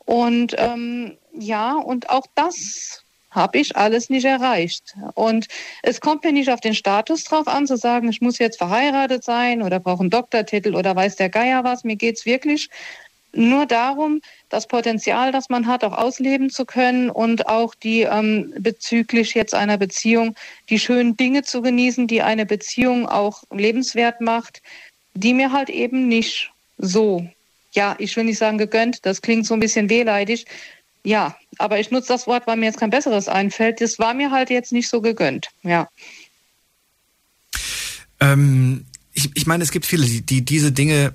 Und 0.04 0.54
ähm, 0.58 1.18
ja, 1.32 1.74
und 1.74 2.10
auch 2.10 2.26
das 2.34 3.02
habe 3.30 3.58
ich 3.58 3.76
alles 3.76 4.08
nicht 4.08 4.24
erreicht. 4.24 4.96
Und 5.14 5.46
es 5.82 6.00
kommt 6.00 6.24
mir 6.24 6.32
nicht 6.32 6.50
auf 6.50 6.60
den 6.60 6.74
Status 6.74 7.24
drauf 7.24 7.46
an, 7.46 7.66
zu 7.66 7.76
sagen, 7.76 8.08
ich 8.08 8.20
muss 8.20 8.38
jetzt 8.38 8.56
verheiratet 8.56 9.24
sein 9.24 9.62
oder 9.62 9.78
brauche 9.78 10.00
einen 10.00 10.10
Doktortitel 10.10 10.74
oder 10.74 10.96
weiß 10.96 11.16
der 11.16 11.28
Geier 11.28 11.62
was. 11.62 11.84
Mir 11.84 11.96
geht 11.96 12.16
es 12.16 12.24
wirklich 12.24 12.70
nur 13.36 13.66
darum, 13.66 14.20
das 14.48 14.66
Potenzial, 14.66 15.32
das 15.32 15.48
man 15.48 15.66
hat, 15.66 15.84
auch 15.84 15.92
ausleben 15.92 16.50
zu 16.50 16.64
können 16.64 17.10
und 17.10 17.48
auch 17.48 17.74
die 17.74 18.02
ähm, 18.02 18.52
bezüglich 18.58 19.34
jetzt 19.34 19.54
einer 19.54 19.78
Beziehung, 19.78 20.34
die 20.70 20.78
schönen 20.78 21.16
Dinge 21.16 21.42
zu 21.42 21.62
genießen, 21.62 22.06
die 22.06 22.22
eine 22.22 22.46
Beziehung 22.46 23.06
auch 23.08 23.42
lebenswert 23.50 24.20
macht, 24.20 24.62
die 25.14 25.34
mir 25.34 25.52
halt 25.52 25.70
eben 25.70 26.08
nicht 26.08 26.50
so, 26.78 27.26
ja, 27.72 27.96
ich 27.98 28.16
will 28.16 28.24
nicht 28.24 28.38
sagen 28.38 28.58
gegönnt, 28.58 29.04
das 29.04 29.22
klingt 29.22 29.46
so 29.46 29.54
ein 29.54 29.60
bisschen 29.60 29.88
wehleidig, 29.90 30.46
ja, 31.02 31.36
aber 31.58 31.78
ich 31.78 31.90
nutze 31.90 32.08
das 32.08 32.26
Wort, 32.26 32.46
weil 32.46 32.56
mir 32.56 32.66
jetzt 32.66 32.80
kein 32.80 32.90
besseres 32.90 33.28
einfällt. 33.28 33.80
Das 33.80 34.00
war 34.00 34.12
mir 34.12 34.32
halt 34.32 34.50
jetzt 34.50 34.72
nicht 34.72 34.88
so 34.88 35.00
gegönnt, 35.00 35.50
ja. 35.62 35.88
Ähm, 38.18 38.86
ich, 39.12 39.30
ich 39.34 39.46
meine, 39.46 39.62
es 39.62 39.70
gibt 39.70 39.86
viele, 39.86 40.04
die, 40.04 40.22
die 40.22 40.44
diese 40.44 40.72
Dinge 40.72 41.14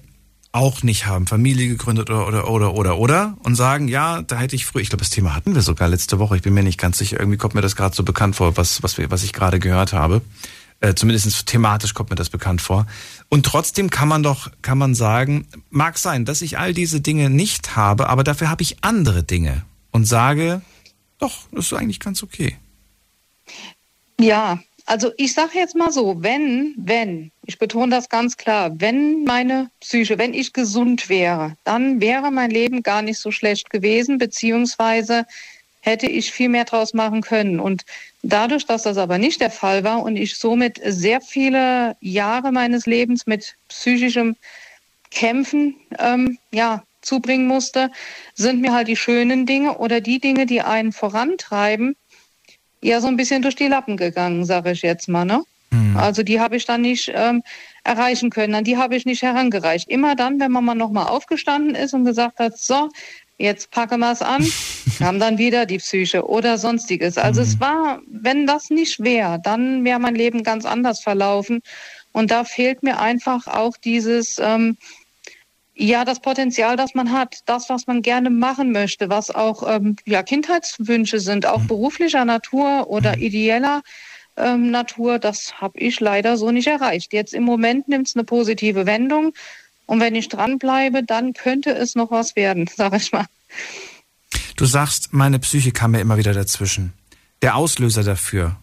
auch 0.51 0.83
nicht 0.83 1.05
haben, 1.05 1.27
Familie 1.27 1.67
gegründet 1.67 2.09
oder 2.09 2.27
oder 2.27 2.49
oder 2.49 2.73
oder 2.73 2.97
oder 2.97 3.37
und 3.43 3.55
sagen, 3.55 3.87
ja, 3.87 4.21
da 4.21 4.37
hätte 4.37 4.55
ich 4.55 4.65
früher, 4.65 4.81
ich 4.81 4.89
glaube, 4.89 5.03
das 5.03 5.09
Thema 5.09 5.33
hatten 5.33 5.55
wir 5.55 5.61
sogar 5.61 5.87
letzte 5.87 6.19
Woche, 6.19 6.35
ich 6.35 6.41
bin 6.41 6.53
mir 6.53 6.63
nicht 6.63 6.79
ganz 6.79 6.97
sicher, 6.97 7.19
irgendwie 7.19 7.37
kommt 7.37 7.55
mir 7.55 7.61
das 7.61 7.75
gerade 7.75 7.95
so 7.95 8.03
bekannt 8.03 8.35
vor, 8.35 8.57
was 8.57 8.83
was 8.83 8.97
wir, 8.97 9.09
was 9.11 9.23
ich 9.23 9.33
gerade 9.33 9.59
gehört 9.59 9.93
habe. 9.93 10.21
Äh, 10.81 10.95
zumindest 10.95 11.45
thematisch 11.45 11.93
kommt 11.93 12.09
mir 12.09 12.15
das 12.15 12.31
bekannt 12.31 12.59
vor. 12.59 12.87
Und 13.29 13.45
trotzdem 13.45 13.91
kann 13.91 14.07
man 14.07 14.23
doch, 14.23 14.49
kann 14.63 14.79
man 14.79 14.95
sagen, 14.95 15.47
mag 15.69 15.99
sein, 15.99 16.25
dass 16.25 16.41
ich 16.41 16.57
all 16.57 16.73
diese 16.73 17.01
Dinge 17.01 17.29
nicht 17.29 17.75
habe, 17.75 18.09
aber 18.09 18.23
dafür 18.23 18.49
habe 18.49 18.63
ich 18.63 18.83
andere 18.83 19.23
Dinge 19.23 19.63
und 19.91 20.05
sage, 20.05 20.61
doch, 21.19 21.37
das 21.51 21.67
ist 21.67 21.73
eigentlich 21.73 21.99
ganz 21.99 22.23
okay. 22.23 22.57
Ja, 24.19 24.59
also 24.85 25.11
ich 25.17 25.33
sage 25.33 25.51
jetzt 25.55 25.75
mal 25.75 25.91
so, 25.91 26.21
wenn, 26.21 26.73
wenn, 26.77 27.31
ich 27.45 27.57
betone 27.57 27.91
das 27.91 28.09
ganz 28.09 28.37
klar, 28.37 28.71
wenn 28.79 29.23
meine 29.23 29.69
Psyche, 29.79 30.17
wenn 30.17 30.33
ich 30.33 30.53
gesund 30.53 31.09
wäre, 31.09 31.55
dann 31.63 32.01
wäre 32.01 32.31
mein 32.31 32.51
Leben 32.51 32.83
gar 32.83 33.01
nicht 33.01 33.19
so 33.19 33.31
schlecht 33.31 33.69
gewesen, 33.69 34.17
beziehungsweise 34.17 35.25
hätte 35.81 36.07
ich 36.07 36.31
viel 36.31 36.49
mehr 36.49 36.65
draus 36.65 36.93
machen 36.93 37.21
können. 37.21 37.59
Und 37.59 37.83
dadurch, 38.21 38.65
dass 38.65 38.83
das 38.83 38.97
aber 38.97 39.17
nicht 39.17 39.41
der 39.41 39.51
Fall 39.51 39.83
war 39.83 40.03
und 40.03 40.15
ich 40.15 40.37
somit 40.37 40.79
sehr 40.85 41.21
viele 41.21 41.97
Jahre 41.99 42.51
meines 42.51 42.85
Lebens 42.85 43.25
mit 43.25 43.55
psychischem 43.67 44.35
Kämpfen 45.09 45.75
ähm, 45.99 46.37
ja, 46.51 46.83
zubringen 47.01 47.47
musste, 47.47 47.91
sind 48.35 48.61
mir 48.61 48.73
halt 48.73 48.87
die 48.87 48.95
schönen 48.95 49.45
Dinge 49.45 49.77
oder 49.77 50.01
die 50.01 50.19
Dinge, 50.19 50.45
die 50.45 50.61
einen 50.61 50.91
vorantreiben, 50.91 51.95
ja 52.81 53.01
so 53.01 53.07
ein 53.07 53.17
bisschen 53.17 53.41
durch 53.41 53.55
die 53.55 53.67
Lappen 53.67 53.97
gegangen, 53.97 54.45
sage 54.45 54.71
ich 54.71 54.81
jetzt 54.81 55.07
mal. 55.07 55.25
Ne? 55.25 55.43
Mhm. 55.71 55.97
Also 55.97 56.23
die 56.23 56.39
habe 56.39 56.55
ich 56.55 56.65
dann 56.65 56.81
nicht 56.81 57.11
ähm, 57.13 57.43
erreichen 57.83 58.29
können, 58.29 58.55
an 58.55 58.63
die 58.63 58.77
habe 58.77 58.95
ich 58.95 59.05
nicht 59.05 59.21
herangereicht. 59.21 59.89
Immer 59.89 60.15
dann, 60.15 60.39
wenn 60.39 60.51
man 60.51 60.65
mal 60.65 60.75
nochmal 60.75 61.07
aufgestanden 61.07 61.75
ist 61.75 61.93
und 61.93 62.05
gesagt 62.05 62.39
hat, 62.39 62.57
so, 62.57 62.89
jetzt 63.37 63.71
packen 63.71 63.99
wir 63.99 64.11
es 64.11 64.21
an, 64.21 64.45
kam 64.99 65.19
dann 65.19 65.37
wieder 65.37 65.65
die 65.65 65.77
Psyche 65.77 66.27
oder 66.27 66.57
sonstiges. 66.57 67.17
Also 67.17 67.41
mhm. 67.41 67.47
es 67.47 67.59
war, 67.59 68.01
wenn 68.07 68.45
das 68.45 68.69
nicht 68.69 69.03
wäre, 69.03 69.39
dann 69.41 69.83
wäre 69.83 69.99
mein 69.99 70.15
Leben 70.15 70.43
ganz 70.43 70.65
anders 70.65 71.01
verlaufen. 71.01 71.61
Und 72.13 72.29
da 72.29 72.43
fehlt 72.43 72.83
mir 72.83 72.99
einfach 72.99 73.47
auch 73.47 73.77
dieses, 73.77 74.37
ähm, 74.39 74.75
ja, 75.81 76.05
das 76.05 76.19
Potenzial, 76.19 76.77
das 76.77 76.93
man 76.93 77.11
hat, 77.11 77.39
das, 77.47 77.67
was 77.69 77.87
man 77.87 78.03
gerne 78.03 78.29
machen 78.29 78.71
möchte, 78.71 79.09
was 79.09 79.31
auch 79.31 79.67
ähm, 79.67 79.95
ja, 80.05 80.21
Kindheitswünsche 80.21 81.19
sind, 81.19 81.47
auch 81.47 81.61
mhm. 81.61 81.67
beruflicher 81.67 82.23
Natur 82.23 82.87
oder 82.87 83.15
mhm. 83.15 83.21
ideeller 83.23 83.81
ähm, 84.37 84.69
Natur, 84.69 85.17
das 85.17 85.59
habe 85.59 85.79
ich 85.79 85.99
leider 85.99 86.37
so 86.37 86.51
nicht 86.51 86.67
erreicht. 86.67 87.13
Jetzt 87.13 87.33
im 87.33 87.43
Moment 87.43 87.87
nimmt 87.87 88.07
es 88.07 88.15
eine 88.15 88.23
positive 88.23 88.85
Wendung. 88.85 89.33
Und 89.87 89.99
wenn 89.99 90.13
ich 90.13 90.29
dranbleibe, 90.29 91.03
dann 91.03 91.33
könnte 91.33 91.71
es 91.71 91.95
noch 91.95 92.11
was 92.11 92.35
werden, 92.35 92.69
sag 92.75 92.93
ich 92.93 93.11
mal. 93.11 93.25
Du 94.55 94.65
sagst, 94.65 95.13
meine 95.13 95.39
Psyche 95.39 95.71
kam 95.71 95.91
mir 95.91 95.99
immer 95.99 96.17
wieder 96.17 96.33
dazwischen. 96.33 96.93
Der 97.41 97.55
Auslöser 97.55 98.03
dafür, 98.03 98.57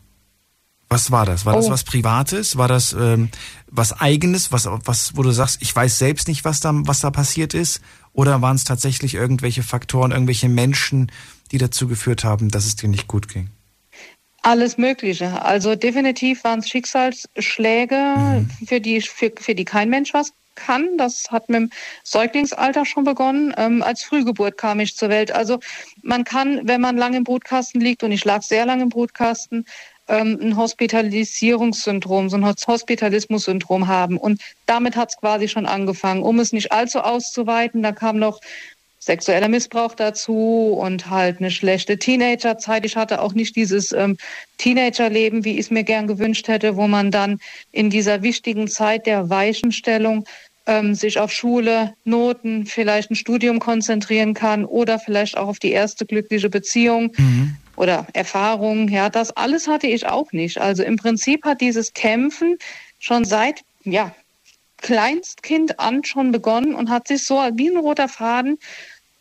was 0.88 1.10
war 1.10 1.26
das? 1.26 1.44
War 1.44 1.54
oh. 1.54 1.58
das 1.58 1.70
was 1.70 1.84
Privates? 1.84 2.56
War 2.56 2.68
das 2.68 2.92
ähm, 2.92 3.30
was 3.66 4.00
Eigenes? 4.00 4.52
Was, 4.52 4.66
was, 4.66 5.16
wo 5.16 5.22
du 5.22 5.30
sagst, 5.30 5.58
ich 5.60 5.74
weiß 5.74 5.98
selbst 5.98 6.28
nicht, 6.28 6.44
was 6.44 6.60
da, 6.60 6.72
was 6.74 7.00
da 7.00 7.10
passiert 7.10 7.54
ist? 7.54 7.80
Oder 8.12 8.40
waren 8.42 8.56
es 8.56 8.64
tatsächlich 8.64 9.14
irgendwelche 9.14 9.62
Faktoren, 9.62 10.12
irgendwelche 10.12 10.48
Menschen, 10.48 11.12
die 11.52 11.58
dazu 11.58 11.88
geführt 11.88 12.24
haben, 12.24 12.48
dass 12.48 12.66
es 12.66 12.76
dir 12.76 12.88
nicht 12.88 13.06
gut 13.06 13.28
ging? 13.28 13.50
Alles 14.42 14.78
Mögliche. 14.78 15.42
Also 15.42 15.74
definitiv 15.74 16.44
waren 16.44 16.60
es 16.60 16.68
Schicksalsschläge, 16.68 18.14
mhm. 18.16 18.50
für, 18.66 18.80
die, 18.80 19.00
für, 19.02 19.32
für 19.38 19.54
die 19.54 19.64
kein 19.64 19.90
Mensch 19.90 20.14
was 20.14 20.32
kann. 20.54 20.96
Das 20.96 21.30
hat 21.30 21.48
mit 21.48 21.60
dem 21.60 21.70
Säuglingsalter 22.02 22.84
schon 22.84 23.04
begonnen. 23.04 23.54
Ähm, 23.56 23.82
als 23.82 24.02
Frühgeburt 24.02 24.56
kam 24.56 24.80
ich 24.80 24.96
zur 24.96 25.08
Welt. 25.10 25.32
Also 25.32 25.60
man 26.02 26.24
kann, 26.24 26.66
wenn 26.66 26.80
man 26.80 26.96
lange 26.96 27.18
im 27.18 27.24
Brutkasten 27.24 27.80
liegt, 27.80 28.02
und 28.02 28.12
ich 28.12 28.24
lag 28.24 28.42
sehr 28.42 28.66
lange 28.66 28.84
im 28.84 28.88
Brutkasten, 28.88 29.66
ähm, 30.08 30.38
ein 30.40 30.56
Hospitalisierungssyndrom, 30.56 32.28
so 32.28 32.36
ein 32.36 32.46
Hospitalismus-Syndrom 32.46 33.88
haben. 33.88 34.16
Und 34.16 34.40
damit 34.66 34.96
hat 34.96 35.10
es 35.10 35.16
quasi 35.16 35.48
schon 35.48 35.66
angefangen. 35.66 36.22
Um 36.22 36.38
es 36.40 36.52
nicht 36.52 36.72
allzu 36.72 37.00
auszuweiten, 37.00 37.82
da 37.82 37.92
kam 37.92 38.18
noch 38.18 38.40
sexueller 38.98 39.48
Missbrauch 39.48 39.94
dazu 39.94 40.76
und 40.78 41.08
halt 41.08 41.38
eine 41.38 41.50
schlechte 41.50 41.98
Teenagerzeit. 41.98 42.84
Ich 42.84 42.96
hatte 42.96 43.22
auch 43.22 43.32
nicht 43.32 43.56
dieses 43.56 43.92
ähm, 43.92 44.16
Teenagerleben, 44.58 45.44
wie 45.44 45.54
ich 45.54 45.60
es 45.60 45.70
mir 45.70 45.84
gern 45.84 46.06
gewünscht 46.06 46.48
hätte, 46.48 46.76
wo 46.76 46.88
man 46.88 47.10
dann 47.10 47.38
in 47.70 47.90
dieser 47.90 48.22
wichtigen 48.22 48.68
Zeit 48.68 49.06
der 49.06 49.30
Weichenstellung 49.30 50.24
ähm, 50.66 50.94
sich 50.94 51.18
auf 51.18 51.32
Schule, 51.32 51.94
Noten, 52.04 52.66
vielleicht 52.66 53.10
ein 53.10 53.14
Studium 53.14 53.60
konzentrieren 53.60 54.34
kann 54.34 54.64
oder 54.64 54.98
vielleicht 54.98 55.38
auch 55.38 55.48
auf 55.48 55.58
die 55.58 55.72
erste 55.72 56.04
glückliche 56.04 56.50
Beziehung. 56.50 57.12
Mhm 57.16 57.56
oder 57.78 58.06
Erfahrung. 58.12 58.88
Ja, 58.88 59.08
das 59.08 59.36
alles 59.36 59.68
hatte 59.68 59.86
ich 59.86 60.06
auch 60.06 60.32
nicht. 60.32 60.58
Also 60.58 60.82
im 60.82 60.96
Prinzip 60.96 61.44
hat 61.44 61.60
dieses 61.60 61.94
Kämpfen 61.94 62.58
schon 62.98 63.24
seit, 63.24 63.62
ja, 63.84 64.14
Kleinstkind 64.78 65.80
an 65.80 66.04
schon 66.04 66.30
begonnen 66.30 66.74
und 66.74 66.88
hat 66.88 67.08
sich 67.08 67.24
so 67.24 67.36
wie 67.54 67.68
ein 67.68 67.76
roter 67.76 68.08
Faden 68.08 68.58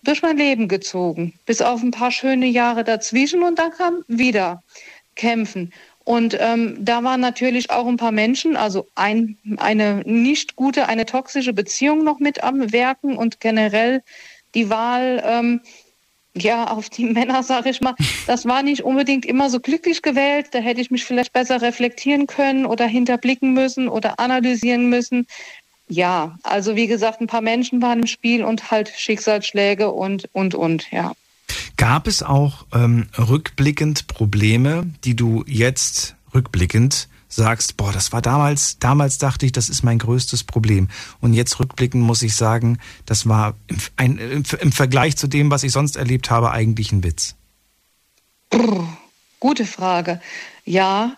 durch 0.04 0.22
mein 0.22 0.38
Leben 0.38 0.68
gezogen. 0.68 1.34
Bis 1.46 1.62
auf 1.62 1.82
ein 1.82 1.92
paar 1.92 2.12
schöne 2.12 2.46
Jahre 2.46 2.84
dazwischen 2.84 3.42
und 3.42 3.58
dann 3.58 3.72
kam 3.72 4.04
wieder 4.08 4.62
Kämpfen. 5.16 5.74
Und 6.04 6.38
ähm, 6.40 6.78
da 6.80 7.04
waren 7.04 7.20
natürlich 7.20 7.70
auch 7.70 7.86
ein 7.86 7.98
paar 7.98 8.14
Menschen, 8.14 8.56
also 8.56 8.88
ein, 8.96 9.38
eine 9.58 10.04
nicht 10.06 10.56
gute, 10.56 10.88
eine 10.88 11.06
toxische 11.06 11.52
Beziehung 11.54 12.04
noch 12.04 12.20
mit 12.20 12.44
am 12.44 12.72
Werken 12.72 13.18
und 13.18 13.42
generell 13.42 14.04
die 14.56 14.70
Wahl, 14.70 15.22
ähm, 15.26 15.62
ja, 16.42 16.68
auf 16.68 16.90
die 16.90 17.06
Männer, 17.06 17.44
sage 17.44 17.70
ich 17.70 17.82
mal, 17.82 17.96
das 18.26 18.46
war 18.46 18.64
nicht 18.64 18.84
unbedingt 18.84 19.26
immer 19.26 19.50
so 19.50 19.60
glücklich 19.60 20.02
gewählt. 20.02 20.48
Da 20.52 20.60
hätte 20.60 20.82
ich 20.82 20.92
mich 20.92 21.06
vielleicht 21.06 21.34
besser 21.34 21.62
reflektieren 21.62 22.28
können 22.28 22.66
oder 22.66 22.86
hinterblicken 22.86 23.54
müssen 23.54 23.88
oder 23.88 24.20
analysieren 24.20 24.90
müssen. 24.90 25.28
Ja, 25.90 26.38
also 26.44 26.76
wie 26.76 26.88
gesagt, 26.88 27.22
ein 27.22 27.28
paar 27.28 27.42
Menschen 27.42 27.82
waren 27.82 28.02
im 28.02 28.08
Spiel 28.08 28.44
und 28.44 28.72
halt 28.72 28.90
Schicksalsschläge 28.90 29.92
und, 29.92 30.30
und, 30.34 30.54
und, 30.54 30.92
ja. 30.92 31.14
Gab 31.78 32.08
es 32.08 32.24
auch 32.24 32.66
ähm, 32.74 33.08
rückblickend 33.18 34.08
Probleme, 34.08 34.92
die 35.06 35.16
du 35.16 35.46
jetzt 35.48 36.16
rückblickend 36.34 37.08
sagst, 37.28 37.78
boah, 37.78 37.92
das 37.92 38.12
war 38.12 38.22
damals, 38.22 38.80
damals 38.80 39.18
dachte 39.18 39.46
ich, 39.46 39.52
das 39.52 39.70
ist 39.70 39.84
mein 39.84 40.00
größtes 40.00 40.44
Problem. 40.44 40.88
Und 41.20 41.34
jetzt 41.34 41.60
rückblickend 41.60 42.04
muss 42.04 42.22
ich 42.22 42.36
sagen, 42.36 42.80
das 43.06 43.28
war 43.28 43.56
im, 43.68 43.78
ein, 43.96 44.18
im, 44.18 44.44
im 44.60 44.72
Vergleich 44.72 45.18
zu 45.18 45.28
dem, 45.28 45.52
was 45.52 45.64
ich 45.64 45.72
sonst 45.72 45.96
erlebt 45.96 46.30
habe, 46.30 46.52
eigentlich 46.52 46.92
ein 46.92 47.04
Witz. 47.04 47.36
Brr, 48.50 48.88
gute 49.40 49.66
Frage. 49.66 50.22
Ja, 50.64 51.18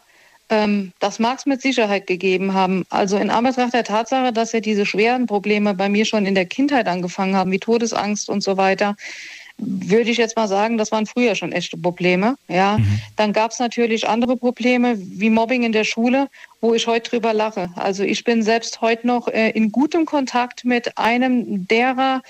ähm, 0.49 0.93
das 0.99 1.19
mag 1.19 1.37
es 1.37 1.45
mit 1.45 1.61
Sicherheit 1.61 2.07
gegeben 2.07 2.53
haben. 2.53 2.85
Also 2.89 3.17
in 3.17 3.29
Anbetracht 3.29 3.73
der 3.73 3.83
Tatsache, 3.83 4.33
dass 4.33 4.51
ja 4.51 4.59
diese 4.59 4.85
schweren 4.85 5.27
Probleme 5.27 5.75
bei 5.75 5.89
mir 5.89 6.05
schon 6.05 6.25
in 6.25 6.35
der 6.35 6.47
Kindheit 6.47 6.87
angefangen 6.87 7.35
haben, 7.35 7.51
wie 7.51 7.59
Todesangst 7.59 8.29
und 8.29 8.41
so 8.41 8.57
weiter, 8.57 8.95
würde 9.59 10.09
ich 10.09 10.17
jetzt 10.17 10.35
mal 10.35 10.47
sagen, 10.47 10.77
das 10.77 10.91
waren 10.91 11.05
früher 11.05 11.35
schon 11.35 11.51
echte 11.51 11.77
Probleme. 11.77 12.35
Ja, 12.47 12.77
mhm. 12.77 13.01
dann 13.15 13.33
gab 13.33 13.51
es 13.51 13.59
natürlich 13.59 14.07
andere 14.07 14.37
Probleme 14.37 14.97
wie 14.97 15.29
Mobbing 15.29 15.63
in 15.63 15.71
der 15.71 15.83
Schule, 15.83 16.29
wo 16.61 16.73
ich 16.73 16.87
heute 16.87 17.09
drüber 17.09 17.33
lache. 17.33 17.69
Also 17.75 18.03
ich 18.03 18.23
bin 18.23 18.41
selbst 18.43 18.81
heute 18.81 19.07
noch 19.07 19.27
äh, 19.27 19.49
in 19.51 19.71
gutem 19.71 20.05
Kontakt 20.05 20.65
mit 20.65 20.97
einem 20.97 21.67
derer, 21.67 22.21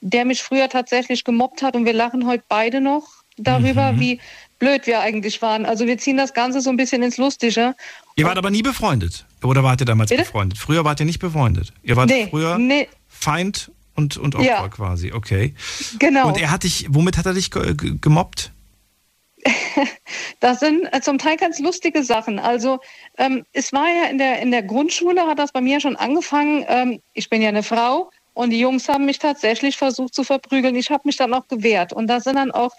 der 0.00 0.24
mich 0.24 0.42
früher 0.42 0.68
tatsächlich 0.68 1.24
gemobbt 1.24 1.62
hat 1.62 1.76
und 1.76 1.84
wir 1.84 1.92
lachen 1.92 2.26
heute 2.26 2.44
beide 2.48 2.80
noch 2.80 3.08
darüber, 3.36 3.92
mhm. 3.92 4.00
wie 4.00 4.20
blöd 4.58 4.86
wir 4.86 5.00
eigentlich 5.00 5.40
waren. 5.42 5.66
Also 5.66 5.86
wir 5.86 5.98
ziehen 5.98 6.16
das 6.16 6.34
Ganze 6.34 6.60
so 6.60 6.70
ein 6.70 6.76
bisschen 6.76 7.02
ins 7.02 7.16
Lustige. 7.16 7.74
Ihr 8.16 8.24
wart 8.24 8.38
aber 8.38 8.50
nie 8.50 8.62
befreundet. 8.62 9.24
Oder 9.42 9.62
wart 9.62 9.80
ihr 9.80 9.86
damals 9.86 10.10
Bitte? 10.10 10.22
befreundet? 10.22 10.58
Früher 10.58 10.84
wart 10.84 11.00
ihr 11.00 11.06
nicht 11.06 11.20
befreundet. 11.20 11.72
Ihr 11.82 11.96
wart 11.96 12.08
nee, 12.08 12.26
früher 12.28 12.58
nee. 12.58 12.88
Feind 13.08 13.70
und, 13.98 14.16
und 14.16 14.36
Opfer 14.36 14.46
ja. 14.46 14.68
quasi, 14.68 15.12
okay. 15.12 15.54
Genau. 15.98 16.28
Und 16.28 16.40
er 16.40 16.50
hat 16.50 16.62
dich, 16.62 16.86
womit 16.88 17.18
hat 17.18 17.26
er 17.26 17.34
dich 17.34 17.50
gemobbt? 17.50 18.52
das 20.40 20.60
sind 20.60 20.86
äh, 20.92 21.00
zum 21.00 21.18
Teil 21.18 21.36
ganz 21.36 21.58
lustige 21.58 22.04
Sachen. 22.04 22.38
Also 22.38 22.78
ähm, 23.18 23.44
es 23.52 23.72
war 23.72 23.88
ja 23.88 24.08
in 24.08 24.18
der, 24.18 24.40
in 24.40 24.52
der 24.52 24.62
Grundschule, 24.62 25.26
hat 25.26 25.38
das 25.38 25.52
bei 25.52 25.60
mir 25.60 25.80
schon 25.80 25.96
angefangen. 25.96 26.64
Ähm, 26.68 27.00
ich 27.12 27.28
bin 27.28 27.42
ja 27.42 27.48
eine 27.48 27.62
Frau 27.62 28.10
und 28.34 28.50
die 28.50 28.60
Jungs 28.60 28.88
haben 28.88 29.04
mich 29.04 29.18
tatsächlich 29.18 29.76
versucht 29.76 30.14
zu 30.14 30.22
verprügeln. 30.22 30.76
Ich 30.76 30.90
habe 30.90 31.02
mich 31.04 31.16
dann 31.16 31.34
auch 31.34 31.48
gewehrt. 31.48 31.92
Und 31.92 32.06
da 32.06 32.20
sind 32.20 32.36
dann 32.36 32.52
auch 32.52 32.70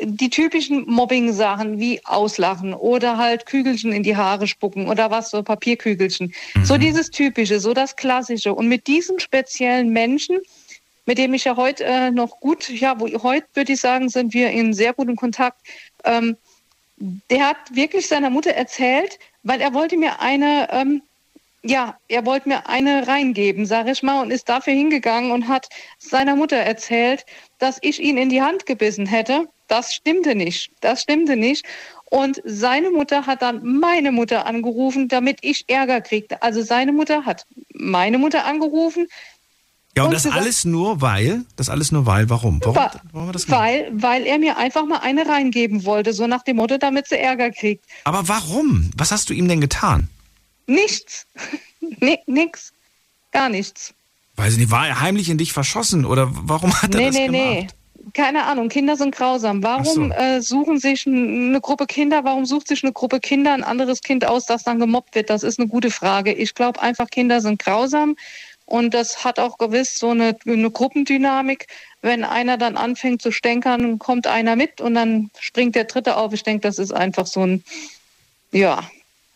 die 0.00 0.30
typischen 0.30 0.90
Mobbing-Sachen 0.90 1.78
wie 1.78 2.04
Auslachen 2.04 2.74
oder 2.74 3.16
halt 3.16 3.46
Kügelchen 3.46 3.92
in 3.92 4.02
die 4.02 4.16
Haare 4.16 4.46
spucken 4.46 4.88
oder 4.88 5.10
was, 5.10 5.30
so 5.30 5.42
Papierkügelchen. 5.42 6.34
Mhm. 6.54 6.64
So 6.64 6.76
dieses 6.76 7.10
Typische, 7.10 7.60
so 7.60 7.74
das 7.74 7.94
Klassische. 7.94 8.54
Und 8.54 8.68
mit 8.68 8.86
diesen 8.86 9.20
speziellen 9.20 9.90
Menschen, 9.90 10.38
mit 11.06 11.18
dem 11.18 11.34
ich 11.34 11.44
ja 11.44 11.56
heute 11.56 11.84
äh, 11.84 12.10
noch 12.10 12.40
gut, 12.40 12.68
ja, 12.68 12.98
wo, 12.98 13.06
heute 13.22 13.46
würde 13.54 13.72
ich 13.72 13.80
sagen, 13.80 14.08
sind 14.08 14.34
wir 14.34 14.50
in 14.50 14.74
sehr 14.74 14.94
gutem 14.94 15.16
Kontakt. 15.16 15.58
Ähm, 16.04 16.36
der 17.30 17.48
hat 17.48 17.56
wirklich 17.72 18.08
seiner 18.08 18.30
Mutter 18.30 18.50
erzählt, 18.50 19.18
weil 19.42 19.60
er 19.60 19.74
wollte 19.74 19.96
mir 19.96 20.20
eine, 20.20 20.68
ähm, 20.72 21.02
ja, 21.62 21.96
er 22.08 22.26
wollte 22.26 22.48
mir 22.48 22.68
eine 22.68 23.06
reingeben, 23.06 23.64
sage 23.64 23.92
ich 23.92 24.02
mal, 24.02 24.22
und 24.22 24.32
ist 24.32 24.48
dafür 24.48 24.72
hingegangen 24.72 25.30
und 25.30 25.46
hat 25.46 25.68
seiner 25.98 26.34
Mutter 26.34 26.56
erzählt, 26.56 27.24
dass 27.58 27.78
ich 27.80 28.00
ihn 28.00 28.16
in 28.16 28.28
die 28.28 28.42
Hand 28.42 28.66
gebissen 28.66 29.06
hätte 29.06 29.46
das 29.74 29.92
stimmte 29.92 30.34
nicht. 30.36 30.70
Das 30.80 31.02
stimmte 31.02 31.36
nicht. 31.36 31.64
Und 32.04 32.40
seine 32.44 32.90
Mutter 32.90 33.26
hat 33.26 33.42
dann 33.42 33.80
meine 33.80 34.12
Mutter 34.12 34.46
angerufen, 34.46 35.08
damit 35.08 35.38
ich 35.42 35.64
Ärger 35.68 36.00
kriegte. 36.00 36.42
Also 36.42 36.62
seine 36.62 36.92
Mutter 36.92 37.24
hat 37.24 37.44
meine 37.74 38.18
Mutter 38.18 38.44
angerufen. 38.44 39.08
Ja, 39.96 40.04
und, 40.04 40.08
und 40.08 40.14
das 40.14 40.22
gesagt, 40.22 40.40
alles 40.40 40.64
nur 40.64 41.00
weil, 41.00 41.44
das 41.56 41.68
alles 41.68 41.90
nur 41.90 42.06
weil, 42.06 42.30
warum? 42.30 42.60
Warum, 42.62 42.76
wa 42.76 42.92
warum 43.12 43.32
das 43.32 43.50
weil, 43.50 43.90
weil 43.92 44.26
er 44.26 44.38
mir 44.38 44.56
einfach 44.56 44.86
mal 44.86 44.98
eine 44.98 45.26
reingeben 45.26 45.84
wollte, 45.84 46.12
so 46.12 46.28
nach 46.28 46.44
dem 46.44 46.56
Motto, 46.56 46.78
damit 46.78 47.08
sie 47.08 47.18
Ärger 47.18 47.50
kriegt. 47.50 47.84
Aber 48.04 48.28
warum? 48.28 48.90
Was 48.96 49.10
hast 49.10 49.30
du 49.30 49.34
ihm 49.34 49.48
denn 49.48 49.60
getan? 49.60 50.08
Nichts. 50.66 51.26
nix. 52.26 52.72
Gar 53.32 53.48
nichts. 53.48 53.92
Weiß 54.36 54.52
ich 54.52 54.58
nicht, 54.58 54.70
war 54.70 54.86
er 54.86 55.00
heimlich 55.00 55.28
in 55.30 55.38
dich 55.38 55.52
verschossen 55.52 56.04
oder 56.04 56.28
warum 56.30 56.72
hat 56.80 56.94
er 56.94 57.00
nee, 57.00 57.06
das 57.06 57.14
nee, 57.14 57.26
gemacht? 57.26 57.42
Nee, 57.42 57.60
nee. 57.62 57.83
Keine 58.14 58.44
Ahnung, 58.44 58.68
Kinder 58.68 58.96
sind 58.96 59.14
grausam. 59.14 59.62
Warum 59.62 60.12
Ach 60.12 60.20
äh, 60.20 60.40
suchen 60.40 60.78
sich 60.78 61.06
eine 61.06 61.60
Gruppe 61.60 61.86
Kinder, 61.86 62.24
warum 62.24 62.46
sucht 62.46 62.68
sich 62.68 62.82
eine 62.82 62.92
Gruppe 62.92 63.20
Kinder 63.20 63.52
ein 63.52 63.64
anderes 63.64 64.00
Kind 64.00 64.24
aus, 64.24 64.46
das 64.46 64.62
dann 64.62 64.78
gemobbt 64.78 65.14
wird? 65.14 65.30
Das 65.30 65.42
ist 65.42 65.58
eine 65.58 65.68
gute 65.68 65.90
Frage. 65.90 66.32
Ich 66.32 66.54
glaube 66.54 66.80
einfach, 66.80 67.10
Kinder 67.10 67.40
sind 67.40 67.58
grausam 67.58 68.16
und 68.66 68.94
das 68.94 69.24
hat 69.24 69.38
auch 69.38 69.58
gewiss 69.58 69.98
so 69.98 70.10
eine, 70.10 70.36
eine 70.46 70.70
Gruppendynamik. 70.70 71.66
Wenn 72.02 72.24
einer 72.24 72.56
dann 72.56 72.76
anfängt 72.76 73.20
zu 73.20 73.32
stänkern, 73.32 73.98
kommt 73.98 74.26
einer 74.26 74.56
mit 74.56 74.80
und 74.80 74.94
dann 74.94 75.30
springt 75.38 75.74
der 75.74 75.84
Dritte 75.84 76.16
auf. 76.16 76.32
Ich 76.32 76.44
denke, 76.44 76.60
das 76.60 76.78
ist 76.78 76.92
einfach 76.92 77.26
so 77.26 77.44
ein, 77.44 77.64
ja. 78.52 78.82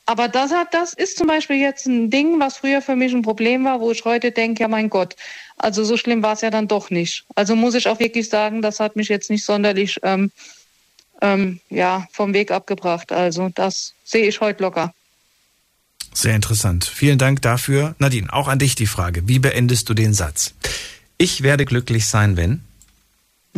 Aber 0.09 0.27
das 0.27 0.53
hat, 0.53 0.73
das 0.73 0.95
ist 0.95 1.19
zum 1.19 1.27
Beispiel 1.27 1.57
jetzt 1.57 1.85
ein 1.85 2.09
Ding, 2.09 2.41
was 2.41 2.57
früher 2.57 2.81
für 2.81 2.97
mich 2.97 3.13
ein 3.13 3.21
Problem 3.21 3.67
war, 3.67 3.79
wo 3.81 3.93
ich 3.93 4.07
heute 4.07 4.33
denke, 4.33 4.63
ja 4.63 4.69
mein 4.69 4.89
Gott, 4.89 5.17
also 5.59 5.85
so 5.85 5.99
schlimm 5.99 6.23
war 6.23 6.33
es 6.33 6.41
ja 6.41 6.49
dann 6.49 6.67
doch 6.67 6.89
nicht. 6.89 7.27
Also 7.35 7.55
muss 7.55 7.75
ich 7.75 7.89
auch 7.89 8.01
wirklich 8.01 8.31
sagen, 8.31 8.63
das 8.63 8.81
hat 8.81 8.97
mich 8.97 9.09
jetzt 9.09 9.29
nicht 9.29 9.45
sonderlich 9.45 9.99
ähm, 10.03 10.31
ähm, 11.21 11.61
ja, 11.69 12.09
vom 12.11 12.33
Weg 12.33 12.53
abgebracht. 12.53 13.13
Also 13.13 13.51
das 13.55 13.93
sehe 14.03 14.27
ich 14.27 14.41
heute 14.41 14.63
locker. 14.63 14.95
Sehr 16.15 16.35
interessant. 16.35 16.87
Vielen 16.87 17.19
Dank 17.19 17.43
dafür. 17.43 17.95
Nadine, 17.99 18.33
auch 18.33 18.49
an 18.49 18.59
dich 18.59 18.77
die 18.77 18.87
Frage. 18.87 19.29
Wie 19.29 19.39
beendest 19.39 19.91
du 19.91 19.95
den 19.95 20.15
Satz? 20.15 20.55
Ich 21.19 21.43
werde 21.43 21.67
glücklich 21.67 22.07
sein, 22.07 22.39
wenn? 22.39 22.65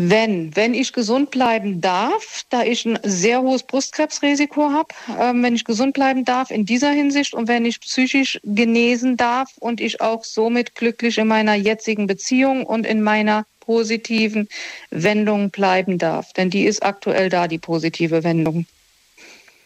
Wenn, 0.09 0.57
wenn 0.57 0.73
ich 0.73 0.95
gesund 0.95 1.31
bleiben 1.31 1.83
darf, 1.83 2.45
da 2.49 2.63
ich 2.63 2.87
ein 2.87 2.99
sehr 3.03 3.43
hohes 3.43 3.65
Brustkrebsrisiko 3.65 4.71
habe, 4.71 4.89
ähm, 5.21 5.43
wenn 5.43 5.55
ich 5.55 5.65
gesund 5.67 5.93
bleiben 5.93 6.25
darf 6.25 6.51
in 6.51 6.65
dieser 6.65 6.91
Hinsicht 6.91 7.35
und 7.35 7.49
wenn 7.49 7.67
ich 7.67 7.81
psychisch 7.81 8.41
genesen 8.43 9.19
darf 9.19 9.51
und 9.59 9.79
ich 9.79 10.01
auch 10.01 10.25
somit 10.25 10.75
glücklich 10.75 11.19
in 11.19 11.29
meiner 11.29 11.55
jetzigen 11.55 12.07
Beziehung 12.07 12.65
und 12.65 12.87
in 12.87 13.03
meiner 13.03 13.45
positiven 13.61 14.49
Wendung 14.91 15.51
bleiben 15.51 15.99
darf. 15.99 16.33
Denn 16.33 16.49
die 16.49 16.65
ist 16.65 16.83
aktuell 16.83 17.29
da, 17.29 17.47
die 17.47 17.59
positive 17.59 18.25
Wendung. 18.25 18.65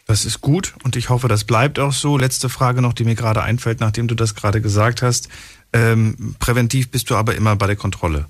Das 0.06 0.24
ist 0.24 0.40
gut 0.40 0.74
und 0.82 0.97
ich 0.97 1.11
hoffe, 1.11 1.28
das 1.28 1.44
bleibt 1.44 1.78
auch 1.78 1.93
so. 1.93 2.19
Letzte 2.19 2.48
Frage 2.48 2.82
noch, 2.82 2.93
die 2.93 3.05
mir 3.05 3.15
gerade 3.15 3.43
einfällt, 3.43 3.78
nachdem 3.78 4.09
du 4.09 4.16
das 4.16 4.35
gerade 4.35 4.61
gesagt 4.61 5.01
hast. 5.01 5.28
Ähm, 5.73 6.35
präventiv 6.40 6.90
bist 6.90 7.09
du 7.09 7.15
aber 7.15 7.36
immer 7.36 7.55
bei 7.55 7.69
der 7.69 7.77
Kontrolle. 7.77 8.27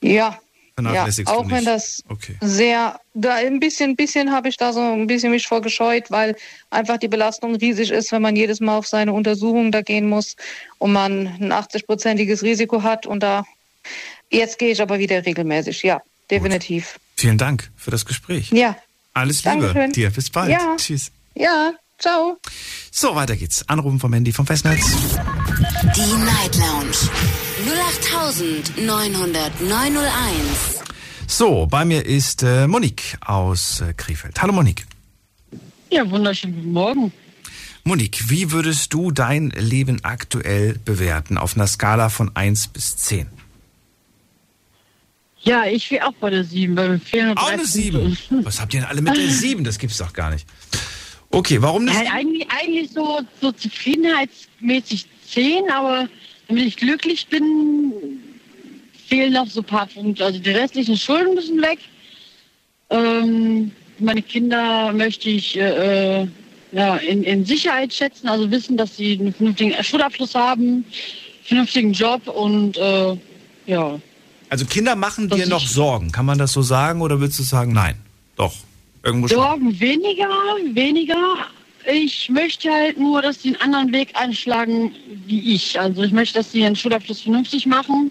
Ja 0.00 0.38
Vernachlässigst 0.84 1.32
du 1.32 1.36
auch 1.36 1.44
wenn 1.48 1.56
nicht. 1.56 1.66
das 1.66 2.02
Okay. 2.08 2.36
sehr, 2.40 3.00
da 3.14 3.34
ein 3.34 3.60
bisschen, 3.60 3.96
bisschen 3.96 4.32
habe 4.32 4.48
ich 4.48 4.56
da 4.56 4.72
so 4.72 4.80
ein 4.80 5.06
bisschen 5.06 5.30
mich 5.30 5.46
vorgescheut, 5.46 6.04
weil 6.10 6.36
einfach 6.70 6.98
die 6.98 7.08
Belastung 7.08 7.54
riesig 7.56 7.90
ist, 7.90 8.12
wenn 8.12 8.22
man 8.22 8.36
jedes 8.36 8.60
Mal 8.60 8.76
auf 8.78 8.86
seine 8.86 9.12
Untersuchung 9.12 9.72
da 9.72 9.82
gehen 9.82 10.08
muss 10.08 10.36
und 10.78 10.92
man 10.92 11.26
ein 11.40 11.52
80-prozentiges 11.52 12.42
Risiko 12.42 12.82
hat 12.82 13.06
und 13.06 13.22
da, 13.22 13.44
jetzt 14.30 14.58
gehe 14.58 14.72
ich 14.72 14.80
aber 14.82 14.98
wieder 14.98 15.24
regelmäßig, 15.26 15.82
ja, 15.82 16.00
definitiv. 16.30 16.98
Vielen 17.16 17.38
Dank 17.38 17.70
für 17.76 17.90
das 17.90 18.06
Gespräch. 18.06 18.50
Ja, 18.52 18.76
Alles 19.14 19.42
Liebe 19.44 19.60
Dankeschön. 19.66 19.92
dir. 19.92 20.10
Bis 20.10 20.30
bald. 20.30 20.50
Ja. 20.50 20.76
Tschüss. 20.76 21.10
ja, 21.34 21.72
ciao. 21.98 22.36
So, 22.92 23.14
weiter 23.16 23.34
geht's. 23.36 23.68
Anrufen 23.68 23.98
vom 23.98 24.12
Handy 24.12 24.30
vom 24.32 24.46
Festnetz. 24.46 24.84
Die 25.96 26.00
Night 26.24 26.54
Lounge 26.56 27.47
0890901. 27.68 29.28
So, 31.26 31.66
bei 31.66 31.84
mir 31.84 32.06
ist 32.06 32.42
äh, 32.42 32.66
Monique 32.66 33.18
aus 33.20 33.82
äh, 33.82 33.92
Krefeld. 33.92 34.40
Hallo 34.40 34.54
Monique. 34.54 34.86
Ja, 35.90 36.10
wunderschönen 36.10 36.54
guten 36.56 36.72
Morgen. 36.72 37.12
Monique, 37.84 38.30
wie 38.30 38.52
würdest 38.52 38.94
du 38.94 39.10
dein 39.10 39.50
Leben 39.50 40.02
aktuell 40.02 40.78
bewerten 40.84 41.36
auf 41.36 41.56
einer 41.56 41.66
Skala 41.66 42.08
von 42.08 42.34
1 42.34 42.68
bis 42.68 42.96
10? 42.96 43.26
Ja, 45.40 45.66
ich 45.66 45.90
will 45.90 46.00
auch 46.00 46.14
bei 46.14 46.30
der 46.30 46.44
7, 46.44 46.74
weil 46.76 46.88
mir 46.90 46.98
fehlen 46.98 47.34
noch 47.34 47.42
Auch 47.42 47.48
eine 47.48 47.58
Punkte. 47.62 47.72
7. 47.72 48.16
Was 48.44 48.60
habt 48.60 48.72
ihr 48.74 48.80
denn 48.80 48.88
alle 48.88 49.02
mit 49.02 49.16
der 49.16 49.28
7? 49.28 49.62
Das 49.64 49.78
gibt's 49.78 49.98
doch 49.98 50.12
gar 50.12 50.30
nicht. 50.30 50.46
Okay, 51.30 51.60
warum 51.60 51.84
nicht? 51.84 51.94
Ja, 51.94 52.12
eigentlich, 52.12 52.46
eigentlich 52.50 52.90
so, 52.90 53.20
so 53.40 53.52
zufriedenheitsmäßig 53.52 55.06
10, 55.30 55.70
aber 55.70 56.08
damit 56.48 56.64
ich 56.64 56.76
glücklich 56.76 57.26
bin, 57.28 57.92
fehlen 59.06 59.34
noch 59.34 59.46
so 59.46 59.60
ein 59.60 59.64
paar 59.64 59.86
Punkte. 59.86 60.24
Also 60.24 60.38
die 60.38 60.50
restlichen 60.50 60.96
Schulden 60.96 61.34
müssen 61.34 61.60
weg. 61.62 61.78
Ähm, 62.90 63.70
meine 63.98 64.22
Kinder 64.22 64.92
möchte 64.92 65.28
ich 65.28 65.56
äh, 65.58 66.22
äh, 66.22 66.28
ja, 66.72 66.96
in, 66.96 67.22
in 67.22 67.44
Sicherheit 67.44 67.92
schätzen, 67.92 68.28
also 68.28 68.50
wissen, 68.50 68.76
dass 68.76 68.96
sie 68.96 69.18
einen 69.18 69.32
vernünftigen 69.32 69.84
Schulabschluss 69.84 70.34
haben, 70.34 70.84
vernünftigen 71.44 71.92
Job 71.92 72.26
und 72.28 72.76
äh, 72.76 73.16
ja. 73.66 74.00
Also 74.50 74.64
Kinder 74.64 74.96
machen 74.96 75.28
dir 75.28 75.46
noch 75.46 75.66
Sorgen. 75.66 76.12
Kann 76.12 76.26
man 76.26 76.38
das 76.38 76.52
so 76.52 76.62
sagen 76.62 77.02
oder 77.02 77.20
würdest 77.20 77.38
du 77.38 77.42
sagen, 77.42 77.72
nein? 77.72 77.96
Doch. 78.36 78.54
Irgendwo 79.02 79.28
schon. 79.28 79.38
Sorgen 79.38 79.80
weniger, 79.80 80.28
weniger. 80.72 81.36
Ich 81.90 82.28
möchte 82.28 82.70
halt 82.70 82.98
nur, 82.98 83.22
dass 83.22 83.42
sie 83.42 83.48
einen 83.48 83.60
anderen 83.62 83.92
Weg 83.92 84.10
einschlagen 84.14 84.94
wie 85.26 85.54
ich. 85.54 85.80
Also 85.80 86.02
ich 86.02 86.12
möchte, 86.12 86.38
dass 86.38 86.52
sie 86.52 86.60
ihren 86.60 86.76
Schulabschluss 86.76 87.22
vernünftig 87.22 87.64
machen 87.64 88.10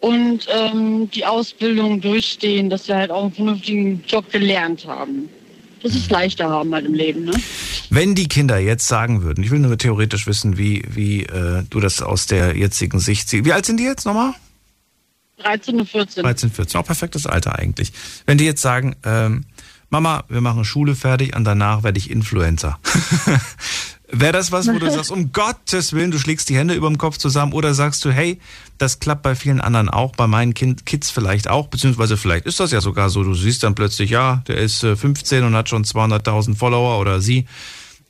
und 0.00 0.48
ähm, 0.48 1.08
die 1.10 1.24
Ausbildung 1.24 2.00
durchstehen, 2.00 2.68
dass 2.68 2.86
sie 2.86 2.94
halt 2.94 3.12
auch 3.12 3.22
einen 3.22 3.32
vernünftigen 3.32 4.02
Job 4.08 4.30
gelernt 4.30 4.86
haben. 4.86 5.28
Dass 5.82 5.94
es 5.94 6.10
leichter 6.10 6.48
haben 6.48 6.74
halt 6.74 6.86
im 6.86 6.94
Leben, 6.94 7.24
ne? 7.26 7.32
Wenn 7.90 8.14
die 8.14 8.26
Kinder 8.26 8.58
jetzt 8.58 8.88
sagen 8.88 9.22
würden, 9.22 9.44
ich 9.44 9.50
will 9.50 9.60
nur 9.60 9.78
theoretisch 9.78 10.26
wissen, 10.26 10.58
wie, 10.58 10.82
wie 10.88 11.24
äh, 11.24 11.62
du 11.70 11.78
das 11.78 12.02
aus 12.02 12.26
der 12.26 12.56
jetzigen 12.56 12.98
Sicht 12.98 13.28
siehst. 13.28 13.44
Wie 13.44 13.52
alt 13.52 13.66
sind 13.66 13.78
die 13.78 13.84
jetzt 13.84 14.04
nochmal? 14.04 14.34
13 15.38 15.78
und 15.78 15.88
14. 15.88 16.22
13, 16.24 16.50
14. 16.50 16.80
Auch 16.80 16.86
perfektes 16.86 17.26
Alter 17.26 17.58
eigentlich. 17.58 17.92
Wenn 18.26 18.38
die 18.38 18.46
jetzt 18.46 18.62
sagen, 18.62 18.96
ähm, 19.04 19.44
Mama, 19.90 20.24
wir 20.28 20.40
machen 20.40 20.64
Schule 20.64 20.94
fertig 20.94 21.36
und 21.36 21.44
danach 21.44 21.82
werde 21.82 21.98
ich 21.98 22.10
Influencer. 22.10 22.78
Wäre 24.10 24.32
das 24.32 24.52
was, 24.52 24.68
wo 24.68 24.78
du 24.78 24.90
sagst, 24.92 25.10
um 25.10 25.32
Gottes 25.32 25.92
Willen, 25.92 26.10
du 26.10 26.18
schlägst 26.18 26.48
die 26.48 26.56
Hände 26.56 26.74
über 26.74 26.88
dem 26.88 26.98
Kopf 26.98 27.16
zusammen 27.16 27.52
oder 27.52 27.74
sagst 27.74 28.04
du, 28.04 28.10
hey, 28.10 28.38
das 28.78 29.00
klappt 29.00 29.22
bei 29.22 29.34
vielen 29.34 29.60
anderen 29.60 29.88
auch, 29.88 30.12
bei 30.12 30.26
meinen 30.26 30.54
kind, 30.54 30.86
Kids 30.86 31.10
vielleicht 31.10 31.48
auch, 31.48 31.68
beziehungsweise 31.68 32.16
vielleicht 32.16 32.46
ist 32.46 32.60
das 32.60 32.70
ja 32.70 32.80
sogar 32.80 33.10
so, 33.10 33.22
du 33.22 33.34
siehst 33.34 33.62
dann 33.62 33.74
plötzlich, 33.74 34.10
ja, 34.10 34.42
der 34.46 34.58
ist 34.58 34.84
äh, 34.84 34.94
15 34.94 35.44
und 35.44 35.54
hat 35.54 35.68
schon 35.68 35.84
200.000 35.84 36.56
Follower 36.56 37.00
oder 37.00 37.20
sie 37.20 37.46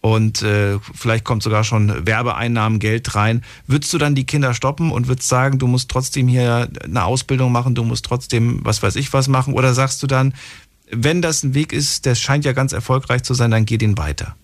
und 0.05 0.43
äh, 0.43 0.79
vielleicht 0.93 1.25
kommt 1.25 1.43
sogar 1.43 1.65
schon 1.65 2.07
Werbeeinnahmen, 2.07 2.79
Geld 2.79 3.15
rein. 3.15 3.43
Würdest 3.67 3.91
du 3.95 3.97
dann 3.97 4.15
die 4.15 4.27
Kinder 4.27 4.53
stoppen 4.53 4.93
und 4.93 5.09
würdest 5.09 5.31
sagen, 5.31 5.59
du 5.59 5.67
musst 5.67 5.91
trotzdem 5.91 6.29
hier 6.29 6.69
eine 6.85 7.05
Ausbildung 7.07 7.51
machen, 7.53 7.75
du 7.75 7.85
musst 7.85 8.05
trotzdem 8.05 8.61
was 8.63 8.83
weiß 8.83 8.97
ich 8.97 9.15
was 9.15 9.29
machen? 9.29 9.55
Oder 9.55 9.73
sagst 9.73 10.03
du 10.03 10.07
dann, 10.07 10.35
wenn 10.97 11.23
das 11.23 11.43
ein 11.43 11.55
Weg 11.55 11.73
ist, 11.73 12.07
der 12.07 12.15
scheint 12.15 12.45
ja 12.45 12.53
ganz 12.53 12.73
erfolgreich 12.73 13.23
zu 13.23 13.35
sein, 13.35 13.51
dann 13.51 13.67
geh 13.67 13.79
den 13.79 13.97
weiter? 13.99 14.37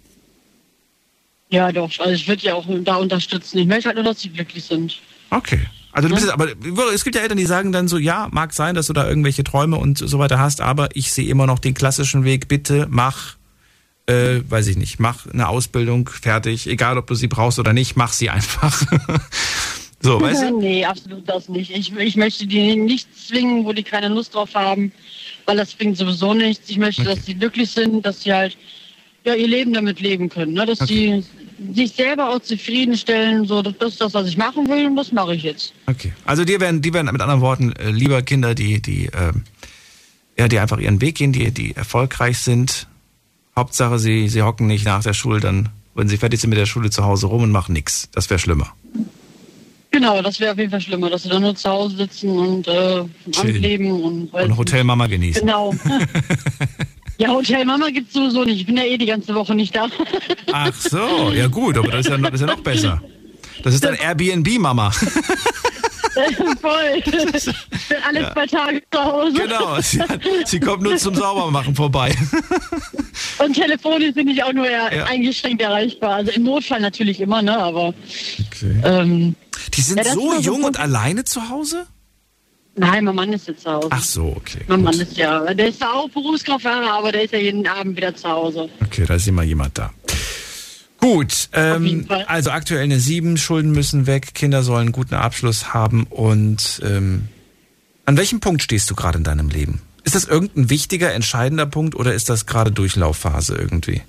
Ja, 1.51 1.73
doch. 1.73 1.91
Also 1.99 2.13
ich 2.13 2.29
würde 2.29 2.43
ja 2.43 2.55
auch 2.55 2.67
da 2.85 2.97
unterstützen. 2.97 3.59
Ich 3.59 3.67
möchte 3.67 3.89
halt 3.89 3.97
nur, 3.97 4.05
dass 4.05 4.21
sie 4.21 4.31
glücklich 4.31 4.65
sind. 4.65 5.01
Okay. 5.31 5.61
Also 5.93 6.09
du 6.09 6.15
bist 6.15 6.27
jetzt, 6.27 6.35
aber 6.35 6.47
es 6.95 7.03
gibt 7.03 7.17
ja 7.17 7.23
Eltern, 7.23 7.37
die 7.37 7.47
sagen 7.47 7.73
dann 7.73 7.89
so, 7.89 7.99
ja, 7.99 8.29
mag 8.31 8.53
sein, 8.53 8.77
dass 8.77 8.87
du 8.87 8.93
da 8.93 9.09
irgendwelche 9.09 9.43
Träume 9.43 9.77
und 9.77 9.99
so 9.99 10.19
weiter 10.21 10.39
hast, 10.39 10.61
aber 10.61 10.89
ich 10.95 11.11
sehe 11.11 11.29
immer 11.29 11.47
noch 11.47 11.59
den 11.59 11.75
klassischen 11.75 12.23
Weg, 12.25 12.47
bitte 12.47 12.87
mach, 12.89 13.37
äh, 14.07 14.41
weiß 14.49 14.69
ich 14.69 14.77
nicht, 14.77 15.01
mach 15.01 15.27
eine 15.27 15.49
Ausbildung 15.49 16.09
fertig, 16.09 16.69
egal 16.69 16.97
ob 16.97 17.09
du 17.09 17.17
sie 17.17 17.27
brauchst 17.27 17.59
oder 17.59 17.73
nicht, 17.73 17.97
mach 17.97 18.13
sie 18.13 18.31
einfach. 18.31 18.81
so, 20.01 20.21
weißt 20.21 20.43
du? 20.43 20.61
Nee, 20.61 20.85
absolut 20.85 21.29
das 21.29 21.49
nicht. 21.49 21.73
Ich, 21.73 21.93
ich 21.93 22.17
möchte 22.17 22.47
die 22.47 22.77
nicht 22.77 23.09
zwingen, 23.27 23.65
wo 23.65 23.73
die 23.73 23.83
keine 23.83 24.09
Lust 24.09 24.37
drauf 24.37 24.55
haben, 24.55 24.93
weil 25.51 25.57
das 25.57 25.75
bringt 25.75 25.97
sowieso 25.97 26.33
nichts. 26.33 26.71
Ich 26.71 26.79
möchte, 26.79 27.03
dass 27.03 27.27
sie 27.27 27.35
glücklich 27.35 27.69
sind, 27.69 28.07
dass 28.07 28.23
sie 28.23 28.33
halt 28.33 28.57
ja, 29.25 29.35
ihr 29.35 29.49
Leben 29.49 29.73
damit 29.73 29.99
leben 29.99 30.29
können. 30.29 30.53
Ne? 30.53 30.65
Dass 30.65 30.79
sie 30.79 31.25
sich 31.75 31.91
selber 31.91 32.31
auch 32.31 32.39
zufriedenstellen, 32.39 33.47
so, 33.47 33.61
das 33.61 33.75
ist 33.95 34.01
das, 34.01 34.15
was 34.15 34.29
ich 34.29 34.37
machen 34.37 34.69
will 34.69 34.87
und 34.87 34.95
das 34.95 35.11
mache 35.11 35.35
ich 35.35 35.43
jetzt. 35.43 35.73
Okay. 35.87 36.13
Also 36.25 36.45
dir 36.45 36.61
werden, 36.61 36.83
die 36.83 36.95
werden 36.95 37.11
mit 37.11 37.21
anderen 37.21 37.41
Worten 37.41 37.73
äh, 37.73 37.91
lieber 37.91 38.23
Kinder, 38.23 38.55
die, 38.55 38.81
die, 38.81 39.07
äh, 39.07 39.33
ja, 40.39 40.47
die 40.47 40.61
einfach 40.61 40.79
ihren 40.79 41.01
Weg 41.01 41.17
gehen, 41.17 41.33
die, 41.33 41.51
die 41.51 41.75
erfolgreich 41.75 42.39
sind. 42.39 42.87
Hauptsache, 43.57 43.99
sie, 43.99 44.29
sie 44.29 44.43
hocken 44.43 44.69
nicht 44.69 44.85
nach 44.85 45.03
der 45.03 45.15
Schule 45.15 45.41
dann, 45.41 45.71
wenn 45.97 46.07
sie 46.07 46.17
fertig 46.17 46.41
sind 46.41 46.51
mit 46.51 46.61
der 46.61 46.67
Schule 46.67 46.91
zu 46.91 47.03
Hause 47.03 47.27
rum 47.27 47.43
und 47.43 47.51
machen 47.51 47.73
nichts. 47.73 48.09
Das 48.13 48.31
wäre 48.31 48.39
schlimmer. 48.39 48.73
Genau, 49.91 50.23
das 50.23 50.39
wäre 50.39 50.53
auf 50.53 50.59
jeden 50.59 50.71
Fall 50.71 50.81
schlimmer, 50.81 51.11
dass 51.11 51.25
sie 51.25 51.29
dann 51.29 51.43
nur 51.43 51.55
zu 51.55 51.69
Hause 51.69 51.97
sitzen 51.97 52.31
und 52.31 52.69
äh. 52.69 53.05
Leben 53.43 53.91
und 53.91 54.33
Und 54.33 54.57
Hotelmama 54.57 55.07
genießen. 55.07 55.41
Genau. 55.41 55.75
ja, 57.19 57.31
Hotelmama 57.31 57.91
gibt's 57.91 58.15
sowieso 58.15 58.45
nicht. 58.45 58.61
Ich 58.61 58.67
bin 58.67 58.77
ja 58.77 58.85
eh 58.85 58.97
die 58.97 59.07
ganze 59.07 59.35
Woche 59.35 59.55
nicht 59.55 59.75
da. 59.75 59.89
Ach 60.53 60.75
so, 60.75 61.33
ja 61.33 61.49
gut, 61.49 61.77
aber 61.77 61.91
das 61.91 62.07
ist 62.07 62.11
ja, 62.11 62.19
das 62.19 62.35
ist 62.35 62.41
ja 62.41 62.47
noch 62.47 62.61
besser. 62.61 63.03
Das 63.62 63.75
ist 63.75 63.85
dann 63.85 63.95
Airbnb-Mama. 63.95 64.93
Voll. 66.61 66.97
Ich 66.99 67.05
bin 67.05 67.97
alle 68.09 68.20
Ja. 68.23 68.32
zwei 68.32 68.47
Tage 68.47 68.82
zu 68.93 69.01
Hause. 69.05 69.32
Genau, 69.35 69.81
sie, 69.81 70.01
hat, 70.03 70.20
sie 70.45 70.61
kommt 70.61 70.82
nur 70.82 70.97
zum 70.97 71.15
Saubermachen 71.15 71.74
vorbei. 71.74 72.15
Und 73.39 73.55
telefonisch 73.55 74.15
bin 74.15 74.28
ich 74.28 74.43
auch 74.43 74.53
nur 74.53 74.69
Ja. 74.70 74.87
eingeschränkt 75.07 75.62
erreichbar. 75.62 76.15
Also 76.16 76.32
im 76.32 76.43
Notfall 76.45 76.81
natürlich 76.81 77.20
immer, 77.20 77.43
ne? 77.43 77.57
Aber 77.59 77.95
ähm, 78.85 79.35
Die 79.74 79.81
sind 79.81 79.99
Ja, 79.99 80.12
so 80.12 80.32
so 80.35 80.41
jung 80.41 80.57
gut. 80.62 80.66
und 80.66 80.81
alleine 80.81 81.24
zu 81.24 81.49
Hause? 81.49 81.87
Nein, 82.77 83.05
mein 83.05 83.15
Mann 83.15 83.32
ist 83.32 83.49
jetzt 83.49 83.62
zu 83.62 83.70
Hause. 83.73 83.89
Ach 83.91 84.03
so, 84.03 84.35
okay. 84.37 84.61
Mein 84.69 84.82
Mann 84.82 84.95
ist 84.99 85.16
ja, 85.16 85.53
der 85.53 85.69
ist 85.69 85.82
auch 85.85 86.09
Berufskraftfahrer, 86.09 86.91
aber 86.93 87.12
der 87.12 87.24
ist 87.24 87.32
ja 87.32 87.39
jeden 87.39 87.66
Abend 87.66 87.97
wieder 87.97 88.15
zu 88.15 88.28
Hause. 88.28 88.69
Okay, 88.85 89.05
da 89.07 89.15
ist 89.15 89.27
immer 89.28 89.43
jemand 89.43 89.77
da. 89.77 89.93
Gut, 91.01 91.49
ähm, 91.55 92.07
also 92.27 92.51
aktuell 92.51 92.83
eine 92.83 93.01
7, 93.01 93.39
Schulden 93.39 93.73
müssen 93.73 94.07
weg, 94.07 94.35
Kinder 94.35 94.63
sollen 94.63 94.81
einen 94.83 94.93
guten 94.93 95.15
Abschluss 95.15 95.73
haben 95.73 96.05
und 96.05 96.81
ähm, 96.85 97.29
an 98.05 98.17
welchem 98.17 98.41
Punkt 98.41 98.63
stehst 98.63 98.91
du 98.91 98.95
gerade 98.95 99.19
in 99.19 99.25
deinem 99.25 99.49
Leben? 99.49 99.81
Ist 100.05 100.15
das 100.15 100.25
irgendein 100.25 100.69
wichtiger, 100.69 101.13
entscheidender 101.15 101.67
Punkt 101.67 101.95
oder 101.95 102.13
ist 102.13 102.29
das 102.29 102.47
gerade 102.47 102.71
Durchlaufphase 102.71 103.57
irgendwie? 103.57 104.03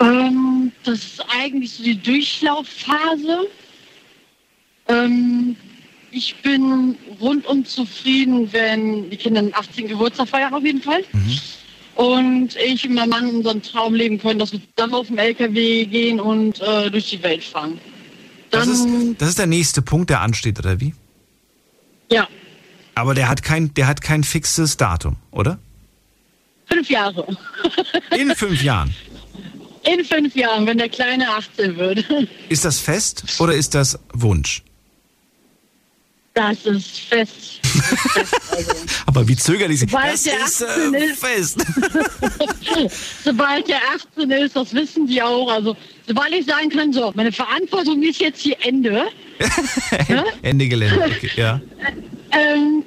Ähm, 0.00 0.70
das 0.84 0.98
ist 0.98 1.24
eigentlich 1.28 1.72
so 1.72 1.82
die 1.82 2.00
Durchlaufphase. 2.00 3.48
Ähm, 4.88 5.56
ich 6.12 6.36
bin 6.42 6.96
rundum 7.20 7.64
zufrieden, 7.64 8.52
wenn 8.52 9.10
die 9.10 9.16
Kinder 9.16 9.42
den 9.42 9.54
18. 9.54 9.88
Geburtstag 9.88 10.28
feiern 10.28 10.54
auf 10.54 10.64
jeden 10.64 10.82
Fall. 10.82 11.02
Und 11.96 12.56
ich 12.56 12.86
und 12.86 12.94
mein 12.94 13.08
Mann 13.08 13.28
unseren 13.36 13.62
Traum 13.62 13.94
leben 13.94 14.18
können, 14.18 14.38
dass 14.38 14.52
wir 14.52 14.60
zusammen 14.76 14.94
auf 14.94 15.06
dem 15.08 15.18
LKW 15.18 15.86
gehen 15.86 16.20
und 16.20 16.60
äh, 16.60 16.90
durch 16.90 17.10
die 17.10 17.22
Welt 17.22 17.42
fahren. 17.42 17.78
Das 18.50 18.68
ist, 18.68 18.86
das 19.18 19.30
ist 19.30 19.38
der 19.38 19.46
nächste 19.46 19.82
Punkt, 19.82 20.10
der 20.10 20.20
ansteht, 20.20 20.58
oder 20.58 20.80
wie? 20.80 20.94
Ja, 22.10 22.28
Aber 22.94 23.14
der 23.14 23.28
hat 23.28 23.42
kein, 23.42 23.74
der 23.74 23.86
hat 23.88 24.00
kein 24.00 24.22
fixes 24.24 24.76
Datum, 24.76 25.16
oder? 25.30 25.58
fünf 26.66 26.90
Jahre. 26.90 27.26
In 28.16 28.34
fünf 28.34 28.62
Jahren. 28.62 28.94
In 29.84 30.04
fünf 30.04 30.34
Jahren, 30.34 30.66
wenn 30.66 30.78
der 30.78 30.88
Kleine 30.88 31.28
18 31.30 31.76
wird. 31.76 32.04
Ist 32.48 32.64
das 32.64 32.78
fest 32.80 33.40
oder 33.40 33.54
ist 33.54 33.74
das 33.74 33.98
Wunsch? 34.12 34.62
Das 36.36 36.66
ist 36.66 37.00
fest. 37.00 37.62
Aber 39.06 39.26
wie 39.26 39.34
zögerlich 39.36 39.80
sie. 39.80 39.86
Sobald 39.86 40.12
Das 40.12 40.22
der 40.24 40.34
ist 40.36 40.62
18 40.62 40.94
äh, 40.94 41.04
ist. 41.06 41.24
fest. 41.24 41.66
sobald 43.24 43.66
der 43.68 43.78
18 43.94 44.30
ist, 44.32 44.54
das 44.54 44.74
wissen 44.74 45.06
die 45.06 45.22
auch. 45.22 45.50
Also, 45.50 45.74
sobald 46.06 46.34
ich 46.34 46.44
sagen 46.44 46.68
kann, 46.68 46.92
so, 46.92 47.10
meine 47.14 47.32
Verantwortung 47.32 48.02
ist 48.02 48.20
jetzt 48.20 48.42
hier 48.42 48.54
Ende, 48.60 49.06
Ende 50.42 50.68
Gelände. 50.68 51.06
Okay, 51.06 51.30
ja. 51.36 51.58
ähm, 52.32 52.84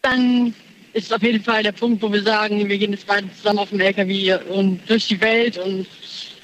dann 0.00 0.54
ist 0.94 1.12
auf 1.12 1.22
jeden 1.22 1.44
Fall 1.44 1.62
der 1.62 1.72
Punkt, 1.72 2.00
wo 2.00 2.10
wir 2.10 2.22
sagen, 2.22 2.66
wir 2.66 2.78
gehen 2.78 2.92
jetzt 2.92 3.06
beide 3.06 3.28
zusammen 3.36 3.58
auf 3.58 3.68
dem 3.68 3.80
LKW 3.80 4.38
und 4.48 4.80
durch 4.88 5.08
die 5.08 5.20
Welt 5.20 5.58
und 5.58 5.86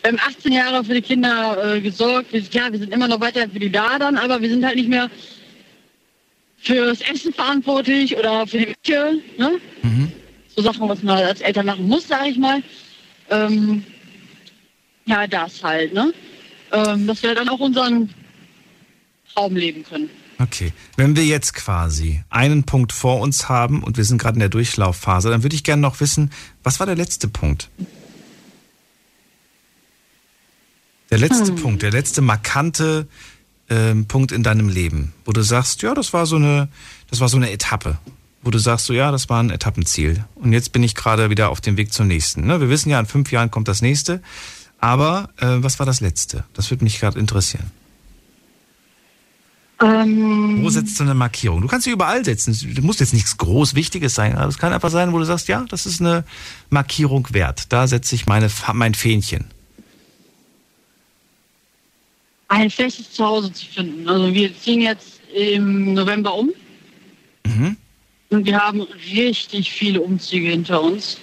wir 0.02 0.10
haben 0.10 0.18
18 0.28 0.52
Jahre 0.52 0.84
für 0.84 0.92
die 0.92 1.00
Kinder 1.00 1.76
äh, 1.76 1.80
gesorgt. 1.80 2.34
Wir, 2.34 2.42
klar, 2.42 2.70
wir 2.70 2.80
sind 2.80 2.92
immer 2.92 3.08
noch 3.08 3.20
weiter 3.20 3.48
für 3.50 3.58
die 3.60 3.72
da 3.72 3.98
dann, 3.98 4.18
aber 4.18 4.42
wir 4.42 4.50
sind 4.50 4.62
halt 4.62 4.76
nicht 4.76 4.90
mehr 4.90 5.08
fürs 6.62 7.00
Essen 7.00 7.32
verantwortlich 7.32 8.16
oder 8.16 8.46
für 8.46 8.58
die 8.58 8.74
Küche. 8.84 9.20
Ne? 9.38 9.60
So 10.54 10.62
Sachen, 10.62 10.88
was 10.88 11.02
man 11.02 11.18
als 11.18 11.40
Eltern 11.40 11.66
machen 11.66 11.88
muss, 11.88 12.06
sage 12.08 12.28
ich 12.28 12.38
mal. 12.38 12.62
Ähm, 13.30 13.84
ja, 15.06 15.26
das 15.26 15.62
halt, 15.62 15.92
ne? 15.92 16.12
Ähm, 16.72 17.06
dass 17.06 17.22
wir 17.22 17.34
dann 17.34 17.48
auch 17.48 17.58
unseren 17.58 18.10
Traum 19.34 19.56
leben 19.56 19.82
können. 19.82 20.08
Okay. 20.38 20.72
Wenn 20.96 21.16
wir 21.16 21.24
jetzt 21.24 21.54
quasi 21.54 22.22
einen 22.30 22.64
Punkt 22.64 22.92
vor 22.92 23.20
uns 23.20 23.48
haben 23.48 23.82
und 23.82 23.96
wir 23.96 24.04
sind 24.04 24.18
gerade 24.18 24.34
in 24.34 24.40
der 24.40 24.48
Durchlaufphase, 24.48 25.30
dann 25.30 25.42
würde 25.42 25.54
ich 25.56 25.64
gerne 25.64 25.82
noch 25.82 26.00
wissen, 26.00 26.30
was 26.62 26.78
war 26.80 26.86
der 26.86 26.96
letzte 26.96 27.28
Punkt? 27.28 27.68
Der 31.10 31.18
letzte 31.18 31.48
Hm. 31.48 31.56
Punkt, 31.56 31.82
der 31.82 31.90
letzte 31.90 32.22
markante 32.22 33.06
ähm, 33.72 34.06
Punkt 34.06 34.32
in 34.32 34.42
deinem 34.42 34.68
Leben, 34.68 35.12
wo 35.24 35.32
du 35.32 35.42
sagst, 35.42 35.82
ja, 35.82 35.94
das 35.94 36.12
war 36.12 36.26
so 36.26 36.36
eine, 36.36 36.68
das 37.10 37.20
war 37.20 37.28
so 37.28 37.38
eine 37.38 37.50
Etappe, 37.50 37.98
wo 38.42 38.50
du 38.50 38.58
sagst, 38.58 38.86
so 38.86 38.92
ja, 38.92 39.10
das 39.10 39.28
war 39.28 39.42
ein 39.42 39.50
Etappenziel. 39.50 40.24
Und 40.34 40.52
jetzt 40.52 40.72
bin 40.72 40.82
ich 40.82 40.94
gerade 40.94 41.30
wieder 41.30 41.48
auf 41.48 41.60
dem 41.60 41.76
Weg 41.76 41.92
zum 41.92 42.06
nächsten. 42.06 42.46
Ne? 42.46 42.60
Wir 42.60 42.68
wissen 42.68 42.90
ja, 42.90 43.00
in 43.00 43.06
fünf 43.06 43.32
Jahren 43.32 43.50
kommt 43.50 43.68
das 43.68 43.82
nächste. 43.82 44.20
Aber 44.78 45.30
äh, 45.38 45.46
was 45.58 45.78
war 45.78 45.86
das 45.86 46.00
letzte? 46.00 46.44
Das 46.54 46.70
würde 46.70 46.82
mich 46.82 46.98
gerade 46.98 47.18
interessieren. 47.18 47.70
Ähm, 49.80 50.58
Wo 50.62 50.70
setzt 50.70 50.98
du 50.98 51.04
eine 51.04 51.14
Markierung? 51.14 51.60
Du 51.60 51.68
kannst 51.68 51.84
sie 51.84 51.92
überall 51.92 52.24
setzen. 52.24 52.56
Du 52.74 52.82
musst 52.82 53.00
jetzt 53.00 53.14
nichts 53.14 53.36
groß 53.36 53.74
Wichtiges 53.74 54.14
sein. 54.14 54.36
Aber 54.36 54.48
es 54.48 54.58
kann 54.58 54.72
einfach 54.72 54.90
sein, 54.90 55.12
wo 55.12 55.18
du 55.18 55.24
sagst, 55.24 55.48
ja, 55.48 55.64
das 55.68 55.86
ist 55.86 56.00
eine 56.00 56.24
Markierung 56.68 57.28
wert. 57.30 57.72
Da 57.72 57.86
setze 57.86 58.14
ich 58.16 58.26
meine, 58.26 58.50
mein 58.72 58.94
Fähnchen. 58.94 59.46
Ein 62.52 62.68
festes 62.70 63.10
Zuhause 63.12 63.50
zu 63.52 63.64
finden. 63.66 64.06
Also 64.08 64.32
wir 64.34 64.54
ziehen 64.58 64.82
jetzt 64.82 65.20
im 65.34 65.94
November 65.94 66.34
um 66.34 66.50
Mhm. 67.46 67.76
und 68.30 68.46
wir 68.46 68.58
haben 68.58 68.82
richtig 69.12 69.72
viele 69.72 70.00
Umzüge 70.00 70.48
hinter 70.50 70.80
uns. 70.82 71.18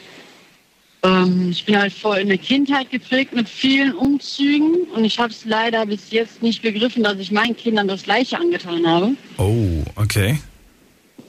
Ähm, 1.04 1.50
ich 1.52 1.64
bin 1.64 1.78
halt 1.80 1.94
voll 1.94 2.18
in 2.18 2.28
der 2.28 2.38
Kindheit 2.40 2.90
geprägt 2.92 3.34
mit 3.34 3.48
vielen 3.48 3.94
Umzügen 3.94 4.84
und 4.96 5.06
ich 5.06 5.18
habe 5.20 5.32
es 5.32 5.46
leider 5.46 5.86
bis 5.86 6.12
jetzt 6.12 6.42
nicht 6.44 6.62
begriffen, 6.62 7.04
dass 7.04 7.18
ich 7.20 7.32
meinen 7.32 7.56
Kindern 7.56 7.88
das 7.88 8.04
Gleiche 8.04 8.38
angetan 8.38 8.86
habe. 8.86 9.12
Oh, 9.38 9.84
okay. 9.96 10.40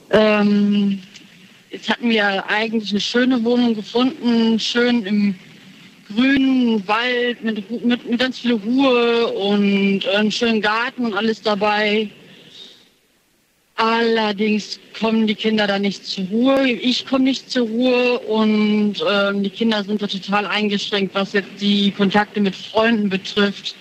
Ähm, 0.09 0.99
jetzt 1.69 1.89
hatten 1.89 2.09
wir 2.09 2.45
eigentlich 2.49 2.89
eine 2.91 2.99
schöne 2.99 3.41
Wohnung 3.45 3.75
gefunden, 3.75 4.59
schön 4.59 5.05
im 5.05 5.35
grünen 6.15 6.87
Wald 6.87 7.43
mit, 7.43 7.85
mit, 7.85 8.09
mit 8.09 8.19
ganz 8.19 8.39
viel 8.39 8.53
Ruhe 8.53 9.27
und 9.27 10.07
einen 10.07 10.31
schönen 10.31 10.61
Garten 10.61 11.05
und 11.05 11.13
alles 11.13 11.41
dabei. 11.41 12.09
Allerdings 13.75 14.79
kommen 14.99 15.25
die 15.25 15.35
Kinder 15.35 15.65
da 15.65 15.79
nicht 15.79 16.05
zur 16.05 16.25
Ruhe. 16.25 16.69
Ich 16.69 17.05
komme 17.05 17.23
nicht 17.23 17.49
zur 17.49 17.67
Ruhe 17.67 18.19
und 18.19 19.03
ähm, 19.09 19.43
die 19.43 19.49
Kinder 19.49 19.83
sind 19.83 20.01
da 20.01 20.07
total 20.07 20.45
eingeschränkt, 20.45 21.15
was 21.15 21.33
jetzt 21.33 21.49
die 21.59 21.91
Kontakte 21.91 22.41
mit 22.41 22.55
Freunden 22.55 23.09
betrifft. 23.09 23.75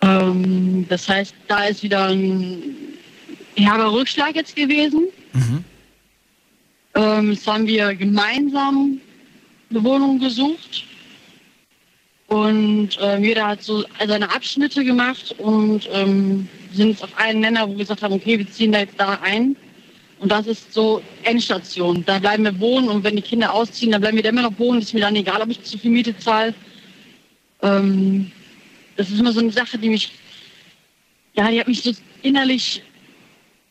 Ähm, 0.00 0.86
das 0.88 1.08
heißt, 1.08 1.34
da 1.48 1.64
ist 1.64 1.82
wieder 1.82 2.06
ein 2.06 2.62
herber 3.56 3.92
Rückschlag 3.92 4.36
jetzt 4.36 4.54
gewesen. 4.54 5.08
Ähm, 6.94 7.32
jetzt 7.32 7.46
haben 7.46 7.66
wir 7.66 7.94
gemeinsam 7.94 9.00
eine 9.72 9.84
Wohnung 9.84 10.18
gesucht 10.18 10.84
und 12.32 12.98
äh, 12.98 13.18
jeder 13.18 13.46
hat 13.46 13.62
so 13.62 13.84
seine 14.06 14.34
Abschnitte 14.34 14.84
gemacht 14.84 15.34
und 15.36 15.86
ähm, 15.92 16.48
sind 16.72 17.02
auf 17.02 17.10
einen 17.18 17.40
Nenner, 17.40 17.68
wo 17.68 17.72
wir 17.72 17.80
gesagt 17.80 18.02
haben, 18.02 18.14
okay, 18.14 18.38
wir 18.38 18.50
ziehen 18.50 18.72
da 18.72 18.78
jetzt 18.80 18.98
da 18.98 19.18
ein. 19.22 19.54
Und 20.18 20.32
das 20.32 20.46
ist 20.46 20.72
so 20.72 21.02
Endstation. 21.24 22.04
Da 22.06 22.18
bleiben 22.20 22.44
wir 22.44 22.58
wohnen 22.58 22.88
und 22.88 23.04
wenn 23.04 23.16
die 23.16 23.22
Kinder 23.22 23.52
ausziehen, 23.52 23.92
dann 23.92 24.00
bleiben 24.00 24.16
wir 24.16 24.22
da 24.22 24.30
immer 24.30 24.42
noch 24.42 24.58
wohnen. 24.58 24.80
Ist 24.80 24.94
mir 24.94 25.00
dann 25.00 25.14
egal, 25.16 25.42
ob 25.42 25.50
ich 25.50 25.62
zu 25.62 25.76
viel 25.76 25.90
Miete 25.90 26.16
zahle. 26.16 26.54
Ähm, 27.60 28.32
das 28.96 29.10
ist 29.10 29.20
immer 29.20 29.32
so 29.32 29.40
eine 29.40 29.52
Sache, 29.52 29.76
die 29.76 29.90
mich, 29.90 30.12
ja, 31.34 31.50
die 31.50 31.60
hat 31.60 31.68
mich 31.68 31.82
so 31.82 31.92
innerlich, 32.22 32.82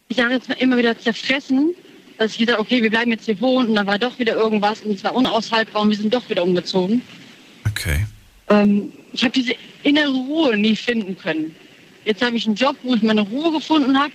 ich 0.08 0.18
sage 0.18 0.36
jetzt 0.36 0.50
mal 0.50 0.58
immer 0.60 0.78
wieder 0.78 0.96
zerfressen, 1.00 1.74
dass 2.18 2.34
ich 2.34 2.40
gesagt 2.40 2.58
habe, 2.58 2.68
okay, 2.68 2.82
wir 2.84 2.90
bleiben 2.90 3.12
jetzt 3.12 3.26
hier 3.26 3.40
wohnen 3.42 3.70
und 3.70 3.76
dann 3.76 3.88
war 3.88 4.00
doch 4.00 4.18
wieder 4.20 4.36
irgendwas 4.36 4.82
und 4.82 4.92
es 4.92 5.04
war 5.04 5.16
unaushaltbar 5.16 5.82
und 5.82 5.90
wir 5.90 5.98
sind 5.98 6.14
doch 6.14 6.30
wieder 6.30 6.44
umgezogen. 6.44 7.02
Okay. 7.68 8.06
Ähm, 8.50 8.92
ich 9.14 9.24
habe 9.24 9.34
diese 9.34 9.54
innere 9.84 10.12
Ruhe 10.12 10.58
nie 10.58 10.76
finden 10.76 11.18
können. 11.18 11.56
Jetzt 12.06 12.24
habe 12.24 12.36
ich 12.36 12.46
einen 12.46 12.56
Job, 12.56 12.76
wo 12.84 12.96
ich 12.96 13.02
meine 13.02 13.22
Ruhe 13.22 13.52
gefunden 13.52 13.98
habe. 13.98 14.14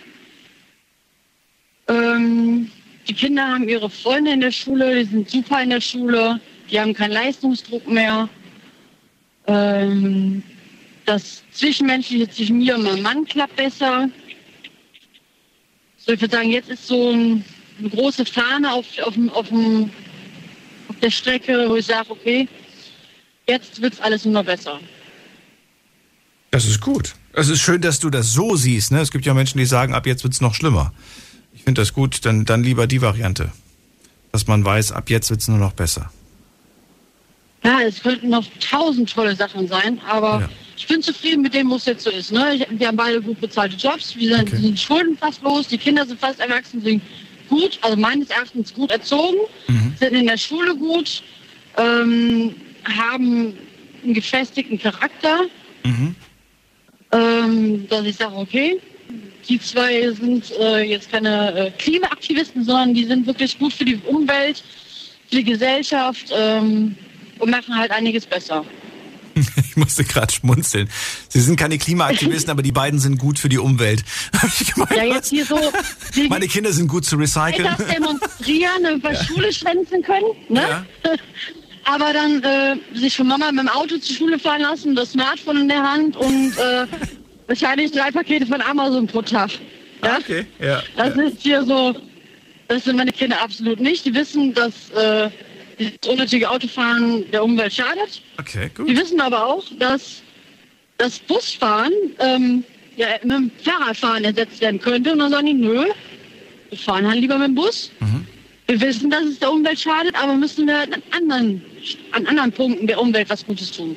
Ähm, 1.89 2.71
die 3.09 3.15
Kinder 3.15 3.47
haben 3.47 3.69
ihre 3.69 3.89
Freunde 3.89 4.33
in 4.33 4.41
der 4.41 4.51
Schule, 4.51 5.05
die 5.05 5.11
sind 5.11 5.31
super 5.31 5.63
in 5.63 5.71
der 5.71 5.81
Schule, 5.81 6.41
die 6.71 6.81
haben 6.81 6.95
keinen 6.95 7.13
Leistungsdruck 7.13 7.87
mehr. 7.87 8.29
Ähm, 9.47 10.43
das 11.05 11.45
Zwischenmenschliche 11.53 12.29
zwischen 12.29 12.59
mir 12.59 12.75
und 12.75 12.83
meinem 12.83 13.03
Mann 13.03 13.25
klappt 13.25 13.55
besser. 13.55 14.11
So, 15.99 16.13
ich 16.13 16.21
würde 16.21 16.37
sagen, 16.37 16.51
jetzt 16.51 16.69
ist 16.69 16.87
so 16.87 17.11
ein, 17.11 17.45
eine 17.79 17.91
große 17.91 18.25
Fahne 18.25 18.73
auf, 18.73 18.87
auf, 19.03 19.15
auf, 19.33 19.47
auf 20.89 20.97
der 21.03 21.11
Strecke, 21.11 21.67
wo 21.69 21.77
ich 21.77 21.87
sage, 21.87 22.11
okay, 22.11 22.49
jetzt 23.47 23.81
wird 23.81 24.01
alles 24.01 24.25
nur 24.25 24.35
noch 24.35 24.45
besser. 24.45 24.81
Das 26.51 26.65
ist 26.67 26.81
gut. 26.81 27.15
Es 27.33 27.49
ist 27.49 27.61
schön, 27.61 27.83
dass 27.83 27.99
du 27.99 28.09
das 28.09 28.33
so 28.33 28.57
siehst. 28.57 28.93
Ne? 28.93 29.01
Es 29.01 29.11
gibt 29.11 29.27
ja 29.27 29.35
Menschen, 29.35 29.59
die 29.59 29.67
sagen, 29.67 29.95
ab 29.95 30.07
jetzt 30.07 30.25
wird's 30.25 30.41
noch 30.41 30.55
schlimmer. 30.55 30.93
Ich 31.53 31.65
finde 31.65 31.83
das 31.83 31.93
gut, 31.93 32.25
dann, 32.25 32.45
dann 32.45 32.63
lieber 32.63 32.87
die 32.87 33.03
Variante. 33.03 33.53
Dass 34.33 34.47
man 34.47 34.65
weiß, 34.65 34.93
ab 34.93 35.11
jetzt 35.11 35.29
wird's 35.31 35.49
nur 35.49 35.59
noch 35.59 35.73
besser. 35.73 36.11
Ja, 37.63 37.81
es 37.81 38.01
könnten 38.01 38.29
noch 38.29 38.47
tausend 38.61 39.13
tolle 39.13 39.35
Sachen 39.35 39.67
sein, 39.67 40.01
aber 40.09 40.49
ich 40.77 40.87
bin 40.87 41.03
zufrieden 41.03 41.43
mit 41.43 41.53
dem, 41.53 41.69
wo 41.69 41.77
es 41.77 41.85
jetzt 41.85 42.05
so 42.05 42.11
ist. 42.11 42.31
Ne? 42.31 42.55
Ich, 42.55 42.67
wir 42.71 42.87
haben 42.87 42.97
beide 42.97 43.21
gut 43.21 43.41
bezahlte 43.41 43.77
Jobs, 43.77 44.15
wir 44.15 44.37
sind, 44.37 44.51
sind 44.51 44.79
Schulden 44.79 45.17
fast 45.19 45.43
los, 45.43 45.67
die 45.69 45.79
Kinder 45.79 46.07
sind 46.07 46.21
fast 46.21 46.39
erwachsen, 46.39 46.81
sind 46.83 47.03
gut, 47.49 47.79
also 47.83 47.97
meines 47.97 48.31
Erachtens 48.31 48.73
gut 48.75 48.91
erzogen, 48.91 49.39
sind 49.99 50.13
in 50.13 50.27
der 50.27 50.37
Schule 50.39 50.75
gut, 50.77 51.23
ähm, 51.77 52.55
haben 52.85 53.55
einen 54.05 54.15
gefestigten 54.15 54.79
Charakter, 54.79 55.41
ähm, 57.13 57.89
dass 57.89 58.05
ich 58.05 58.17
sage, 58.17 58.37
okay, 58.37 58.81
die 59.49 59.61
zwei 59.61 60.11
sind 60.11 60.51
äh, 60.59 60.83
jetzt 60.83 61.11
keine 61.11 61.55
äh, 61.55 61.71
Klimaaktivisten, 61.73 62.65
sondern 62.65 62.95
die 62.95 63.05
sind 63.05 63.27
wirklich 63.27 63.59
gut 63.59 63.73
für 63.73 63.85
die 63.85 63.97
Umwelt, 64.07 64.63
für 65.31 65.37
die 65.37 65.45
Gesellschaft 65.45 66.33
ähm, 66.33 66.97
und 67.39 67.51
machen 67.51 67.77
halt 67.77 67.91
einiges 67.93 68.27
besser. 68.27 68.65
Ich 69.69 69.77
musste 69.77 70.05
gerade 70.05 70.33
schmunzeln. 70.33 70.89
Sie 71.29 71.41
sind 71.41 71.57
keine 71.57 71.79
Klimaaktivisten, 71.79 72.51
aber 72.51 72.63
die 72.63 72.73
beiden 72.73 72.99
sind 72.99 73.19
gut 73.19 73.39
für 73.39 73.49
die 73.49 73.59
Umwelt. 73.59 74.03
Ich 74.61 74.73
gemeint, 74.75 74.97
Ja, 74.97 75.05
jetzt 75.05 75.31
hier 75.31 75.45
so. 75.45 75.59
Meine 76.29 76.47
Kinder 76.49 76.73
sind 76.73 76.89
gut 76.89 77.05
zu 77.05 77.17
recyceln. 77.17 77.69
das 77.77 77.87
demonstrieren, 77.89 78.95
über 78.95 79.15
Schule 79.15 79.53
schwänzen 79.53 80.03
können, 80.03 80.27
ne? 80.49 80.87
Aber 81.85 82.13
dann 82.13 82.43
äh, 82.43 82.77
sich 82.99 83.17
von 83.17 83.29
Mama 83.29 83.53
mit 83.53 83.61
dem 83.61 83.69
Auto 83.69 83.97
zur 83.99 84.17
Schule 84.17 84.39
fahren 84.39 84.63
lassen, 84.63 84.97
das 84.97 85.13
Smartphone 85.13 85.59
in 85.59 85.69
der 85.69 85.83
Hand 85.83 86.17
und 86.17 86.53
äh, 86.59 86.87
wahrscheinlich 87.47 87.93
drei 87.93 88.11
Pakete 88.11 88.45
von 88.47 88.61
Amazon 88.61 89.07
pro 89.07 89.23
Tag. 89.23 89.51
Ja? 90.03 90.19
Okay, 90.19 90.47
ja. 90.59 90.83
Das 90.97 91.15
ist 91.15 91.43
hier 91.43 91.65
so, 91.65 91.95
das 92.69 92.85
sind 92.85 92.97
meine 92.97 93.13
Kinder 93.13 93.41
absolut 93.41 93.79
nicht. 93.81 94.05
Die 94.05 94.15
wissen, 94.15 94.53
dass 94.55 94.91
äh, 94.91 95.31
dieses 95.79 95.99
unnötige 96.07 96.51
Autofahren 96.51 97.31
der 97.31 97.45
Umwelt 97.45 97.73
schadet. 97.73 98.23
Okay, 98.39 98.71
gut. 98.75 98.89
Die 98.89 98.97
wissen 98.97 99.21
aber 99.21 99.47
auch, 99.47 99.65
dass 99.79 100.23
das 100.99 101.19
Busfahren 101.19 101.93
ähm, 102.19 102.65
ja, 102.97 103.09
mit 103.23 103.33
dem 103.33 103.51
Fahrradfahren 103.63 104.25
ersetzt 104.25 104.61
werden 104.61 104.81
könnte. 104.81 105.13
Und 105.13 105.19
dann 105.19 105.31
sagen 105.31 105.47
die, 105.47 105.55
nö, 105.55 105.85
wir 106.71 106.79
fahren 106.79 107.07
halt 107.07 107.21
lieber 107.21 107.39
mit 107.39 107.49
dem 107.49 107.55
Bus. 107.55 107.91
Wir 108.67 108.81
wissen, 108.81 109.11
dass 109.11 109.25
es 109.25 109.39
der 109.39 109.53
Umwelt 109.53 109.79
schadet, 109.79 110.15
aber 110.21 110.35
müssen 110.35 110.67
wir 110.67 110.81
an 110.81 111.03
anderen, 111.17 111.63
an 112.13 112.27
anderen 112.27 112.53
Punkten 112.53 112.87
der 112.87 113.01
Umwelt 113.01 113.31
was 113.31 113.47
Gutes 113.47 113.71
tun. 113.71 113.97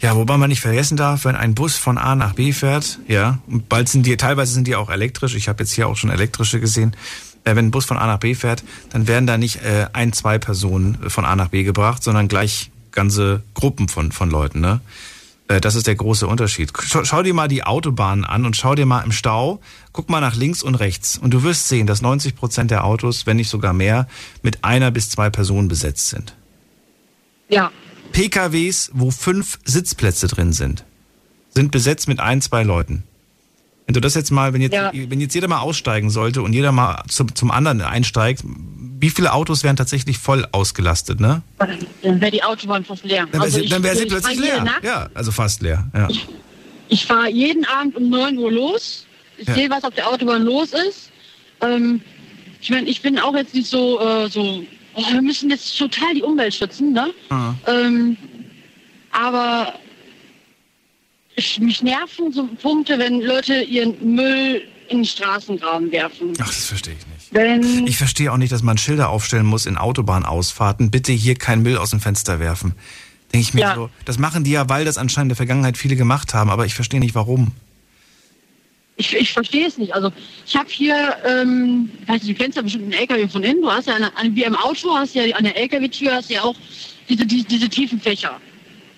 Ja, 0.00 0.14
wobei 0.14 0.36
man 0.36 0.48
nicht 0.48 0.60
vergessen 0.60 0.96
darf, 0.96 1.24
wenn 1.24 1.34
ein 1.34 1.56
Bus 1.56 1.76
von 1.76 1.98
A 1.98 2.14
nach 2.14 2.34
B 2.34 2.52
fährt, 2.52 3.00
ja, 3.08 3.40
und 3.48 3.68
bald 3.68 3.88
sind 3.88 4.06
die, 4.06 4.16
teilweise 4.16 4.52
sind 4.54 4.68
die 4.68 4.76
auch 4.76 4.90
elektrisch, 4.90 5.34
ich 5.34 5.48
habe 5.48 5.64
jetzt 5.64 5.72
hier 5.72 5.88
auch 5.88 5.96
schon 5.96 6.10
elektrische 6.10 6.60
gesehen, 6.60 6.94
wenn 7.56 7.66
ein 7.66 7.70
Bus 7.70 7.84
von 7.84 7.96
A 7.96 8.06
nach 8.06 8.18
B 8.18 8.34
fährt, 8.34 8.64
dann 8.90 9.06
werden 9.06 9.26
da 9.26 9.38
nicht 9.38 9.62
äh, 9.62 9.86
ein, 9.92 10.12
zwei 10.12 10.38
Personen 10.38 10.98
von 11.10 11.24
A 11.24 11.36
nach 11.36 11.48
B 11.48 11.62
gebracht, 11.62 12.02
sondern 12.02 12.28
gleich 12.28 12.70
ganze 12.92 13.42
Gruppen 13.54 13.88
von, 13.88 14.12
von 14.12 14.30
Leuten, 14.30 14.60
ne? 14.60 14.80
Äh, 15.48 15.60
Das 15.60 15.74
ist 15.74 15.86
der 15.86 15.94
große 15.94 16.26
Unterschied. 16.26 16.72
Schau, 16.82 17.04
schau 17.04 17.22
dir 17.22 17.34
mal 17.34 17.48
die 17.48 17.64
Autobahnen 17.64 18.24
an 18.24 18.44
und 18.44 18.56
schau 18.56 18.74
dir 18.74 18.86
mal 18.86 19.02
im 19.02 19.12
Stau, 19.12 19.60
guck 19.92 20.10
mal 20.10 20.20
nach 20.20 20.36
links 20.36 20.62
und 20.62 20.74
rechts 20.76 21.18
und 21.18 21.32
du 21.32 21.42
wirst 21.42 21.68
sehen, 21.68 21.86
dass 21.86 22.02
90 22.02 22.36
Prozent 22.36 22.70
der 22.70 22.84
Autos, 22.84 23.26
wenn 23.26 23.36
nicht 23.36 23.48
sogar 23.48 23.72
mehr, 23.72 24.06
mit 24.42 24.64
einer 24.64 24.90
bis 24.90 25.10
zwei 25.10 25.30
Personen 25.30 25.68
besetzt 25.68 26.10
sind. 26.10 26.34
Ja. 27.48 27.70
PKWs, 28.12 28.90
wo 28.94 29.10
fünf 29.10 29.58
Sitzplätze 29.64 30.28
drin 30.28 30.52
sind, 30.52 30.84
sind 31.54 31.70
besetzt 31.70 32.08
mit 32.08 32.20
ein, 32.20 32.40
zwei 32.40 32.62
Leuten. 32.62 33.04
Wenn 33.88 33.94
du 33.94 34.00
das 34.02 34.14
jetzt 34.14 34.30
mal, 34.30 34.52
wenn 34.52 34.60
jetzt, 34.60 34.74
Ja. 34.74 34.90
wenn 34.92 35.18
jetzt 35.18 35.34
jeder 35.34 35.48
mal 35.48 35.60
aussteigen 35.60 36.10
sollte 36.10 36.42
und 36.42 36.52
jeder 36.52 36.72
mal 36.72 37.02
zum, 37.08 37.34
zum 37.34 37.50
anderen 37.50 37.80
einsteigt, 37.80 38.42
wie 39.00 39.08
viele 39.08 39.32
Autos 39.32 39.64
wären 39.64 39.76
tatsächlich 39.76 40.18
voll 40.18 40.46
ausgelastet, 40.52 41.20
ne? 41.20 41.40
Dann 42.02 42.20
wäre 42.20 42.30
die 42.30 42.42
Autobahn 42.44 42.84
fast 42.84 43.04
leer. 43.04 43.26
Dann 43.32 43.40
wäre 43.40 43.50
sie, 43.50 43.60
ich- 43.62 43.70
dann 43.70 43.82
wär 43.82 43.96
sie 43.96 44.02
ich 44.02 44.08
plötzlich 44.10 44.38
leer. 44.40 44.62
Nacht- 44.62 44.84
Ja, 44.84 45.08
also 45.14 45.32
fast 45.32 45.62
leer. 45.62 45.86
Ja. 45.94 46.06
Ich 46.90 47.06
fahre 47.06 47.30
jeden 47.30 47.64
Abend 47.64 47.96
um 47.96 48.10
9 48.10 48.36
Uhr 48.36 48.52
los. 48.52 49.06
Ich 49.38 49.48
Ja. 49.48 49.54
sehe, 49.54 49.70
was 49.70 49.82
auf 49.84 49.94
der 49.94 50.06
Autobahn 50.06 50.42
los 50.42 50.72
ist. 50.74 51.10
Ähm, 51.62 52.02
ich 52.60 52.68
meine, 52.68 52.86
ich 52.90 53.00
bin 53.00 53.18
auch 53.18 53.34
jetzt 53.34 53.54
nicht 53.54 53.68
so, 53.70 53.98
äh, 54.00 54.28
so 54.28 54.62
oh, 54.96 55.02
wir 55.12 55.22
müssen 55.22 55.48
jetzt 55.48 55.78
total 55.78 56.12
die 56.14 56.22
Umwelt 56.22 56.52
schützen, 56.52 56.92
ne? 56.92 57.08
Ah. 57.30 57.54
Ähm, 57.66 58.18
aber 59.12 59.72
ich, 61.38 61.58
mich 61.60 61.82
nerven 61.82 62.32
so 62.32 62.46
Punkte, 62.60 62.98
wenn 62.98 63.20
Leute 63.20 63.62
ihren 63.62 64.14
Müll 64.14 64.62
in 64.88 64.98
den 64.98 65.04
Straßengraben 65.04 65.90
werfen. 65.92 66.32
Ach, 66.40 66.46
das 66.46 66.66
verstehe 66.66 66.94
ich 66.94 67.06
nicht. 67.06 67.28
Wenn, 67.30 67.86
Ich 67.86 67.98
verstehe 67.98 68.32
auch 68.32 68.36
nicht, 68.38 68.52
dass 68.52 68.62
man 68.62 68.78
Schilder 68.78 69.10
aufstellen 69.10 69.44
muss 69.46 69.66
in 69.66 69.76
Autobahnausfahrten. 69.76 70.90
Bitte 70.90 71.12
hier 71.12 71.34
kein 71.34 71.62
Müll 71.62 71.76
aus 71.76 71.90
dem 71.90 72.00
Fenster 72.00 72.40
werfen. 72.40 72.72
Denke 73.32 73.42
ich 73.46 73.54
mir 73.54 73.60
Ja. 73.60 73.74
so. 73.74 73.90
Das 74.06 74.18
machen 74.18 74.44
die 74.44 74.52
ja, 74.52 74.68
weil 74.70 74.84
das 74.86 74.96
anscheinend 74.96 75.26
in 75.26 75.28
der 75.30 75.36
Vergangenheit 75.36 75.76
viele 75.76 75.96
gemacht 75.96 76.32
haben, 76.32 76.48
aber 76.48 76.64
ich 76.64 76.74
verstehe 76.74 77.00
nicht 77.00 77.14
warum. 77.14 77.52
ich, 78.96 79.14
ich 79.14 79.32
verstehe 79.32 79.66
es 79.66 79.76
nicht. 79.78 79.94
Also 79.94 80.10
ich 80.46 80.56
habe 80.56 80.68
hier, 80.70 81.16
ähm, 81.26 81.90
weiß 82.06 82.22
nicht, 82.22 82.38
du 82.38 82.42
kennst 82.42 82.56
ja 82.56 82.62
bestimmt 82.62 82.84
einen 82.84 82.94
LKW 82.94 83.28
von 83.28 83.44
innen. 83.44 83.60
Du 83.60 83.70
hast 83.70 83.86
ja 83.88 83.94
eine, 83.94 84.16
eine, 84.16 84.34
wie 84.34 84.44
im 84.44 84.56
Auto 84.56 84.94
hast 84.96 85.14
ja 85.14 85.22
an 85.36 85.44
der 85.44 85.56
LKW-Tür 85.56 86.14
hast 86.14 86.30
ja 86.30 86.42
auch 86.42 86.56
diese, 87.08 87.26
die, 87.26 87.44
diese 87.44 87.68
tiefen 87.68 88.00
Fächer. 88.00 88.40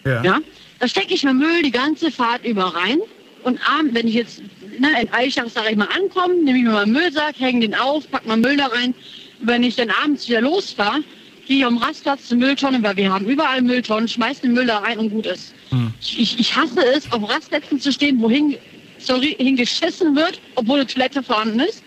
Ja. 0.07 0.39
Da 0.81 0.89
stecke 0.89 1.15
ich 1.15 1.23
mir 1.23 1.35
Müll 1.35 1.62
die 1.62 1.70
ganze 1.70 2.11
Fahrt 2.11 2.44
über 2.44 2.74
rein. 2.74 2.98
Und 3.43 3.61
abends, 3.69 3.94
wenn 3.94 4.09
ich 4.09 4.15
jetzt 4.15 4.43
ne, 4.78 4.89
in 5.01 5.12
Eichach, 5.12 5.48
sag 5.48 5.70
ich 5.70 5.77
mal, 5.77 5.89
ankomme, 5.97 6.35
nehme 6.35 6.59
ich 6.59 6.65
mir 6.65 6.73
meinen 6.73 6.93
Müllsack, 6.93 7.39
hänge 7.39 7.61
den 7.61 7.74
auf, 7.74 8.11
pack 8.11 8.27
meinen 8.27 8.40
Müll 8.40 8.57
da 8.57 8.66
rein. 8.66 8.94
Und 9.40 9.47
wenn 9.47 9.62
ich 9.62 9.77
dann 9.77 9.90
abends 9.90 10.28
wieder 10.28 10.40
losfahre, 10.40 11.02
gehe 11.47 11.59
ich 11.59 11.65
am 11.65 11.78
Rastplatz 11.78 12.28
zur 12.28 12.39
Mülltonne, 12.39 12.82
weil 12.82 12.97
wir 12.97 13.12
haben 13.12 13.27
überall 13.27 13.62
Mülltonnen, 13.62 14.09
schmeiß 14.09 14.40
den 14.40 14.52
Müll 14.52 14.66
da 14.66 14.78
rein 14.78 14.98
und 14.98 15.11
gut 15.11 15.27
ist. 15.27 15.55
Ich, 16.01 16.39
ich 16.39 16.57
hasse 16.57 16.82
es, 16.94 17.11
auf 17.12 17.28
Rastplätzen 17.28 17.78
zu 17.78 17.93
stehen, 17.93 18.20
wohin 18.20 18.57
sorry, 18.98 19.36
hingeschissen 19.39 20.15
wird, 20.16 20.40
obwohl 20.55 20.81
eine 20.81 20.86
Toilette 20.86 21.23
vorhanden 21.23 21.61
ist, 21.61 21.82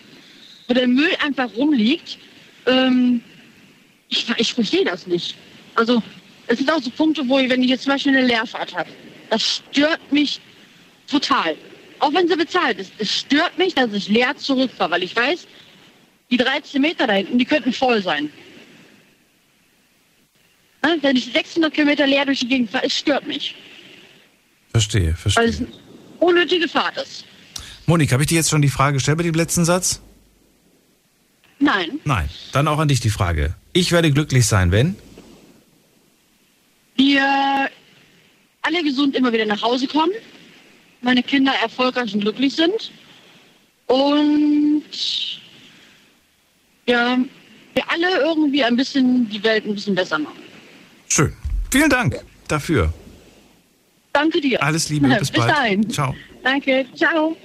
wo 0.68 0.74
der 0.74 0.88
Müll 0.88 1.12
einfach 1.24 1.50
rumliegt. 1.56 2.18
Ähm, 2.68 3.22
ich, 4.10 4.28
ich 4.38 4.54
verstehe 4.54 4.86
das 4.86 5.08
nicht. 5.08 5.36
Also 5.76 6.02
es 6.48 6.58
sind 6.60 6.72
auch 6.72 6.82
so 6.82 6.90
Punkte, 6.90 7.28
wo 7.28 7.40
ich, 7.40 7.50
wenn 7.50 7.64
ich 7.64 7.70
jetzt 7.70 7.84
zum 7.84 7.94
Beispiel 7.94 8.16
eine 8.18 8.28
Leerfahrt 8.28 8.76
habe, 8.76 8.90
das 9.30 9.42
stört 9.42 10.12
mich 10.12 10.40
total. 11.10 11.56
Auch 12.00 12.14
wenn 12.14 12.28
sie 12.28 12.36
bezahlt 12.36 12.80
ist. 12.80 12.92
Es 12.98 13.12
stört 13.20 13.58
mich, 13.58 13.76
dass 13.76 13.94
ich 13.94 14.10
leer 14.10 14.36
zurückfahre, 14.36 14.92
weil 14.92 15.04
ich 15.04 15.16
weiß, 15.16 15.48
die 16.30 16.38
13 16.38 16.82
Meter 16.82 17.08
da 17.08 17.14
hinten, 17.14 17.38
die 17.38 17.46
könnten 17.46 17.72
voll 17.72 18.02
sein. 18.02 18.30
Wenn 21.02 21.16
ich 21.16 21.32
600 21.32 21.74
Kilometer 21.74 22.06
leer 22.06 22.26
durch 22.26 22.40
die 22.40 22.48
Gegend 22.48 22.70
fahre, 22.72 22.86
es 22.86 22.98
stört 22.98 23.26
mich. 23.26 23.56
Verstehe, 24.72 25.10
Weil 25.10 25.16
verstehe. 25.16 25.44
es 25.46 25.58
eine 25.60 25.68
unnötige 26.20 26.68
Fahrt 26.68 26.98
ist. 26.98 27.24
Monik, 27.86 28.12
habe 28.12 28.24
ich 28.24 28.28
dir 28.28 28.36
jetzt 28.36 28.50
schon 28.50 28.62
die 28.62 28.70
Frage 28.70 28.96
gestellt 28.96 29.18
bei 29.18 29.24
dem 29.24 29.34
letzten 29.34 29.64
Satz? 29.64 30.02
Nein. 31.60 32.00
Nein. 32.04 32.28
Dann 32.52 32.68
auch 32.68 32.80
an 32.80 32.88
dich 32.90 33.00
die 33.00 33.10
Frage. 33.10 33.56
Ich 33.72 33.92
werde 33.94 34.12
glücklich 34.12 34.46
sein, 34.46 34.72
wenn? 34.72 34.96
Wir 36.96 37.70
alle 38.62 38.84
gesund 38.84 39.16
immer 39.16 39.32
wieder 39.34 39.46
nach 39.46 39.62
Hause 39.62 39.88
kommen, 39.88 40.12
meine 41.02 41.24
Kinder 41.24 41.54
erfolgreich 41.62 42.14
und 42.14 42.22
glücklich 42.22 42.56
sind 42.56 42.92
und 43.88 44.84
ja, 46.88 47.18
wir 47.74 47.92
alle 47.92 48.20
irgendwie 48.22 48.64
ein 48.64 48.76
bisschen 48.76 49.30
die 49.30 49.44
Welt 49.44 49.66
ein 49.66 49.74
bisschen 49.76 49.96
besser 49.96 50.20
machen. 50.20 50.40
Schön. 51.08 51.34
Vielen 51.72 51.90
Dank 51.90 52.20
dafür. 52.48 52.94
Danke 54.12 54.40
dir. 54.42 54.62
Alles 54.62 54.90
Liebe, 54.90 55.08
bis 55.20 55.32
bald. 55.32 55.50
dahin. 55.52 55.90
Ciao. 55.90 56.16
Danke, 56.44 56.86
ciao. 56.96 57.36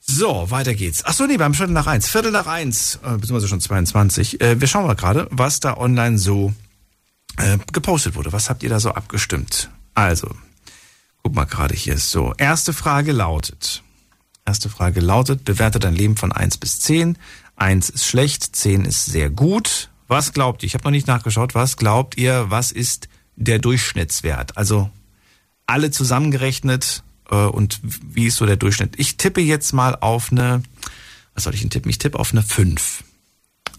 So, 0.00 0.50
weiter 0.50 0.74
geht's. 0.74 1.02
Ach 1.04 1.12
so, 1.12 1.26
nee, 1.26 1.36
beim 1.36 1.54
Viertel 1.54 1.72
nach 1.72 1.86
eins. 1.86 2.08
Viertel 2.08 2.30
nach 2.30 2.46
eins, 2.46 3.00
äh, 3.04 3.16
beziehungsweise 3.16 3.48
schon 3.48 3.60
22. 3.60 4.40
Äh, 4.40 4.60
wir 4.60 4.68
schauen 4.68 4.86
mal 4.86 4.94
gerade, 4.94 5.26
was 5.30 5.58
da 5.60 5.76
online 5.76 6.18
so 6.18 6.52
äh, 7.36 7.58
gepostet 7.72 8.14
wurde. 8.14 8.32
Was 8.32 8.50
habt 8.50 8.62
ihr 8.62 8.70
da 8.70 8.80
so 8.80 8.90
abgestimmt? 8.90 9.70
Also, 9.94 10.34
guck 11.22 11.34
mal 11.34 11.44
gerade 11.44 11.74
hier. 11.74 11.98
So, 11.98 12.34
erste 12.36 12.72
Frage 12.72 13.12
lautet. 13.12 13.82
Erste 14.44 14.68
Frage 14.68 15.00
lautet, 15.00 15.44
bewerte 15.44 15.78
dein 15.78 15.94
Leben 15.94 16.16
von 16.16 16.32
1 16.32 16.58
bis 16.58 16.80
10. 16.80 17.18
1 17.56 17.90
ist 17.90 18.06
schlecht, 18.06 18.54
10 18.54 18.84
ist 18.84 19.06
sehr 19.06 19.30
gut. 19.30 19.90
Was 20.08 20.32
glaubt 20.32 20.62
ihr? 20.62 20.68
Ich 20.68 20.74
habe 20.74 20.84
noch 20.84 20.92
nicht 20.92 21.08
nachgeschaut. 21.08 21.54
Was 21.54 21.76
glaubt 21.76 22.16
ihr, 22.16 22.46
was 22.48 22.70
ist 22.70 23.08
der 23.34 23.58
Durchschnittswert? 23.58 24.56
Also 24.56 24.90
alle 25.66 25.90
zusammengerechnet 25.90 27.02
äh, 27.30 27.34
und 27.34 27.80
wie 27.82 28.26
ist 28.26 28.36
so 28.36 28.46
der 28.46 28.56
Durchschnitt? 28.56 28.94
Ich 28.98 29.16
tippe 29.16 29.40
jetzt 29.40 29.72
mal 29.72 29.96
auf 29.96 30.30
eine, 30.30 30.62
was 31.34 31.44
soll 31.44 31.54
ich 31.54 31.60
denn 31.60 31.70
tippen? 31.70 31.90
Ich 31.90 31.98
tippe 31.98 32.18
auf 32.18 32.32
eine 32.32 32.42
5. 32.42 33.02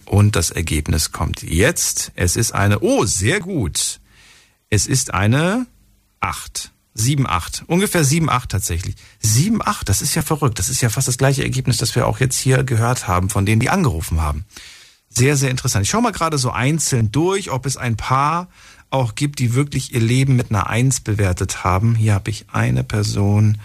Und 0.07 0.35
das 0.38 0.51
Ergebnis 0.51 1.11
kommt 1.11 1.43
jetzt. 1.43 2.11
Es 2.15 2.35
ist 2.38 2.53
eine, 2.53 2.79
oh, 2.79 3.05
sehr 3.05 3.41
gut. 3.41 3.99
Es 4.69 4.88
ist 4.88 5.13
eine 5.13 5.67
8. 6.21 6.71
7, 6.93 7.27
8. 7.27 7.65
Ungefähr 7.67 8.03
7, 8.03 8.29
8 8.29 8.49
tatsächlich. 8.49 8.95
7, 9.19 9.61
8, 9.61 9.88
das 9.88 10.01
ist 10.01 10.15
ja 10.15 10.21
verrückt. 10.21 10.59
Das 10.59 10.69
ist 10.69 10.81
ja 10.81 10.89
fast 10.89 11.07
das 11.07 11.17
gleiche 11.17 11.43
Ergebnis, 11.43 11.77
das 11.77 11.93
wir 11.93 12.07
auch 12.07 12.19
jetzt 12.19 12.39
hier 12.39 12.63
gehört 12.63 13.07
haben, 13.07 13.29
von 13.29 13.45
denen, 13.45 13.59
die 13.59 13.69
angerufen 13.69 14.21
haben. 14.21 14.45
Sehr, 15.09 15.35
sehr 15.35 15.51
interessant. 15.51 15.84
Ich 15.84 15.89
schaue 15.89 16.01
mal 16.01 16.11
gerade 16.11 16.38
so 16.38 16.51
einzeln 16.51 17.11
durch, 17.11 17.51
ob 17.51 17.65
es 17.65 17.77
ein 17.77 17.97
paar 17.97 18.47
auch 18.89 19.13
gibt, 19.15 19.39
die 19.39 19.53
wirklich 19.53 19.93
ihr 19.93 19.99
Leben 19.99 20.35
mit 20.35 20.49
einer 20.49 20.67
Eins 20.67 21.01
bewertet 21.01 21.63
haben. 21.63 21.95
Hier 21.95 22.13
habe 22.13 22.29
ich 22.29 22.45
eine 22.51 22.84
Person, 22.84 23.59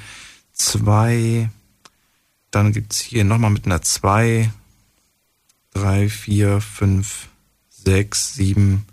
zwei, 0.52 1.48
dann 2.50 2.72
gibt's 2.72 3.00
hier 3.00 3.24
nochmal 3.24 3.50
mit 3.50 3.64
einer 3.64 3.82
zwei, 3.82 4.50
drei, 5.72 6.08
vier, 6.08 6.60
fünf, 6.60 7.28
sechs, 7.68 8.34
sieben, 8.34 8.86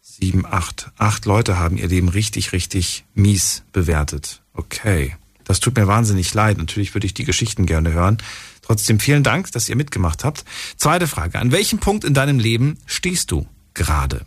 sieben, 0.00 0.46
acht. 0.46 0.90
Acht 0.96 1.26
Leute 1.26 1.58
haben 1.58 1.76
ihr 1.76 1.88
Leben 1.88 2.08
richtig, 2.08 2.52
richtig 2.52 3.04
mies 3.14 3.62
bewertet. 3.72 4.42
Okay. 4.52 5.16
Das 5.44 5.60
tut 5.60 5.76
mir 5.76 5.86
wahnsinnig 5.86 6.34
leid. 6.34 6.58
Natürlich 6.58 6.94
würde 6.94 7.06
ich 7.06 7.14
die 7.14 7.24
Geschichten 7.24 7.64
gerne 7.64 7.92
hören. 7.92 8.18
Trotzdem 8.60 9.00
vielen 9.00 9.22
Dank, 9.22 9.50
dass 9.52 9.70
ihr 9.70 9.76
mitgemacht 9.76 10.22
habt. 10.22 10.44
Zweite 10.76 11.08
Frage. 11.08 11.38
An 11.38 11.52
welchem 11.52 11.78
Punkt 11.78 12.04
in 12.04 12.12
deinem 12.12 12.38
Leben 12.38 12.78
stehst 12.84 13.30
du 13.30 13.46
gerade? 13.72 14.26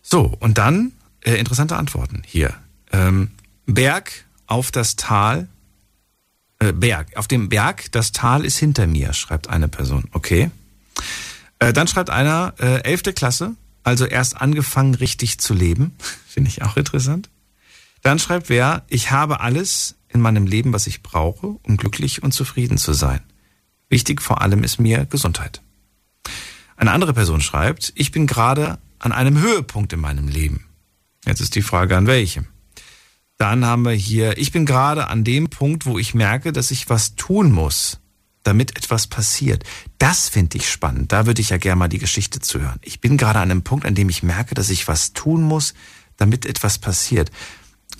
So, 0.00 0.36
und 0.38 0.58
dann 0.58 0.92
äh, 1.22 1.34
interessante 1.34 1.76
Antworten 1.76 2.22
hier. 2.24 2.54
Ähm, 2.92 3.32
Berg 3.66 4.12
auf 4.46 4.70
das 4.70 4.94
Tal. 4.94 5.48
Äh, 6.62 6.72
Berg. 6.72 7.16
Auf 7.16 7.26
dem 7.26 7.48
Berg, 7.48 7.90
das 7.90 8.12
Tal 8.12 8.44
ist 8.44 8.56
hinter 8.56 8.86
mir, 8.86 9.12
schreibt 9.14 9.48
eine 9.48 9.66
Person. 9.66 10.04
Okay. 10.12 10.50
Äh, 11.58 11.72
dann 11.72 11.88
schreibt 11.88 12.08
einer, 12.08 12.54
äh, 12.60 12.82
elfte 12.82 13.12
Klasse, 13.12 13.56
also 13.82 14.04
erst 14.04 14.40
angefangen 14.40 14.94
richtig 14.94 15.38
zu 15.38 15.54
leben. 15.54 15.92
Finde 16.28 16.50
ich 16.50 16.62
auch 16.62 16.76
interessant. 16.76 17.30
Dann 18.02 18.20
schreibt 18.20 18.48
wer, 18.48 18.84
ich 18.88 19.10
habe 19.10 19.40
alles 19.40 19.96
in 20.08 20.20
meinem 20.20 20.46
Leben, 20.46 20.72
was 20.72 20.86
ich 20.86 21.02
brauche, 21.02 21.58
um 21.64 21.76
glücklich 21.76 22.22
und 22.22 22.32
zufrieden 22.32 22.78
zu 22.78 22.92
sein. 22.92 23.20
Wichtig 23.88 24.22
vor 24.22 24.40
allem 24.40 24.62
ist 24.62 24.78
mir 24.78 25.04
Gesundheit. 25.06 25.62
Eine 26.76 26.92
andere 26.92 27.12
Person 27.12 27.40
schreibt, 27.40 27.92
ich 27.96 28.12
bin 28.12 28.28
gerade 28.28 28.78
an 29.00 29.10
einem 29.10 29.40
Höhepunkt 29.40 29.92
in 29.92 30.00
meinem 30.00 30.28
Leben. 30.28 30.66
Jetzt 31.26 31.40
ist 31.40 31.56
die 31.56 31.62
Frage, 31.62 31.96
an 31.96 32.06
welchem. 32.06 32.46
Dann 33.42 33.66
haben 33.66 33.84
wir 33.84 33.90
hier, 33.90 34.38
ich 34.38 34.52
bin 34.52 34.66
gerade 34.66 35.08
an 35.08 35.24
dem 35.24 35.50
Punkt, 35.50 35.84
wo 35.84 35.98
ich 35.98 36.14
merke, 36.14 36.52
dass 36.52 36.70
ich 36.70 36.88
was 36.88 37.16
tun 37.16 37.50
muss, 37.50 37.98
damit 38.44 38.76
etwas 38.76 39.08
passiert. 39.08 39.64
Das 39.98 40.28
finde 40.28 40.58
ich 40.58 40.70
spannend. 40.70 41.10
Da 41.10 41.26
würde 41.26 41.40
ich 41.40 41.48
ja 41.48 41.56
gerne 41.56 41.74
mal 41.74 41.88
die 41.88 41.98
Geschichte 41.98 42.38
zu 42.38 42.60
hören. 42.60 42.78
Ich 42.82 43.00
bin 43.00 43.16
gerade 43.16 43.40
an 43.40 43.50
einem 43.50 43.62
Punkt, 43.62 43.84
an 43.84 43.96
dem 43.96 44.08
ich 44.10 44.22
merke, 44.22 44.54
dass 44.54 44.70
ich 44.70 44.86
was 44.86 45.12
tun 45.12 45.42
muss, 45.42 45.74
damit 46.16 46.46
etwas 46.46 46.78
passiert. 46.78 47.32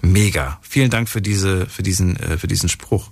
Mega. 0.00 0.60
Vielen 0.62 0.90
Dank 0.90 1.08
für 1.08 1.20
diese, 1.20 1.66
für 1.66 1.82
diesen, 1.82 2.14
äh, 2.18 2.38
für 2.38 2.46
diesen 2.46 2.68
Spruch. 2.68 3.10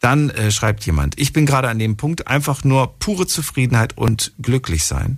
Dann 0.00 0.28
äh, 0.28 0.50
schreibt 0.50 0.84
jemand, 0.84 1.18
ich 1.18 1.32
bin 1.32 1.46
gerade 1.46 1.70
an 1.70 1.78
dem 1.78 1.96
Punkt, 1.96 2.28
einfach 2.28 2.64
nur 2.64 2.98
pure 2.98 3.26
Zufriedenheit 3.26 3.96
und 3.96 4.34
glücklich 4.38 4.84
sein. 4.84 5.16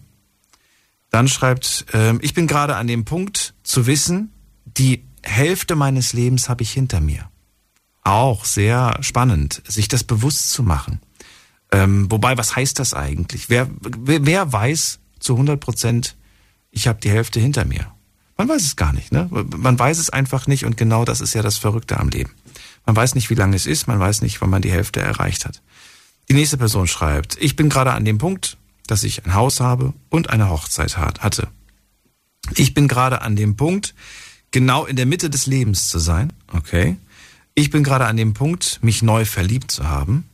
Dann 1.11 1.27
schreibt, 1.27 1.87
äh, 1.93 2.15
ich 2.21 2.35
bin 2.35 2.47
gerade 2.47 2.77
an 2.77 2.87
dem 2.87 3.05
Punkt 3.05 3.55
zu 3.65 3.89
wissen, 3.89 4.33
die 4.65 5.03
Hälfte 5.27 5.77
meines 5.77 6.13
Lebens 6.13 6.49
habe 6.49 6.63
ich 6.63 6.73
hinter 6.73 7.01
mir. 7.01 7.31
Auch 8.03 8.45
sehr 8.45 8.99
spannend, 9.01 9.63
sich 9.67 9.89
das 9.89 10.05
bewusst 10.05 10.53
zu 10.53 10.63
machen. 10.63 11.01
Ähm, 11.73 12.11
wobei, 12.11 12.39
was 12.39 12.55
heißt 12.55 12.79
das 12.79 12.95
eigentlich? 12.95 13.51
Wer, 13.51 13.69
wer, 13.81 14.25
wer 14.25 14.53
weiß 14.53 15.01
zu 15.19 15.33
100 15.33 15.59
Prozent, 15.61 16.17
ich 16.71 16.87
habe 16.87 17.01
die 17.01 17.11
Hälfte 17.11 17.41
hinter 17.41 17.65
mir? 17.65 17.93
Man 18.37 18.49
weiß 18.49 18.63
es 18.63 18.77
gar 18.77 18.93
nicht. 18.93 19.13
Ne? 19.13 19.29
Man 19.31 19.79
weiß 19.79 19.99
es 19.99 20.11
einfach 20.11 20.47
nicht 20.47 20.65
und 20.65 20.77
genau 20.77 21.05
das 21.05 21.21
ist 21.21 21.35
ja 21.35 21.43
das 21.43 21.57
Verrückte 21.57 21.99
am 21.99 22.09
Leben. 22.09 22.31
Man 22.85 22.95
weiß 22.95 23.15
nicht, 23.15 23.31
wie 23.31 23.35
lange 23.35 23.57
es 23.57 23.67
ist, 23.67 23.89
man 23.89 23.99
weiß 23.99 24.23
nicht, 24.23 24.41
wann 24.41 24.51
man 24.51 24.63
die 24.63 24.71
Hälfte 24.71 25.01
erreicht 25.01 25.45
hat. 25.45 25.63
Die 26.29 26.35
nächste 26.35 26.59
Person 26.59 26.87
schreibt, 26.87 27.37
ich 27.41 27.57
bin 27.57 27.69
gerade 27.69 27.93
an 27.93 28.05
dem 28.05 28.19
Punkt, 28.19 28.59
dass 28.87 29.03
ich 29.03 29.25
ein 29.25 29.35
Haus 29.35 29.61
habe 29.61 29.93
und 30.11 30.31
eine 30.31 30.51
Hochzeit 30.51 30.97
hatte. 30.97 31.49
Ich 32.55 32.75
bin 32.75 32.87
gerade 32.87 33.23
an 33.23 33.35
dem 33.35 33.57
Punkt, 33.57 33.95
genau 34.51 34.87
in 34.87 34.97
der 34.97 35.07
Mitte 35.07 35.31
des 35.31 35.47
Lebens 35.47 35.89
zu 35.89 35.99
sein. 35.99 36.33
Okay. 36.53 36.97
Ich 37.55 37.71
bin 37.71 37.85
gerade 37.85 38.07
an 38.07 38.17
dem 38.17 38.35
Punkt, 38.35 38.79
mich 38.83 39.03
neu 39.03 39.25
verliebt 39.25 39.71
zu 39.71 39.89
haben. 39.89 40.29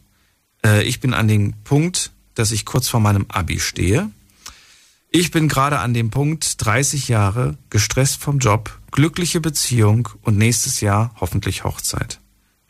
Äh, 0.64 0.82
ich 0.84 1.00
bin 1.00 1.14
an 1.14 1.28
dem 1.28 1.54
Punkt, 1.64 2.10
dass 2.34 2.50
ich 2.50 2.64
kurz 2.64 2.88
vor 2.88 3.00
meinem 3.00 3.26
Abi 3.28 3.60
stehe. 3.60 4.10
Ich 5.10 5.30
bin 5.30 5.48
gerade 5.48 5.78
an 5.78 5.92
dem 5.92 6.10
Punkt 6.10 6.64
30 6.64 7.08
Jahre, 7.08 7.58
gestresst 7.68 8.22
vom 8.22 8.38
Job, 8.38 8.78
glückliche 8.90 9.40
Beziehung 9.40 10.08
und 10.22 10.38
nächstes 10.38 10.80
Jahr 10.80 11.14
hoffentlich 11.20 11.64
Hochzeit. 11.64 12.18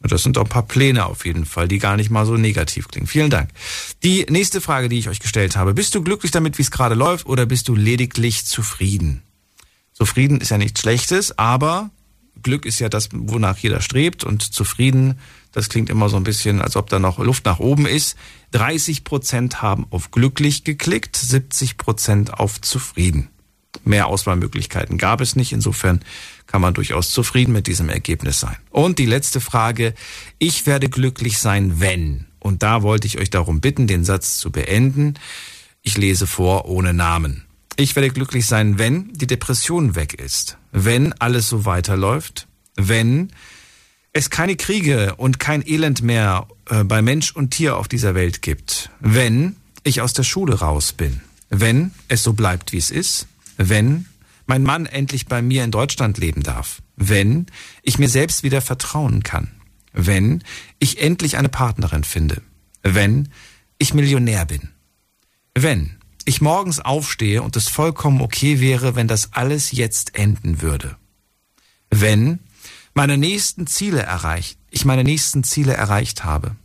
Das 0.00 0.24
sind 0.24 0.36
doch 0.36 0.42
ein 0.42 0.48
paar 0.48 0.66
Pläne 0.66 1.06
auf 1.06 1.24
jeden 1.24 1.46
Fall, 1.46 1.68
die 1.68 1.78
gar 1.78 1.96
nicht 1.96 2.10
mal 2.10 2.26
so 2.26 2.36
negativ 2.36 2.88
klingen. 2.88 3.06
Vielen 3.06 3.30
Dank. 3.30 3.50
Die 4.02 4.26
nächste 4.28 4.60
Frage, 4.60 4.88
die 4.88 4.98
ich 4.98 5.08
euch 5.08 5.20
gestellt 5.20 5.56
habe. 5.56 5.74
Bist 5.74 5.94
du 5.94 6.02
glücklich 6.02 6.32
damit, 6.32 6.58
wie 6.58 6.62
es 6.62 6.72
gerade 6.72 6.96
läuft, 6.96 7.26
oder 7.26 7.46
bist 7.46 7.68
du 7.68 7.76
lediglich 7.76 8.44
zufrieden? 8.44 9.22
Zufrieden 10.02 10.40
ist 10.40 10.50
ja 10.50 10.58
nichts 10.58 10.80
Schlechtes, 10.80 11.38
aber 11.38 11.90
Glück 12.42 12.66
ist 12.66 12.80
ja 12.80 12.88
das, 12.88 13.08
wonach 13.12 13.58
jeder 13.58 13.80
strebt 13.80 14.24
und 14.24 14.42
zufrieden 14.42 15.18
das 15.52 15.68
klingt 15.68 15.90
immer 15.90 16.08
so 16.08 16.16
ein 16.16 16.24
bisschen, 16.24 16.60
als 16.60 16.76
ob 16.76 16.88
da 16.88 16.98
noch 16.98 17.18
Luft 17.18 17.44
nach 17.44 17.60
oben 17.60 17.86
ist. 17.86 18.16
30 18.52 19.04
Prozent 19.04 19.62
haben 19.62 19.86
auf 19.90 20.10
glücklich 20.10 20.64
geklickt, 20.64 21.16
70 21.16 21.76
Prozent 21.76 22.34
auf 22.34 22.60
zufrieden. 22.60 23.28
Mehr 23.84 24.06
Auswahlmöglichkeiten 24.06 24.98
gab 24.98 25.20
es 25.20 25.36
nicht. 25.36 25.52
Insofern 25.52 26.00
kann 26.46 26.60
man 26.60 26.74
durchaus 26.74 27.10
zufrieden 27.10 27.52
mit 27.52 27.66
diesem 27.66 27.88
Ergebnis 27.88 28.40
sein. 28.40 28.56
Und 28.70 28.98
die 28.98 29.06
letzte 29.06 29.40
Frage. 29.40 29.94
Ich 30.38 30.66
werde 30.66 30.88
glücklich 30.88 31.38
sein, 31.38 31.80
wenn. 31.80 32.26
Und 32.38 32.62
da 32.62 32.82
wollte 32.82 33.06
ich 33.06 33.18
euch 33.18 33.30
darum 33.30 33.60
bitten, 33.60 33.86
den 33.86 34.04
Satz 34.04 34.38
zu 34.38 34.50
beenden. 34.50 35.14
Ich 35.82 35.96
lese 35.96 36.26
vor 36.26 36.66
ohne 36.66 36.94
Namen. 36.94 37.44
Ich 37.76 37.96
werde 37.96 38.10
glücklich 38.10 38.46
sein, 38.46 38.78
wenn 38.78 39.12
die 39.14 39.26
Depression 39.26 39.94
weg 39.94 40.14
ist. 40.14 40.58
Wenn 40.72 41.12
alles 41.14 41.48
so 41.48 41.64
weiterläuft. 41.64 42.46
Wenn 42.76 43.32
es 44.12 44.30
keine 44.30 44.56
Kriege 44.56 45.14
und 45.16 45.38
kein 45.38 45.66
Elend 45.66 46.02
mehr 46.02 46.46
äh, 46.68 46.84
bei 46.84 47.02
Mensch 47.02 47.34
und 47.34 47.50
Tier 47.50 47.76
auf 47.76 47.88
dieser 47.88 48.14
Welt 48.14 48.42
gibt, 48.42 48.90
wenn 49.00 49.56
ich 49.84 50.00
aus 50.00 50.12
der 50.12 50.22
Schule 50.22 50.60
raus 50.60 50.92
bin, 50.92 51.20
wenn 51.48 51.92
es 52.08 52.22
so 52.22 52.34
bleibt, 52.34 52.72
wie 52.72 52.78
es 52.78 52.90
ist, 52.90 53.26
wenn 53.56 54.06
mein 54.46 54.62
Mann 54.62 54.86
endlich 54.86 55.26
bei 55.26 55.40
mir 55.40 55.64
in 55.64 55.70
Deutschland 55.70 56.18
leben 56.18 56.42
darf, 56.42 56.82
wenn 56.96 57.46
ich 57.82 57.98
mir 57.98 58.08
selbst 58.08 58.42
wieder 58.42 58.60
vertrauen 58.60 59.22
kann, 59.22 59.50
wenn 59.92 60.42
ich 60.78 61.00
endlich 61.00 61.36
eine 61.36 61.48
Partnerin 61.48 62.04
finde, 62.04 62.42
wenn 62.82 63.28
ich 63.78 63.94
Millionär 63.94 64.44
bin, 64.46 64.70
wenn 65.54 65.96
ich 66.26 66.40
morgens 66.40 66.80
aufstehe 66.80 67.42
und 67.42 67.56
es 67.56 67.68
vollkommen 67.68 68.20
okay 68.20 68.60
wäre, 68.60 68.94
wenn 68.94 69.08
das 69.08 69.32
alles 69.32 69.72
jetzt 69.72 70.14
enden 70.14 70.62
würde, 70.62 70.96
wenn 71.90 72.40
meine 72.94 73.16
nächsten 73.16 73.66
Ziele 73.66 74.02
erreicht, 74.02 74.58
ich 74.70 74.84
meine 74.84 75.04
nächsten 75.04 75.44
Ziele 75.44 75.74
erreicht 75.74 76.24
habe. 76.24 76.56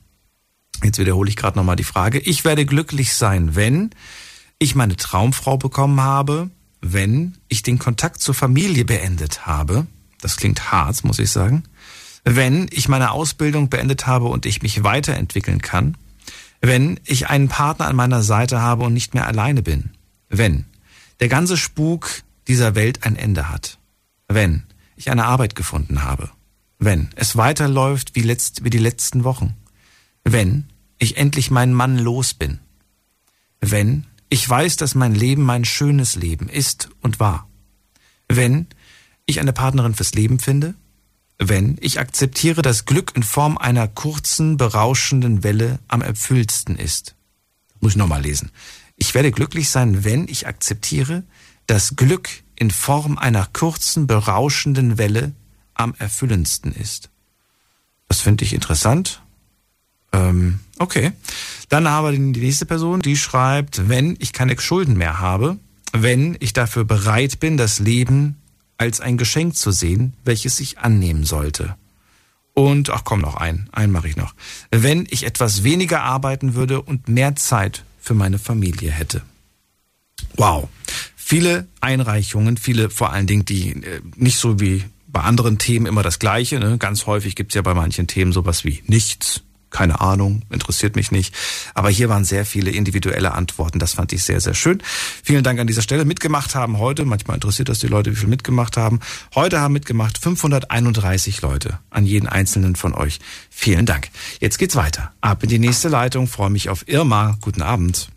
Jetzt 0.83 0.99
wiederhole 0.99 1.29
ich 1.29 1.35
gerade 1.35 1.57
nochmal 1.57 1.75
die 1.75 1.83
Frage. 1.83 2.19
Ich 2.19 2.45
werde 2.45 2.65
glücklich 2.65 3.13
sein, 3.13 3.55
wenn 3.55 3.91
ich 4.59 4.75
meine 4.75 4.95
Traumfrau 4.95 5.57
bekommen 5.57 6.01
habe, 6.01 6.49
wenn 6.81 7.37
ich 7.47 7.63
den 7.63 7.79
Kontakt 7.79 8.21
zur 8.21 8.35
Familie 8.35 8.85
beendet 8.85 9.45
habe. 9.45 9.87
Das 10.21 10.37
klingt 10.37 10.71
hart, 10.71 11.03
muss 11.03 11.19
ich 11.19 11.31
sagen. 11.31 11.63
Wenn 12.23 12.67
ich 12.71 12.87
meine 12.87 13.11
Ausbildung 13.11 13.69
beendet 13.69 14.07
habe 14.07 14.25
und 14.25 14.45
ich 14.45 14.61
mich 14.61 14.83
weiterentwickeln 14.83 15.61
kann. 15.61 15.95
Wenn 16.61 16.99
ich 17.05 17.27
einen 17.27 17.49
Partner 17.49 17.87
an 17.87 17.95
meiner 17.95 18.23
Seite 18.23 18.61
habe 18.61 18.83
und 18.85 18.93
nicht 18.93 19.13
mehr 19.13 19.27
alleine 19.27 19.61
bin. 19.61 19.91
Wenn 20.29 20.65
der 21.19 21.29
ganze 21.29 21.57
Spuk 21.57 22.23
dieser 22.47 22.75
Welt 22.75 23.03
ein 23.03 23.15
Ende 23.15 23.49
hat. 23.49 23.77
Wenn 24.27 24.63
ich 24.95 25.11
eine 25.11 25.25
Arbeit 25.25 25.55
gefunden 25.55 26.03
habe. 26.03 26.29
Wenn 26.79 27.09
es 27.15 27.35
weiterläuft 27.35 28.15
wie, 28.15 28.21
letzt, 28.21 28.63
wie 28.63 28.69
die 28.69 28.77
letzten 28.77 29.23
Wochen. 29.23 29.55
Wenn 30.23 30.65
ich 30.99 31.17
endlich 31.17 31.51
meinen 31.51 31.73
Mann 31.73 31.97
los 31.97 32.33
bin. 32.33 32.59
Wenn 33.59 34.05
ich 34.29 34.47
weiß, 34.47 34.75
dass 34.75 34.95
mein 34.95 35.15
Leben 35.15 35.43
mein 35.43 35.65
schönes 35.65 36.15
Leben 36.15 36.49
ist 36.49 36.89
und 37.01 37.19
war. 37.19 37.47
Wenn 38.27 38.67
ich 39.25 39.39
eine 39.39 39.53
Partnerin 39.53 39.95
fürs 39.95 40.13
Leben 40.13 40.39
finde. 40.39 40.75
Wenn 41.39 41.77
ich 41.81 41.99
akzeptiere, 41.99 42.61
dass 42.61 42.85
Glück 42.85 43.11
in 43.15 43.23
Form 43.23 43.57
einer 43.57 43.87
kurzen, 43.87 44.57
berauschenden 44.57 45.43
Welle 45.43 45.79
am 45.87 46.01
erfülltsten 46.01 46.75
ist. 46.75 47.15
Muss 47.79 47.91
ich 47.91 47.97
nochmal 47.97 48.21
lesen. 48.21 48.51
Ich 48.95 49.13
werde 49.13 49.31
glücklich 49.31 49.69
sein, 49.69 50.03
wenn 50.03 50.27
ich 50.27 50.47
akzeptiere, 50.47 51.23
dass 51.67 51.95
Glück 51.95 52.29
in 52.55 52.71
Form 52.71 53.17
einer 53.19 53.45
kurzen, 53.53 54.07
berauschenden 54.07 54.97
Welle 54.97 55.33
am 55.75 55.93
erfüllendsten 55.99 56.73
ist. 56.73 57.09
Das 58.07 58.21
finde 58.21 58.43
ich 58.43 58.53
interessant. 58.53 59.21
Ähm, 60.11 60.59
okay. 60.79 61.11
Dann 61.69 61.87
haben 61.87 62.05
wir 62.05 62.11
die 62.33 62.39
nächste 62.39 62.65
Person, 62.65 63.01
die 63.01 63.17
schreibt, 63.17 63.89
wenn 63.89 64.15
ich 64.19 64.33
keine 64.33 64.59
Schulden 64.59 64.97
mehr 64.97 65.19
habe, 65.19 65.57
wenn 65.91 66.35
ich 66.39 66.53
dafür 66.53 66.85
bereit 66.85 67.39
bin, 67.39 67.57
das 67.57 67.79
Leben 67.79 68.37
als 68.77 69.01
ein 69.01 69.17
Geschenk 69.17 69.55
zu 69.55 69.71
sehen, 69.71 70.13
welches 70.23 70.59
ich 70.59 70.79
annehmen 70.79 71.23
sollte. 71.23 71.75
Und, 72.53 72.89
ach 72.89 73.03
komm, 73.03 73.21
noch 73.21 73.35
ein, 73.35 73.69
einen 73.71 73.91
mache 73.91 74.07
ich 74.07 74.17
noch. 74.17 74.33
Wenn 74.71 75.07
ich 75.09 75.25
etwas 75.25 75.63
weniger 75.63 76.01
arbeiten 76.01 76.55
würde 76.55 76.81
und 76.81 77.07
mehr 77.07 77.35
Zeit 77.35 77.83
für 77.99 78.13
meine 78.13 78.39
Familie 78.39 78.91
hätte. 78.91 79.21
Wow 80.35 80.69
viele 81.27 81.67
Einreichungen, 81.81 82.55
viele 82.55 82.89
vor 82.89 83.11
allen 83.11 83.27
Dingen, 83.27 83.43
die 83.43 83.71
äh, 83.71 84.01
nicht 84.15 84.37
so 84.37 84.61
wie 84.61 84.85
bei 85.07 85.19
anderen 85.19 85.57
Themen 85.57 85.85
immer 85.85 86.01
das 86.01 86.19
Gleiche. 86.19 86.57
Ne? 86.57 86.77
Ganz 86.77 87.05
häufig 87.05 87.35
gibt's 87.35 87.53
ja 87.53 87.61
bei 87.61 87.73
manchen 87.73 88.07
Themen 88.07 88.31
sowas 88.31 88.63
wie 88.63 88.81
nichts 88.87 89.43
keine 89.69 90.01
Ahnung, 90.01 90.43
interessiert 90.49 90.95
mich 90.95 91.11
nicht. 91.11 91.35
Aber 91.73 91.89
hier 91.89 92.09
waren 92.09 92.23
sehr 92.23 92.45
viele 92.45 92.71
individuelle 92.71 93.33
Antworten. 93.33 93.79
Das 93.79 93.93
fand 93.93 94.13
ich 94.13 94.23
sehr, 94.23 94.39
sehr 94.39 94.53
schön. 94.53 94.81
Vielen 95.23 95.43
Dank 95.43 95.59
an 95.59 95.67
dieser 95.67 95.81
Stelle. 95.81 96.05
Mitgemacht 96.05 96.55
haben 96.55 96.79
heute, 96.79 97.05
manchmal 97.05 97.35
interessiert 97.35 97.69
das 97.69 97.79
die 97.79 97.87
Leute, 97.87 98.11
wie 98.11 98.15
viel 98.15 98.29
mitgemacht 98.29 98.77
haben. 98.77 98.99
Heute 99.35 99.59
haben 99.59 99.73
mitgemacht 99.73 100.17
531 100.17 101.41
Leute 101.41 101.79
an 101.89 102.05
jeden 102.05 102.27
einzelnen 102.27 102.75
von 102.75 102.93
euch. 102.93 103.19
Vielen 103.49 103.85
Dank. 103.85 104.09
Jetzt 104.39 104.57
geht's 104.57 104.75
weiter. 104.75 105.11
Ab 105.21 105.43
in 105.43 105.49
die 105.49 105.59
nächste 105.59 105.89
Leitung. 105.89 106.27
Freue 106.27 106.49
mich 106.49 106.69
auf 106.69 106.87
Irma. 106.87 107.37
Guten 107.41 107.61
Abend. 107.61 108.09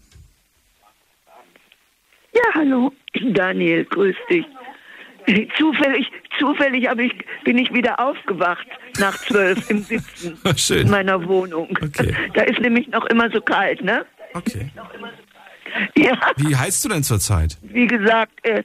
Ja, 2.33 2.43
hallo, 2.55 2.93
Daniel, 3.33 3.85
grüß 3.87 4.17
dich. 4.31 4.47
Zufällig, 5.59 6.07
zufällig 6.39 6.89
ich, 6.99 7.13
bin 7.45 7.59
ich 7.59 7.73
wieder 7.73 8.01
aufgewacht 8.01 8.67
nach 8.99 9.17
zwölf 9.19 9.69
im 9.71 9.83
Sitzen 9.83 10.39
Schön. 10.57 10.83
in 10.87 10.91
meiner 10.91 11.27
Wohnung. 11.29 11.69
Okay. 11.83 12.15
Da 12.35 12.43
ist 12.43 12.61
nämlich 12.61 12.89
noch 12.89 13.05
immer 13.07 13.31
so 13.31 13.41
kalt, 13.41 13.83
ne? 13.83 14.05
Okay. 14.35 14.71
Ja, 15.97 16.19
Wie 16.37 16.57
heizt 16.57 16.85
du 16.85 16.89
denn 16.89 17.05
zurzeit? 17.05 17.57
wie 17.63 17.87
gesagt, 17.87 18.33
äh, 18.45 18.65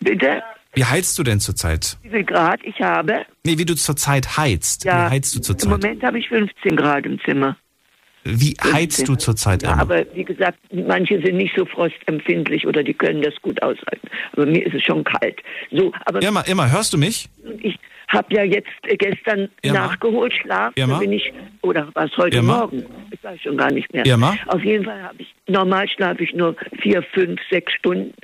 bitte, 0.00 0.42
Wie 0.72 0.84
heizt 0.84 1.18
du 1.18 1.22
denn 1.22 1.40
zurzeit? 1.40 1.98
wie 2.02 2.08
viel 2.08 2.24
Grad 2.24 2.60
ich 2.64 2.80
habe? 2.80 3.26
Nee, 3.44 3.58
wie 3.58 3.66
du 3.66 3.74
zurzeit 3.74 4.38
heizt. 4.38 4.84
Ja, 4.84 5.06
Wie 5.06 5.10
heizt 5.16 5.34
du 5.34 5.38
im 5.40 5.42
zurzeit? 5.42 5.70
Moment 5.70 6.02
habe 6.02 6.18
ich 6.18 6.28
15 6.30 6.74
Grad 6.74 7.04
im 7.04 7.20
Zimmer. 7.20 7.56
Wie 8.24 8.56
heizt 8.72 9.06
du 9.06 9.14
zurzeit, 9.16 9.62
Ja, 9.62 9.70
Irma? 9.70 9.82
aber 9.82 10.06
wie 10.14 10.24
gesagt, 10.24 10.58
manche 10.72 11.20
sind 11.20 11.36
nicht 11.36 11.54
so 11.54 11.66
frostempfindlich 11.66 12.66
oder 12.66 12.82
die 12.82 12.94
können 12.94 13.20
das 13.22 13.34
gut 13.42 13.62
aushalten. 13.62 14.08
Aber 14.32 14.46
mir 14.46 14.66
ist 14.66 14.74
es 14.74 14.82
schon 14.82 15.04
kalt. 15.04 15.40
So, 15.70 15.92
aber 16.06 16.22
Irma, 16.22 16.44
Irma, 16.46 16.66
hörst 16.68 16.92
du 16.94 16.98
mich? 16.98 17.28
ich 17.60 17.78
habe 18.08 18.34
ja 18.34 18.44
jetzt 18.44 18.68
äh, 18.84 18.96
gestern 18.96 19.48
Irma? 19.62 19.78
nachgeholt, 19.78 20.32
Schlaf, 20.32 20.72
Irma? 20.76 20.98
bin 20.98 21.12
ich, 21.12 21.32
oder 21.62 21.88
war 21.94 22.04
es 22.04 22.16
heute 22.16 22.36
Irma? 22.36 22.60
Morgen? 22.60 22.84
Ich 23.10 23.22
weiß 23.22 23.40
schon 23.40 23.56
gar 23.56 23.70
nicht 23.72 23.92
mehr. 23.92 24.06
Irma? 24.06 24.36
Auf 24.46 24.62
jeden 24.62 24.84
Fall 24.84 25.02
habe 25.02 25.16
ich, 25.18 25.34
normal 25.46 25.88
schlafe 25.88 26.22
ich 26.22 26.34
nur 26.34 26.54
vier, 26.80 27.02
fünf, 27.14 27.40
sechs 27.50 27.72
Stunden. 27.74 28.14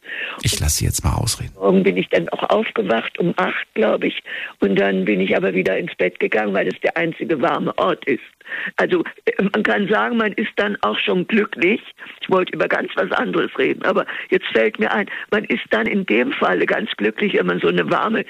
Ich 0.42 0.58
lasse 0.60 0.78
sie 0.78 0.84
jetzt 0.84 1.04
mal 1.04 1.14
ausreden. 1.14 1.52
Morgen 1.54 1.82
bin 1.82 1.96
ich 1.96 2.08
dann 2.10 2.28
auch 2.30 2.42
aufgewacht, 2.50 3.18
um 3.18 3.34
acht, 3.36 3.66
glaube 3.74 4.08
ich. 4.08 4.22
Und 4.60 4.76
dann 4.76 5.04
bin 5.04 5.20
ich 5.20 5.36
aber 5.36 5.54
wieder 5.54 5.76
ins 5.76 5.94
Bett 5.96 6.18
gegangen, 6.20 6.54
weil 6.54 6.68
es 6.68 6.78
der 6.80 6.96
einzige 6.96 7.40
warme 7.40 7.76
Ort 7.78 8.04
ist. 8.06 8.22
Also 8.76 9.02
äh, 9.24 9.42
man 9.42 9.62
kann 9.62 9.88
sagen, 9.88 10.16
man 10.16 10.32
ist 10.32 10.52
dann 10.56 10.76
auch 10.82 10.98
schon 10.98 11.26
glücklich. 11.26 11.80
Ich 12.20 12.30
wollte 12.30 12.52
über 12.52 12.68
ganz 12.68 12.90
was 12.96 13.10
anderes 13.12 13.50
reden, 13.58 13.82
aber 13.84 14.06
jetzt 14.30 14.46
fällt 14.52 14.78
mir 14.78 14.92
ein, 14.92 15.06
man 15.30 15.44
ist 15.44 15.64
dann 15.70 15.86
in 15.86 16.06
dem 16.06 16.32
Falle 16.32 16.66
ganz 16.66 16.90
glücklich, 16.96 17.34
wenn 17.34 17.46
man 17.46 17.60
so 17.60 17.68
eine 17.68 17.90
warme, 17.90 18.24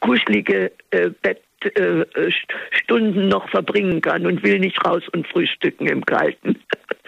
kuschelige 0.00 0.72
äh, 0.90 1.10
Bett 1.22 1.42
äh, 1.62 2.02
äh, 2.02 3.00
noch 3.00 3.48
verbringen 3.48 4.00
kann 4.00 4.26
und 4.26 4.42
will 4.44 4.60
nicht 4.60 4.84
raus 4.84 5.02
und 5.12 5.26
frühstücken 5.26 5.88
im 5.88 6.04
Kalten. 6.06 6.56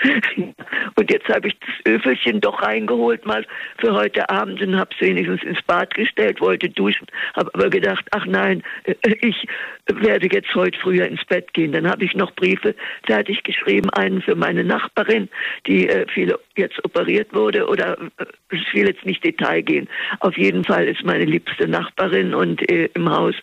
und 0.97 1.11
jetzt 1.11 1.29
habe 1.29 1.49
ich 1.49 1.57
das 1.61 1.95
Öfelchen 1.95 2.41
doch 2.41 2.61
reingeholt 2.63 3.25
mal 3.27 3.47
für 3.79 3.93
heute 3.93 4.29
Abend 4.29 4.61
und 4.61 4.77
habe 4.77 4.91
es 4.93 5.01
wenigstens 5.01 5.43
ins 5.45 5.63
Bad 5.63 5.95
gestellt, 5.95 6.41
wollte 6.41 6.69
duschen, 6.69 7.07
habe 7.35 7.51
aber 7.55 7.71
gedacht, 7.71 8.05
ach 8.11 8.27
nein, 8.27 8.63
äh, 8.85 8.95
ich 9.21 9.47
werde 9.87 10.29
jetzt 10.33 10.53
heute 10.55 10.79
früher 10.81 11.07
ins 11.07 11.25
Bett 11.27 11.53
gehen. 11.53 11.73
Dann 11.73 11.89
habe 11.89 12.05
ich 12.05 12.15
noch 12.15 12.33
Briefe 12.33 12.75
fertig 13.07 13.45
geschrieben, 13.45 13.91
einen 13.91 14.21
für 14.21 14.35
meine 14.35 14.65
Nachbarin, 14.65 15.29
die 15.67 15.89
äh, 15.89 16.07
viele 16.13 16.41
jetzt 16.57 16.85
operiert 16.85 17.33
wurde 17.33 17.67
oder 17.67 17.99
äh, 18.19 18.27
ich 18.53 18.75
will 18.75 18.89
jetzt 18.89 19.05
nicht 19.05 19.25
Detail 19.25 19.63
gehen. 19.63 19.89
Auf 20.21 20.37
jeden 20.37 20.65
Fall 20.65 20.87
ist 20.87 21.05
meine 21.05 21.25
liebste 21.25 21.69
Nachbarin 21.69 22.35
und 22.35 22.69
äh, 22.71 22.89
im 22.95 23.11
Haus. 23.11 23.35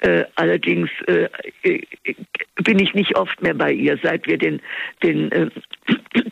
Äh, 0.00 0.24
allerdings 0.36 0.90
äh, 1.06 1.28
äh, 1.62 1.80
bin 2.62 2.78
ich 2.78 2.94
nicht 2.94 3.16
oft 3.16 3.40
mehr 3.42 3.54
bei 3.54 3.72
ihr, 3.72 3.98
seit 4.02 4.26
wir 4.26 4.38
den, 4.38 4.60
den 5.02 5.32
äh, 5.32 5.50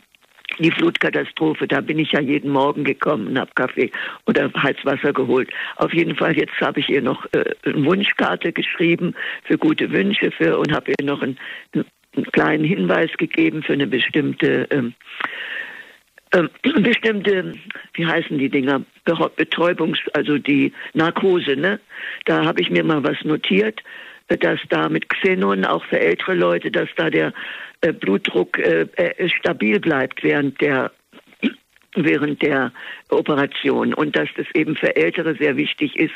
die 0.58 0.70
Flutkatastrophe, 0.72 1.66
da 1.66 1.80
bin 1.80 1.98
ich 1.98 2.12
ja 2.12 2.20
jeden 2.20 2.50
Morgen 2.50 2.84
gekommen 2.84 3.28
und 3.28 3.38
habe 3.38 3.50
Kaffee 3.54 3.90
oder 4.26 4.52
Heizwasser 4.52 5.12
geholt. 5.12 5.48
Auf 5.76 5.94
jeden 5.94 6.16
Fall, 6.16 6.36
jetzt 6.36 6.60
habe 6.60 6.80
ich 6.80 6.90
ihr 6.90 7.00
noch 7.00 7.26
eine 7.32 7.86
Wunschkarte 7.86 8.52
geschrieben 8.52 9.14
für 9.44 9.56
gute 9.56 9.90
Wünsche 9.90 10.30
für 10.32 10.58
und 10.58 10.70
habe 10.72 10.90
ihr 10.90 11.06
noch 11.06 11.22
einen, 11.22 11.38
einen 11.72 12.26
kleinen 12.32 12.64
Hinweis 12.64 13.10
gegeben 13.16 13.62
für 13.62 13.72
eine 13.72 13.86
bestimmte 13.86 14.68
ähm, 16.32 16.48
bestimmte, 16.82 17.54
wie 17.94 18.06
heißen 18.06 18.38
die 18.38 18.48
Dinger, 18.48 18.82
Be- 19.04 19.30
Betäubungs, 19.36 19.98
also 20.14 20.38
die 20.38 20.72
Narkose, 20.94 21.56
ne? 21.56 21.80
Da 22.26 22.44
habe 22.44 22.60
ich 22.60 22.70
mir 22.70 22.84
mal 22.84 23.02
was 23.02 23.22
notiert, 23.24 23.82
äh, 24.28 24.36
dass 24.36 24.60
da 24.68 24.88
mit 24.88 25.08
Xenon 25.08 25.64
auch 25.64 25.84
für 25.84 25.98
ältere 26.00 26.34
Leute, 26.34 26.70
dass 26.70 26.88
da 26.96 27.10
der 27.10 27.32
äh, 27.80 27.92
Blutdruck 27.92 28.58
äh, 28.58 28.86
äh, 28.96 29.28
stabil 29.28 29.80
bleibt 29.80 30.22
während 30.22 30.60
der 30.60 30.92
während 31.96 32.40
der 32.42 32.72
Operation 33.08 33.92
und 33.94 34.14
dass 34.14 34.28
das 34.36 34.46
eben 34.54 34.76
für 34.76 34.94
Ältere 34.94 35.34
sehr 35.34 35.56
wichtig 35.56 35.96
ist. 35.96 36.14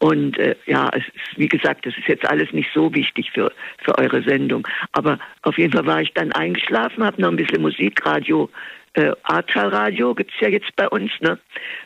Und 0.00 0.36
äh, 0.38 0.56
ja, 0.66 0.90
es 0.92 1.04
ist, 1.06 1.38
wie 1.38 1.48
gesagt, 1.48 1.86
das 1.86 1.96
ist 1.96 2.08
jetzt 2.08 2.28
alles 2.28 2.52
nicht 2.52 2.70
so 2.74 2.92
wichtig 2.92 3.30
für, 3.30 3.52
für 3.84 3.96
eure 3.98 4.22
Sendung. 4.22 4.66
Aber 4.90 5.20
auf 5.42 5.56
jeden 5.58 5.72
Fall 5.72 5.86
war 5.86 6.02
ich 6.02 6.12
dann 6.14 6.32
eingeschlafen, 6.32 7.04
habe 7.04 7.20
noch 7.22 7.28
ein 7.28 7.36
bisschen 7.36 7.62
Musikradio, 7.62 8.50
äh, 8.94 9.12
Ahrtal-Radio 9.22 10.14
gibt's 10.14 10.34
ja 10.40 10.48
jetzt 10.48 10.74
bei 10.76 10.86
uns, 10.88 11.10
ne? 11.20 11.38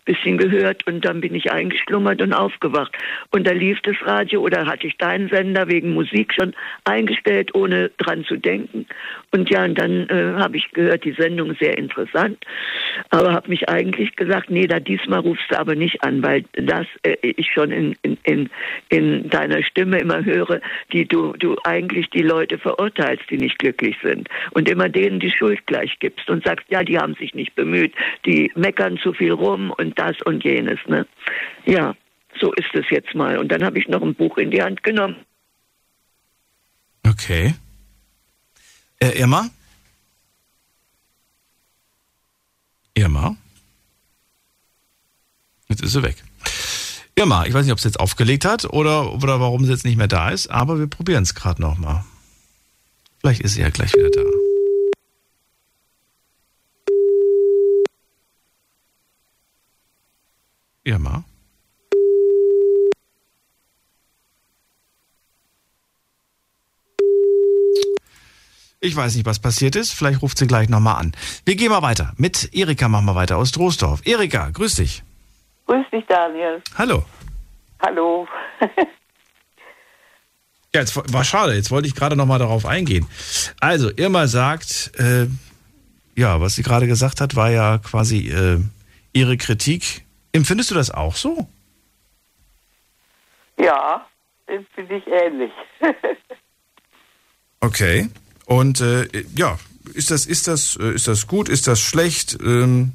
Bisschen 0.04 0.38
gehört 0.38 0.86
und 0.86 1.04
dann 1.04 1.20
bin 1.20 1.34
ich 1.34 1.50
eingeschlummert 1.52 2.20
und 2.20 2.32
aufgewacht. 2.32 2.92
Und 3.30 3.46
da 3.46 3.52
lief 3.52 3.80
das 3.82 3.96
Radio 4.02 4.40
oder 4.40 4.66
hatte 4.66 4.86
ich 4.86 4.96
deinen 4.96 5.28
Sender 5.28 5.68
wegen 5.68 5.94
Musik 5.94 6.34
schon 6.34 6.54
eingestellt, 6.84 7.54
ohne 7.54 7.90
dran 7.98 8.24
zu 8.24 8.36
denken. 8.36 8.86
Und 9.30 9.50
ja, 9.50 9.64
und 9.64 9.78
dann 9.78 10.08
äh, 10.08 10.34
habe 10.36 10.56
ich 10.56 10.70
gehört, 10.72 11.04
die 11.04 11.12
Sendung 11.12 11.54
sehr 11.60 11.78
interessant, 11.78 12.44
aber 13.10 13.32
habe 13.32 13.50
mich 13.50 13.68
eigentlich 13.68 14.16
gesagt, 14.16 14.50
nee, 14.50 14.66
da 14.66 14.80
diesmal 14.80 15.20
rufst 15.20 15.50
du 15.50 15.58
aber 15.58 15.74
nicht 15.74 16.02
an, 16.02 16.22
weil 16.22 16.44
das 16.54 16.86
äh, 17.02 17.16
ich 17.20 17.50
schon 17.52 17.70
in, 17.70 17.96
in, 18.02 18.18
in, 18.24 18.50
in 18.88 19.28
deiner 19.30 19.62
Stimme 19.62 19.98
immer 19.98 20.24
höre, 20.24 20.60
die 20.92 21.06
du, 21.06 21.34
du 21.34 21.56
eigentlich 21.64 22.08
die 22.10 22.22
Leute 22.22 22.58
verurteilst, 22.58 23.24
die 23.30 23.38
nicht 23.38 23.58
glücklich 23.58 23.96
sind 24.02 24.28
und 24.52 24.68
immer 24.68 24.88
denen 24.88 25.20
die 25.20 25.30
Schuld 25.30 25.64
gleich 25.66 25.96
gibst 26.00 26.28
und 26.30 26.44
sagst, 26.44 26.66
ja, 26.68 26.82
die 26.82 26.95
haben 26.98 27.14
sich 27.14 27.34
nicht 27.34 27.54
bemüht, 27.54 27.94
die 28.24 28.52
meckern 28.54 28.98
zu 28.98 29.12
viel 29.12 29.32
rum 29.32 29.70
und 29.70 29.98
das 29.98 30.16
und 30.22 30.44
jenes, 30.44 30.78
ne? 30.86 31.06
Ja, 31.64 31.94
so 32.40 32.52
ist 32.52 32.74
es 32.74 32.84
jetzt 32.90 33.14
mal. 33.14 33.38
Und 33.38 33.50
dann 33.50 33.64
habe 33.64 33.78
ich 33.78 33.88
noch 33.88 34.02
ein 34.02 34.14
Buch 34.14 34.36
in 34.38 34.50
die 34.50 34.62
Hand 34.62 34.82
genommen. 34.82 35.16
Okay. 37.06 37.54
Äh, 38.98 39.18
Irma? 39.18 39.48
Irma? 42.94 43.36
Jetzt 45.68 45.82
ist 45.82 45.92
sie 45.92 46.02
weg. 46.02 46.16
Irma, 47.14 47.46
ich 47.46 47.54
weiß 47.54 47.64
nicht, 47.64 47.72
ob 47.72 47.80
sie 47.80 47.88
jetzt 47.88 48.00
aufgelegt 48.00 48.44
hat 48.44 48.64
oder, 48.66 49.12
oder 49.14 49.40
warum 49.40 49.64
sie 49.64 49.72
jetzt 49.72 49.84
nicht 49.84 49.96
mehr 49.96 50.08
da 50.08 50.30
ist, 50.30 50.48
aber 50.48 50.78
wir 50.78 50.86
probieren 50.86 51.22
es 51.22 51.34
gerade 51.34 51.62
nochmal. 51.62 52.04
Vielleicht 53.20 53.40
ist 53.40 53.54
sie 53.54 53.62
ja 53.62 53.70
gleich 53.70 53.94
wieder 53.94 54.10
da. 54.10 54.45
Irma? 60.86 61.24
Ich 68.80 68.94
weiß 68.94 69.16
nicht, 69.16 69.26
was 69.26 69.40
passiert 69.40 69.74
ist. 69.74 69.92
Vielleicht 69.92 70.22
ruft 70.22 70.38
sie 70.38 70.46
gleich 70.46 70.68
nochmal 70.68 71.00
an. 71.00 71.12
Wir 71.44 71.56
gehen 71.56 71.70
mal 71.70 71.82
weiter. 71.82 72.12
Mit 72.18 72.54
Erika 72.54 72.88
machen 72.88 73.06
wir 73.06 73.16
weiter 73.16 73.36
aus 73.36 73.50
Troisdorf. 73.50 74.02
Erika, 74.04 74.50
grüß 74.50 74.76
dich. 74.76 75.02
Grüß 75.66 75.86
dich, 75.92 76.04
Daniel. 76.06 76.62
Hallo. 76.78 77.04
Hallo. 77.84 78.26
Ja, 80.74 80.82
jetzt 80.82 80.94
war 80.94 81.24
schade. 81.24 81.54
Jetzt 81.54 81.70
wollte 81.70 81.88
ich 81.88 81.94
gerade 81.94 82.16
nochmal 82.16 82.38
darauf 82.38 82.66
eingehen. 82.66 83.06
Also, 83.60 83.90
Irma 83.96 84.26
sagt, 84.26 84.92
äh, 84.98 85.26
ja, 86.14 86.38
was 86.42 86.56
sie 86.56 86.62
gerade 86.62 86.86
gesagt 86.86 87.22
hat, 87.22 87.34
war 87.34 87.50
ja 87.50 87.78
quasi 87.78 88.28
äh, 88.28 88.60
ihre 89.14 89.38
Kritik. 89.38 90.04
Empfindest 90.36 90.70
du 90.70 90.74
das 90.74 90.90
auch 90.90 91.16
so? 91.16 91.48
Ja, 93.58 94.06
das 94.46 94.62
finde 94.74 94.96
ich 94.96 95.06
ähnlich. 95.06 95.52
Okay. 97.58 98.10
Und 98.44 98.80
äh, 98.82 99.08
ja, 99.34 99.58
ist 99.94 100.10
das, 100.10 100.26
ist 100.26 100.46
das, 100.46 100.76
äh, 100.76 100.94
ist 100.94 101.08
das 101.08 101.26
gut? 101.26 101.48
Ist 101.48 101.66
das 101.66 101.80
schlecht? 101.80 102.38
Ähm, 102.40 102.92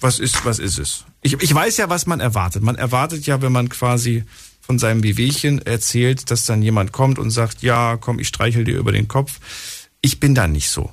was 0.00 0.18
ist, 0.18 0.44
was 0.44 0.58
ist 0.58 0.78
es? 0.78 1.04
Ich, 1.20 1.34
ich 1.34 1.54
weiß 1.54 1.76
ja, 1.76 1.88
was 1.88 2.06
man 2.06 2.18
erwartet. 2.18 2.62
Man 2.62 2.74
erwartet 2.74 3.26
ja, 3.26 3.40
wenn 3.40 3.52
man 3.52 3.68
quasi 3.68 4.24
von 4.62 4.80
seinem 4.80 5.04
Wehwehchen 5.04 5.64
erzählt, 5.64 6.30
dass 6.30 6.46
dann 6.46 6.62
jemand 6.62 6.92
kommt 6.92 7.20
und 7.20 7.30
sagt, 7.30 7.62
ja, 7.62 7.98
komm, 7.98 8.18
ich 8.18 8.28
streichel 8.28 8.64
dir 8.64 8.78
über 8.78 8.90
den 8.90 9.06
Kopf. 9.06 9.38
Ich 10.00 10.18
bin 10.18 10.34
da 10.34 10.48
nicht 10.48 10.70
so. 10.70 10.90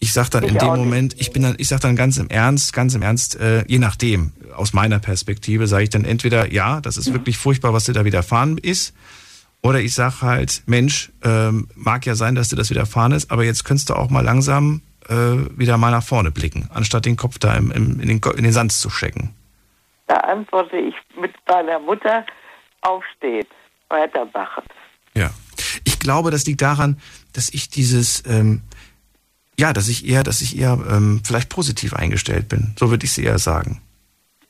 Ich 0.00 0.12
sag 0.12 0.28
dann 0.30 0.44
Ich 0.44 0.50
in 0.50 0.58
dem. 0.58 0.68
Moment, 0.68 1.20
ich 1.20 1.32
bin 1.32 1.42
dann, 1.42 1.56
ich 1.58 1.68
sag 1.68 1.80
dann 1.80 1.96
ganz 1.96 2.18
im 2.18 2.28
Ernst, 2.28 2.72
ganz 2.72 2.94
im 2.94 3.02
Ernst, 3.02 3.36
äh, 3.40 3.64
je 3.66 3.78
nachdem, 3.78 4.32
aus 4.54 4.72
meiner 4.72 5.00
Perspektive, 5.00 5.66
sage 5.66 5.84
ich 5.84 5.90
dann 5.90 6.04
entweder, 6.04 6.52
ja, 6.52 6.80
das 6.80 6.96
ist 6.96 7.12
wirklich 7.12 7.36
furchtbar, 7.36 7.72
was 7.72 7.84
dir 7.84 7.94
da 7.94 8.04
widerfahren 8.04 8.58
ist, 8.58 8.94
Oder 9.62 9.80
ich 9.80 9.94
sage 9.94 10.22
halt, 10.22 10.62
Mensch, 10.66 11.10
ähm, 11.24 11.68
mag 11.74 12.06
ja 12.06 12.14
sein, 12.14 12.34
dass 12.34 12.48
dir 12.48 12.56
das 12.56 12.70
widerfahren 12.70 13.12
ist, 13.12 13.30
aber 13.30 13.44
jetzt 13.44 13.64
könntest 13.64 13.90
du 13.90 13.94
auch 13.94 14.08
mal 14.08 14.24
langsam 14.24 14.82
äh, 15.08 15.14
wieder 15.14 15.76
mal 15.76 15.90
nach 15.90 16.04
vorne 16.04 16.30
blicken, 16.30 16.70
anstatt 16.72 17.06
den 17.06 17.16
Kopf 17.16 17.38
da 17.38 17.54
im, 17.54 17.72
im, 17.72 18.00
in, 18.00 18.08
den, 18.08 18.20
in 18.36 18.44
den 18.44 18.52
Sand 18.52 18.72
zu 18.72 18.88
stecken. 18.88 19.34
Da 20.06 20.14
antworte 20.14 20.76
ich 20.76 20.94
mit 21.20 21.34
meiner 21.48 21.78
Mutter, 21.80 22.24
aufstehen, 22.82 23.46
weitermachen. 23.88 24.64
Ja. 25.14 25.30
Ich 25.84 25.98
glaube, 25.98 26.30
das 26.30 26.46
liegt 26.46 26.62
daran, 26.62 27.00
dass 27.32 27.48
ich 27.52 27.68
dieses, 27.68 28.22
ähm, 28.26 28.62
ja, 29.58 29.72
dass 29.72 29.88
ich 29.88 30.06
eher, 30.06 30.22
dass 30.22 30.40
ich 30.40 30.56
eher 30.58 30.78
ähm, 30.90 31.20
vielleicht 31.24 31.48
positiv 31.48 31.92
eingestellt 31.94 32.48
bin. 32.48 32.74
So 32.78 32.90
würde 32.90 33.04
ich 33.04 33.12
es 33.12 33.18
eher 33.18 33.38
sagen. 33.38 33.80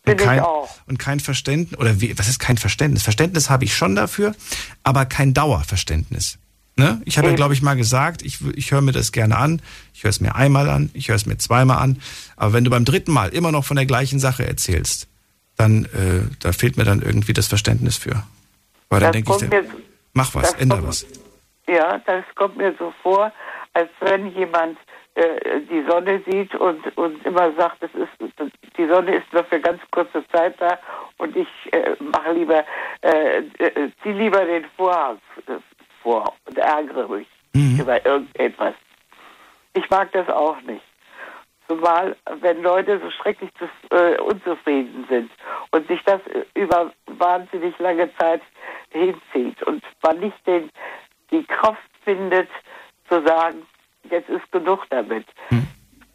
Und 0.06 0.16
Bin 0.16 0.26
kein, 0.26 0.38
ich 0.38 0.44
auch. 0.44 0.68
und 0.86 0.98
kein 0.98 1.20
Verständnis, 1.20 1.78
oder 1.78 2.00
wie, 2.00 2.18
was 2.18 2.28
ist 2.28 2.38
kein 2.38 2.56
Verständnis? 2.58 3.02
Verständnis 3.02 3.50
habe 3.50 3.64
ich 3.64 3.74
schon 3.76 3.94
dafür, 3.96 4.34
aber 4.82 5.04
kein 5.06 5.34
Dauerverständnis. 5.34 6.38
Ne? 6.76 7.02
Ich 7.04 7.18
habe 7.18 7.28
ja, 7.28 7.34
glaube 7.34 7.54
ich, 7.54 7.60
mal 7.62 7.74
gesagt, 7.74 8.22
ich, 8.22 8.38
ich 8.54 8.70
höre 8.70 8.80
mir 8.82 8.92
das 8.92 9.10
gerne 9.12 9.36
an, 9.36 9.60
ich 9.94 10.04
höre 10.04 10.10
es 10.10 10.20
mir 10.20 10.34
einmal 10.36 10.70
an, 10.70 10.90
ich 10.94 11.08
höre 11.08 11.16
es 11.16 11.26
mir 11.26 11.36
zweimal 11.36 11.78
an, 11.78 12.00
aber 12.36 12.52
wenn 12.52 12.64
du 12.64 12.70
beim 12.70 12.84
dritten 12.84 13.12
Mal 13.12 13.30
immer 13.30 13.50
noch 13.50 13.64
von 13.64 13.76
der 13.76 13.84
gleichen 13.86 14.20
Sache 14.20 14.46
erzählst, 14.46 15.08
dann 15.56 15.86
äh, 15.86 16.22
da 16.38 16.52
fehlt 16.52 16.76
mir 16.76 16.84
dann 16.84 17.02
irgendwie 17.02 17.32
das 17.32 17.48
Verständnis 17.48 17.96
für. 17.96 18.22
Weil 18.90 19.00
dann 19.00 19.12
denke 19.12 19.32
ich, 19.32 19.38
dann, 19.38 19.48
mir- 19.48 19.64
mach 20.12 20.34
was, 20.36 20.52
das 20.52 20.60
änder 20.60 20.76
kommt- 20.76 20.88
was. 20.88 21.06
Ja, 21.66 21.98
das 22.06 22.24
kommt 22.36 22.56
mir 22.56 22.72
so 22.78 22.94
vor, 23.02 23.32
als 23.74 23.90
wenn 24.00 24.28
jemand 24.34 24.78
äh, 25.18 25.60
die 25.62 25.84
Sonne 25.88 26.22
sieht 26.26 26.54
und, 26.54 26.96
und 26.96 27.24
immer 27.26 27.52
sagt, 27.54 27.82
es 27.82 27.90
ist, 27.94 28.12
die 28.76 28.86
Sonne 28.86 29.16
ist 29.16 29.32
nur 29.32 29.42
für 29.44 29.58
ganz 29.58 29.80
kurze 29.90 30.24
Zeit 30.28 30.54
da 30.60 30.78
und 31.16 31.36
ich 31.36 31.48
äh, 31.72 31.96
mache 31.98 32.32
lieber, 32.32 32.64
äh, 33.02 33.38
äh, 33.58 33.90
zieh 34.02 34.12
lieber 34.12 34.44
den 34.44 34.64
Vorhang 34.76 35.18
äh, 35.48 35.54
vor 36.02 36.34
und 36.46 36.56
ärgere 36.56 37.08
mich 37.08 37.26
über 37.52 38.04
irgendetwas. 38.06 38.74
Ich 39.74 39.90
mag 39.90 40.12
das 40.12 40.28
auch 40.28 40.60
nicht. 40.62 40.84
Zumal, 41.66 42.16
wenn 42.40 42.62
Leute 42.62 43.00
so 43.00 43.10
schrecklich 43.10 43.50
zu, 43.58 43.64
äh, 43.94 44.20
unzufrieden 44.20 45.04
sind 45.10 45.30
und 45.72 45.86
sich 45.88 46.00
das 46.04 46.20
über 46.54 46.92
wahnsinnig 47.06 47.76
lange 47.78 48.08
Zeit 48.18 48.42
hinzieht 48.90 49.62
und 49.64 49.82
man 50.02 50.20
nicht 50.20 50.46
den, 50.46 50.70
die 51.32 51.44
Kraft 51.44 51.82
findet, 52.04 52.48
zu 53.08 53.20
sagen, 53.26 53.66
jetzt 54.10 54.28
ist 54.28 54.50
genug 54.52 54.80
damit. 54.90 55.26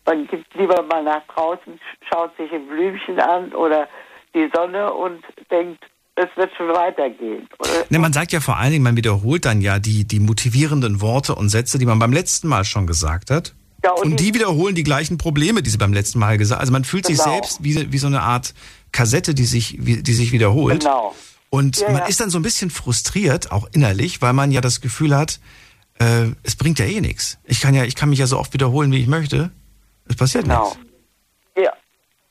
Man 0.06 0.28
geht 0.28 0.46
lieber 0.56 0.82
mal 0.84 1.04
nach 1.04 1.22
draußen, 1.34 1.80
schaut 2.12 2.36
sich 2.38 2.52
ein 2.52 2.68
Blümchen 2.68 3.20
an 3.20 3.54
oder 3.54 3.88
die 4.36 4.50
Sonne 4.54 4.92
und 4.94 5.24
denkt, 5.50 5.84
es 6.16 6.28
wird 6.36 6.52
schon 6.58 6.68
weitergehen. 6.70 7.48
Ne, 7.90 8.00
man 8.00 8.14
sagt 8.14 8.32
ja 8.34 8.40
vor 8.40 8.58
allen 8.58 8.72
Dingen, 8.72 8.84
man 8.84 8.98
wiederholt 8.98 9.46
dann 9.46 9.62
ja 9.62 9.80
die, 9.80 10.06
die 10.06 10.20
motivierenden 10.20 11.02
Worte 11.02 11.36
und 11.36 11.50
Sätze, 11.50 11.80
die 11.80 11.86
man 11.86 12.00
beim 12.00 12.14
letzten 12.14 12.48
Mal 12.48 12.66
schon 12.66 12.86
gesagt 12.86 13.32
hat. 13.32 13.56
Ja, 13.84 13.92
und 13.92 14.04
und 14.12 14.20
die 14.20 14.34
wiederholen 14.34 14.76
die 14.76 14.84
gleichen 14.84 15.18
Probleme, 15.18 15.62
die 15.64 15.70
sie 15.70 15.78
beim 15.78 15.92
letzten 15.94 16.20
Mal 16.20 16.38
gesagt 16.38 16.58
haben. 16.60 16.62
Also 16.62 16.72
man 16.72 16.84
fühlt 16.84 17.06
sich 17.06 17.18
Genau. 17.18 17.32
selbst 17.32 17.64
wie, 17.64 17.92
wie 17.92 17.98
so 17.98 18.08
eine 18.08 18.22
Art 18.22 18.54
Kassette, 18.92 19.34
die 19.34 19.46
sich, 19.46 19.78
wie, 19.80 20.04
die 20.04 20.14
sich 20.14 20.32
wiederholt. 20.32 20.82
Genau. 20.82 21.16
Und 21.50 21.78
Ja, 21.80 21.88
man 21.88 21.98
ja. 21.98 22.06
ist 22.06 22.20
dann 22.20 22.30
so 22.30 22.40
ein 22.40 22.44
bisschen 22.44 22.70
frustriert, 22.70 23.52
auch 23.52 23.68
innerlich, 23.74 24.22
weil 24.22 24.34
man 24.34 24.52
ja 24.52 24.62
das 24.62 24.82
Gefühl 24.82 25.16
hat, 25.16 25.40
äh, 26.00 26.28
es 26.44 26.56
bringt 26.56 26.80
ja 26.80 26.86
eh 26.86 27.02
nichts. 27.02 27.40
Ich 27.46 27.62
kann 27.62 27.74
ja, 27.74 27.84
ich 27.84 27.96
kann 27.96 28.10
mich 28.10 28.20
ja 28.20 28.28
so 28.28 28.38
oft 28.40 28.54
wiederholen, 28.54 28.92
wie 28.92 29.02
ich 29.02 29.08
möchte. 29.08 29.52
Es 30.08 30.16
passiert 30.16 30.44
Genau. 30.46 30.64
nichts. 30.76 30.80
Ja, 31.58 31.72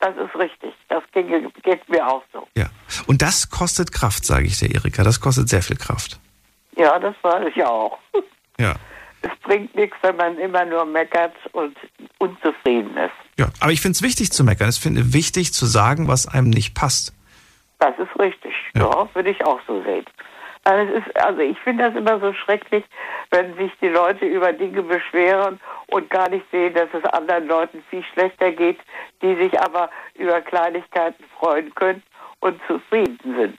das 0.01 0.14
ist 0.16 0.34
richtig. 0.39 0.72
Das 0.89 1.02
ging, 1.12 1.28
geht 1.62 1.89
mir 1.89 2.06
auch 2.06 2.22
so. 2.32 2.47
Ja. 2.56 2.66
Und 3.06 3.22
das 3.22 3.48
kostet 3.51 3.93
Kraft, 3.93 4.24
sage 4.26 4.47
ich 4.47 4.59
dir, 4.59 4.74
Erika. 4.74 5.02
Das 5.05 5.20
kostet 5.20 5.48
sehr 5.48 5.62
viel 5.62 5.76
Kraft. 5.76 6.18
Ja, 6.76 6.98
das 6.98 7.14
weiß 7.22 7.47
ich 7.55 7.64
auch. 7.64 7.98
Ja. 8.59 8.74
Es 9.22 9.30
bringt 9.44 9.74
nichts, 9.76 9.97
wenn 10.02 10.16
man 10.16 10.36
immer 10.39 10.64
nur 10.64 10.84
meckert 10.84 11.34
und 11.52 11.76
unzufrieden 12.18 12.97
ist. 12.97 13.12
Ja. 13.39 13.48
Aber 13.60 13.70
ich 13.72 13.80
finde 13.80 13.94
es 13.97 14.02
wichtig 14.02 14.32
zu 14.32 14.43
meckern. 14.44 14.68
Ich 14.68 14.80
finde 14.80 15.12
wichtig 15.12 15.52
zu 15.55 15.64
sagen, 15.66 16.09
was 16.09 16.26
einem 16.26 16.51
nicht 16.51 16.74
passt. 16.74 17.14
Das 17.78 17.94
ist 17.98 18.18
richtig. 18.20 18.52
Ja, 18.74 19.09
würde 19.14 19.30
ich 19.30 19.44
auch 19.44 19.60
so 19.66 19.82
sehen. 19.84 20.05
Also, 20.64 20.93
es 20.93 21.05
ist, 21.06 21.16
also 21.16 21.40
ich 21.40 21.59
finde 21.59 21.84
das 21.89 21.97
immer 21.97 22.20
so 22.20 22.32
schrecklich, 22.32 22.84
wenn 23.30 23.56
sich 23.56 23.72
die 23.80 23.89
Leute 23.89 24.24
über 24.26 24.52
Dinge 24.52 24.82
beschweren 24.82 25.59
und 25.89 26.09
gar 26.10 26.28
nicht 26.28 26.44
sehen, 26.52 26.74
dass 26.74 26.89
es 26.93 27.05
anderen 27.12 27.48
Leuten 27.48 27.82
viel 27.90 28.05
schlechter 28.12 28.52
geht, 28.52 28.78
die 29.22 29.34
sich 29.36 29.59
aber 29.60 29.90
über 30.14 30.40
Kleinigkeiten 30.40 31.24
freuen 31.39 31.74
können 31.74 32.02
und 32.40 32.60
zufrieden 32.68 33.18
sind. 33.24 33.59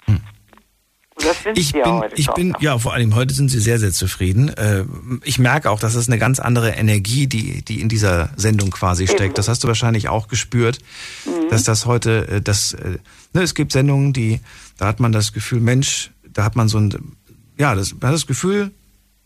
Sind 1.44 1.58
Ich 1.58 1.72
ja 1.72 1.84
bin, 1.84 1.94
heute 1.94 2.16
ich 2.16 2.32
bin, 2.32 2.56
ja, 2.60 2.78
vor 2.80 2.94
allem 2.94 3.14
heute 3.16 3.34
sind 3.34 3.50
sie 3.50 3.60
sehr, 3.60 3.78
sehr 3.78 3.92
zufrieden. 3.92 4.50
Äh, 4.58 4.84
Ich 5.24 5.38
merke 5.40 5.70
auch, 5.70 5.80
dass 5.80 5.94
es 5.96 6.08
eine 6.10 6.18
ganz 6.18 6.40
andere 6.40 6.72
Energie, 6.72 7.28
die, 7.28 7.64
die 7.64 7.82
in 7.82 7.88
dieser 7.90 8.30
Sendung 8.36 8.72
quasi 8.72 9.04
Eben. 9.04 9.14
steckt. 9.14 9.38
Das 9.38 9.48
hast 9.48 9.64
du 9.64 9.68
wahrscheinlich 9.68 10.10
auch 10.10 10.28
gespürt, 10.28 10.80
Mhm. 11.26 11.50
dass 11.50 11.64
das 11.64 11.86
heute, 11.86 12.28
äh, 12.30 12.42
das, 12.42 12.74
äh, 12.74 12.98
ne, 13.34 13.42
es 13.44 13.54
gibt 13.54 13.74
Sendungen, 13.74 14.12
die, 14.12 14.40
da 14.80 14.88
hat 14.88 15.00
man 15.00 15.12
das 15.12 15.34
Gefühl, 15.34 15.60
Mensch, 15.60 16.10
da 16.34 16.44
hat 16.44 16.56
man 16.56 16.68
so 16.68 16.78
ein, 16.80 17.16
ja, 17.58 17.76
das, 17.76 17.94
man 17.94 18.10
hat 18.10 18.16
das 18.16 18.28
Gefühl, 18.28 18.72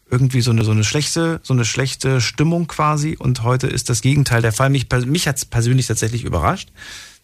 irgendwie 0.10 0.42
so 0.42 0.52
eine, 0.52 0.64
so 0.64 0.72
eine 0.72 0.84
schlechte, 0.84 1.40
so 1.44 1.54
eine 1.54 1.66
schlechte 1.66 2.22
Stimmung 2.22 2.68
quasi. 2.68 3.18
Und 3.20 3.44
heute 3.44 3.68
ist 3.68 3.90
das 3.90 4.02
Gegenteil 4.02 4.42
der 4.42 4.54
Fall. 4.54 4.70
Mich, 4.70 4.88
mich 5.06 5.28
hat 5.28 5.36
es 5.36 5.46
persönlich 5.46 5.88
tatsächlich 5.88 6.24
überrascht, 6.24 6.70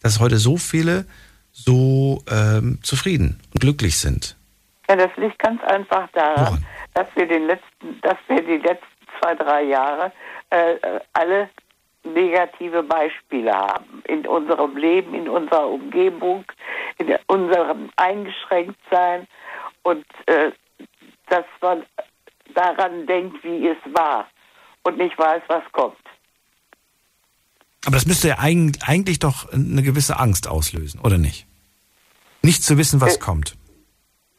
dass 0.02 0.20
heute 0.20 0.38
so 0.38 0.58
viele 0.58 1.06
so 1.52 2.24
ähm, 2.30 2.80
zufrieden 2.82 3.40
und 3.54 3.62
glücklich 3.62 3.98
sind. 3.98 4.36
Ja, 4.90 4.96
das 4.96 5.12
liegt 5.18 5.40
ganz 5.40 5.64
einfach 5.64 6.10
daran, 6.14 6.66
dass 6.94 7.08
wir 7.16 7.28
den 7.28 7.48
letzten, 7.48 8.02
dass 8.02 8.18
wir 8.28 8.42
die 8.42 8.58
letzten 8.58 8.86
zwei, 9.20 9.36
drei 9.36 9.64
Jahre 9.64 10.12
äh, 10.50 10.76
alle 11.14 11.50
negative 12.04 12.84
Beispiele 12.84 13.54
haben 13.54 14.04
in 14.06 14.28
unserem 14.28 14.76
Leben, 14.76 15.14
in 15.14 15.30
unserer 15.30 15.70
Umgebung, 15.70 16.44
in 16.98 17.16
unserem 17.28 17.90
Eingeschränktsein 17.96 19.26
und 19.84 20.06
äh, 20.28 20.52
dass 21.30 21.46
man 21.62 21.84
daran 22.54 23.06
denkt, 23.08 23.44
wie 23.44 23.68
es 23.68 23.78
war 23.94 24.28
und 24.84 24.98
nicht 24.98 25.18
weiß, 25.18 25.42
was 25.48 25.64
kommt. 25.72 25.98
Aber 27.86 27.96
das 27.96 28.06
müsste 28.06 28.30
ja 28.30 28.40
eig- 28.40 28.82
eigentlich 28.88 29.20
doch 29.20 29.52
eine 29.52 29.82
gewisse 29.84 30.20
Angst 30.20 30.48
auslösen, 30.48 31.00
oder 31.02 31.18
nicht? 31.18 31.46
Nicht 32.42 32.64
zu 32.64 32.78
wissen, 32.78 33.02
was 33.02 33.18
Äh, 33.18 33.20
kommt. 33.20 33.56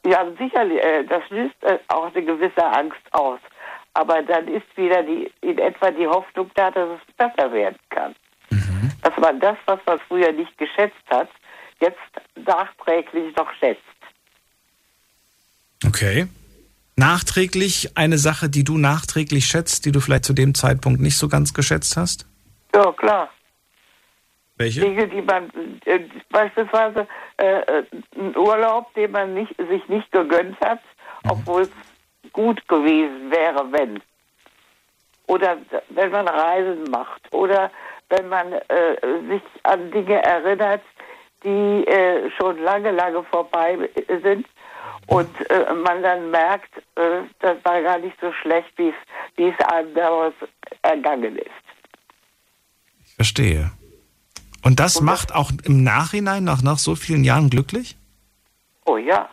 Ja, 0.06 0.24
sicherlich, 0.38 0.82
äh, 0.82 1.04
das 1.04 1.22
löst 1.30 1.54
äh, 1.62 1.78
auch 1.88 2.14
eine 2.14 2.24
gewisse 2.24 2.64
Angst 2.64 3.00
aus. 3.12 3.40
Aber 3.94 4.22
dann 4.22 4.48
ist 4.48 4.66
wieder 4.76 5.02
die, 5.02 5.30
in 5.40 5.56
etwa 5.58 5.90
die 5.90 6.06
Hoffnung 6.06 6.50
da, 6.54 6.70
dass 6.70 6.98
es 6.98 7.14
besser 7.16 7.52
werden 7.52 7.78
kann. 7.90 8.14
Dass 9.02 9.16
man 9.18 9.38
das, 9.40 9.56
was 9.66 9.78
man 9.86 10.00
früher 10.08 10.32
nicht 10.32 10.56
geschätzt 10.58 10.96
hat, 11.10 11.28
jetzt 11.80 11.98
nachträglich 12.46 13.34
noch 13.36 13.52
schätzt. 13.60 13.82
Okay. 15.86 16.26
Nachträglich 16.96 17.96
eine 17.96 18.18
Sache, 18.18 18.48
die 18.48 18.62
du 18.62 18.78
nachträglich 18.78 19.46
schätzt, 19.46 19.84
die 19.84 19.92
du 19.92 20.00
vielleicht 20.00 20.24
zu 20.24 20.32
dem 20.32 20.54
Zeitpunkt 20.54 21.00
nicht 21.00 21.18
so 21.18 21.28
ganz 21.28 21.52
geschätzt 21.52 21.96
hast? 21.96 22.26
Ja, 22.74 22.92
klar. 22.92 23.30
Welche? 24.56 24.80
Dinge, 24.80 25.08
die 25.08 25.22
man, 25.22 25.50
äh, 25.84 26.00
beispielsweise 26.30 27.08
äh, 27.38 27.60
äh, 27.60 27.84
ein 28.16 28.36
Urlaub, 28.36 28.94
den 28.94 29.10
man 29.10 29.34
nicht, 29.34 29.54
sich 29.56 29.88
nicht 29.88 30.10
gegönnt 30.12 30.56
hat, 30.60 30.78
obwohl 31.28 31.62
es 31.62 31.70
gut 32.32 32.66
gewesen 32.68 33.30
wäre, 33.30 33.66
wenn. 33.72 34.00
Oder 35.26 35.58
wenn 35.88 36.10
man 36.12 36.28
Reisen 36.28 36.84
macht. 36.90 37.22
Oder 37.32 37.72
wenn 38.10 38.28
man 38.28 38.52
äh, 38.52 38.96
sich 39.28 39.42
an 39.64 39.90
Dinge 39.90 40.22
erinnert, 40.22 40.82
die 41.42 41.84
äh, 41.86 42.30
schon 42.38 42.62
lange, 42.62 42.92
lange 42.92 43.24
vorbei 43.24 43.90
sind. 44.22 44.46
Und 45.06 45.28
äh, 45.50 45.72
man 45.74 46.02
dann 46.02 46.30
merkt, 46.30 46.76
äh, 46.96 47.22
das 47.40 47.56
war 47.64 47.82
gar 47.82 47.98
nicht 47.98 48.16
so 48.20 48.32
schlecht, 48.32 48.72
wie 48.76 48.92
es 49.36 49.66
einem 49.66 49.94
damals 49.94 50.34
ergangen 50.82 51.36
ist. 51.36 51.50
Ich 53.06 53.14
verstehe. 53.14 53.70
Und 54.62 54.80
das 54.80 55.02
macht 55.02 55.34
auch 55.34 55.50
im 55.64 55.84
Nachhinein, 55.84 56.44
nach, 56.44 56.62
nach 56.62 56.78
so 56.78 56.94
vielen 56.94 57.22
Jahren 57.22 57.50
glücklich? 57.50 57.96
Oh 58.86 58.96
ja. 58.96 59.28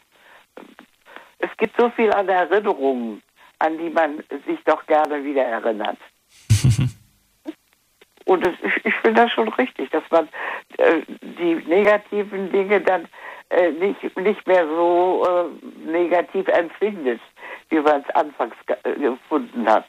Es 1.39 1.49
gibt 1.57 1.79
so 1.79 1.89
viel 1.91 2.11
an 2.11 2.27
Erinnerungen, 2.27 3.23
an 3.59 3.77
die 3.77 3.89
man 3.89 4.17
sich 4.45 4.59
doch 4.65 4.85
gerne 4.87 5.23
wieder 5.23 5.43
erinnert. 5.43 5.97
Und 8.25 8.45
es, 8.45 8.53
ich, 8.61 8.85
ich 8.85 8.93
finde 8.95 9.21
das 9.21 9.31
schon 9.31 9.49
richtig, 9.49 9.89
dass 9.91 10.03
man 10.11 10.27
äh, 10.77 11.01
die 11.39 11.55
negativen 11.67 12.51
Dinge 12.51 12.81
dann 12.81 13.07
äh, 13.51 13.71
nicht, 13.71 14.17
nicht 14.17 14.47
mehr 14.47 14.65
so 14.65 15.25
äh, 15.27 15.91
negativ 15.91 16.47
empfindet, 16.47 17.19
wie 17.69 17.79
man 17.79 18.01
es 18.01 18.15
anfangs 18.15 18.55
äh, 18.67 18.93
gefunden 18.93 19.67
hat. 19.67 19.85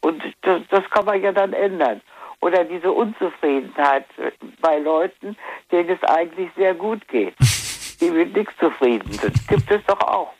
Und 0.00 0.22
das, 0.42 0.62
das 0.70 0.84
kann 0.90 1.04
man 1.04 1.20
ja 1.20 1.32
dann 1.32 1.52
ändern. 1.52 2.00
Oder 2.40 2.64
diese 2.64 2.90
Unzufriedenheit 2.90 4.06
äh, 4.16 4.30
bei 4.62 4.78
Leuten, 4.78 5.36
denen 5.70 5.90
es 5.90 6.02
eigentlich 6.04 6.50
sehr 6.56 6.74
gut 6.74 7.06
geht, 7.08 7.34
die 8.00 8.10
mit 8.10 8.34
nichts 8.34 8.54
zufrieden 8.58 9.12
sind. 9.12 9.48
Gibt 9.48 9.70
es 9.70 9.82
doch 9.86 10.00
auch. 10.00 10.32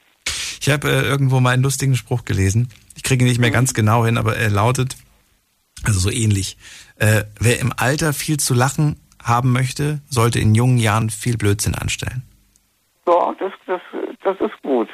Ich 0.61 0.71
habe 0.71 0.89
äh, 0.89 1.03
irgendwo 1.03 1.41
mal 1.41 1.51
einen 1.51 1.63
lustigen 1.63 1.97
Spruch 1.97 2.25
gelesen. 2.25 2.71
Ich 2.97 3.03
kriege 3.03 3.25
ihn 3.25 3.29
nicht 3.29 3.41
mehr 3.41 3.51
ganz 3.51 3.75
genau 3.75 4.07
hin, 4.07 4.17
aber 4.17 4.37
er 4.37 4.51
lautet, 4.51 4.97
also 5.85 5.99
so 5.99 6.11
ähnlich. 6.11 6.57
Äh, 6.97 7.25
wer 7.39 7.61
im 7.61 7.73
Alter 7.77 8.13
viel 8.13 8.39
zu 8.39 8.55
lachen 8.55 9.01
haben 9.23 9.53
möchte, 9.53 10.01
sollte 10.09 10.39
in 10.39 10.55
jungen 10.55 10.79
Jahren 10.79 11.11
viel 11.11 11.37
Blödsinn 11.37 11.75
anstellen. 11.75 12.23
Ja, 13.07 13.35
das, 13.39 13.53
das, 13.67 13.81
das 14.23 14.37
ist 14.41 14.63
gut. 14.63 14.89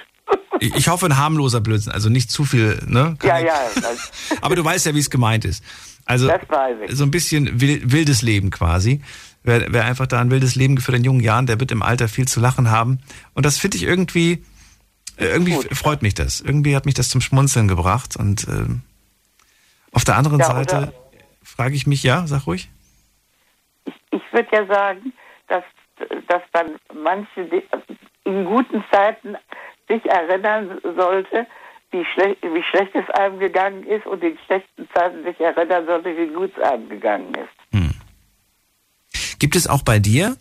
Ich 0.61 0.75
ich 0.75 0.89
hoffe, 0.89 1.07
ein 1.07 1.17
harmloser 1.19 1.61
Blödsinn, 1.61 1.93
also 1.93 2.09
nicht 2.09 2.31
zu 2.31 2.45
viel, 2.45 2.81
ne? 2.87 3.17
Ja, 3.23 3.39
ja. 3.39 3.55
Das, 3.75 4.11
Aber 4.41 4.57
du 4.57 4.65
weißt 4.65 4.87
ja, 4.87 4.95
wie 4.95 4.99
es 5.01 5.11
gemeint 5.11 5.45
ist. 5.45 5.63
Also 6.07 6.31
ich. 6.31 6.97
so 6.97 7.05
ein 7.05 7.11
bisschen 7.11 7.61
wil- 7.61 7.83
wildes 7.93 8.23
Leben 8.23 8.51
quasi. 8.51 9.03
Wer, 9.43 9.73
wer 9.73 9.85
einfach 9.85 10.07
da 10.07 10.21
ein 10.21 10.31
wildes 10.31 10.55
Leben 10.55 10.77
geführt 10.77 10.97
in 10.99 11.05
jungen 11.05 11.21
Jahren, 11.21 11.47
der 11.47 11.61
wird 11.61 11.71
im 11.73 11.83
Alter 11.83 12.09
viel 12.09 12.27
zu 12.27 12.41
lachen 12.41 12.71
haben. 12.71 13.01
Und 13.35 13.45
das 13.45 13.59
finde 13.59 13.77
ich 13.77 13.83
irgendwie, 13.83 14.43
äh, 15.17 15.27
irgendwie 15.27 15.53
f- 15.55 15.67
freut 15.79 16.01
mich 16.01 16.15
das. 16.15 16.41
Irgendwie 16.41 16.75
hat 16.77 16.87
mich 16.87 16.95
das 16.95 17.11
zum 17.11 17.21
Schmunzeln 17.21 17.69
gebracht. 17.69 18.17
Und 18.17 18.47
ähm, 18.49 18.81
auf 19.93 20.05
der 20.05 20.17
anderen 20.17 20.39
Ja, 20.41 20.47
Seite 20.47 20.95
frage 21.43 21.75
ich 21.75 21.87
mich, 21.87 22.03
ja, 22.03 22.27
sag 22.27 22.47
ruhig. 22.47 22.71
Ich 24.11 24.23
würde 24.33 24.49
ja 24.53 24.67
sagen, 24.67 25.13
dass, 25.49 25.65
dass 26.29 26.43
man 26.53 26.77
manche 26.93 27.63
in 28.25 28.45
guten 28.45 28.85
Zeiten 28.91 29.37
sich 29.89 30.05
erinnern 30.07 30.81
sollte, 30.83 31.47
wie, 31.91 32.05
schle 32.13 32.37
wie 32.43 32.63
schlecht 32.63 32.95
es 32.95 33.09
einem 33.11 33.39
gegangen 33.39 33.85
ist 33.87 34.07
und 34.07 34.23
in 34.23 34.37
schlechten 34.47 34.89
Zeiten 34.95 35.23
sich 35.25 35.39
erinnern 35.41 35.87
sollte, 35.87 36.17
wie 36.17 36.33
gut 36.33 36.53
es 36.57 36.63
einem 36.63 36.89
gegangen 36.89 37.35
ist. 37.35 37.65
Gibt 39.39 39.57
es 39.57 39.67
auch 39.67 39.83
bei 39.83 39.99
dir, 39.99 40.37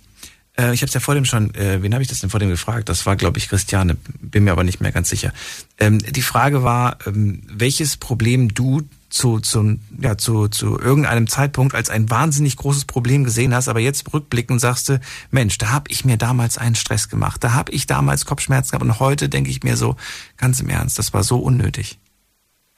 äh, 0.58 0.74
ich 0.74 0.82
habe 0.82 0.88
es 0.88 0.94
ja 0.94 1.00
vor 1.00 1.16
dem 1.16 1.26
schon, 1.26 1.54
äh, 1.56 1.82
wen 1.82 1.94
habe 1.94 2.04
ich 2.04 2.08
das 2.08 2.20
denn 2.20 2.30
vor 2.30 2.40
dem 2.40 2.50
gefragt? 2.50 2.90
Das 2.90 3.06
war, 3.06 3.16
glaube 3.16 3.38
ich, 3.38 3.50
Christiane, 3.50 3.98
bin 4.22 4.44
mir 4.44 4.52
aber 4.52 4.64
nicht 4.64 4.82
mehr 4.82 4.92
ganz 4.92 5.10
sicher. 5.10 5.34
Ähm, 5.80 6.00
die 6.00 6.22
Frage 6.22 6.64
war, 6.64 6.98
ähm, 7.06 7.42
welches 7.48 7.98
Problem 7.98 8.54
du 8.54 8.82
zu, 9.14 9.40
zu, 9.40 9.78
ja, 10.00 10.18
zu, 10.18 10.48
zu 10.48 10.80
irgendeinem 10.80 11.28
Zeitpunkt 11.28 11.76
als 11.76 11.92
ein 11.92 12.10
wahnsinnig 12.10 12.58
großes 12.58 12.86
Problem 12.86 13.24
gesehen 13.24 13.54
hast, 13.54 13.68
aber 13.68 13.80
jetzt 13.80 14.12
rückblickend 14.12 14.60
sagst 14.60 14.90
du, 14.90 15.00
Mensch, 15.30 15.60
da 15.60 15.72
habe 15.72 15.86
ich 15.90 16.04
mir 16.04 16.18
damals 16.18 16.58
einen 16.58 16.74
Stress 16.74 17.10
gemacht, 17.10 17.44
da 17.44 17.54
habe 17.54 17.72
ich 17.72 17.86
damals 17.86 18.26
Kopfschmerzen 18.26 18.72
gehabt 18.72 18.84
und 18.84 19.00
heute 19.00 19.30
denke 19.30 19.52
ich 19.52 19.64
mir 19.64 19.76
so, 19.76 19.96
ganz 20.38 20.60
im 20.60 20.70
Ernst, 20.70 20.98
das 20.98 21.14
war 21.14 21.22
so 21.22 21.38
unnötig. 21.38 22.00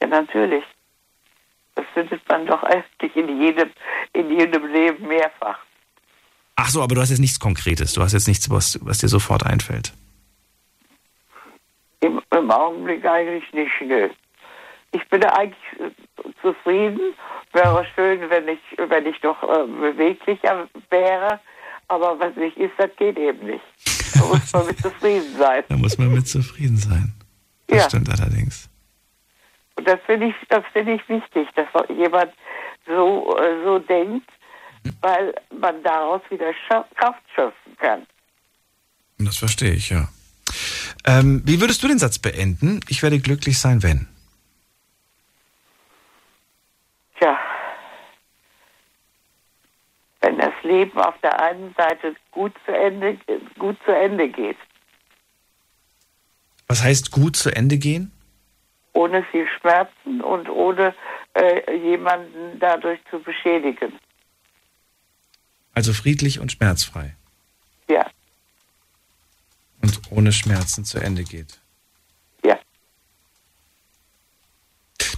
Ja, 0.02 0.08
natürlich. 0.08 0.64
Das 1.74 1.86
findet 1.94 2.28
man 2.28 2.46
doch 2.46 2.62
eigentlich 2.62 3.16
in 3.16 3.40
jedem, 3.40 3.70
in 4.12 4.30
jedem 4.30 4.66
Leben 4.66 5.08
mehrfach. 5.08 5.58
Ach 6.56 6.68
so, 6.68 6.82
aber 6.82 6.94
du 6.94 7.00
hast 7.00 7.10
jetzt 7.10 7.20
nichts 7.20 7.40
Konkretes, 7.40 7.94
du 7.94 8.02
hast 8.02 8.12
jetzt 8.12 8.28
nichts, 8.28 8.50
was, 8.50 8.78
was 8.82 8.98
dir 8.98 9.08
sofort 9.08 9.46
einfällt. 9.46 9.94
Im, 12.00 12.20
Im 12.30 12.50
Augenblick 12.50 13.06
eigentlich 13.06 13.50
nicht, 13.54 13.72
nö. 13.80 14.10
Ich 14.92 15.06
bin 15.08 15.24
eigentlich 15.24 15.56
zufrieden. 16.52 17.14
Wäre 17.52 17.86
schön, 17.94 18.28
wenn 18.30 18.48
ich, 18.48 18.60
wenn 18.76 19.06
ich 19.06 19.22
noch 19.22 19.42
äh, 19.42 19.66
beweglicher 19.66 20.68
wäre. 20.90 21.40
Aber 21.88 22.18
was 22.18 22.34
nicht 22.36 22.56
ist, 22.56 22.72
das 22.78 22.90
geht 22.98 23.18
eben 23.18 23.46
nicht. 23.46 23.64
Da 24.14 24.24
muss 24.26 24.52
man 24.52 24.66
mit 24.66 24.78
zufrieden 24.80 25.36
sein. 25.38 25.64
Da 25.68 25.76
muss 25.76 25.98
man 25.98 26.12
mit 26.12 26.28
zufrieden 26.28 26.76
sein. 26.76 27.14
Das 27.68 27.78
Ja. 27.78 27.88
stimmt 27.88 28.10
allerdings. 28.10 28.68
Und 29.76 29.86
das 29.86 29.98
finde 30.06 30.26
ich, 30.28 30.34
das 30.48 30.64
finde 30.72 30.94
ich 30.94 31.08
wichtig, 31.08 31.48
dass 31.54 31.66
jemand 31.88 32.32
so, 32.86 33.36
äh, 33.38 33.64
so 33.64 33.78
denkt, 33.78 34.28
weil 35.00 35.34
man 35.60 35.82
daraus 35.82 36.22
wieder 36.30 36.52
Kraft 36.68 37.22
schöpfen 37.34 37.76
kann. 37.78 38.06
Das 39.18 39.36
verstehe 39.38 39.72
ich, 39.72 39.90
ja. 39.90 40.08
Ähm, 41.06 41.42
wie 41.44 41.60
würdest 41.60 41.82
du 41.82 41.88
den 41.88 41.98
Satz 41.98 42.18
beenden? 42.18 42.80
Ich 42.88 43.02
werde 43.02 43.18
glücklich 43.18 43.58
sein, 43.58 43.82
wenn. 43.82 44.08
Tja, 47.18 47.38
wenn 50.20 50.38
das 50.38 50.52
Leben 50.62 50.98
auf 50.98 51.14
der 51.22 51.40
einen 51.40 51.74
Seite 51.74 52.14
gut 52.30 52.52
zu 52.64 52.72
Ende, 52.76 53.18
gut 53.58 53.76
zu 53.84 53.92
Ende 53.94 54.28
geht, 54.28 54.56
Was 56.68 56.82
heißt 56.82 57.10
gut 57.12 57.36
zu 57.36 57.50
Ende 57.54 57.78
gehen? 57.78 58.12
ohne 58.92 59.22
viel 59.24 59.46
Schmerzen 59.60 60.22
und 60.22 60.48
ohne 60.48 60.94
äh, 61.34 61.76
jemanden 61.76 62.58
dadurch 62.58 62.98
zu 63.10 63.18
beschädigen. 63.20 63.92
Also 65.74 65.92
friedlich 65.92 66.40
und 66.40 66.50
schmerzfrei. 66.50 67.14
Ja, 67.90 68.06
Und 69.82 70.00
ohne 70.10 70.32
Schmerzen 70.32 70.86
zu 70.86 70.98
Ende 70.98 71.24
geht. 71.24 71.60
Ja. 72.42 72.58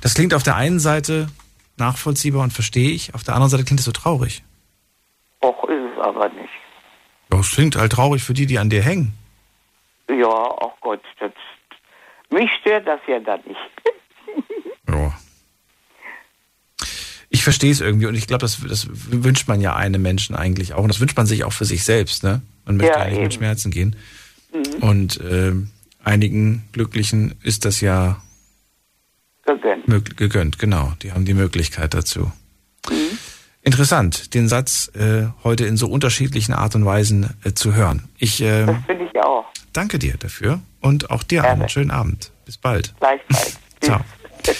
Das 0.00 0.14
klingt 0.14 0.34
auf 0.34 0.42
der 0.42 0.56
einen 0.56 0.80
Seite 0.80 1.28
nachvollziehbar 1.78 2.42
und 2.42 2.52
verstehe 2.52 2.90
ich, 2.90 3.14
auf 3.14 3.22
der 3.24 3.34
anderen 3.34 3.50
Seite 3.50 3.64
klingt 3.64 3.80
es 3.80 3.86
so 3.86 3.92
traurig. 3.92 4.42
auch 5.40 5.64
ist 5.64 5.92
es 5.92 6.04
aber 6.04 6.28
nicht. 6.30 6.48
Ja, 7.32 7.40
es 7.40 7.50
klingt 7.52 7.76
halt 7.76 7.92
traurig 7.92 8.22
für 8.22 8.34
die, 8.34 8.46
die 8.46 8.58
an 8.58 8.70
dir 8.70 8.82
hängen. 8.82 9.12
Ja, 10.08 10.26
ach 10.60 10.72
Gott, 10.80 11.02
das, 11.20 11.32
mich 12.30 12.50
stört 12.60 12.86
das 12.86 13.00
ja 13.06 13.18
dann 13.20 13.40
nicht. 13.46 13.58
Ja. 14.88 15.12
Ich 17.28 17.44
verstehe 17.44 17.70
es 17.70 17.82
irgendwie 17.82 18.06
und 18.06 18.14
ich 18.14 18.26
glaube, 18.26 18.40
das, 18.40 18.58
das 18.66 18.88
wünscht 18.90 19.48
man 19.48 19.60
ja 19.60 19.76
einem 19.76 20.00
Menschen 20.00 20.34
eigentlich 20.34 20.72
auch. 20.72 20.82
Und 20.82 20.88
das 20.88 20.98
wünscht 21.00 21.14
man 21.16 21.26
sich 21.26 21.44
auch 21.44 21.52
für 21.52 21.66
sich 21.66 21.84
selbst, 21.84 22.22
ne? 22.24 22.40
Man 22.64 22.78
möchte 22.78 22.94
Ja, 22.94 23.00
ja, 23.00 23.04
nicht 23.10 23.16
mit 23.18 23.24
eben. 23.24 23.32
Schmerzen 23.32 23.70
gehen. 23.70 23.96
Mhm. 24.54 24.82
Und 24.82 25.20
ähm, 25.22 25.70
einigen 26.02 26.66
Glücklichen 26.72 27.34
ist 27.42 27.66
das 27.66 27.82
ja 27.82 28.22
Gegönnt. 30.16 30.58
genau. 30.58 30.92
Die 31.02 31.12
haben 31.12 31.24
die 31.24 31.34
Möglichkeit 31.34 31.94
dazu. 31.94 32.30
Mhm. 32.90 33.18
Interessant, 33.62 34.34
den 34.34 34.48
Satz 34.48 34.90
äh, 34.94 35.26
heute 35.44 35.66
in 35.66 35.76
so 35.76 35.88
unterschiedlichen 35.88 36.52
Art 36.54 36.74
und 36.74 36.84
Weisen 36.84 37.34
äh, 37.44 37.52
zu 37.52 37.74
hören. 37.74 38.08
Ich 38.16 38.40
äh, 38.40 38.64
Das 38.66 38.76
finde 38.86 39.04
ich 39.04 39.20
auch. 39.20 39.44
danke 39.72 39.98
dir 39.98 40.16
dafür 40.16 40.60
und 40.80 41.10
auch 41.10 41.22
dir 41.22 41.44
einen 41.44 41.68
schönen 41.68 41.90
Abend. 41.90 42.30
Bis 42.46 42.56
bald. 42.56 42.94
Gleichfalls. 43.00 43.58
Ciao. 43.80 44.00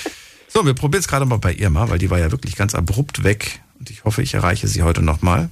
So, 0.50 0.64
wir 0.66 0.74
probieren 0.74 1.00
es 1.00 1.06
gerade 1.08 1.24
mal 1.26 1.36
bei 1.38 1.54
Irma, 1.54 1.88
weil 1.90 1.98
die 1.98 2.10
war 2.10 2.18
ja 2.18 2.32
wirklich 2.32 2.56
ganz 2.56 2.74
abrupt 2.74 3.22
weg. 3.22 3.60
Und 3.78 3.90
ich 3.90 4.04
hoffe, 4.04 4.22
ich 4.22 4.34
erreiche 4.34 4.66
sie 4.66 4.82
heute 4.82 5.02
nochmal. 5.02 5.50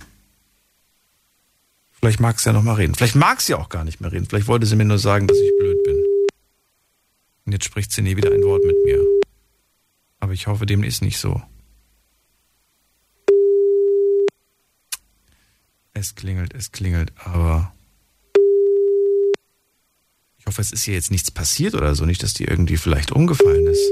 Vielleicht 1.93 2.19
mag 2.19 2.41
sie 2.41 2.49
ja 2.49 2.53
nochmal 2.55 2.77
reden. 2.77 2.95
Vielleicht 2.95 3.15
mag 3.15 3.41
sie 3.41 3.55
auch 3.55 3.69
gar 3.69 3.85
nicht 3.85 4.01
mehr 4.01 4.11
reden. 4.11 4.27
Vielleicht 4.27 4.49
wollte 4.49 4.67
sie 4.67 4.75
mir 4.75 4.87
nur 4.87 4.99
sagen, 4.99 5.27
dass 5.29 5.37
ich 5.37 5.53
blöd 5.61 5.77
bin. 5.85 5.97
Und 7.45 7.53
jetzt 7.53 7.67
spricht 7.67 7.93
sie 7.93 8.03
nie 8.03 8.17
wieder 8.17 8.33
ein 8.33 8.43
Wort 8.43 8.65
mit 8.65 8.75
mir. 8.85 9.06
Aber 10.27 10.33
ich 10.33 10.49
hoffe, 10.49 10.67
dem 10.67 10.83
ist 10.83 11.03
nicht 11.03 11.19
so. 11.19 11.41
Es 15.93 16.17
klingelt, 16.17 16.53
es 16.53 16.73
klingelt, 16.73 17.13
aber 17.15 17.73
ich 20.37 20.47
hoffe, 20.47 20.61
es 20.61 20.73
ist 20.73 20.89
ihr 20.89 20.95
jetzt 20.95 21.13
nichts 21.13 21.31
passiert 21.31 21.77
oder 21.77 21.95
so. 21.95 22.07
Nicht, 22.07 22.25
dass 22.25 22.35
die 22.35 22.45
irgendwie 22.45 22.77
vielleicht 22.77 23.13
umgefallen 23.13 23.69
ist. 23.69 23.89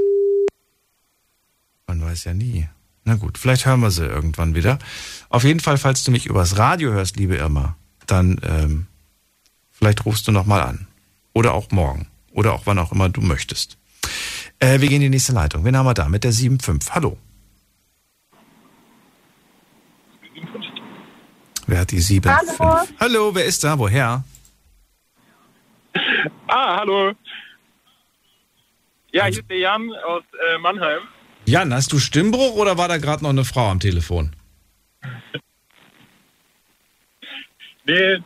Man 1.87 2.03
weiß 2.03 2.25
ja 2.25 2.35
nie. 2.35 2.69
Na 3.05 3.15
gut, 3.15 3.39
vielleicht 3.39 3.65
hören 3.67 3.79
wir 3.79 3.93
sie 3.93 4.05
irgendwann 4.05 4.57
wieder. 4.57 4.81
Auf 5.29 5.45
jeden 5.45 5.61
Fall, 5.61 5.79
falls 5.79 6.03
du 6.03 6.11
mich 6.11 6.27
übers 6.27 6.59
Radio 6.59 6.91
hörst, 6.91 7.15
liebe 7.15 7.37
Irma, 7.37 7.77
dann 8.09 8.41
ähm, 8.43 8.87
vielleicht 9.71 10.05
rufst 10.05 10.27
du 10.27 10.33
nochmal 10.33 10.63
an. 10.63 10.89
Oder 11.33 11.55
auch 11.55 11.71
morgen. 11.71 12.09
Oder 12.33 12.55
auch 12.55 12.63
wann 12.67 12.81
auch 12.81 12.91
immer 12.91 13.09
du 13.09 13.21
möchtest. 13.21 13.79
Äh, 14.59 14.81
wir 14.81 14.89
gehen 14.89 14.97
in 14.97 15.03
die 15.03 15.09
nächste 15.11 15.33
Leitung. 15.33 15.65
Wen 15.65 15.77
haben 15.77 15.87
wir 15.87 15.95
da? 15.95 16.09
Mit 16.09 16.25
der 16.25 16.33
7.5. 16.33 16.91
Hallo. 16.91 17.19
Wer 21.67 21.81
hat 21.81 21.91
die 21.91 22.01
7.5? 22.01 22.59
Hallo. 22.59 22.89
Hallo, 23.01 23.35
wer 23.35 23.45
ist 23.45 23.65
da? 23.65 23.79
Woher? 23.79 24.25
Ah, 26.49 26.77
hallo. 26.79 27.13
Ja, 29.13 29.27
hier 29.27 29.41
ist 29.41 29.51
der 29.51 29.59
Jan 29.59 29.91
aus 30.07 30.25
äh, 30.53 30.59
Mannheim. 30.59 31.03
Jan, 31.47 31.73
hast 31.73 31.93
du 31.93 31.99
Stimmbruch 31.99 32.55
oder 32.57 32.79
war 32.79 32.89
da 32.89 32.99
gerade 32.99 33.23
noch 33.23 33.31
eine 33.31 33.45
Frau 33.45 33.71
am 33.71 33.81
Telefon? 33.81 34.35
Nee, 37.87 38.19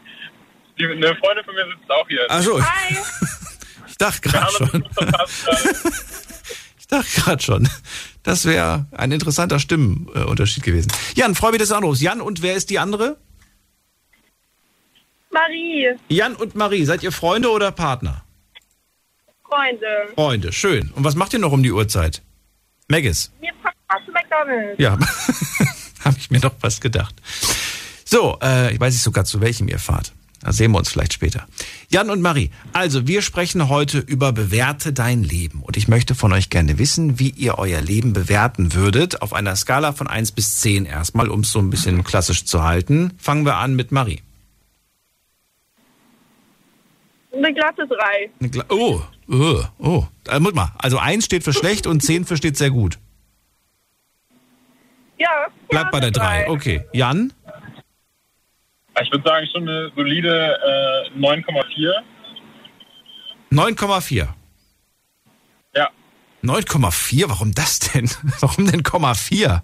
die, 0.78 0.86
eine 0.86 1.16
Freundin 1.16 1.44
von 1.44 1.54
mir 1.54 1.66
sitzt 1.66 1.90
auch 1.90 2.08
hier. 2.08 2.26
Ach 2.28 2.42
so. 2.42 2.62
Hi. 2.62 2.96
Ich 4.00 4.06
dachte 4.06 4.28
gerade 4.28 4.52
schon. 4.52 4.88
Ich 6.78 6.86
dachte 6.86 7.20
gerade 7.20 7.42
schon. 7.42 7.68
Das 8.22 8.44
wäre 8.44 8.86
ein 8.92 9.10
interessanter 9.10 9.58
Stimmenunterschied 9.58 10.62
gewesen. 10.62 10.92
Jan, 11.16 11.34
freue 11.34 11.50
mich, 11.50 11.58
dass 11.58 11.70
du 11.70 11.74
anrufst. 11.74 12.00
Jan, 12.00 12.20
und 12.20 12.40
wer 12.40 12.54
ist 12.54 12.70
die 12.70 12.78
andere? 12.78 13.16
Marie, 15.30 15.96
Jan 16.08 16.34
und 16.36 16.54
Marie, 16.54 16.84
seid 16.84 17.02
ihr 17.02 17.12
Freunde 17.12 17.50
oder 17.50 17.72
Partner? 17.72 18.24
Freunde. 19.44 19.86
Freunde, 20.14 20.52
schön. 20.52 20.90
Und 20.94 21.04
was 21.04 21.14
macht 21.14 21.32
ihr 21.32 21.38
noch 21.38 21.52
um 21.52 21.62
die 21.62 21.72
Uhrzeit? 21.72 22.22
Maggis. 22.88 23.32
Wir 23.40 23.52
fahren 23.62 24.04
zu 24.04 24.12
McDonalds. 24.12 24.78
Ja, 24.78 24.92
habe 26.04 26.16
ich 26.18 26.30
mir 26.30 26.40
doch 26.40 26.54
was 26.60 26.80
gedacht. 26.80 27.14
So, 28.04 28.38
äh, 28.42 28.72
ich 28.72 28.80
weiß 28.80 28.94
nicht 28.94 29.02
sogar, 29.02 29.24
zu 29.24 29.40
welchem 29.40 29.68
ihr 29.68 29.78
fahrt. 29.78 30.12
Da 30.40 30.52
sehen 30.52 30.70
wir 30.70 30.78
uns 30.78 30.88
vielleicht 30.88 31.12
später. 31.12 31.46
Jan 31.88 32.10
und 32.10 32.22
Marie, 32.22 32.50
also 32.72 33.08
wir 33.08 33.22
sprechen 33.22 33.68
heute 33.68 33.98
über 33.98 34.32
Bewerte 34.32 34.92
dein 34.92 35.24
Leben. 35.24 35.62
Und 35.62 35.76
ich 35.76 35.88
möchte 35.88 36.14
von 36.14 36.32
euch 36.32 36.48
gerne 36.48 36.78
wissen, 36.78 37.18
wie 37.18 37.30
ihr 37.30 37.58
euer 37.58 37.80
Leben 37.80 38.12
bewerten 38.12 38.74
würdet. 38.74 39.20
Auf 39.20 39.32
einer 39.32 39.56
Skala 39.56 39.92
von 39.92 40.06
1 40.06 40.32
bis 40.32 40.60
10 40.60 40.86
erstmal, 40.86 41.28
um 41.28 41.40
es 41.40 41.50
so 41.50 41.58
ein 41.58 41.70
bisschen 41.70 42.04
klassisch 42.04 42.44
zu 42.44 42.62
halten. 42.62 43.12
Fangen 43.18 43.44
wir 43.44 43.56
an 43.56 43.74
mit 43.74 43.90
Marie. 43.90 44.22
Eine 47.32 47.52
glatte 47.52 47.86
3. 47.86 48.30
Eine 48.40 48.50
Gla 48.50 48.64
oh, 48.68 49.02
oh, 49.28 49.62
oh. 49.78 50.06
Äh, 50.28 50.38
Moment 50.38 50.56
mal. 50.56 50.72
Also 50.78 50.98
1 50.98 51.24
steht 51.24 51.44
für 51.44 51.52
schlecht 51.52 51.86
und 51.86 52.00
10 52.00 52.24
für 52.24 52.36
steht 52.36 52.56
sehr 52.56 52.70
gut. 52.70 52.98
Ja. 55.18 55.28
Bleibt 55.68 55.90
bei 55.90 56.00
der 56.00 56.12
3. 56.12 56.48
Okay. 56.48 56.84
Jan? 56.92 57.32
Ich 59.02 59.12
würde 59.12 59.28
sagen, 59.28 59.46
schon 59.52 59.68
eine 59.68 59.92
solide 59.94 60.58
äh, 61.14 61.18
9,4. 61.18 61.92
9,4. 63.52 64.28
Ja. 65.74 65.90
9,4? 66.42 67.28
Warum 67.28 67.52
das 67.52 67.78
denn? 67.78 68.10
Warum 68.40 68.66
denn 68.66 68.82
0,4? 68.82 69.62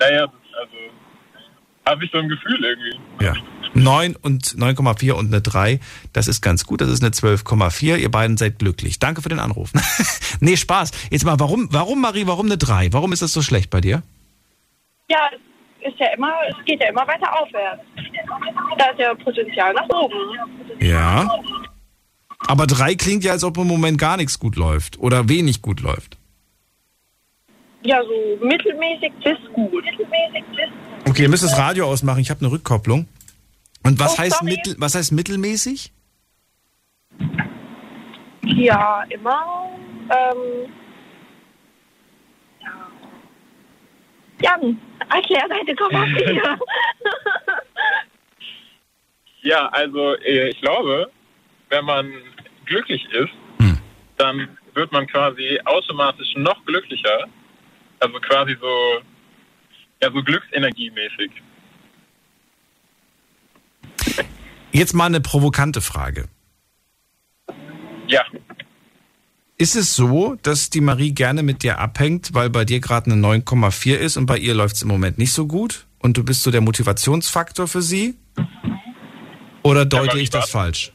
Naja, 0.00 0.20
also 0.22 0.76
habe 1.86 2.04
ich 2.04 2.10
so 2.12 2.18
ein 2.18 2.28
Gefühl 2.28 2.64
irgendwie. 2.64 3.24
Ja. 3.24 3.34
9 3.74 4.16
und 4.16 4.44
9,4 4.44 5.12
und 5.12 5.26
eine 5.26 5.40
3, 5.40 5.80
das 6.12 6.26
ist 6.28 6.40
ganz 6.40 6.64
gut. 6.64 6.80
Das 6.80 6.88
ist 6.88 7.02
eine 7.02 7.10
12,4. 7.10 7.96
Ihr 7.96 8.10
beiden 8.10 8.36
seid 8.36 8.58
glücklich. 8.58 8.98
Danke 8.98 9.22
für 9.22 9.28
den 9.28 9.40
Anruf. 9.40 9.72
nee, 10.40 10.56
Spaß. 10.56 10.90
Jetzt 11.10 11.24
mal, 11.24 11.38
warum, 11.38 11.68
warum 11.70 12.00
Marie, 12.00 12.26
warum 12.26 12.46
eine 12.46 12.58
3? 12.58 12.92
Warum 12.92 13.12
ist 13.12 13.22
das 13.22 13.32
so 13.32 13.42
schlecht 13.42 13.70
bei 13.70 13.80
dir? 13.80 14.02
Ja, 15.10 15.18
es 15.32 15.40
ist 15.80 15.98
ja 15.98 16.06
immer, 16.16 16.32
es 16.48 16.64
geht 16.64 16.80
ja 16.80 16.88
immer 16.88 17.06
weiter 17.06 17.30
aufwärts. 17.40 17.82
Da 18.78 18.86
ist 18.90 18.98
ja 18.98 19.14
Potenzial 19.14 19.72
nach 19.74 19.88
oben. 19.88 20.14
Ja. 20.80 21.28
Aber 22.46 22.66
3 22.66 22.94
klingt 22.94 23.24
ja, 23.24 23.32
als 23.32 23.44
ob 23.44 23.56
im 23.58 23.66
Moment 23.66 23.98
gar 23.98 24.16
nichts 24.16 24.38
gut 24.38 24.56
läuft 24.56 24.98
oder 24.98 25.28
wenig 25.28 25.60
gut 25.62 25.80
läuft. 25.80 26.16
Ja, 27.82 28.00
so 28.02 28.44
mittelmäßig 28.44 29.12
bis 29.22 29.38
gut. 29.54 29.72
Mittelmäßig 29.84 30.44
bis 30.50 30.68
Okay, 31.08 31.22
ihr 31.22 31.28
müsst 31.28 31.44
das 31.44 31.56
Radio 31.58 31.86
ausmachen. 31.86 32.20
Ich 32.20 32.30
habe 32.30 32.40
eine 32.40 32.50
Rückkopplung. 32.50 33.06
Und 33.84 33.98
was 34.00 34.14
Oh, 34.14 34.18
heißt 34.18 34.38
sorry. 34.38 34.52
mittel, 34.52 34.74
was 34.78 34.94
heißt 34.94 35.12
mittelmäßig? 35.12 35.92
Ja, 38.44 39.04
immer. 39.10 39.70
Ähm, 40.10 40.70
ja. 42.60 42.88
Jan, 44.40 44.80
erklär 45.10 45.48
deine 45.48 45.74
Komma 45.74 46.06
Ja, 49.42 49.68
also 49.68 50.14
äh, 50.16 50.48
ich 50.50 50.60
glaube, 50.60 51.10
wenn 51.70 51.84
man 51.84 52.12
glücklich 52.66 53.04
ist, 53.12 53.32
dann 54.18 54.48
wird 54.74 54.92
man 54.92 55.06
quasi 55.06 55.58
automatisch 55.64 56.34
noch 56.36 56.64
glücklicher. 56.66 57.26
Also 58.00 58.18
quasi 58.20 58.56
so, 58.60 59.00
ja, 60.02 60.10
so 60.12 60.22
glücksenergiemäßig. 60.22 61.30
Jetzt 64.72 64.94
mal 64.94 65.06
eine 65.06 65.20
provokante 65.20 65.80
Frage. 65.80 66.28
Ja. 68.06 68.24
Ist 69.60 69.74
es 69.74 69.96
so, 69.96 70.36
dass 70.42 70.70
die 70.70 70.80
Marie 70.80 71.12
gerne 71.12 71.42
mit 71.42 71.64
dir 71.64 71.80
abhängt, 71.80 72.32
weil 72.32 72.48
bei 72.48 72.64
dir 72.64 72.78
gerade 72.78 73.10
eine 73.10 73.20
9,4 73.20 73.96
ist 73.96 74.16
und 74.16 74.26
bei 74.26 74.38
ihr 74.38 74.54
läuft 74.54 74.76
es 74.76 74.82
im 74.82 74.88
Moment 74.88 75.18
nicht 75.18 75.32
so 75.32 75.48
gut? 75.48 75.86
Und 75.98 76.16
du 76.16 76.22
bist 76.22 76.44
so 76.44 76.52
der 76.52 76.60
Motivationsfaktor 76.60 77.66
für 77.66 77.82
sie? 77.82 78.14
Oder 79.64 79.84
deute 79.84 80.20
ich 80.20 80.30
das 80.30 80.48
falsch? 80.50 80.92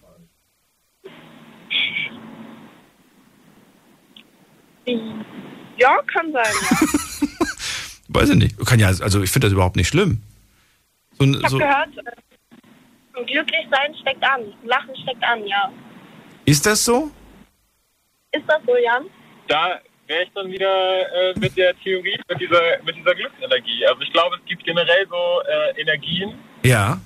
Ja, 4.85 6.01
kann 6.07 6.31
sein. 6.31 6.43
Ja. 6.71 7.27
Weiß 8.07 8.29
ich 8.29 8.35
nicht. 8.35 8.65
Kann 8.65 8.79
ja, 8.79 8.87
also 8.87 9.21
ich 9.21 9.29
finde 9.29 9.47
das 9.47 9.53
überhaupt 9.53 9.75
nicht 9.75 9.89
schlimm. 9.89 10.21
So, 11.19 11.25
Ich 11.25 11.35
habe 11.35 11.49
so, 11.49 11.57
gehört, 11.57 11.89
äh, 11.97 13.25
glücklich 13.25 13.67
sein 13.69 13.93
steckt 14.01 14.23
an. 14.23 14.41
Lachen 14.63 14.95
steckt 15.03 15.23
an, 15.23 15.45
ja. 15.45 15.69
ist 16.45 16.65
das 16.65 16.85
so? 16.85 17.11
Ist 18.33 18.45
das 18.47 18.61
so, 18.65 18.75
Jan? 18.75 19.05
Da 19.47 19.79
wäre 20.07 20.23
ich 20.23 20.31
dann 20.33 20.51
wieder 20.51 21.29
äh, 21.29 21.33
mit 21.39 21.55
der 21.55 21.77
Theorie, 21.79 22.19
mit 22.27 22.41
dieser, 22.41 22.81
mit 22.83 22.95
dieser 22.95 23.15
Glücksenergie. 23.15 23.85
Also 23.85 24.01
ich 24.01 24.11
glaube, 24.11 24.35
es 24.37 24.45
gibt 24.45 24.63
generell 24.63 25.07
so 25.07 25.41
äh, 25.47 25.81
Energien, 25.81 26.37
Ja. 26.63 26.99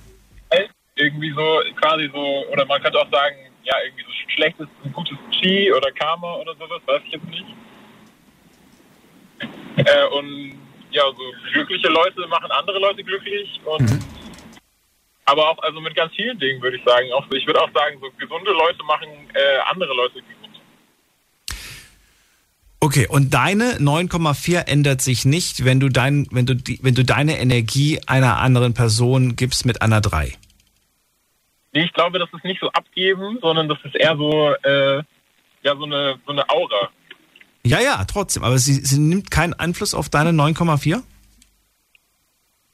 irgendwie 0.96 1.30
so 1.30 1.62
quasi 1.80 2.10
so, 2.12 2.44
oder 2.50 2.64
man 2.66 2.82
könnte 2.82 2.98
auch 2.98 3.10
sagen, 3.10 3.36
ja, 3.62 3.74
irgendwie 3.84 4.02
so 4.02 4.10
schlechtes 4.34 4.66
und 4.82 4.92
gutes 4.92 5.16
Chi 5.30 5.72
oder 5.72 5.92
Karma 5.92 6.34
oder 6.36 6.54
sowas, 6.56 6.80
weiß 6.86 7.02
ich 7.06 7.12
jetzt 7.12 7.26
nicht. 7.26 7.46
Äh, 9.76 10.06
und 10.06 10.58
ja, 10.90 11.02
so 11.04 11.32
glückliche 11.52 11.88
Leute 11.88 12.26
machen 12.26 12.50
andere 12.50 12.78
Leute 12.80 13.04
glücklich 13.04 13.60
und 13.64 14.00
aber 15.26 15.50
auch 15.50 15.58
also 15.62 15.80
mit 15.80 15.94
ganz 15.94 16.12
vielen 16.14 16.38
Dingen 16.38 16.60
würde 16.62 16.78
ich 16.78 16.84
sagen. 16.84 17.12
Auch 17.12 17.26
ich 17.30 17.46
würde 17.46 17.60
auch 17.60 17.70
sagen, 17.72 17.98
so 18.00 18.10
gesunde 18.18 18.50
Leute 18.50 18.82
machen 18.84 19.08
äh, 19.34 19.58
andere 19.70 19.94
Leute 19.94 20.14
gesund. 20.14 20.37
Okay, 22.80 23.08
und 23.08 23.34
deine 23.34 23.78
9,4 23.78 24.68
ändert 24.68 25.02
sich 25.02 25.24
nicht, 25.24 25.64
wenn 25.64 25.80
du 25.80 25.88
dein, 25.88 26.28
wenn 26.30 26.46
du 26.46 26.54
die, 26.54 26.78
wenn 26.82 26.94
du 26.94 27.04
deine 27.04 27.38
Energie 27.38 28.00
einer 28.06 28.38
anderen 28.38 28.72
Person 28.72 29.34
gibst 29.34 29.66
mit 29.66 29.82
einer 29.82 30.00
3. 30.00 30.34
Nee, 31.72 31.84
ich 31.84 31.92
glaube, 31.92 32.18
das 32.18 32.28
ist 32.32 32.44
nicht 32.44 32.60
so 32.60 32.70
abgeben, 32.70 33.38
sondern 33.42 33.68
das 33.68 33.78
ist 33.84 33.96
eher 33.96 34.16
so, 34.16 34.54
äh, 34.62 35.02
ja, 35.62 35.76
so 35.76 35.84
eine, 35.84 36.20
so 36.24 36.32
eine 36.32 36.48
Aura. 36.48 36.90
Ja, 37.64 37.80
ja, 37.80 38.04
trotzdem. 38.04 38.44
Aber 38.44 38.58
sie, 38.58 38.74
sie 38.74 39.00
nimmt 39.00 39.30
keinen 39.30 39.54
Einfluss 39.54 39.92
auf 39.92 40.08
deine 40.08 40.30
9,4? 40.30 41.02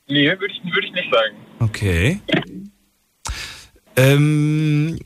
Nee, 0.07 0.29
würde 0.29 0.53
ich, 0.53 0.63
würde 0.65 0.87
ich 0.87 0.93
nicht 0.93 1.13
sagen. 1.13 1.35
Okay. 1.61 2.21
Ähm, 3.97 4.99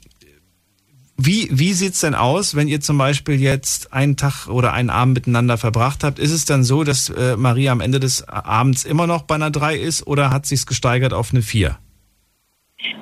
wie 1.20 1.48
wie 1.50 1.72
sieht's 1.72 2.00
denn 2.00 2.14
aus, 2.14 2.54
wenn 2.54 2.68
ihr 2.68 2.80
zum 2.80 2.96
Beispiel 2.96 3.40
jetzt 3.40 3.92
einen 3.92 4.16
Tag 4.16 4.46
oder 4.46 4.72
einen 4.72 4.88
Abend 4.88 5.14
miteinander 5.14 5.58
verbracht 5.58 6.04
habt? 6.04 6.20
Ist 6.20 6.30
es 6.30 6.44
dann 6.44 6.62
so, 6.62 6.84
dass 6.84 7.10
äh, 7.10 7.36
Maria 7.36 7.72
am 7.72 7.80
Ende 7.80 7.98
des 7.98 8.28
Abends 8.28 8.84
immer 8.84 9.08
noch 9.08 9.22
bei 9.22 9.34
einer 9.34 9.50
3 9.50 9.76
ist 9.76 10.06
oder 10.06 10.30
hat 10.30 10.46
sich's 10.46 10.64
gesteigert 10.64 11.12
auf 11.12 11.32
eine 11.32 11.42
4? 11.42 11.76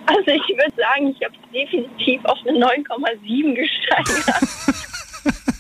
Also 0.06 0.28
ich 0.28 0.56
würde 0.56 0.72
sagen, 0.76 1.14
ich 1.14 1.22
habe 1.22 1.34
es 1.34 1.52
definitiv 1.52 2.24
auf 2.24 2.38
eine 2.48 2.59
9,7 2.59 3.55
gesteigert. 3.55 4.43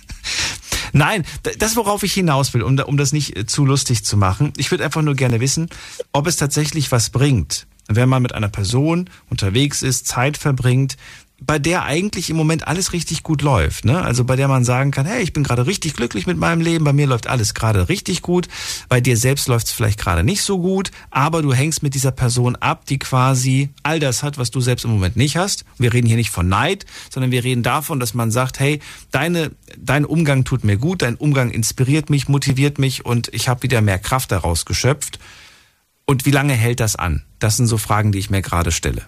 Nein, 0.94 1.26
das, 1.58 1.76
worauf 1.76 2.04
ich 2.04 2.14
hinaus 2.14 2.54
will, 2.54 2.62
um, 2.62 2.78
um 2.78 2.96
das 2.96 3.12
nicht 3.12 3.36
äh, 3.36 3.44
zu 3.44 3.66
lustig 3.66 4.02
zu 4.02 4.16
machen, 4.16 4.54
ich 4.56 4.70
würde 4.70 4.82
einfach 4.82 5.02
nur 5.02 5.14
gerne 5.14 5.40
wissen, 5.40 5.68
ob 6.12 6.26
es 6.26 6.36
tatsächlich 6.36 6.90
was 6.90 7.10
bringt, 7.10 7.66
wenn 7.86 8.08
man 8.08 8.22
mit 8.22 8.34
einer 8.34 8.48
Person 8.48 9.10
unterwegs 9.28 9.82
ist, 9.82 10.06
Zeit 10.06 10.38
verbringt, 10.38 10.96
bei 11.40 11.58
der 11.58 11.84
eigentlich 11.84 12.30
im 12.30 12.36
Moment 12.36 12.66
alles 12.66 12.94
richtig 12.94 13.22
gut 13.22 13.42
läuft. 13.42 13.84
Ne? 13.84 14.00
Also 14.00 14.24
bei 14.24 14.36
der 14.36 14.48
man 14.48 14.64
sagen 14.64 14.90
kann, 14.90 15.04
hey, 15.04 15.22
ich 15.22 15.34
bin 15.34 15.44
gerade 15.44 15.66
richtig 15.66 15.94
glücklich 15.94 16.26
mit 16.26 16.38
meinem 16.38 16.62
Leben, 16.62 16.84
bei 16.84 16.94
mir 16.94 17.06
läuft 17.06 17.26
alles 17.26 17.52
gerade 17.52 17.90
richtig 17.90 18.22
gut, 18.22 18.48
bei 18.88 19.02
dir 19.02 19.18
selbst 19.18 19.46
läuft 19.46 19.66
es 19.66 19.72
vielleicht 19.72 20.00
gerade 20.00 20.24
nicht 20.24 20.40
so 20.42 20.58
gut, 20.58 20.90
aber 21.10 21.42
du 21.42 21.52
hängst 21.52 21.82
mit 21.82 21.94
dieser 21.94 22.10
Person 22.10 22.56
ab, 22.56 22.86
die 22.86 22.98
quasi 22.98 23.68
all 23.82 24.00
das 24.00 24.22
hat, 24.22 24.38
was 24.38 24.50
du 24.50 24.60
selbst 24.60 24.84
im 24.84 24.92
Moment 24.92 25.16
nicht 25.16 25.36
hast. 25.36 25.64
Wir 25.76 25.92
reden 25.92 26.06
hier 26.06 26.16
nicht 26.16 26.30
von 26.30 26.48
Neid, 26.48 26.86
sondern 27.10 27.30
wir 27.30 27.44
reden 27.44 27.62
davon, 27.62 28.00
dass 28.00 28.14
man 28.14 28.30
sagt, 28.30 28.58
hey, 28.58 28.80
deine, 29.10 29.50
dein 29.76 30.06
Umgang 30.06 30.44
tut 30.44 30.64
mir 30.64 30.78
gut, 30.78 31.02
dein 31.02 31.16
Umgang 31.16 31.50
inspiriert 31.50 32.08
mich, 32.08 32.28
motiviert 32.28 32.78
mich 32.78 33.04
und 33.04 33.28
ich 33.34 33.48
habe 33.48 33.62
wieder 33.62 33.82
mehr 33.82 33.98
Kraft 33.98 34.32
daraus 34.32 34.64
geschöpft. 34.64 35.18
Und 36.06 36.24
wie 36.24 36.30
lange 36.30 36.54
hält 36.54 36.80
das 36.80 36.96
an? 36.96 37.24
Das 37.40 37.56
sind 37.56 37.66
so 37.66 37.76
Fragen, 37.76 38.12
die 38.12 38.20
ich 38.20 38.30
mir 38.30 38.40
gerade 38.40 38.72
stelle. 38.72 39.02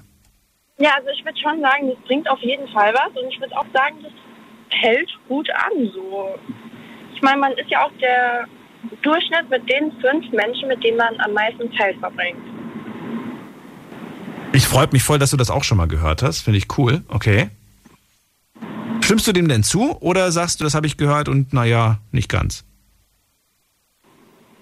Ja, 0.78 0.90
also 0.96 1.08
ich 1.10 1.24
würde 1.24 1.38
schon 1.38 1.60
sagen, 1.60 1.88
das 1.88 1.98
bringt 2.06 2.28
auf 2.30 2.40
jeden 2.40 2.68
Fall 2.68 2.94
was 2.94 3.10
und 3.20 3.32
ich 3.32 3.40
würde 3.40 3.56
auch 3.56 3.66
sagen, 3.72 3.96
das 4.02 4.12
hält 4.70 5.10
gut 5.28 5.48
an. 5.50 5.90
So. 5.92 6.38
Ich 7.14 7.22
meine, 7.22 7.40
man 7.40 7.52
ist 7.52 7.68
ja 7.68 7.84
auch 7.84 7.92
der 8.00 8.46
Durchschnitt 9.02 9.50
mit 9.50 9.68
den 9.68 9.92
fünf 10.00 10.30
Menschen, 10.32 10.68
mit 10.68 10.82
denen 10.84 10.96
man 10.96 11.18
am 11.20 11.32
meisten 11.32 11.72
Zeit 11.76 11.96
verbringt. 11.98 12.38
Ich 14.52 14.66
freue 14.66 14.88
mich 14.92 15.02
voll, 15.02 15.18
dass 15.18 15.30
du 15.30 15.36
das 15.36 15.50
auch 15.50 15.64
schon 15.64 15.78
mal 15.78 15.88
gehört 15.88 16.22
hast. 16.22 16.42
Finde 16.42 16.58
ich 16.58 16.66
cool. 16.78 17.02
Okay. 17.08 17.50
Stimmst 19.00 19.26
du 19.26 19.32
dem 19.32 19.48
denn 19.48 19.62
zu 19.62 19.96
oder 20.00 20.30
sagst 20.32 20.60
du, 20.60 20.64
das 20.64 20.74
habe 20.74 20.86
ich 20.86 20.96
gehört 20.96 21.28
und 21.28 21.52
naja, 21.52 21.98
nicht 22.12 22.28
ganz? 22.28 22.64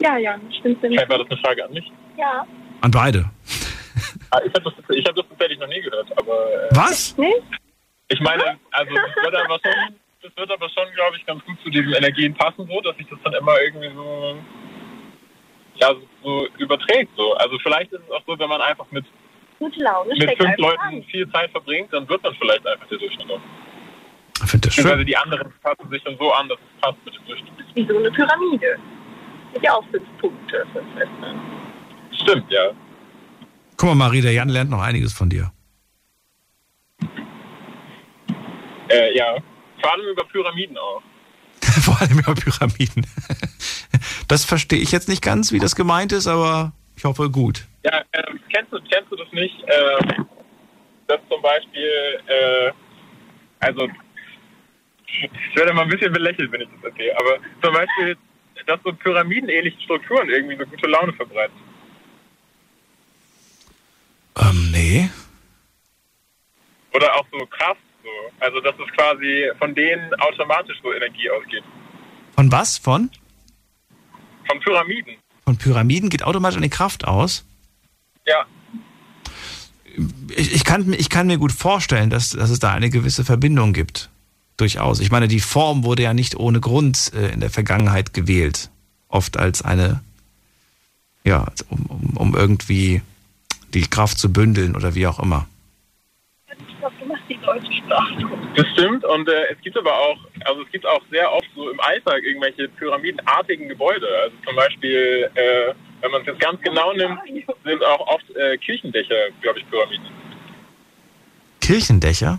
Ja, 0.00 0.16
ja, 0.18 0.38
stimmt. 0.60 0.82
War 0.82 1.18
das 1.18 1.30
eine 1.30 1.40
Frage 1.40 1.64
an 1.64 1.72
mich. 1.72 1.90
Ja. 2.16 2.46
An 2.80 2.90
beide. 2.90 3.30
Ah, 4.36 4.42
Ich 4.44 4.52
habe 4.54 4.62
das, 4.64 4.96
ich 4.96 5.06
hab 5.06 5.14
das 5.14 5.26
tatsächlich 5.28 5.58
noch 5.58 5.68
nie 5.68 5.80
gehört, 5.80 6.06
aber. 6.18 6.52
Äh, 6.52 6.68
Was? 6.72 7.16
Nee? 7.16 7.34
Ich 8.08 8.20
meine, 8.20 8.58
also 8.70 8.94
das 8.94 9.24
wird 9.24 9.34
aber 9.34 9.58
schon, 9.64 9.94
das 10.22 10.36
wird 10.36 10.50
aber 10.50 10.68
schon, 10.68 10.92
glaube 10.94 11.16
ich, 11.16 11.26
ganz 11.26 11.44
gut 11.44 11.56
zu 11.64 11.70
diesen 11.70 11.92
Energien 11.94 12.34
passen, 12.34 12.68
so, 12.68 12.80
dass 12.82 12.96
sich 12.96 13.06
das 13.08 13.18
dann 13.24 13.32
immer 13.34 13.60
irgendwie 13.60 13.90
so, 13.94 14.36
ja, 15.76 15.88
so, 15.94 16.00
so 16.22 16.48
überträgt. 16.58 17.10
So. 17.16 17.34
Also 17.34 17.58
vielleicht 17.60 17.92
ist 17.92 18.02
es 18.04 18.10
auch 18.10 18.22
so, 18.26 18.38
wenn 18.38 18.48
man 18.48 18.60
einfach 18.60 18.86
mit 18.90 19.04
Gute 19.58 19.82
Laune 19.82 20.14
mit 20.14 20.36
fünf 20.36 20.56
Leuten 20.58 20.80
an. 20.80 21.02
viel 21.04 21.28
Zeit 21.30 21.50
verbringt, 21.50 21.90
dann 21.92 22.06
wird 22.08 22.22
man 22.22 22.34
vielleicht 22.34 22.66
einfach 22.66 22.86
der 22.88 22.98
Durchschnitt. 22.98 23.26
Ich 23.30 24.50
finde 24.50 24.68
das 24.68 24.74
schön. 24.74 24.84
Beziehungsweise 24.84 25.04
die 25.06 25.16
anderen 25.16 25.52
passen 25.62 25.90
sich 25.90 26.02
dann 26.04 26.16
so 26.18 26.30
an, 26.32 26.48
dass 26.48 26.58
es 26.58 26.80
passt 26.82 26.98
mit 27.06 27.14
dem 27.14 27.24
Durchschnitt. 27.24 27.52
Wie 27.74 27.86
so 27.86 27.96
eine 27.96 28.10
Pyramide. 28.10 28.78
Hat 29.54 29.62
ja 29.62 29.72
auch 29.74 29.84
fünf 29.90 30.04
Punkte, 30.18 30.66
fünf 30.74 30.96
Essen. 30.96 31.40
Stimmt, 32.12 32.50
ja. 32.52 32.70
Guck 33.76 33.90
mal, 33.90 33.94
Marie, 33.94 34.22
der 34.22 34.32
Jan 34.32 34.48
lernt 34.48 34.70
noch 34.70 34.80
einiges 34.80 35.12
von 35.12 35.28
dir. 35.28 35.52
Äh, 38.88 39.16
ja. 39.16 39.36
Vor 39.80 39.92
allem 39.92 40.08
über 40.08 40.24
Pyramiden 40.24 40.78
auch. 40.78 41.02
Vor 41.60 42.00
allem 42.00 42.18
über 42.18 42.34
Pyramiden. 42.34 43.06
Das 44.28 44.44
verstehe 44.44 44.80
ich 44.80 44.90
jetzt 44.90 45.08
nicht 45.08 45.22
ganz, 45.22 45.52
wie 45.52 45.60
das 45.60 45.76
gemeint 45.76 46.10
ist, 46.10 46.26
aber 46.26 46.72
ich 46.96 47.04
hoffe 47.04 47.30
gut. 47.30 47.64
Ja, 47.84 48.02
ähm, 48.12 48.40
kennst, 48.52 48.72
du, 48.72 48.80
kennst 48.90 49.10
du 49.10 49.16
das 49.16 49.30
nicht? 49.32 49.54
Ähm, 49.68 50.26
dass 51.06 51.20
zum 51.30 51.40
Beispiel, 51.40 52.20
äh, 52.26 52.72
also, 53.60 53.88
ich 55.06 55.56
werde 55.56 55.72
mal 55.72 55.82
ein 55.82 55.88
bisschen 55.88 56.12
belächelt, 56.12 56.50
wenn 56.50 56.62
ich 56.62 56.68
das 56.74 56.90
erzähle, 56.90 57.16
aber 57.18 57.38
zum 57.62 57.72
Beispiel, 57.72 58.16
dass 58.66 58.80
so 58.84 58.92
pyramidenähnliche 58.92 59.80
Strukturen 59.82 60.28
irgendwie 60.28 60.56
so 60.56 60.66
gute 60.66 60.88
Laune 60.88 61.12
verbreiten. 61.12 61.56
Ähm, 64.38 64.70
nee. 64.70 65.10
Oder 66.92 67.14
auch 67.16 67.26
so 67.30 67.44
Kraft, 67.46 67.80
so. 68.02 68.10
Also, 68.40 68.60
dass 68.60 68.74
es 68.74 68.92
quasi 68.96 69.50
von 69.58 69.74
denen 69.74 70.12
automatisch 70.14 70.76
so 70.82 70.92
Energie 70.92 71.30
ausgeht. 71.30 71.64
Von 72.34 72.52
was? 72.52 72.78
Von? 72.78 73.10
Von 74.46 74.60
Pyramiden. 74.60 75.16
Von 75.44 75.56
Pyramiden 75.56 76.10
geht 76.10 76.22
automatisch 76.22 76.56
eine 76.56 76.68
Kraft 76.68 77.06
aus? 77.06 77.44
Ja. 78.26 78.44
Ich, 80.36 80.54
ich, 80.54 80.64
kann, 80.64 80.92
ich 80.92 81.08
kann 81.08 81.26
mir 81.26 81.38
gut 81.38 81.52
vorstellen, 81.52 82.10
dass, 82.10 82.30
dass 82.30 82.50
es 82.50 82.58
da 82.58 82.72
eine 82.72 82.90
gewisse 82.90 83.24
Verbindung 83.24 83.72
gibt. 83.72 84.10
Durchaus. 84.56 85.00
Ich 85.00 85.10
meine, 85.10 85.28
die 85.28 85.40
Form 85.40 85.84
wurde 85.84 86.02
ja 86.02 86.14
nicht 86.14 86.36
ohne 86.36 86.60
Grund 86.60 87.12
äh, 87.14 87.28
in 87.28 87.40
der 87.40 87.50
Vergangenheit 87.50 88.14
gewählt. 88.14 88.70
Oft 89.08 89.36
als 89.36 89.62
eine, 89.62 90.02
ja, 91.24 91.46
um, 91.68 91.86
um, 91.86 92.16
um 92.16 92.34
irgendwie 92.34 93.02
die 93.76 93.90
Kraft 93.90 94.18
zu 94.18 94.32
bündeln 94.32 94.74
oder 94.74 94.94
wie 94.94 95.06
auch 95.06 95.20
immer. 95.20 95.46
Ich 96.46 96.78
glaube, 96.78 96.94
du 96.98 97.06
machst 97.06 97.24
die 97.28 97.38
deutsche 97.44 97.72
Sprache. 97.72 98.24
Das 98.56 98.66
stimmt 98.72 99.04
und 99.04 99.28
äh, 99.28 99.52
es 99.52 99.60
gibt 99.60 99.76
aber 99.76 99.92
auch, 99.92 100.16
also 100.46 100.62
es 100.62 100.70
gibt 100.72 100.86
auch 100.86 101.02
sehr 101.10 101.30
oft 101.30 101.46
so 101.54 101.68
im 101.70 101.78
Alltag 101.80 102.22
irgendwelche 102.22 102.68
pyramidenartigen 102.68 103.68
Gebäude. 103.68 104.06
Also 104.22 104.36
zum 104.46 104.56
Beispiel, 104.56 105.30
äh, 105.34 105.74
wenn 106.00 106.10
man 106.10 106.22
es 106.22 106.26
jetzt 106.26 106.40
ganz 106.40 106.60
genau 106.62 106.92
nimmt, 106.94 107.20
sind 107.64 107.84
auch 107.84 108.06
oft 108.06 108.24
äh, 108.34 108.56
Kirchendächer, 108.56 109.30
glaube 109.42 109.58
ich, 109.58 109.68
Pyramiden. 109.68 110.06
Kirchendächer? 111.60 112.38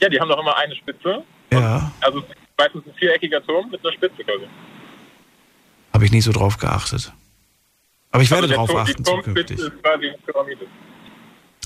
Ja, 0.00 0.08
die 0.10 0.20
haben 0.20 0.28
doch 0.28 0.40
immer 0.40 0.56
eine 0.58 0.76
Spitze. 0.76 1.24
Ja. 1.52 1.90
Also 2.02 2.22
meistens 2.58 2.86
ein 2.86 2.94
viereckiger 2.94 3.42
Turm 3.46 3.70
mit 3.70 3.82
einer 3.82 3.94
Spitze 3.94 4.24
quasi. 4.24 4.46
Habe 5.94 6.04
ich 6.04 6.12
nicht 6.12 6.24
so 6.24 6.32
drauf 6.32 6.58
geachtet. 6.58 7.14
Aber 8.14 8.22
ich 8.22 8.30
werde 8.30 8.44
also 8.56 8.66
Turm, 8.66 8.78
achten 8.78 9.04
zukünftig. 9.04 9.58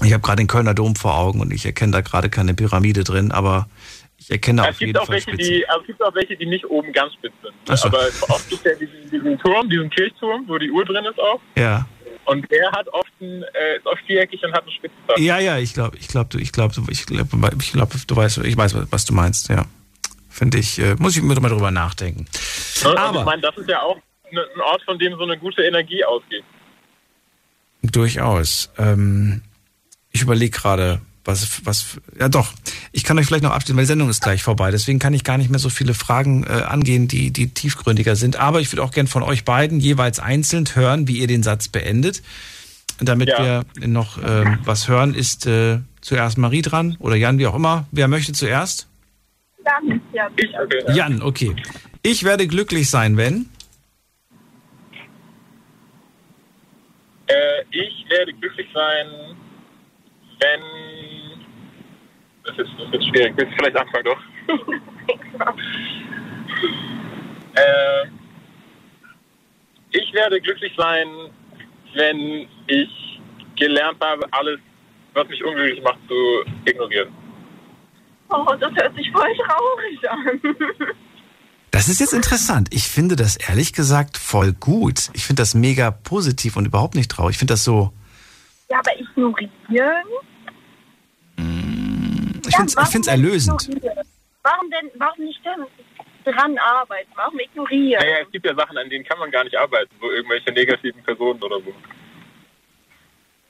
Ich 0.02 0.12
habe 0.14 0.22
gerade 0.22 0.36
den 0.36 0.46
Kölner 0.46 0.72
Dom 0.72 0.96
vor 0.96 1.18
Augen 1.18 1.40
und 1.40 1.52
ich 1.52 1.66
erkenne 1.66 1.92
da 1.92 2.00
gerade 2.00 2.30
keine 2.30 2.54
Pyramide 2.54 3.04
drin, 3.04 3.32
aber 3.32 3.68
ich 4.16 4.30
erkenne 4.30 4.62
es 4.62 4.68
auf 4.68 4.80
jeden 4.80 4.96
auch 4.96 5.04
Fall 5.04 5.16
welche, 5.16 5.32
Spitzen. 5.32 5.52
die, 5.52 5.68
also 5.68 5.82
es 5.82 5.86
gibt 5.88 6.02
auch 6.02 6.14
welche, 6.14 6.36
die 6.38 6.46
nicht 6.46 6.64
oben 6.64 6.90
ganz 6.94 7.12
spitz 7.12 7.34
sind. 7.42 7.78
So. 7.78 7.88
Aber 7.88 7.98
oft 8.30 8.48
gibt 8.48 8.64
es 8.64 8.72
ja 8.72 8.78
diesen, 8.78 9.10
diesen 9.10 9.38
Turm, 9.40 9.68
diesen 9.68 9.90
Kirchturm, 9.90 10.44
wo 10.46 10.56
die 10.56 10.70
Uhr 10.70 10.86
drin 10.86 11.04
ist 11.04 11.20
auch. 11.20 11.38
Ja. 11.54 11.86
Und 12.24 12.50
der 12.50 12.72
hat 12.72 12.88
oft 12.94 13.12
ein, 13.20 13.42
äh, 13.42 13.76
ist 13.76 13.84
oft 13.86 14.00
viereckig 14.06 14.42
und 14.42 14.54
hat 14.54 14.62
einen 14.62 14.72
Spitzdach. 14.72 15.18
Ja, 15.18 15.38
ja, 15.40 15.58
ich 15.58 15.74
glaube, 15.74 15.98
ich 15.98 16.08
glaube, 16.08 16.30
du, 16.30 16.38
ich 16.38 16.52
glaube, 16.52 16.74
ich 16.88 17.04
glaube, 17.04 17.28
ich 17.60 17.72
glaube, 17.72 17.94
du 18.06 18.16
weißt, 18.16 18.38
ich 18.38 18.56
weiß, 18.56 18.74
was 18.90 19.04
du 19.04 19.12
meinst, 19.12 19.50
ja. 19.50 19.66
Finde 20.30 20.56
ich, 20.56 20.78
äh, 20.78 20.94
muss 20.98 21.14
ich 21.14 21.22
mir 21.22 21.38
mal 21.40 21.50
drüber 21.50 21.70
nachdenken. 21.70 22.26
Und 22.86 22.96
Aber- 22.96 23.18
ich 23.18 23.24
meine, 23.26 23.42
das 23.42 23.54
ist 23.58 23.68
ja 23.68 23.82
auch 23.82 23.98
ein 24.32 24.60
Ort, 24.60 24.82
von 24.84 24.98
dem 24.98 25.14
so 25.16 25.22
eine 25.22 25.38
gute 25.38 25.62
Energie 25.62 26.04
ausgeht. 26.04 26.44
Durchaus. 27.82 28.70
Ähm, 28.78 29.42
ich 30.10 30.22
überlege 30.22 30.56
gerade, 30.56 31.00
was, 31.24 31.64
was, 31.64 32.00
ja 32.18 32.28
doch, 32.28 32.52
ich 32.90 33.04
kann 33.04 33.18
euch 33.18 33.26
vielleicht 33.26 33.44
noch 33.44 33.52
abschließen, 33.52 33.76
weil 33.76 33.84
die 33.84 33.88
Sendung 33.88 34.08
ist 34.08 34.22
gleich 34.22 34.42
vorbei. 34.42 34.70
Deswegen 34.70 34.98
kann 34.98 35.12
ich 35.12 35.24
gar 35.24 35.38
nicht 35.38 35.50
mehr 35.50 35.58
so 35.58 35.68
viele 35.68 35.94
Fragen 35.94 36.44
äh, 36.44 36.62
angehen, 36.62 37.06
die, 37.06 37.30
die 37.30 37.50
tiefgründiger 37.50 38.16
sind. 38.16 38.36
Aber 38.36 38.60
ich 38.60 38.72
würde 38.72 38.82
auch 38.82 38.90
gern 38.90 39.06
von 39.06 39.22
euch 39.22 39.44
beiden 39.44 39.78
jeweils 39.78 40.20
einzeln 40.20 40.64
hören, 40.74 41.06
wie 41.06 41.18
ihr 41.18 41.26
den 41.26 41.42
Satz 41.42 41.68
beendet. 41.68 42.22
Damit 43.00 43.28
wir 43.28 43.64
noch 43.86 44.18
ähm, 44.20 44.58
was 44.64 44.88
hören, 44.88 45.14
ist 45.14 45.46
äh, 45.46 45.78
zuerst 46.00 46.36
Marie 46.36 46.62
dran 46.62 46.96
oder 46.98 47.14
Jan, 47.14 47.38
wie 47.38 47.46
auch 47.46 47.54
immer. 47.54 47.86
Wer 47.92 48.08
möchte 48.08 48.32
zuerst? 48.32 48.88
Ja. 50.12 50.28
Okay. 50.64 50.94
Jan, 50.94 51.22
okay. 51.22 51.54
Ich 52.02 52.24
werde 52.24 52.48
glücklich 52.48 52.90
sein, 52.90 53.16
wenn. 53.16 53.46
Äh, 57.28 57.64
ich 57.70 58.06
werde 58.08 58.32
glücklich 58.32 58.68
sein, 58.74 59.36
wenn. 60.40 60.62
Das 62.44 62.58
ist, 62.58 62.70
das 62.78 62.92
wird 62.92 63.04
schwierig. 63.04 63.34
Willst 63.36 63.52
du 63.52 63.56
vielleicht 63.56 63.76
anfangen, 63.76 64.04
doch? 64.04 64.20
äh, 67.54 68.06
ich 69.90 70.12
werde 70.14 70.40
glücklich 70.40 70.72
sein, 70.76 71.08
wenn 71.94 72.48
ich 72.66 73.20
gelernt 73.56 74.02
habe, 74.02 74.26
alles, 74.32 74.58
was 75.12 75.28
mich 75.28 75.44
unglücklich 75.44 75.82
macht, 75.82 75.98
zu 76.08 76.44
ignorieren. 76.64 77.12
Oh, 78.30 78.54
das 78.58 78.72
hört 78.74 78.94
sich 78.94 79.10
voll 79.10 79.34
traurig 79.36 80.10
an. 80.10 80.40
Das 81.78 81.86
ist 81.86 82.00
jetzt 82.00 82.12
interessant. 82.12 82.70
Ich 82.72 82.88
finde 82.88 83.14
das 83.14 83.36
ehrlich 83.36 83.72
gesagt 83.72 84.18
voll 84.18 84.52
gut. 84.52 85.10
Ich 85.12 85.24
finde 85.24 85.42
das 85.42 85.54
mega 85.54 85.92
positiv 85.92 86.56
und 86.56 86.66
überhaupt 86.66 86.96
nicht 86.96 87.08
traurig. 87.08 87.34
Ich 87.34 87.38
finde 87.38 87.52
das 87.52 87.62
so. 87.62 87.92
ja, 88.68 88.80
aber 88.80 88.98
ignorieren? 88.98 90.02
Ich 92.48 92.56
finde 92.56 93.00
es 93.00 93.06
erlösend. 93.06 93.68
ignorieren? 93.68 94.04
Warum 94.42 94.68
denn, 94.72 94.90
warum 94.96 95.24
nicht 95.24 95.40
denn 95.44 96.34
dran 96.34 96.58
arbeiten? 96.58 97.12
Warum 97.14 97.38
ignorieren? 97.38 98.02
Naja, 98.02 98.24
es 98.24 98.32
gibt 98.32 98.44
ja 98.44 98.56
Sachen, 98.56 98.76
an 98.76 98.90
denen 98.90 99.04
kann 99.04 99.20
man 99.20 99.30
gar 99.30 99.44
nicht 99.44 99.56
arbeiten, 99.56 99.94
so 100.00 100.10
irgendwelche 100.10 100.50
negativen 100.50 101.00
Personen 101.04 101.40
oder 101.40 101.60
so. 101.60 101.72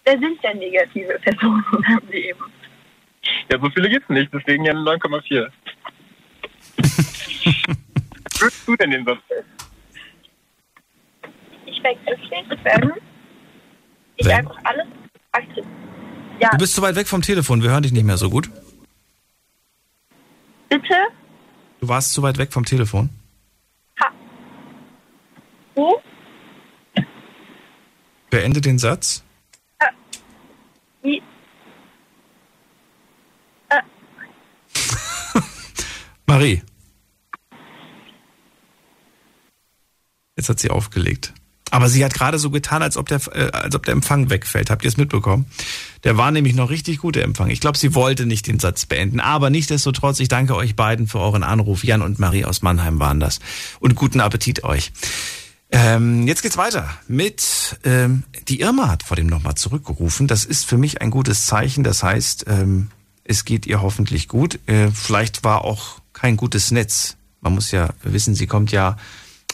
Wer 0.05 0.19
sind 0.19 0.45
denn 0.45 0.59
negative 0.59 1.19
Personen 1.21 1.65
im 2.03 2.11
Leben? 2.11 2.45
Ja, 3.51 3.59
so 3.59 3.71
viele 3.71 3.89
gibt's 3.89 4.11
nicht, 4.11 4.31
deswegen 4.35 4.67
ja 4.67 4.73
eine 4.73 4.81
9,4. 4.81 5.51
Würdest 8.40 8.66
du 8.69 8.77
denn 8.77 8.90
den 8.90 9.05
Satz 9.05 9.19
Ich 11.66 11.82
wäre 11.82 11.97
glücklich, 12.06 12.31
wenn 12.31 12.93
ich 14.16 14.27
Wenn? 14.27 14.36
einfach 14.36 14.56
alles 14.65 14.86
akzeptiere. 15.32 15.66
Ja, 16.40 16.51
Du 16.51 16.59
bist 16.59 16.74
zu 16.74 16.82
weit 16.82 16.94
weg 16.97 17.09
vom 17.09 17.23
Telefon. 17.23 17.62
Wir 17.62 17.70
hören 17.70 17.82
dich 17.82 17.93
nicht 17.93 18.05
mehr 18.05 18.16
so 18.16 18.31
gut. 18.31 18.51
bitte? 20.69 20.94
Du 21.81 21.89
warst 21.89 22.12
zu 22.12 22.23
weit 22.23 22.39
weg 22.39 22.52
vom 22.52 22.65
Telefon. 22.65 23.10
Wo? 25.74 26.02
Beende 28.31 28.60
den 28.60 28.78
Satz. 28.81 29.23
Wie? 31.02 31.23
Äh, 33.69 33.81
Marie. 36.27 36.62
Jetzt 40.39 40.48
hat 40.48 40.60
sie 40.60 40.70
aufgelegt. 40.70 41.35
Aber 41.73 41.89
sie 41.89 42.05
hat 42.05 42.15
gerade 42.15 42.39
so 42.39 42.51
getan, 42.51 42.81
als 42.81 42.97
ob 42.97 43.09
der, 43.09 43.20
äh, 43.32 43.51
als 43.51 43.74
ob 43.74 43.85
der 43.85 43.93
Empfang 43.93 44.31
wegfällt. 44.31 44.70
Habt 44.70 44.85
ihr 44.85 44.89
es 44.89 44.97
mitbekommen? 44.97 45.47
Der 46.05 46.16
war 46.16 46.31
nämlich 46.31 46.55
noch 46.55 46.70
richtig 46.70 46.98
gut, 46.98 47.16
der 47.16 47.24
Empfang. 47.24 47.51
Ich 47.51 47.60
glaube, 47.60 47.77
sie 47.77 47.94
wollte 47.94 48.24
nicht 48.24 48.47
den 48.47 48.60
Satz 48.60 48.86
beenden. 48.86 49.19
Aber 49.19 49.51
nichtsdestotrotz, 49.51 50.20
ich 50.20 50.28
danke 50.28 50.55
euch 50.55 50.77
beiden 50.77 51.09
für 51.09 51.19
euren 51.19 51.43
Anruf. 51.43 51.82
Jan 51.82 52.02
und 52.02 52.20
Marie 52.20 52.44
aus 52.44 52.62
Mannheim 52.62 53.01
waren 53.01 53.19
das. 53.19 53.40
Und 53.81 53.97
guten 53.97 54.20
Appetit 54.20 54.62
euch. 54.62 54.93
Ähm, 55.70 56.27
jetzt 56.28 56.43
geht's 56.43 56.56
weiter 56.56 56.89
mit 57.09 57.78
ähm, 57.85 58.23
die 58.47 58.60
Irma 58.60 58.89
hat 58.89 59.02
vor 59.02 59.16
dem 59.16 59.27
nochmal 59.27 59.56
zurückgerufen. 59.56 60.28
Das 60.28 60.44
ist 60.44 60.65
für 60.65 60.78
mich 60.78 61.02
ein 61.02 61.10
gutes 61.10 61.47
Zeichen. 61.47 61.82
Das 61.82 62.05
heißt, 62.05 62.47
ähm, 62.47 62.90
es 63.24 63.44
geht 63.44 63.66
ihr 63.66 63.82
hoffentlich 63.82 64.28
gut. 64.28 64.60
Äh, 64.66 64.93
vielleicht 64.93 65.43
war 65.43 65.65
auch 65.65 66.01
kein 66.12 66.36
gutes 66.36 66.70
Netz. 66.70 67.16
Man 67.40 67.55
muss 67.55 67.73
ja 67.73 67.90
wissen, 68.05 68.36
sie 68.36 68.47
kommt 68.47 68.70
ja 68.70 68.97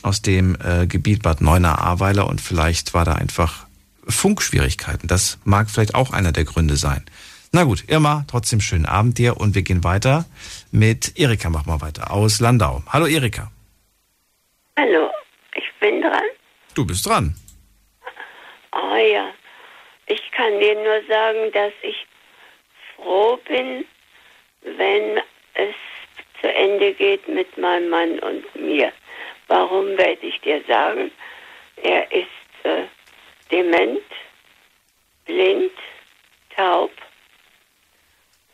aus 0.04 0.22
dem 0.22 0.56
äh, 0.62 0.86
Gebiet 0.86 1.22
Bad 1.22 1.40
Neuenahr-Ahrweiler 1.40 2.26
und 2.26 2.40
vielleicht 2.40 2.94
war 2.94 3.04
da 3.04 3.14
einfach 3.14 3.66
Funkschwierigkeiten. 4.06 5.08
Das 5.08 5.38
mag 5.44 5.70
vielleicht 5.70 5.94
auch 5.94 6.12
einer 6.12 6.32
der 6.32 6.44
Gründe 6.44 6.76
sein. 6.76 7.04
Na 7.52 7.64
gut, 7.64 7.84
Irma, 7.88 8.24
trotzdem 8.28 8.60
schönen 8.60 8.84
Abend 8.84 9.16
dir 9.16 9.38
und 9.38 9.54
wir 9.54 9.62
gehen 9.62 9.82
weiter 9.82 10.26
mit 10.70 11.18
Erika. 11.18 11.48
Mach 11.48 11.66
mal 11.66 11.80
weiter 11.80 12.10
aus 12.10 12.40
Landau. 12.40 12.82
Hallo 12.88 13.06
Erika. 13.06 13.50
Hallo, 14.76 15.08
ich 15.54 15.72
bin 15.80 16.02
dran. 16.02 16.24
Du 16.74 16.84
bist 16.84 17.06
dran. 17.06 17.34
Oh 18.72 18.96
ja. 18.96 19.30
ich 20.06 20.30
kann 20.32 20.58
dir 20.60 20.74
nur 20.74 21.00
sagen, 21.08 21.52
dass 21.52 21.72
ich 21.82 21.96
froh 22.96 23.38
bin, 23.48 23.84
wenn 24.76 25.18
es 25.54 25.74
zu 26.40 26.52
Ende 26.52 26.92
geht 26.92 27.26
mit 27.28 27.56
meinem 27.56 27.88
Mann 27.88 28.18
und 28.18 28.44
mir. 28.56 28.92
Warum 29.54 29.96
werde 29.96 30.26
ich 30.26 30.40
dir 30.40 30.64
sagen? 30.66 31.12
Er 31.76 32.10
ist 32.10 32.26
äh, 32.64 32.86
dement, 33.52 34.02
blind, 35.26 35.70
taub 36.56 36.90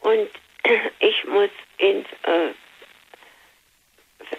und 0.03 0.29
ich 0.99 1.25
muss 1.25 1.49
ihn 1.79 2.05
äh, 2.25 2.53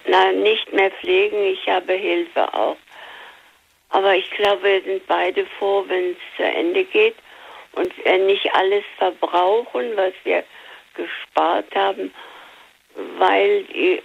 na, 0.05 0.31
nicht 0.33 0.71
mehr 0.71 0.91
pflegen. 0.91 1.43
Ich 1.45 1.67
habe 1.67 1.93
Hilfe 1.93 2.53
auch. 2.53 2.77
Aber 3.89 4.15
ich 4.15 4.29
glaube, 4.29 4.61
wir 4.61 4.81
sind 4.83 5.07
beide 5.07 5.47
froh, 5.57 5.83
wenn 5.87 6.11
es 6.11 6.17
zu 6.37 6.43
Ende 6.43 6.83
geht 6.83 7.15
und 7.71 7.91
wir 8.05 8.19
nicht 8.19 8.53
alles 8.53 8.83
verbrauchen, 8.99 9.97
was 9.97 10.13
wir 10.25 10.43
gespart 10.93 11.73
haben, 11.73 12.13
weil 13.17 13.63
die 13.63 14.03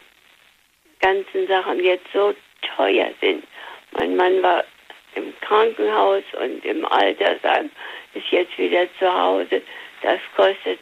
ganzen 1.01 1.47
Sachen 1.49 1.85
jetzt 1.85 2.07
so 2.15 2.35
teuer 2.77 3.11
sind. 3.21 3.45
Mein 3.93 4.17
Mann 4.17 4.43
war 4.43 4.65
im 5.15 5.33
Krankenhaus 5.41 6.23
und 6.41 6.65
im 6.65 6.85
Altersheim, 6.85 7.71
ist 8.15 8.31
jetzt 8.31 8.57
wieder 8.59 8.87
zu 8.99 9.13
Hause. 9.13 9.63
Das 10.03 10.21
kostet. 10.37 10.79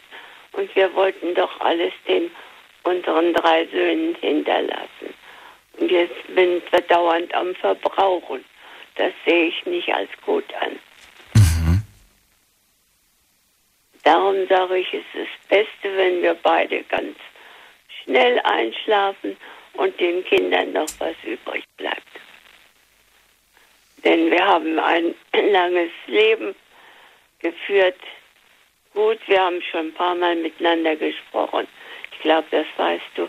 Und 0.53 0.75
wir 0.75 0.93
wollten 0.95 1.35
doch 1.35 1.61
alles 1.61 1.93
den 2.07 2.31
unseren 2.85 3.33
drei 3.33 3.67
Söhnen 3.67 4.15
hinterlassen. 4.17 5.15
Und 5.79 5.91
jetzt 5.91 6.15
sind 6.35 6.63
wir 6.71 6.81
dauernd 6.83 7.35
am 7.35 7.55
Verbrauchen. 7.57 8.45
Das 8.97 9.13
sehe 9.27 9.47
ich 9.47 9.67
nicht 9.67 9.93
als 9.93 10.11
gut 10.25 10.45
an. 10.61 10.79
Darum 14.05 14.47
sage 14.49 14.79
ich, 14.79 14.89
es 14.93 15.01
ist 15.15 15.31
das 15.49 15.49
Beste, 15.49 15.97
wenn 15.97 16.23
wir 16.23 16.35
beide 16.35 16.83
ganz 16.85 17.17
schnell 18.03 18.39
einschlafen 18.45 19.37
und 19.75 19.99
den 20.01 20.25
Kindern 20.25 20.73
noch 20.73 20.89
was 20.99 21.15
übrig 21.25 21.65
bleibt. 21.77 22.03
Denn 24.05 24.31
wir 24.31 24.45
haben 24.45 24.79
ein 24.79 25.15
langes 25.53 25.91
Leben 26.07 26.55
geführt. 27.41 27.99
Gut, 28.93 29.19
wir 29.27 29.41
haben 29.41 29.61
schon 29.63 29.89
ein 29.89 29.95
paar 29.95 30.15
Mal 30.15 30.37
miteinander 30.37 30.97
gesprochen. 30.97 31.67
Ich 32.13 32.21
glaube, 32.21 32.47
das 32.51 32.67
weißt 32.77 33.11
du. 33.17 33.29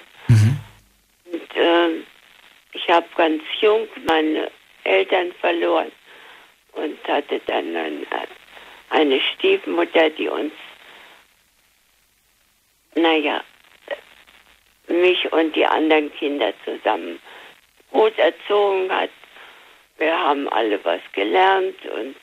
Und 1.32 1.56
äh, 1.56 2.04
ich 2.74 2.90
habe 2.90 3.08
ganz 3.16 3.44
jung 3.60 3.88
meine 4.06 4.52
Eltern 4.84 5.32
verloren 5.34 5.92
und 6.74 6.98
hatte 7.08 7.42
dann 7.48 7.76
ein, 7.76 8.08
eine 8.90 9.20
Stiefmutter, 9.20 10.10
die 10.12 10.28
uns, 10.28 10.54
naja, 12.96 13.44
mich 14.88 15.32
und 15.32 15.56
die 15.56 15.66
anderen 15.66 16.14
Kinder 16.14 16.54
zusammen 16.64 17.20
gut 17.92 18.18
erzogen 18.18 18.92
hat. 18.92 19.10
Wir 19.98 20.18
haben 20.18 20.50
alle 20.50 20.84
was 20.84 21.02
gelernt 21.14 21.86
und 21.86 22.16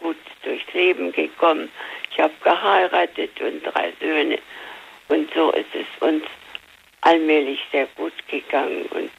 gut 0.00 0.16
durchs 0.42 0.72
Leben 0.74 1.12
gekommen. 1.12 1.70
Ich 2.10 2.20
habe 2.20 2.34
geheiratet 2.42 3.40
und 3.40 3.62
drei 3.62 3.92
Söhne. 4.00 4.38
Und 5.08 5.32
so 5.34 5.52
ist 5.52 5.74
es 5.74 5.86
uns 6.00 6.24
allmählich 7.00 7.60
sehr 7.72 7.86
gut 7.96 8.12
gegangen. 8.28 8.86
Und 8.86 9.10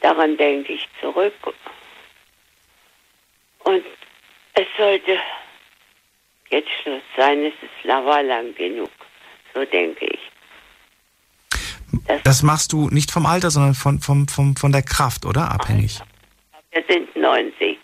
daran 0.00 0.36
denke 0.36 0.74
ich 0.74 0.88
zurück. 1.00 1.34
Und 3.64 3.84
es 4.54 4.66
sollte 4.76 5.18
jetzt 6.50 6.70
Schluss 6.82 7.02
sein. 7.16 7.44
Es 7.44 7.54
ist 7.62 7.88
war 7.88 8.22
lang 8.22 8.54
genug. 8.54 8.90
So 9.54 9.64
denke 9.64 10.06
ich. 10.06 10.31
Das, 12.24 12.42
machst 12.42 12.72
du 12.72 12.88
nicht 12.90 13.10
vom 13.10 13.26
Alter, 13.26 13.50
sondern 13.50 13.74
von, 13.74 14.00
von, 14.00 14.28
von, 14.28 14.56
von 14.56 14.72
der 14.72 14.82
Kraft, 14.82 15.24
oder? 15.24 15.50
Abhängig. 15.50 16.00
Wir 16.70 16.84
sind 16.88 17.14
90. 17.16 17.78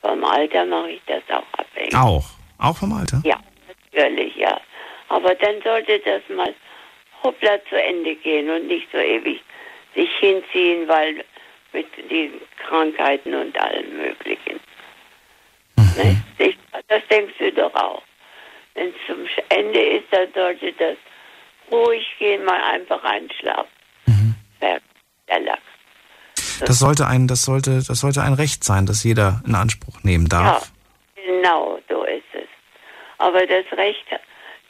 Vom 0.00 0.24
Alter 0.24 0.64
mache 0.66 0.90
ich 0.90 1.00
das 1.06 1.22
auch 1.30 1.58
abhängig. 1.58 1.94
Auch? 1.94 2.24
Auch 2.58 2.76
vom 2.76 2.92
Alter? 2.92 3.22
Ja, 3.24 3.38
natürlich, 3.92 4.36
ja. 4.36 4.60
Aber 5.08 5.34
dann 5.34 5.60
sollte 5.62 5.98
das 6.00 6.22
mal 6.34 6.54
hoppla 7.22 7.58
zu 7.68 7.80
Ende 7.80 8.16
gehen 8.16 8.50
und 8.50 8.66
nicht 8.66 8.88
so 8.92 8.98
ewig 8.98 9.40
sich 9.94 10.10
hinziehen, 10.18 10.88
weil 10.88 11.24
mit 11.72 11.86
den 12.10 12.40
Krankheiten 12.66 13.34
und 13.34 13.58
allem 13.60 13.96
Möglichen. 13.96 14.60
Mhm. 15.76 16.22
Das 16.88 17.02
denkst 17.10 17.34
du 17.38 17.52
doch 17.52 17.74
auch. 17.74 18.02
Wenn 18.74 18.88
es 18.88 18.94
zum 19.06 19.26
Ende 19.50 19.80
ist, 19.80 20.06
dann 20.10 20.28
sollte 20.34 20.72
das 20.72 20.96
ruhig 21.72 22.06
gehen, 22.18 22.44
mal 22.44 22.62
einfach 22.62 23.02
einschlafen. 23.02 23.70
Mhm. 24.06 24.34
Der 24.60 25.40
Lack. 25.40 25.60
Das 26.60 26.78
sollte 26.78 27.06
ein, 27.06 27.26
das 27.26 27.42
sollte, 27.42 27.82
das 27.86 28.00
sollte 28.00 28.22
ein 28.22 28.34
Recht 28.34 28.62
sein, 28.62 28.86
das 28.86 29.02
jeder 29.02 29.42
in 29.46 29.54
Anspruch 29.54 30.02
nehmen 30.02 30.28
darf. 30.28 30.70
Ja, 31.16 31.22
genau, 31.24 31.78
so 31.88 32.04
ist 32.04 32.22
es. 32.34 32.48
Aber 33.18 33.40
das 33.46 33.64
Recht, 33.72 34.04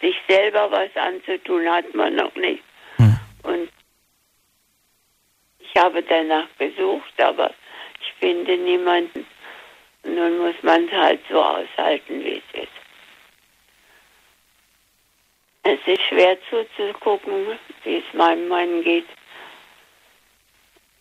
sich 0.00 0.16
selber 0.28 0.70
was 0.70 0.90
anzutun, 0.96 1.68
hat 1.68 1.94
man 1.94 2.14
noch 2.16 2.34
nicht. 2.34 2.62
Hm. 2.96 3.18
Und 3.42 3.68
ich 5.58 5.80
habe 5.80 6.02
danach 6.02 6.48
gesucht, 6.58 7.20
aber 7.20 7.50
ich 8.00 8.12
finde 8.20 8.56
niemanden. 8.56 9.26
Nun 10.04 10.38
muss 10.38 10.56
man 10.62 10.84
es 10.86 10.92
halt 10.92 11.20
so 11.30 11.42
aushalten, 11.42 12.24
wie 12.24 12.42
es 12.52 12.62
ist. 12.62 12.81
Es 15.64 15.78
ist 15.86 16.02
schwer 16.02 16.36
zuzugucken, 16.50 17.58
wie 17.84 17.96
es 17.96 18.14
meinem 18.14 18.48
Mann 18.48 18.82
geht. 18.82 19.06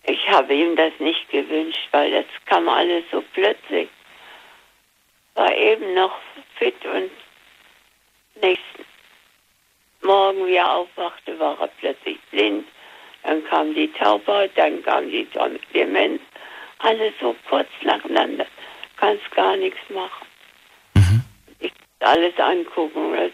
Ich 0.03 0.29
habe 0.29 0.53
ihm 0.53 0.75
das 0.75 0.93
nicht 0.99 1.29
gewünscht, 1.29 1.87
weil 1.91 2.11
das 2.11 2.25
kam 2.45 2.69
alles 2.69 3.03
so 3.11 3.23
plötzlich. 3.33 3.89
War 5.35 5.55
eben 5.55 5.93
noch 5.93 6.15
fit 6.57 6.75
und 6.85 7.11
nächsten 8.41 8.85
Morgen, 10.03 10.47
wie 10.47 10.55
er 10.55 10.71
aufwachte, 10.71 11.39
war 11.39 11.59
er 11.59 11.67
plötzlich 11.79 12.19
blind. 12.31 12.67
Dann 13.23 13.43
kam 13.45 13.73
die 13.73 13.91
Taubheit, 13.93 14.51
dann 14.55 14.83
kam 14.83 15.09
die 15.09 15.27
Demenz. 15.73 16.21
Alles 16.79 17.13
so 17.19 17.35
kurz 17.47 17.69
nacheinander. 17.83 18.47
Kannst 18.97 19.29
gar 19.31 19.55
nichts 19.55 19.79
machen. 19.89 20.27
Mhm. 20.95 21.23
Ich 21.59 21.71
alles 21.99 22.37
angucken. 22.39 23.31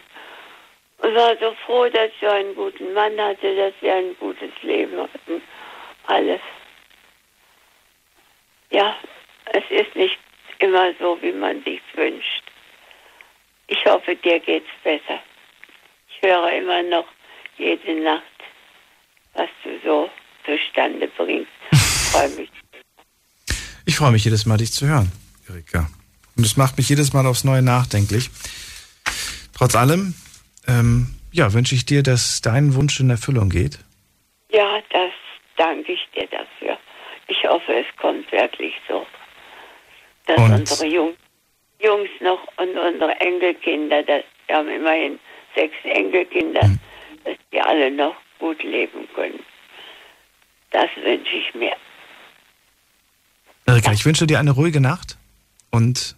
Und 1.00 1.16
war 1.16 1.38
so 1.40 1.56
froh, 1.66 1.88
dass 1.90 2.10
ich 2.20 2.28
einen 2.28 2.56
guten 2.56 2.94
Mann 2.94 3.20
hatte, 3.20 3.56
dass 3.56 3.74
wir 3.82 3.96
ein 3.96 4.16
gutes 4.20 4.52
Leben 4.62 5.00
hatten. 5.00 5.42
Alles. 6.08 6.42
Ja, 8.72 8.96
es 9.54 9.64
ist 9.70 9.96
nicht 9.96 10.18
immer 10.60 10.92
so, 11.00 11.18
wie 11.22 11.32
man 11.32 11.64
sich 11.64 11.82
wünscht. 11.94 12.44
Ich 13.68 13.84
hoffe, 13.86 14.16
dir 14.16 14.40
geht's 14.40 14.70
besser. 14.84 15.20
Ich 16.10 16.28
höre 16.28 16.52
immer 16.52 16.82
noch 16.84 17.06
jede 17.58 18.02
Nacht, 18.02 18.24
was 19.34 19.50
du 19.64 19.80
so 19.84 20.10
zustande 20.46 21.08
bringst. 21.18 21.52
Ich 21.72 21.80
freue 22.12 22.30
mich. 22.30 22.50
Ich 23.86 23.96
freue 23.98 24.12
mich 24.12 24.24
jedes 24.24 24.46
Mal, 24.46 24.58
dich 24.58 24.72
zu 24.72 24.88
hören, 24.88 25.12
Erika. 25.50 25.90
Und 26.36 26.46
es 26.46 26.58
macht 26.58 26.78
mich 26.78 26.90
jedes 26.90 27.14
Mal 27.14 27.26
aufs 27.26 27.44
Neue 27.44 27.62
nachdenklich. 27.62 28.30
Trotz 29.54 29.76
allem, 29.76 30.14
ähm, 30.68 31.08
ja, 31.32 31.54
wünsche 31.54 31.76
ich 31.76 31.86
dir, 31.86 32.04
dass 32.04 32.42
dein 32.42 32.76
Wunsch 32.76 33.00
in 33.00 33.10
Erfüllung 33.10 33.50
geht. 33.50 33.80
Ja, 34.50 34.82
das 34.90 35.12
danke 35.58 35.94
ich 35.94 36.08
dir 36.16 36.28
dafür. 36.28 36.78
Ich 37.28 37.44
hoffe, 37.44 37.74
es 37.74 38.02
kommt 38.02 38.32
wirklich 38.32 38.74
so, 38.88 39.06
dass 40.26 40.38
und 40.38 40.54
unsere 40.54 40.88
Jungs, 40.88 41.18
Jungs 41.80 42.10
noch 42.22 42.40
und 42.58 42.78
unsere 42.78 43.20
Enkelkinder, 43.20 44.04
das, 44.04 44.24
wir 44.48 44.56
haben 44.56 44.70
immerhin 44.70 45.20
sechs 45.56 45.76
Enkelkinder, 45.84 46.66
mhm. 46.66 46.80
dass 47.26 47.36
die 47.52 47.62
alle 47.62 47.92
noch 47.92 48.16
gut 48.40 48.62
leben 48.64 49.08
können. 49.14 49.40
Das 50.72 50.90
wünsche 50.96 51.36
ich 51.36 51.54
mir. 51.56 51.76
Erika, 53.66 53.92
ich 53.92 54.06
wünsche 54.06 54.28
dir 54.28 54.40
eine 54.40 54.52
ruhige 54.52 54.80
Nacht 54.80 55.18
und 55.72 56.16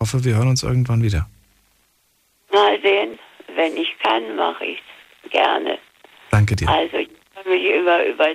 hoffe, 0.00 0.24
wir 0.24 0.36
hören 0.36 0.48
uns 0.48 0.62
irgendwann 0.62 1.02
wieder. 1.02 1.28
Mal 2.52 2.80
sehen, 2.80 3.18
wenn 3.56 3.76
ich 3.76 3.88
kann, 4.02 4.36
mache 4.36 4.64
ich 4.64 4.78
es 5.24 5.30
gerne. 5.30 5.78
Danke 6.30 6.56
dir. 6.56 6.68
Also 6.68 6.96
ich 6.96 7.08
freue 7.34 7.54
mich 7.54 7.64
immer 7.64 8.04
über 8.04 8.26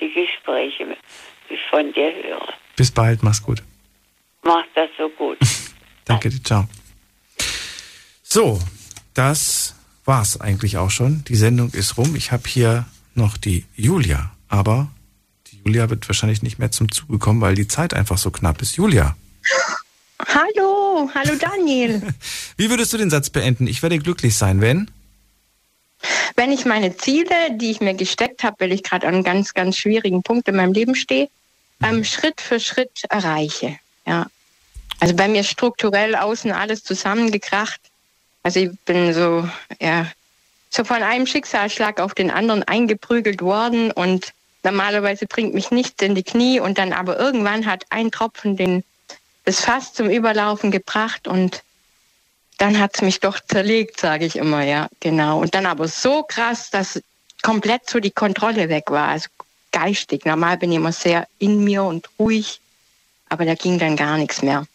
die 0.00 0.12
Gespräche, 0.12 0.96
die 1.48 1.54
ich 1.54 1.60
von 1.70 1.92
dir 1.92 2.12
höre. 2.22 2.48
Bis 2.76 2.90
bald, 2.90 3.22
mach's 3.22 3.42
gut. 3.42 3.62
Mach 4.42 4.64
das 4.74 4.90
so 4.98 5.08
gut. 5.10 5.38
Danke 6.04 6.30
dir, 6.30 6.42
ciao. 6.42 6.68
So, 8.22 8.58
das 9.14 9.76
war's 10.04 10.40
eigentlich 10.40 10.78
auch 10.78 10.90
schon. 10.90 11.24
Die 11.28 11.36
Sendung 11.36 11.70
ist 11.72 11.96
rum. 11.96 12.16
Ich 12.16 12.32
habe 12.32 12.48
hier 12.48 12.86
noch 13.14 13.36
die 13.36 13.64
Julia, 13.76 14.32
aber 14.48 14.88
die 15.48 15.58
Julia 15.58 15.90
wird 15.90 16.08
wahrscheinlich 16.08 16.42
nicht 16.42 16.58
mehr 16.58 16.70
zum 16.70 16.90
Zuge 16.90 17.18
kommen, 17.18 17.40
weil 17.40 17.54
die 17.54 17.68
Zeit 17.68 17.94
einfach 17.94 18.18
so 18.18 18.30
knapp 18.30 18.62
ist. 18.62 18.76
Julia. 18.76 19.16
Hallo, 20.26 21.10
hallo 21.14 21.34
Daniel. 21.36 22.02
Wie 22.56 22.70
würdest 22.70 22.92
du 22.92 22.98
den 22.98 23.10
Satz 23.10 23.30
beenden? 23.30 23.66
Ich 23.66 23.82
werde 23.82 23.98
glücklich 23.98 24.36
sein, 24.36 24.60
wenn? 24.60 24.90
Wenn 26.36 26.52
ich 26.52 26.64
meine 26.64 26.96
Ziele, 26.96 27.56
die 27.56 27.70
ich 27.70 27.80
mir 27.80 27.94
gesteckt 27.94 28.42
habe, 28.42 28.56
weil 28.60 28.72
ich 28.72 28.82
gerade 28.82 29.06
an 29.06 29.14
einem 29.14 29.24
ganz, 29.24 29.54
ganz 29.54 29.76
schwierigen 29.76 30.22
Punkt 30.22 30.48
in 30.48 30.56
meinem 30.56 30.72
Leben 30.72 30.94
stehe, 30.94 31.28
ähm, 31.82 32.04
Schritt 32.04 32.40
für 32.40 32.60
Schritt 32.60 33.04
erreiche. 33.08 33.76
Ja. 34.06 34.26
Also 35.00 35.14
bei 35.14 35.28
mir 35.28 35.44
strukturell 35.44 36.14
außen 36.14 36.52
alles 36.52 36.84
zusammengekracht. 36.84 37.80
Also 38.42 38.60
ich 38.60 38.70
bin 38.84 39.12
so, 39.12 39.48
ja, 39.80 40.06
so 40.70 40.84
von 40.84 41.02
einem 41.02 41.26
Schicksalsschlag 41.26 42.00
auf 42.00 42.14
den 42.14 42.30
anderen 42.30 42.62
eingeprügelt 42.62 43.42
worden 43.42 43.90
und 43.90 44.32
normalerweise 44.62 45.26
bringt 45.26 45.54
mich 45.54 45.70
nichts 45.70 46.02
in 46.02 46.14
die 46.14 46.22
Knie 46.22 46.60
und 46.60 46.78
dann 46.78 46.92
aber 46.92 47.18
irgendwann 47.18 47.66
hat 47.66 47.84
ein 47.90 48.10
Tropfen 48.10 48.56
den, 48.56 48.84
das 49.44 49.60
Fass 49.60 49.92
zum 49.92 50.08
Überlaufen 50.08 50.70
gebracht 50.70 51.26
und 51.26 51.62
dann 52.58 52.78
hat 52.78 52.92
es 52.94 53.02
mich 53.02 53.20
doch 53.20 53.40
zerlegt, 53.40 53.98
sage 53.98 54.24
ich 54.24 54.36
immer, 54.36 54.62
ja, 54.62 54.88
genau. 55.00 55.40
Und 55.40 55.54
dann 55.54 55.66
aber 55.66 55.88
so 55.88 56.22
krass, 56.22 56.70
dass 56.70 57.02
komplett 57.42 57.90
so 57.90 57.98
die 57.98 58.12
Kontrolle 58.12 58.68
weg 58.68 58.90
war, 58.90 59.08
also 59.08 59.28
geistig. 59.72 60.24
Normal 60.24 60.58
bin 60.58 60.70
ich 60.70 60.76
immer 60.76 60.92
sehr 60.92 61.26
in 61.38 61.64
mir 61.64 61.82
und 61.82 62.08
ruhig, 62.18 62.60
aber 63.28 63.44
da 63.44 63.54
ging 63.54 63.78
dann 63.78 63.96
gar 63.96 64.16
nichts 64.16 64.42
mehr. 64.42 64.66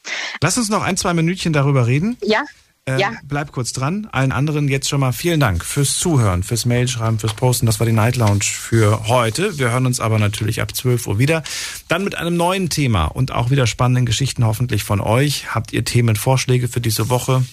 Lass 0.42 0.58
uns 0.58 0.70
noch 0.70 0.84
ein, 0.84 0.98
zwei 0.98 1.14
Minütchen 1.14 1.54
darüber 1.54 1.88
reden. 1.88 2.18
Ja. 2.22 2.44
Äh, 2.88 3.00
ja. 3.00 3.12
Bleib 3.28 3.52
kurz 3.52 3.74
dran. 3.74 4.08
Allen 4.12 4.32
anderen 4.32 4.70
jetzt 4.70 4.88
schon 4.88 5.02
mal 5.02 5.12
vielen 5.12 5.40
Dank 5.40 5.66
fürs 5.66 6.00
Zuhören, 6.00 6.44
fürs 6.44 6.66
Mailschreiben, 6.66 7.20
fürs 7.20 7.34
Posten. 7.34 7.66
Das 7.66 7.80
war 7.80 7.86
die 7.86 7.94
Night 7.94 8.16
Lounge 8.16 8.44
für 8.44 9.08
heute. 9.08 9.58
Wir 9.58 9.72
hören 9.72 9.86
uns 9.86 10.00
aber 10.00 10.20
natürlich 10.20 10.62
ab 10.62 10.74
12 10.74 11.08
Uhr 11.08 11.20
wieder. 11.20 11.44
Dann 11.90 12.04
mit 12.04 12.16
einem 12.16 12.38
neuen 12.38 12.70
Thema 12.70 13.06
und 13.06 13.32
auch 13.32 13.50
wieder 13.50 13.68
spannenden 13.68 14.06
Geschichten 14.06 14.46
hoffentlich 14.46 14.84
von 14.84 15.02
euch. 15.02 15.54
Habt 15.54 15.74
ihr 15.74 15.84
Themenvorschläge 15.84 16.70
für 16.70 16.80
diese 16.80 17.10
Woche? 17.10 17.44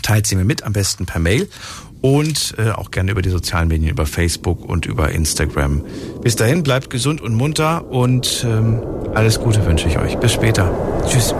Teilt 0.00 0.26
sie 0.26 0.36
mir 0.36 0.44
mit, 0.44 0.62
am 0.62 0.72
besten 0.72 1.04
per 1.04 1.20
Mail 1.20 1.50
und 2.00 2.54
äh, 2.56 2.70
auch 2.70 2.90
gerne 2.90 3.10
über 3.10 3.20
die 3.20 3.28
sozialen 3.28 3.68
Medien, 3.68 3.90
über 3.90 4.06
Facebook 4.06 4.64
und 4.64 4.86
über 4.86 5.10
Instagram. 5.10 5.84
Bis 6.22 6.34
dahin, 6.34 6.62
bleibt 6.62 6.88
gesund 6.88 7.20
und 7.20 7.34
munter 7.34 7.90
und 7.90 8.42
ähm, 8.48 8.80
alles 9.14 9.38
Gute 9.38 9.66
wünsche 9.66 9.86
ich 9.86 9.98
euch. 9.98 10.16
Bis 10.16 10.32
später. 10.32 10.74
Tschüss. 11.06 11.34